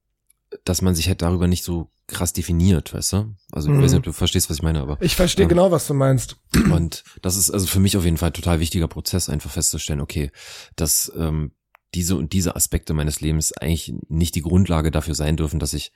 dass 0.64 0.82
man 0.82 0.94
sich 0.94 1.08
halt 1.08 1.22
darüber 1.22 1.46
nicht 1.46 1.64
so 1.64 1.90
krass 2.06 2.32
definiert, 2.32 2.92
weißt 2.92 3.12
du? 3.12 3.34
Also 3.52 3.70
ich 3.70 3.76
Mhm. 3.76 3.82
weiß 3.82 3.90
nicht, 3.92 3.98
ob 3.98 4.04
du 4.04 4.12
verstehst, 4.12 4.50
was 4.50 4.56
ich 4.56 4.62
meine, 4.62 4.80
aber 4.80 4.98
ich 5.00 5.14
verstehe 5.14 5.44
ähm, 5.44 5.48
genau, 5.48 5.70
was 5.70 5.86
du 5.86 5.94
meinst. 5.94 6.36
und 6.70 7.04
das 7.22 7.36
ist 7.36 7.50
also 7.50 7.66
für 7.66 7.80
mich 7.80 7.96
auf 7.96 8.04
jeden 8.04 8.16
Fall 8.16 8.30
ein 8.30 8.34
total 8.34 8.58
wichtiger 8.60 8.88
Prozess, 8.88 9.28
einfach 9.28 9.50
festzustellen, 9.50 10.00
okay, 10.00 10.30
dass 10.74 11.12
ähm, 11.16 11.52
diese 11.94 12.16
und 12.16 12.32
diese 12.32 12.56
Aspekte 12.56 12.94
meines 12.94 13.20
Lebens 13.20 13.52
eigentlich 13.52 13.94
nicht 14.08 14.34
die 14.34 14.42
Grundlage 14.42 14.90
dafür 14.90 15.14
sein 15.14 15.36
dürfen, 15.36 15.60
dass 15.60 15.72
ich 15.72 15.92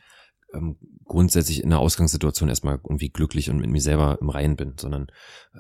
ähm, 0.53 0.77
grundsätzlich 1.05 1.63
in 1.63 1.67
einer 1.67 1.81
Ausgangssituation 1.81 2.49
erstmal 2.49 2.77
irgendwie 2.77 3.11
glücklich 3.11 3.51
und 3.51 3.59
mit 3.59 3.71
mir 3.71 3.83
selber 3.83 4.19
im 4.21 4.31
Reinen 4.31 4.57
bin, 4.57 4.75
sondern 4.79 5.09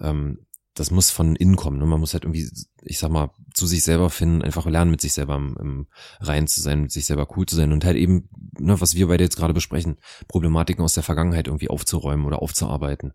ähm, 0.00 0.46
das 0.74 0.90
muss 0.90 1.10
von 1.10 1.36
innen 1.36 1.56
kommen. 1.56 1.80
Und 1.82 1.88
man 1.88 2.00
muss 2.00 2.12
halt 2.14 2.24
irgendwie, 2.24 2.48
ich 2.82 2.98
sag 2.98 3.10
mal, 3.10 3.30
zu 3.54 3.66
sich 3.66 3.82
selber 3.84 4.10
finden, 4.10 4.42
einfach 4.42 4.66
lernen, 4.66 4.90
mit 4.90 5.00
sich 5.00 5.12
selber 5.12 5.36
im, 5.36 5.56
im 5.60 5.86
Reinen 6.20 6.46
zu 6.48 6.60
sein, 6.60 6.82
mit 6.82 6.92
sich 6.92 7.06
selber 7.06 7.28
cool 7.36 7.46
zu 7.46 7.56
sein 7.56 7.72
und 7.72 7.84
halt 7.84 7.96
eben, 7.96 8.28
ne, 8.58 8.80
was 8.80 8.94
wir 8.94 9.06
beide 9.08 9.24
jetzt 9.24 9.36
gerade 9.36 9.54
besprechen, 9.54 9.98
Problematiken 10.28 10.84
aus 10.84 10.94
der 10.94 11.02
Vergangenheit 11.04 11.46
irgendwie 11.46 11.70
aufzuräumen 11.70 12.26
oder 12.26 12.42
aufzuarbeiten 12.42 13.12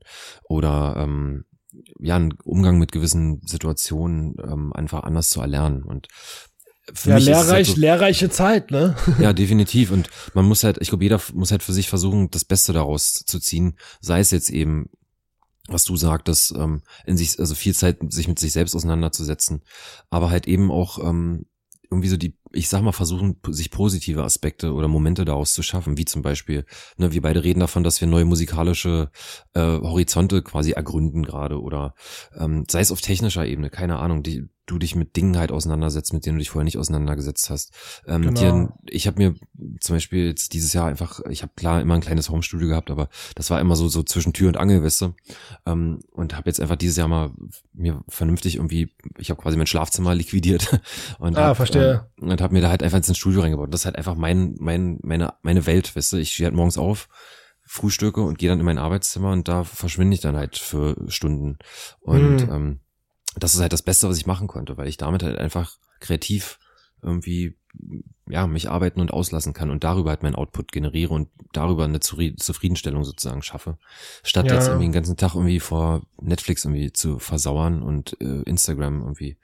oder 0.47 0.95
ähm, 0.97 1.45
ja, 1.99 2.15
einen 2.15 2.33
Umgang 2.43 2.79
mit 2.79 2.91
gewissen 2.91 3.41
Situationen 3.45 4.35
ähm, 4.41 4.73
einfach 4.73 5.03
anders 5.03 5.29
zu 5.29 5.41
erlernen. 5.41 5.83
Und 5.83 6.07
für 6.93 7.11
Ja, 7.11 7.15
mich 7.15 7.29
ist 7.29 7.41
es 7.41 7.51
halt 7.51 7.67
lehrreich, 7.67 7.67
so, 7.67 7.75
lehrreiche 7.75 8.29
Zeit, 8.29 8.71
ne? 8.71 8.95
ja, 9.19 9.33
definitiv. 9.33 9.91
Und 9.91 10.09
man 10.33 10.45
muss 10.45 10.63
halt, 10.63 10.77
ich 10.81 10.89
glaube, 10.89 11.03
jeder 11.03 11.21
muss 11.33 11.51
halt 11.51 11.61
für 11.61 11.73
sich 11.73 11.89
versuchen, 11.89 12.31
das 12.31 12.45
Beste 12.45 12.73
daraus 12.73 13.13
zu 13.25 13.39
ziehen. 13.39 13.77
Sei 14.01 14.19
es 14.19 14.31
jetzt 14.31 14.49
eben, 14.49 14.89
was 15.71 15.83
du 15.83 15.95
sagtest, 15.95 16.53
ähm, 16.55 16.81
in 17.05 17.17
sich, 17.17 17.39
also 17.39 17.55
viel 17.55 17.75
Zeit 17.75 17.97
sich 18.09 18.27
mit 18.27 18.39
sich 18.39 18.51
selbst 18.51 18.75
auseinanderzusetzen, 18.75 19.63
aber 20.09 20.29
halt 20.29 20.47
eben 20.47 20.71
auch 20.71 20.99
ähm, 21.03 21.45
irgendwie 21.91 22.09
so 22.09 22.17
die, 22.17 22.37
ich 22.51 22.69
sag 22.69 22.83
mal, 22.83 22.91
versuchen, 22.91 23.39
sich 23.47 23.71
positive 23.71 24.23
Aspekte 24.23 24.73
oder 24.73 24.87
Momente 24.87 25.25
daraus 25.25 25.53
zu 25.53 25.63
schaffen, 25.63 25.97
wie 25.97 26.05
zum 26.05 26.21
Beispiel, 26.21 26.65
ne, 26.97 27.11
wir 27.11 27.21
beide 27.21 27.43
reden 27.43 27.61
davon, 27.61 27.83
dass 27.83 27.99
wir 27.99 28.07
neue 28.07 28.25
musikalische 28.25 29.09
äh, 29.53 29.61
Horizonte 29.61 30.43
quasi 30.43 30.71
ergründen 30.71 31.23
gerade 31.23 31.59
oder 31.59 31.95
ähm, 32.35 32.65
sei 32.69 32.81
es 32.81 32.91
auf 32.91 33.01
technischer 33.01 33.45
Ebene, 33.45 33.69
keine 33.69 33.97
Ahnung, 33.97 34.21
die 34.21 34.47
du 34.69 34.77
dich 34.79 34.95
mit 34.95 35.15
Dingen 35.15 35.37
halt 35.37 35.51
auseinandersetzt, 35.51 36.13
mit 36.13 36.25
denen 36.25 36.35
du 36.37 36.39
dich 36.39 36.49
vorher 36.49 36.63
nicht 36.65 36.77
auseinandergesetzt 36.77 37.49
hast. 37.49 37.73
Ähm, 38.07 38.21
Genau. 38.21 38.39
dir, 38.39 38.69
ich 38.89 39.07
habe 39.07 39.17
mir 39.21 39.35
zum 39.81 39.95
Beispiel 39.95 40.27
jetzt 40.27 40.53
dieses 40.53 40.73
Jahr 40.73 40.87
einfach, 40.87 41.19
ich 41.29 41.41
habe 41.41 41.53
klar 41.55 41.81
immer 41.81 41.95
ein 41.95 42.01
kleines 42.01 42.29
Homestudio 42.29 42.67
gehabt, 42.67 42.91
aber 42.91 43.09
das 43.35 43.49
war 43.49 43.59
immer 43.59 43.75
so 43.75 43.87
so 43.87 44.03
zwischen 44.03 44.33
Tür 44.33 44.47
und 44.49 44.57
Angel, 44.57 44.83
weißt 44.83 45.01
du? 45.01 45.13
Ähm, 45.65 45.99
und 46.11 46.35
habe 46.35 46.49
jetzt 46.49 46.59
einfach 46.61 46.75
dieses 46.75 46.97
Jahr 46.97 47.07
mal 47.07 47.31
mir 47.73 48.01
vernünftig 48.07 48.55
irgendwie, 48.57 48.95
ich 49.17 49.29
habe 49.29 49.41
quasi 49.41 49.57
mein 49.57 49.67
Schlafzimmer 49.67 50.13
liquidiert 50.15 50.79
und 51.19 51.37
Ah, 51.37 51.47
hab, 51.47 51.57
verstehe. 51.57 52.07
Ähm, 52.21 52.29
und 52.29 52.41
habe 52.41 52.53
mir 52.53 52.61
da 52.61 52.69
halt 52.69 52.83
einfach 52.83 52.97
ins 52.97 53.17
Studio 53.17 53.41
reingebaut. 53.41 53.73
Das 53.73 53.81
ist 53.81 53.85
halt 53.85 53.95
einfach 53.95 54.15
mein 54.15 54.55
mein 54.59 54.99
meine 55.01 55.33
meine 55.41 55.65
Welt, 55.65 55.95
weißt 55.95 56.13
du? 56.13 56.17
Ich 56.17 56.33
stehe 56.33 56.45
halt 56.47 56.55
morgens 56.55 56.77
auf, 56.77 57.07
frühstücke 57.65 58.21
und 58.21 58.37
gehe 58.37 58.49
dann 58.49 58.59
in 58.59 58.65
mein 58.65 58.77
Arbeitszimmer 58.77 59.31
und 59.31 59.47
da 59.47 59.63
verschwinde 59.63 60.15
ich 60.15 60.21
dann 60.21 60.35
halt 60.35 60.57
für 60.57 60.95
Stunden 61.07 61.57
und 61.99 62.41
Hm. 62.41 62.49
ähm, 62.49 62.79
das 63.35 63.53
ist 63.55 63.61
halt 63.61 63.73
das 63.73 63.81
Beste, 63.83 64.09
was 64.09 64.17
ich 64.17 64.25
machen 64.25 64.47
konnte, 64.47 64.77
weil 64.77 64.87
ich 64.87 64.97
damit 64.97 65.23
halt 65.23 65.37
einfach 65.37 65.77
kreativ 65.99 66.59
irgendwie 67.01 67.55
ja 68.27 68.45
mich 68.47 68.69
arbeiten 68.69 68.99
und 68.99 69.11
auslassen 69.11 69.53
kann 69.53 69.69
und 69.69 69.83
darüber 69.83 70.09
halt 70.09 70.23
meinen 70.23 70.35
Output 70.35 70.71
generiere 70.71 71.13
und 71.13 71.29
darüber 71.53 71.85
eine 71.85 71.99
Zufri- 71.99 72.35
Zufriedenstellung 72.35 73.03
sozusagen 73.03 73.41
schaffe, 73.41 73.77
statt 74.23 74.47
Ja. 74.47 74.53
jetzt 74.55 74.67
irgendwie 74.67 74.85
den 74.87 74.91
ganzen 74.91 75.15
Tag 75.17 75.35
irgendwie 75.35 75.59
vor 75.59 76.01
Netflix 76.19 76.65
irgendwie 76.65 76.91
zu 76.91 77.19
versauern 77.19 77.81
und 77.81 78.17
äh, 78.21 78.41
Instagram 78.43 79.01
irgendwie. 79.01 79.37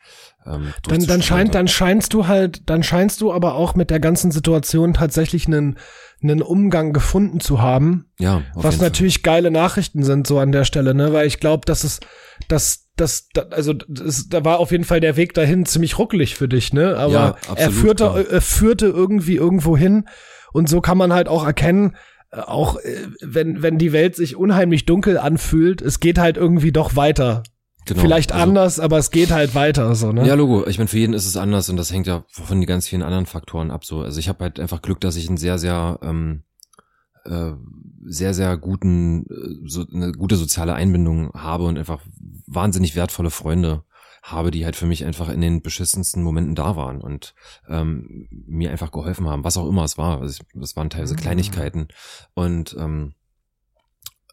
Ähm, 0.45 0.73
Dann, 0.83 1.05
dann 1.05 1.21
scheint, 1.21 1.55
dann 1.55 1.67
scheinst 1.67 2.13
du 2.13 2.27
halt, 2.27 2.69
dann 2.69 2.83
scheinst 2.83 3.21
du 3.21 3.31
aber 3.31 3.55
auch 3.55 3.75
mit 3.75 3.89
der 3.89 3.99
ganzen 3.99 4.31
Situation 4.31 4.93
tatsächlich 4.93 5.47
einen, 5.47 5.77
einen 6.21 6.41
Umgang 6.41 6.93
gefunden 6.93 7.39
zu 7.39 7.61
haben, 7.61 8.11
ja, 8.19 8.43
was 8.53 8.65
jeden 8.65 8.77
Fall. 8.79 8.89
natürlich 8.89 9.23
geile 9.23 9.49
Nachrichten 9.51 10.03
sind 10.03 10.27
so 10.27 10.39
an 10.39 10.51
der 10.51 10.65
Stelle, 10.65 10.93
ne, 10.93 11.13
weil 11.13 11.25
ich 11.27 11.39
glaube, 11.39 11.65
dass 11.65 11.83
es, 11.83 11.99
dass 12.47 12.84
das, 12.95 13.27
das 13.33 13.51
also 13.51 13.73
das, 13.73 14.27
da 14.29 14.43
war 14.45 14.59
auf 14.59 14.71
jeden 14.71 14.83
Fall 14.85 14.99
der 14.99 15.17
Weg 15.17 15.33
dahin 15.33 15.65
ziemlich 15.65 15.97
ruckelig 15.99 16.35
für 16.35 16.47
dich, 16.47 16.73
ne? 16.73 16.95
Aber 16.97 17.13
Ja, 17.13 17.27
absolut, 17.47 17.59
er 17.59 17.71
führte, 17.71 18.03
klar. 18.05 18.25
er 18.29 18.41
führte 18.41 18.85
irgendwie 18.87 19.35
irgendwo 19.35 19.75
hin 19.77 20.05
und 20.53 20.69
so 20.69 20.81
kann 20.81 20.97
man 20.97 21.11
halt 21.13 21.27
auch 21.27 21.45
erkennen, 21.45 21.95
äh, 22.31 22.39
auch 22.39 22.77
äh, 22.77 23.07
wenn 23.21 23.61
wenn 23.61 23.77
die 23.77 23.91
Welt 23.91 24.15
sich 24.15 24.35
unheimlich 24.35 24.85
dunkel 24.85 25.17
anfühlt, 25.17 25.81
es 25.81 25.99
geht 25.99 26.17
halt 26.17 26.37
irgendwie 26.37 26.71
doch 26.71 26.95
weiter. 26.95 27.43
Genau. 27.87 28.01
Vielleicht 28.01 28.31
Also- 28.31 28.43
anders, 28.43 28.79
aber 28.79 28.97
es 28.97 29.11
geht 29.11 29.29
halt 29.31 29.53
weiter, 29.53 29.93
so 29.93 30.11
ne? 30.11 30.25
Ja, 30.27 30.33
Logo. 30.33 30.65
Ich 30.67 30.79
meine, 30.79 30.87
für 30.87 30.97
jeden 30.97 31.13
ist 31.13 31.27
es 31.27 31.37
anders 31.37 31.69
und 31.69 31.77
das 31.77 31.91
hängt 31.93 32.07
ja 32.07 32.23
von 32.29 32.59
den 32.59 32.65
ganz 32.65 32.87
vielen 32.87 33.03
anderen 33.03 33.27
Faktoren 33.27 33.69
ab. 33.69 33.85
So, 33.85 34.01
also 34.01 34.19
ich 34.19 34.27
habe 34.27 34.43
halt 34.43 34.59
einfach 34.59 34.81
Glück, 34.81 34.99
dass 35.01 35.15
ich 35.17 35.27
einen 35.27 35.37
sehr, 35.37 35.59
sehr, 35.59 35.99
ähm, 36.01 36.41
äh, 37.25 37.53
sehr, 38.05 38.33
sehr 38.33 38.57
guten, 38.57 39.25
äh, 39.25 39.67
so 39.67 39.85
eine 39.91 40.11
gute 40.11 40.35
soziale 40.35 40.73
Einbindung 40.73 41.33
habe 41.33 41.65
und 41.65 41.77
einfach 41.77 42.01
wahnsinnig 42.47 42.95
wertvolle 42.95 43.31
Freunde 43.31 43.83
habe, 44.23 44.49
die 44.51 44.65
halt 44.65 44.75
für 44.75 44.87
mich 44.87 45.05
einfach 45.05 45.29
in 45.29 45.41
den 45.41 45.61
beschissensten 45.61 46.23
Momenten 46.23 46.55
da 46.55 46.75
waren 46.75 47.01
und 47.01 47.35
ähm, 47.67 48.27
mir 48.31 48.71
einfach 48.71 48.91
geholfen 48.91 49.27
haben, 49.27 49.43
was 49.43 49.57
auch 49.57 49.67
immer 49.67 49.83
es 49.83 49.97
war. 49.97 50.21
Also 50.21 50.41
ich, 50.41 50.59
das 50.59 50.75
waren 50.75 50.89
teilweise 50.89 51.13
Mhm. 51.13 51.19
Kleinigkeiten 51.19 51.87
und 52.33 52.75
ähm, 52.79 53.13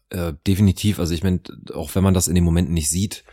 äh, 0.09 0.33
definitiv, 0.47 0.99
also 0.99 1.13
ich 1.13 1.23
meine, 1.23 1.41
auch 1.73 1.93
wenn 1.95 2.03
man 2.03 2.13
das 2.13 2.27
in 2.27 2.35
den 2.35 2.43
Momenten 2.43 2.73
nicht 2.73 2.89
sieht, 2.89 3.23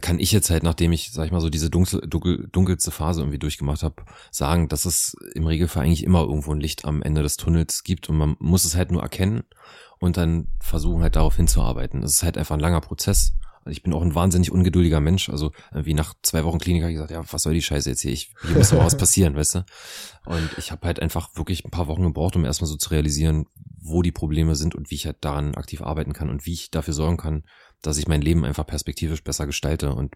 kann 0.00 0.18
ich 0.18 0.32
jetzt 0.32 0.50
halt, 0.50 0.62
nachdem 0.62 0.92
ich, 0.92 1.12
sag 1.12 1.26
ich 1.26 1.32
mal 1.32 1.40
so, 1.40 1.50
diese 1.50 1.70
dunkel, 1.70 2.00
dunkel, 2.00 2.48
dunkelste 2.52 2.90
Phase 2.90 3.20
irgendwie 3.20 3.38
durchgemacht 3.38 3.82
habe, 3.82 4.04
sagen, 4.30 4.68
dass 4.68 4.84
es 4.84 5.16
im 5.34 5.46
Regelfall 5.46 5.84
eigentlich 5.84 6.04
immer 6.04 6.22
irgendwo 6.22 6.52
ein 6.52 6.60
Licht 6.60 6.84
am 6.84 7.02
Ende 7.02 7.22
des 7.22 7.36
Tunnels 7.36 7.84
gibt 7.84 8.08
und 8.08 8.16
man 8.16 8.36
muss 8.38 8.64
es 8.64 8.76
halt 8.76 8.90
nur 8.90 9.02
erkennen 9.02 9.44
und 9.98 10.16
dann 10.16 10.48
versuchen 10.60 11.02
halt 11.02 11.16
darauf 11.16 11.36
hinzuarbeiten. 11.36 12.00
Das 12.00 12.12
ist 12.12 12.22
halt 12.22 12.38
einfach 12.38 12.54
ein 12.54 12.60
langer 12.60 12.80
Prozess. 12.80 13.34
Also 13.64 13.70
Ich 13.70 13.82
bin 13.82 13.92
auch 13.92 14.02
ein 14.02 14.14
wahnsinnig 14.14 14.52
ungeduldiger 14.52 15.00
Mensch. 15.00 15.28
Also 15.28 15.50
wie 15.72 15.94
nach 15.94 16.14
zwei 16.22 16.44
Wochen 16.44 16.58
Klinik 16.58 16.82
habe 16.82 16.92
ich 16.92 16.96
gesagt, 16.96 17.10
ja, 17.10 17.24
was 17.32 17.42
soll 17.42 17.54
die 17.54 17.62
Scheiße 17.62 17.90
jetzt 17.90 18.00
hier? 18.00 18.12
Ich, 18.12 18.32
hier 18.46 18.56
muss 18.56 18.70
doch 18.70 18.84
was 18.84 18.96
passieren, 18.98 19.34
weißt 19.34 19.56
du? 19.56 19.64
Und 20.26 20.50
ich 20.58 20.70
habe 20.70 20.86
halt 20.86 21.00
einfach 21.00 21.30
wirklich 21.34 21.64
ein 21.64 21.70
paar 21.70 21.88
Wochen 21.88 22.02
gebraucht, 22.02 22.36
um 22.36 22.44
erstmal 22.44 22.68
so 22.68 22.76
zu 22.76 22.90
realisieren, 22.90 23.46
wo 23.80 24.02
die 24.02 24.12
Probleme 24.12 24.54
sind 24.54 24.74
und 24.74 24.90
wie 24.90 24.96
ich 24.96 25.06
halt 25.06 25.18
daran 25.20 25.54
aktiv 25.54 25.82
arbeiten 25.82 26.12
kann 26.12 26.28
und 26.28 26.46
wie 26.46 26.52
ich 26.52 26.70
dafür 26.70 26.94
sorgen 26.94 27.16
kann, 27.16 27.44
dass 27.86 27.98
ich 27.98 28.08
mein 28.08 28.22
Leben 28.22 28.44
einfach 28.44 28.66
perspektivisch 28.66 29.22
besser 29.22 29.46
gestalte 29.46 29.92
und 29.92 30.14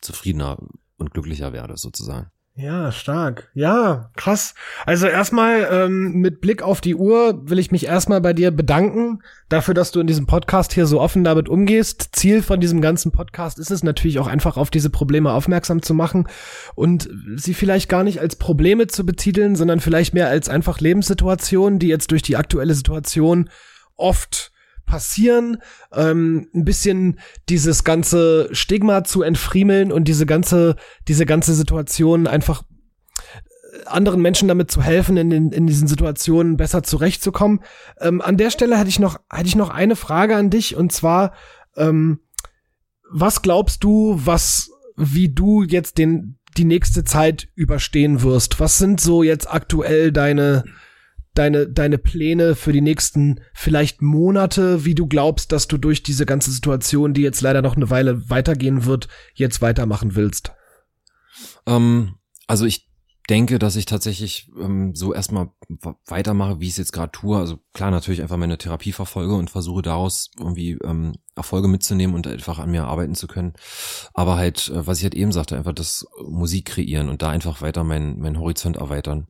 zufriedener 0.00 0.58
und 0.96 1.12
glücklicher 1.12 1.52
werde, 1.52 1.76
sozusagen. 1.76 2.30
Ja, 2.60 2.90
stark. 2.90 3.52
Ja, 3.54 4.10
krass. 4.16 4.56
Also 4.84 5.06
erstmal 5.06 5.68
ähm, 5.70 6.14
mit 6.14 6.40
Blick 6.40 6.60
auf 6.60 6.80
die 6.80 6.96
Uhr 6.96 7.48
will 7.48 7.60
ich 7.60 7.70
mich 7.70 7.86
erstmal 7.86 8.20
bei 8.20 8.32
dir 8.32 8.50
bedanken 8.50 9.22
dafür, 9.48 9.74
dass 9.74 9.92
du 9.92 10.00
in 10.00 10.08
diesem 10.08 10.26
Podcast 10.26 10.72
hier 10.72 10.88
so 10.88 11.00
offen 11.00 11.22
damit 11.22 11.48
umgehst. 11.48 12.16
Ziel 12.16 12.42
von 12.42 12.58
diesem 12.58 12.80
ganzen 12.80 13.12
Podcast 13.12 13.60
ist 13.60 13.70
es 13.70 13.84
natürlich 13.84 14.18
auch 14.18 14.26
einfach 14.26 14.56
auf 14.56 14.70
diese 14.70 14.90
Probleme 14.90 15.30
aufmerksam 15.30 15.82
zu 15.82 15.94
machen 15.94 16.26
und 16.74 17.08
sie 17.36 17.54
vielleicht 17.54 17.88
gar 17.88 18.02
nicht 18.02 18.20
als 18.20 18.34
Probleme 18.34 18.88
zu 18.88 19.06
betiteln, 19.06 19.54
sondern 19.54 19.78
vielleicht 19.78 20.12
mehr 20.12 20.28
als 20.28 20.48
einfach 20.48 20.80
Lebenssituationen, 20.80 21.78
die 21.78 21.86
jetzt 21.86 22.10
durch 22.10 22.22
die 22.22 22.36
aktuelle 22.36 22.74
Situation 22.74 23.50
oft 23.94 24.50
passieren, 24.88 25.58
ähm, 25.92 26.48
ein 26.54 26.64
bisschen 26.64 27.20
dieses 27.48 27.84
ganze 27.84 28.48
Stigma 28.52 29.04
zu 29.04 29.22
entfriemeln 29.22 29.92
und 29.92 30.08
diese 30.08 30.26
ganze, 30.26 30.74
diese 31.06 31.26
ganze 31.26 31.54
Situation 31.54 32.26
einfach 32.26 32.62
äh, 33.18 33.84
anderen 33.86 34.22
Menschen 34.22 34.48
damit 34.48 34.70
zu 34.70 34.82
helfen, 34.82 35.16
in, 35.16 35.30
den, 35.30 35.52
in 35.52 35.66
diesen 35.66 35.86
Situationen 35.86 36.56
besser 36.56 36.82
zurechtzukommen. 36.82 37.60
Ähm, 38.00 38.20
an 38.20 38.36
der 38.36 38.50
Stelle 38.50 38.76
hätte 38.78 38.88
ich 38.88 38.98
noch, 38.98 39.20
hätte 39.30 39.46
ich 39.46 39.56
noch 39.56 39.70
eine 39.70 39.94
Frage 39.94 40.34
an 40.34 40.50
dich 40.50 40.74
und 40.74 40.90
zwar, 40.90 41.34
ähm, 41.76 42.20
was 43.10 43.42
glaubst 43.42 43.84
du, 43.84 44.20
was, 44.24 44.70
wie 44.96 45.28
du 45.28 45.62
jetzt 45.62 45.98
den, 45.98 46.38
die 46.56 46.64
nächste 46.64 47.04
Zeit 47.04 47.48
überstehen 47.54 48.22
wirst? 48.22 48.58
Was 48.60 48.78
sind 48.78 49.00
so 49.00 49.22
jetzt 49.22 49.52
aktuell 49.52 50.12
deine, 50.12 50.64
deine, 51.38 51.68
deine 51.68 51.98
Pläne 51.98 52.54
für 52.54 52.72
die 52.72 52.80
nächsten 52.80 53.40
vielleicht 53.54 54.02
Monate, 54.02 54.84
wie 54.84 54.94
du 54.94 55.06
glaubst, 55.06 55.52
dass 55.52 55.68
du 55.68 55.78
durch 55.78 56.02
diese 56.02 56.26
ganze 56.26 56.50
Situation, 56.50 57.14
die 57.14 57.22
jetzt 57.22 57.40
leider 57.40 57.62
noch 57.62 57.76
eine 57.76 57.90
Weile 57.90 58.28
weitergehen 58.28 58.84
wird, 58.84 59.08
jetzt 59.34 59.62
weitermachen 59.62 60.14
willst? 60.14 60.52
Ähm, 61.66 62.16
also 62.46 62.64
ich 62.66 62.88
denke, 63.28 63.58
dass 63.58 63.76
ich 63.76 63.84
tatsächlich 63.84 64.50
ähm, 64.58 64.94
so 64.94 65.12
erstmal 65.12 65.50
weitermache, 66.06 66.60
wie 66.60 66.64
ich 66.64 66.72
es 66.72 66.76
jetzt 66.78 66.92
gerade 66.92 67.12
tue. 67.12 67.36
Also 67.36 67.58
klar, 67.74 67.90
natürlich 67.90 68.22
einfach 68.22 68.38
meine 68.38 68.56
Therapie 68.56 68.92
verfolge 68.92 69.34
und 69.34 69.50
versuche 69.50 69.82
daraus 69.82 70.30
irgendwie 70.38 70.78
ähm, 70.82 71.12
Erfolge 71.36 71.68
mitzunehmen 71.68 72.16
und 72.16 72.26
einfach 72.26 72.58
an 72.58 72.70
mir 72.70 72.84
arbeiten 72.86 73.14
zu 73.14 73.26
können. 73.26 73.52
Aber 74.14 74.36
halt, 74.36 74.70
äh, 74.70 74.86
was 74.86 74.98
ich 74.98 75.04
halt 75.04 75.14
eben 75.14 75.32
sagte, 75.32 75.56
einfach 75.56 75.74
das 75.74 76.06
Musik 76.26 76.66
kreieren 76.66 77.08
und 77.08 77.20
da 77.20 77.28
einfach 77.28 77.60
weiter 77.60 77.84
meinen 77.84 78.18
mein 78.18 78.38
Horizont 78.38 78.76
erweitern. 78.76 79.26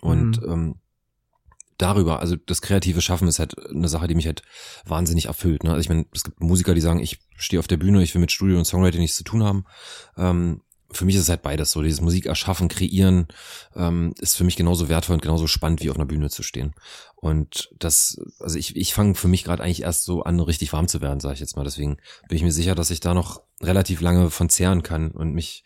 Und 0.00 0.40
Mhm. 0.40 0.50
ähm, 0.50 0.74
darüber, 1.82 2.20
also 2.20 2.36
das 2.36 2.62
kreative 2.62 3.00
Schaffen 3.00 3.28
ist 3.28 3.38
halt 3.38 3.54
eine 3.68 3.88
Sache, 3.88 4.06
die 4.06 4.14
mich 4.14 4.26
halt 4.26 4.42
wahnsinnig 4.86 5.26
erfüllt. 5.26 5.64
Ne? 5.64 5.70
Also 5.70 5.80
ich 5.80 5.88
meine, 5.88 6.06
es 6.14 6.24
gibt 6.24 6.40
Musiker, 6.40 6.74
die 6.74 6.80
sagen, 6.80 7.00
ich 7.00 7.18
stehe 7.36 7.60
auf 7.60 7.66
der 7.66 7.76
Bühne, 7.76 8.02
ich 8.02 8.14
will 8.14 8.20
mit 8.20 8.32
Studio 8.32 8.56
und 8.56 8.64
Songwriting 8.64 9.00
nichts 9.00 9.16
zu 9.16 9.24
tun 9.24 9.42
haben. 9.42 9.64
Ähm, 10.16 10.62
für 10.92 11.04
mich 11.04 11.16
ist 11.16 11.22
es 11.22 11.28
halt 11.28 11.42
beides 11.42 11.70
so. 11.70 11.82
Dieses 11.82 12.00
Musik 12.00 12.26
erschaffen, 12.26 12.68
kreieren, 12.68 13.26
ähm, 13.74 14.14
ist 14.20 14.36
für 14.36 14.44
mich 14.44 14.56
genauso 14.56 14.88
wertvoll 14.88 15.14
und 15.14 15.22
genauso 15.22 15.46
spannend, 15.46 15.82
wie 15.82 15.90
auf 15.90 15.96
einer 15.96 16.06
Bühne 16.06 16.30
zu 16.30 16.42
stehen. 16.42 16.74
Und 17.16 17.70
das, 17.78 18.18
also 18.38 18.58
ich, 18.58 18.76
ich 18.76 18.94
fange 18.94 19.14
für 19.14 19.28
mich 19.28 19.44
gerade 19.44 19.62
eigentlich 19.62 19.82
erst 19.82 20.04
so 20.04 20.22
an, 20.22 20.38
richtig 20.38 20.72
warm 20.72 20.88
zu 20.88 21.00
werden, 21.00 21.20
sage 21.20 21.34
ich 21.34 21.40
jetzt 21.40 21.56
mal. 21.56 21.64
Deswegen 21.64 21.96
bin 22.28 22.36
ich 22.36 22.42
mir 22.44 22.52
sicher, 22.52 22.74
dass 22.74 22.90
ich 22.90 23.00
da 23.00 23.14
noch 23.14 23.42
relativ 23.60 24.00
lange 24.00 24.30
von 24.30 24.48
zehren 24.48 24.82
kann 24.82 25.10
und 25.10 25.32
mich, 25.32 25.64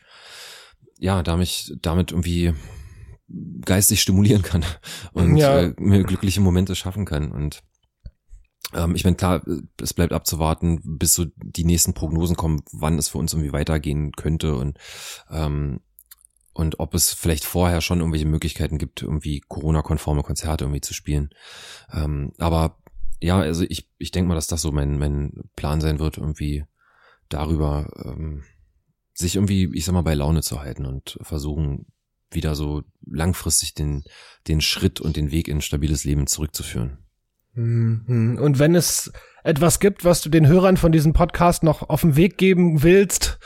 ja, 0.99 1.23
da 1.23 1.37
mich 1.37 1.73
damit 1.83 2.13
irgendwie 2.13 2.55
geistig 3.65 4.01
stimulieren 4.03 4.43
kann 4.43 4.65
und 5.13 5.37
Ja. 5.37 5.61
äh, 5.61 5.75
mir 5.79 6.03
glückliche 6.05 6.41
Momente 6.41 6.75
schaffen 6.75 7.05
kann. 7.05 7.33
Und 7.33 7.63
ähm, 8.75 8.95
ich 8.95 9.05
meine, 9.05 9.17
klar, 9.17 9.43
es 9.81 9.95
bleibt 9.95 10.13
abzuwarten, 10.13 10.81
bis 10.85 11.15
so 11.15 11.27
die 11.37 11.65
nächsten 11.65 11.95
Prognosen 11.95 12.37
kommen, 12.37 12.63
wann 12.73 12.99
es 12.99 13.09
für 13.09 13.19
uns 13.19 13.33
irgendwie 13.33 13.53
weitergehen 13.53 14.13
könnte 14.13 14.57
und 14.57 14.79
ähm, 15.31 15.81
und 16.53 16.81
ob 16.81 16.95
es 16.95 17.13
vielleicht 17.13 17.45
vorher 17.45 17.83
schon 17.83 17.99
irgendwelche 17.99 18.25
Möglichkeiten 18.25 18.79
gibt, 18.79 19.03
irgendwie 19.03 19.41
Corona-konforme 19.47 20.23
Konzerte 20.23 20.65
irgendwie 20.65 20.81
zu 20.81 20.95
spielen. 20.95 21.29
Ähm, 21.93 22.33
aber 22.39 22.79
ja, 23.21 23.39
also 23.41 23.63
ich, 23.69 23.91
ich 23.99 24.11
denke 24.11 24.29
mal, 24.29 24.37
dass 24.37 24.47
das 24.47 24.63
so 24.63 24.73
mein, 24.73 24.99
mein 24.99 25.51
Plan 25.55 25.83
sein 25.83 25.99
wird, 25.99 26.17
irgendwie 26.17 26.65
darüber 27.29 27.91
ähm, 28.03 28.45
sich 29.13 29.35
irgendwie, 29.37 29.71
ich 29.75 29.85
sag 29.85 29.93
mal, 29.93 30.01
bei 30.01 30.15
Laune 30.15 30.41
zu 30.41 30.61
halten 30.61 30.87
und 30.87 31.19
versuchen, 31.21 31.89
wieder 32.37 32.55
so 32.55 32.85
langfristig 33.05 33.75
den, 33.75 34.05
den 34.47 34.61
Schritt 34.61 35.01
und 35.01 35.17
den 35.17 35.33
Weg 35.33 35.49
in 35.49 35.59
ein 35.59 35.63
stabiles 35.63 36.05
Leben 36.05 36.29
zurückzuführen. 36.29 36.99
Mhm. 37.55 38.39
Und 38.41 38.59
wenn 38.61 38.77
es 38.77 39.11
etwas 39.43 39.81
gibt, 39.81 40.05
was 40.05 40.21
du 40.21 40.29
den 40.29 40.47
Hörern 40.47 40.77
von 40.77 40.93
diesem 40.93 41.13
Podcast 41.13 41.65
noch 41.65 41.89
auf 41.89 42.03
den 42.03 42.17
Weg 42.17 42.39
geben 42.39 42.83
willst, 42.83 43.39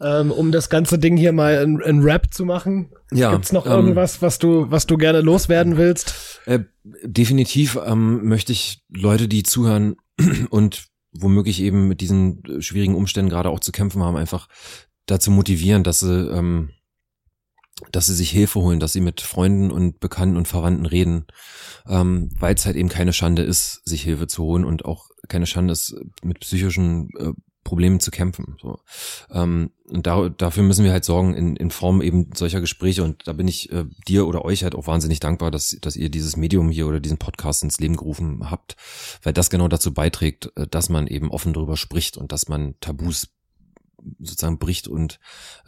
ähm, 0.00 0.30
um 0.30 0.52
das 0.52 0.68
ganze 0.68 0.98
Ding 0.98 1.16
hier 1.16 1.32
mal 1.32 1.62
in, 1.62 1.80
in 1.80 2.02
Rap 2.02 2.32
zu 2.32 2.44
machen, 2.44 2.92
Ja, 3.12 3.32
gibt's 3.32 3.52
noch 3.52 3.66
ähm, 3.66 3.72
irgendwas, 3.72 4.20
was 4.20 4.38
du, 4.38 4.70
was 4.70 4.86
du 4.86 4.96
gerne 4.96 5.20
loswerden 5.20 5.76
willst? 5.76 6.40
Äh, 6.44 6.60
definitiv 7.04 7.78
ähm, 7.84 8.26
möchte 8.26 8.52
ich 8.52 8.82
Leute, 8.88 9.28
die 9.28 9.44
zuhören 9.44 9.96
und 10.50 10.86
womöglich 11.12 11.60
eben 11.60 11.88
mit 11.88 12.00
diesen 12.00 12.42
schwierigen 12.60 12.94
Umständen 12.94 13.30
gerade 13.30 13.50
auch 13.50 13.60
zu 13.60 13.70
kämpfen 13.70 14.02
haben, 14.02 14.16
einfach 14.16 14.48
dazu 15.06 15.30
motivieren, 15.30 15.84
dass 15.84 16.00
sie, 16.00 16.28
ähm, 16.30 16.70
dass 17.90 18.06
sie 18.06 18.14
sich 18.14 18.30
Hilfe 18.30 18.60
holen, 18.60 18.80
dass 18.80 18.92
sie 18.92 19.00
mit 19.00 19.20
Freunden 19.20 19.70
und 19.70 20.00
Bekannten 20.00 20.36
und 20.36 20.48
Verwandten 20.48 20.86
reden, 20.86 21.26
ähm, 21.88 22.30
weil 22.38 22.54
es 22.54 22.66
halt 22.66 22.76
eben 22.76 22.88
keine 22.88 23.12
Schande 23.12 23.42
ist, 23.42 23.82
sich 23.84 24.02
Hilfe 24.02 24.26
zu 24.26 24.44
holen 24.44 24.64
und 24.64 24.84
auch 24.84 25.10
keine 25.28 25.46
Schande 25.46 25.72
ist, 25.72 25.94
mit 26.22 26.40
psychischen 26.40 27.10
äh, 27.18 27.32
Problemen 27.64 28.00
zu 28.00 28.10
kämpfen. 28.10 28.56
So. 28.60 28.80
Ähm, 29.30 29.70
und 29.88 30.06
da, 30.06 30.28
dafür 30.28 30.62
müssen 30.62 30.84
wir 30.84 30.92
halt 30.92 31.04
sorgen 31.04 31.34
in, 31.34 31.56
in 31.56 31.70
Form 31.70 32.02
eben 32.02 32.30
solcher 32.34 32.60
Gespräche. 32.60 33.04
Und 33.04 33.26
da 33.28 33.32
bin 33.32 33.46
ich 33.46 33.70
äh, 33.72 33.84
dir 34.08 34.26
oder 34.26 34.44
euch 34.44 34.64
halt 34.64 34.74
auch 34.74 34.86
wahnsinnig 34.86 35.20
dankbar, 35.20 35.50
dass, 35.50 35.76
dass 35.80 35.96
ihr 35.96 36.08
dieses 36.08 36.36
Medium 36.36 36.70
hier 36.70 36.86
oder 36.86 37.00
diesen 37.00 37.18
Podcast 37.18 37.62
ins 37.62 37.78
Leben 37.78 37.96
gerufen 37.96 38.50
habt, 38.50 38.76
weil 39.22 39.32
das 39.32 39.50
genau 39.50 39.68
dazu 39.68 39.94
beiträgt, 39.94 40.50
äh, 40.56 40.66
dass 40.66 40.88
man 40.88 41.06
eben 41.06 41.30
offen 41.30 41.52
darüber 41.52 41.76
spricht 41.76 42.16
und 42.16 42.32
dass 42.32 42.48
man 42.48 42.74
Tabus 42.80 43.28
sozusagen 44.18 44.58
bricht 44.58 44.88
und 44.88 45.18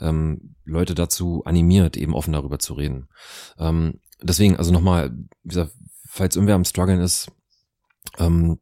ähm, 0.01 0.55
Leute 0.64 0.95
dazu 0.95 1.43
animiert, 1.45 1.97
eben 1.97 2.14
offen 2.14 2.32
darüber 2.32 2.59
zu 2.59 2.74
reden. 2.74 3.09
Ähm, 3.59 4.01
deswegen, 4.22 4.57
also 4.57 4.72
nochmal, 4.72 5.11
wie 5.43 5.49
gesagt, 5.49 5.72
falls 6.09 6.37
irgendwer 6.37 6.55
am 6.55 6.64
struggeln 6.64 7.01
ist, 7.01 7.30
ähm, 8.18 8.59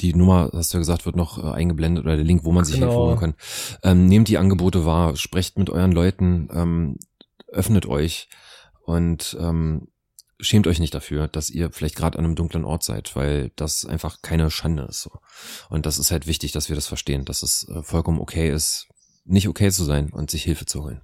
die 0.00 0.14
Nummer, 0.14 0.50
hast 0.54 0.72
du 0.72 0.78
ja 0.78 0.80
gesagt, 0.80 1.06
wird 1.06 1.16
noch 1.16 1.38
äh, 1.38 1.52
eingeblendet 1.52 2.04
oder 2.04 2.16
der 2.16 2.24
Link, 2.24 2.44
wo 2.44 2.52
man 2.52 2.64
sich 2.64 2.76
Genau. 2.76 2.86
Hilfe 2.86 3.00
holen 3.00 3.18
kann. 3.18 3.34
Ähm, 3.82 4.06
nehmt 4.06 4.28
die 4.28 4.38
Angebote 4.38 4.84
wahr, 4.84 5.16
sprecht 5.16 5.58
mit 5.58 5.70
euren 5.70 5.92
Leuten, 5.92 6.48
ähm, 6.52 6.96
öffnet 7.48 7.86
euch 7.86 8.28
und 8.84 9.36
ähm, 9.38 9.88
schämt 10.38 10.66
euch 10.66 10.80
nicht 10.80 10.94
dafür, 10.94 11.28
dass 11.28 11.50
ihr 11.50 11.70
vielleicht 11.70 11.96
gerade 11.96 12.18
an 12.18 12.24
einem 12.24 12.34
dunklen 12.34 12.64
Ort 12.64 12.82
seid, 12.82 13.14
weil 13.14 13.50
das 13.56 13.84
einfach 13.84 14.22
keine 14.22 14.50
Schande 14.50 14.84
ist. 14.84 15.02
So. 15.02 15.10
Und 15.68 15.84
das 15.84 15.98
ist 15.98 16.10
halt 16.10 16.26
wichtig, 16.26 16.52
dass 16.52 16.68
wir 16.68 16.76
das 16.76 16.86
verstehen, 16.86 17.24
dass 17.26 17.42
es 17.42 17.68
äh, 17.68 17.82
vollkommen 17.82 18.20
okay 18.20 18.50
ist, 18.50 18.88
nicht 19.24 19.48
okay 19.48 19.70
zu 19.70 19.84
sein 19.84 20.10
und 20.12 20.30
sich 20.30 20.44
Hilfe 20.44 20.66
zu 20.66 20.82
holen. 20.82 21.00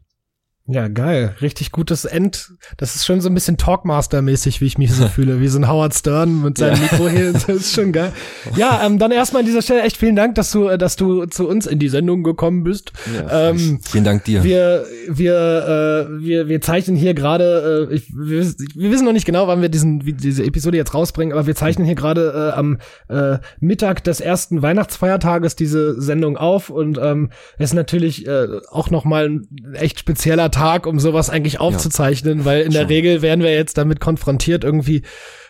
Ja, 0.69 0.89
geil. 0.89 1.37
Richtig 1.41 1.71
gutes 1.71 2.05
End. 2.05 2.53
Das 2.77 2.97
ist 2.97 3.07
schon 3.07 3.21
so 3.21 3.29
ein 3.29 3.35
bisschen 3.35 3.57
Talkmaster-mäßig, 3.57 4.61
wie 4.61 4.67
ich 4.67 4.79
mich 4.79 4.93
so 4.93 5.07
fühle, 5.15 5.41
wie 5.41 5.47
so 5.47 5.61
ein 5.61 5.69
Howard 5.69 5.95
Stern 5.95 6.43
mit 6.43 6.59
seinem 6.59 6.81
Mikro 6.81 7.09
hier. 7.09 7.33
Das 7.33 7.49
ist 7.49 7.75
schon 7.75 7.93
geil. 7.93 8.13
Ja, 8.57 8.85
ähm, 8.85 8.99
dann 8.99 9.13
erstmal 9.13 9.41
an 9.41 9.47
dieser 9.47 9.63
Stelle 9.63 9.83
echt 9.83 9.97
vielen 9.97 10.17
Dank, 10.17 10.35
dass 10.35 10.51
du, 10.51 10.67
äh, 10.67 10.77
dass 10.77 10.97
du 10.97 11.27
zu 11.27 11.47
uns 11.47 11.67
in 11.67 11.79
die 11.79 11.89
Sendung 11.89 12.25
gekommen 12.25 12.65
bist. 12.65 12.93
Ja, 13.15 13.51
ähm, 13.51 13.79
vielen 13.83 14.03
Dank 14.03 14.25
dir. 14.25 14.43
Wir, 14.43 14.85
wir, 15.09 16.09
äh, 16.11 16.21
wir, 16.21 16.49
wir 16.49 16.61
zeichnen 16.61 16.97
hier 16.97 17.15
gerade, 17.15 17.89
äh, 17.93 18.01
wir, 18.09 18.45
wir 18.75 18.91
wissen 18.91 19.05
noch 19.05 19.13
nicht 19.13 19.27
genau, 19.27 19.47
wann 19.47 19.63
wir 19.63 19.69
diesen, 19.69 20.05
wie, 20.05 20.15
diese 20.15 20.43
Episode 20.43 20.77
jetzt 20.77 20.95
rausbringen, 20.95 21.33
aber 21.33 21.47
wir 21.47 21.55
zeichnen 21.55 21.87
hier 21.87 21.95
gerade 21.95 22.53
äh, 22.55 22.59
am 22.59 22.79
äh, 23.09 23.39
Mittag 23.61 24.03
des 24.03 24.21
ersten 24.21 24.63
Weihnachtsfeiertages 24.63 25.55
diese 25.55 26.01
Sendung 26.01 26.37
auf 26.37 26.71
und 26.71 26.99
ähm, 27.01 27.31
ist 27.59 27.75
natürlich 27.75 28.27
äh, 28.27 28.49
auch 28.71 28.91
nochmal 28.91 29.29
ein 29.29 29.49
echt 29.75 30.01
spezieller 30.01 30.51
Tag, 30.57 30.87
um 30.87 30.99
sowas 30.99 31.31
eigentlich 31.31 31.61
aufzuzeichnen, 31.61 32.41
ja, 32.41 32.45
weil 32.45 32.61
in 32.61 32.73
schon. 32.73 32.81
der 32.81 32.89
Regel 32.89 33.23
werden 33.23 33.43
wir 33.43 33.53
jetzt 33.53 33.77
damit 33.79 34.01
konfrontiert, 34.01 34.65
irgendwie 34.65 35.03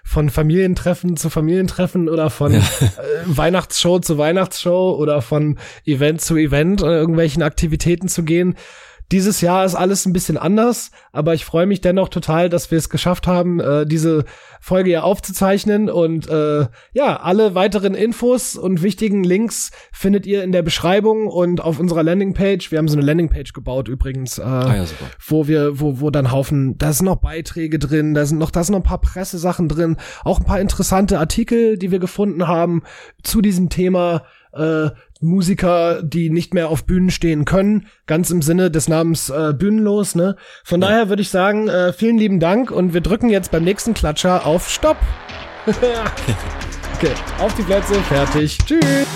von 0.03 0.31
Familientreffen 0.31 1.17
zu 1.17 1.31
Familientreffen 1.31 2.09
oder 2.09 2.31
von 2.31 2.53
ja. 2.53 2.59
äh, 2.59 2.63
Weihnachtsshow 3.27 3.99
zu 3.99 4.19
Weihnachtsshow 4.19 4.97
oder 4.99 5.23
von 5.23 5.59
Event 5.85 6.21
zu 6.21 6.37
Event 6.37 6.83
oder 6.83 6.97
irgendwelchen 6.97 7.43
Aktivitäten 7.43 8.09
zu 8.09 8.23
gehen. 8.23 8.57
Dieses 9.13 9.41
Jahr 9.41 9.65
ist 9.65 9.77
alles 9.77 10.05
ein 10.05 10.13
bisschen 10.13 10.37
anders, 10.37 10.91
aber 11.13 11.35
ich 11.35 11.45
freue 11.45 11.67
mich 11.67 11.81
dennoch 11.81 12.09
total, 12.09 12.49
dass 12.49 12.71
wir 12.73 12.79
es 12.79 12.91
geschafft 12.91 13.29
haben, 13.29 13.61
äh, 13.61 13.87
diese 13.87 14.25
Folge 14.61 14.91
ja 14.91 15.03
aufzuzeichnen. 15.03 15.89
Und 15.89 16.29
äh, 16.29 16.67
ja, 16.93 17.17
alle 17.21 17.55
weiteren 17.55 17.95
Infos 17.95 18.57
und 18.57 18.83
wichtigen 18.83 19.23
Links 19.23 19.71
findet 19.93 20.27
ihr 20.27 20.43
in 20.43 20.51
der 20.51 20.63
Beschreibung 20.63 21.29
und 21.29 21.61
auf 21.61 21.79
unserer 21.79 22.03
Landingpage. 22.03 22.73
Wir 22.73 22.79
haben 22.79 22.89
so 22.89 22.97
eine 22.97 23.07
Landingpage 23.07 23.53
gebaut 23.53 23.87
übrigens, 23.87 24.39
äh, 24.39 24.43
ah, 24.43 24.75
ja, 24.75 24.85
wo 25.25 25.47
wir, 25.47 25.79
wo, 25.79 26.01
wo 26.01 26.11
dann 26.11 26.33
Haufen, 26.33 26.77
da 26.77 26.93
sind 26.93 27.07
noch 27.07 27.17
Beiträge 27.17 27.79
drin, 27.79 28.15
da 28.15 28.27
sind 28.27 28.39
noch, 28.39 28.51
da 28.51 28.65
sind 28.65 28.73
noch 28.73 28.81
ein 28.81 28.89
paar 28.89 29.01
Pressesachen 29.01 29.69
drin, 29.69 29.97
auch 30.25 30.41
ein 30.41 30.45
paar 30.45 30.61
interessante 30.61 31.21
Artikel, 31.21 31.79
die 31.79 31.93
wir 31.93 32.01
gefunden 32.01 32.49
haben 32.49 32.83
zu 33.23 33.41
diesem 33.41 33.69
Thema 33.69 34.25
äh, 34.57 34.91
Musiker, 35.21 36.03
die 36.03 36.31
nicht 36.31 36.55
mehr 36.55 36.69
auf 36.69 36.85
Bühnen 36.85 37.11
stehen 37.11 37.45
können, 37.45 37.87
ganz 38.07 38.31
im 38.31 38.43
Sinne 38.43 38.71
des 38.71 38.89
Namens 38.89 39.31
äh, 39.31 39.53
Bühnenlos. 39.53 40.15
Ne? 40.15 40.37
Von 40.65 40.81
ja. 40.81 40.89
daher 40.89 41.09
würde 41.09 41.23
ich 41.23 41.31
sagen, 41.31 41.69
äh, 41.69 41.93
vielen 41.93 42.19
lieben 42.19 42.41
Dank 42.41 42.71
und 42.71 42.95
wir 42.95 43.01
drücken 43.01 43.29
jetzt 43.29 43.51
beim 43.51 43.65
nächsten 43.65 43.95
Klatscher 43.95 44.47
auf 44.47 44.69
Stopp. 44.69 44.99
okay, 45.67 47.13
auf 47.39 47.55
die 47.55 47.63
Plätze, 47.63 47.95
fertig, 48.03 48.59
tschüss. 48.65 49.07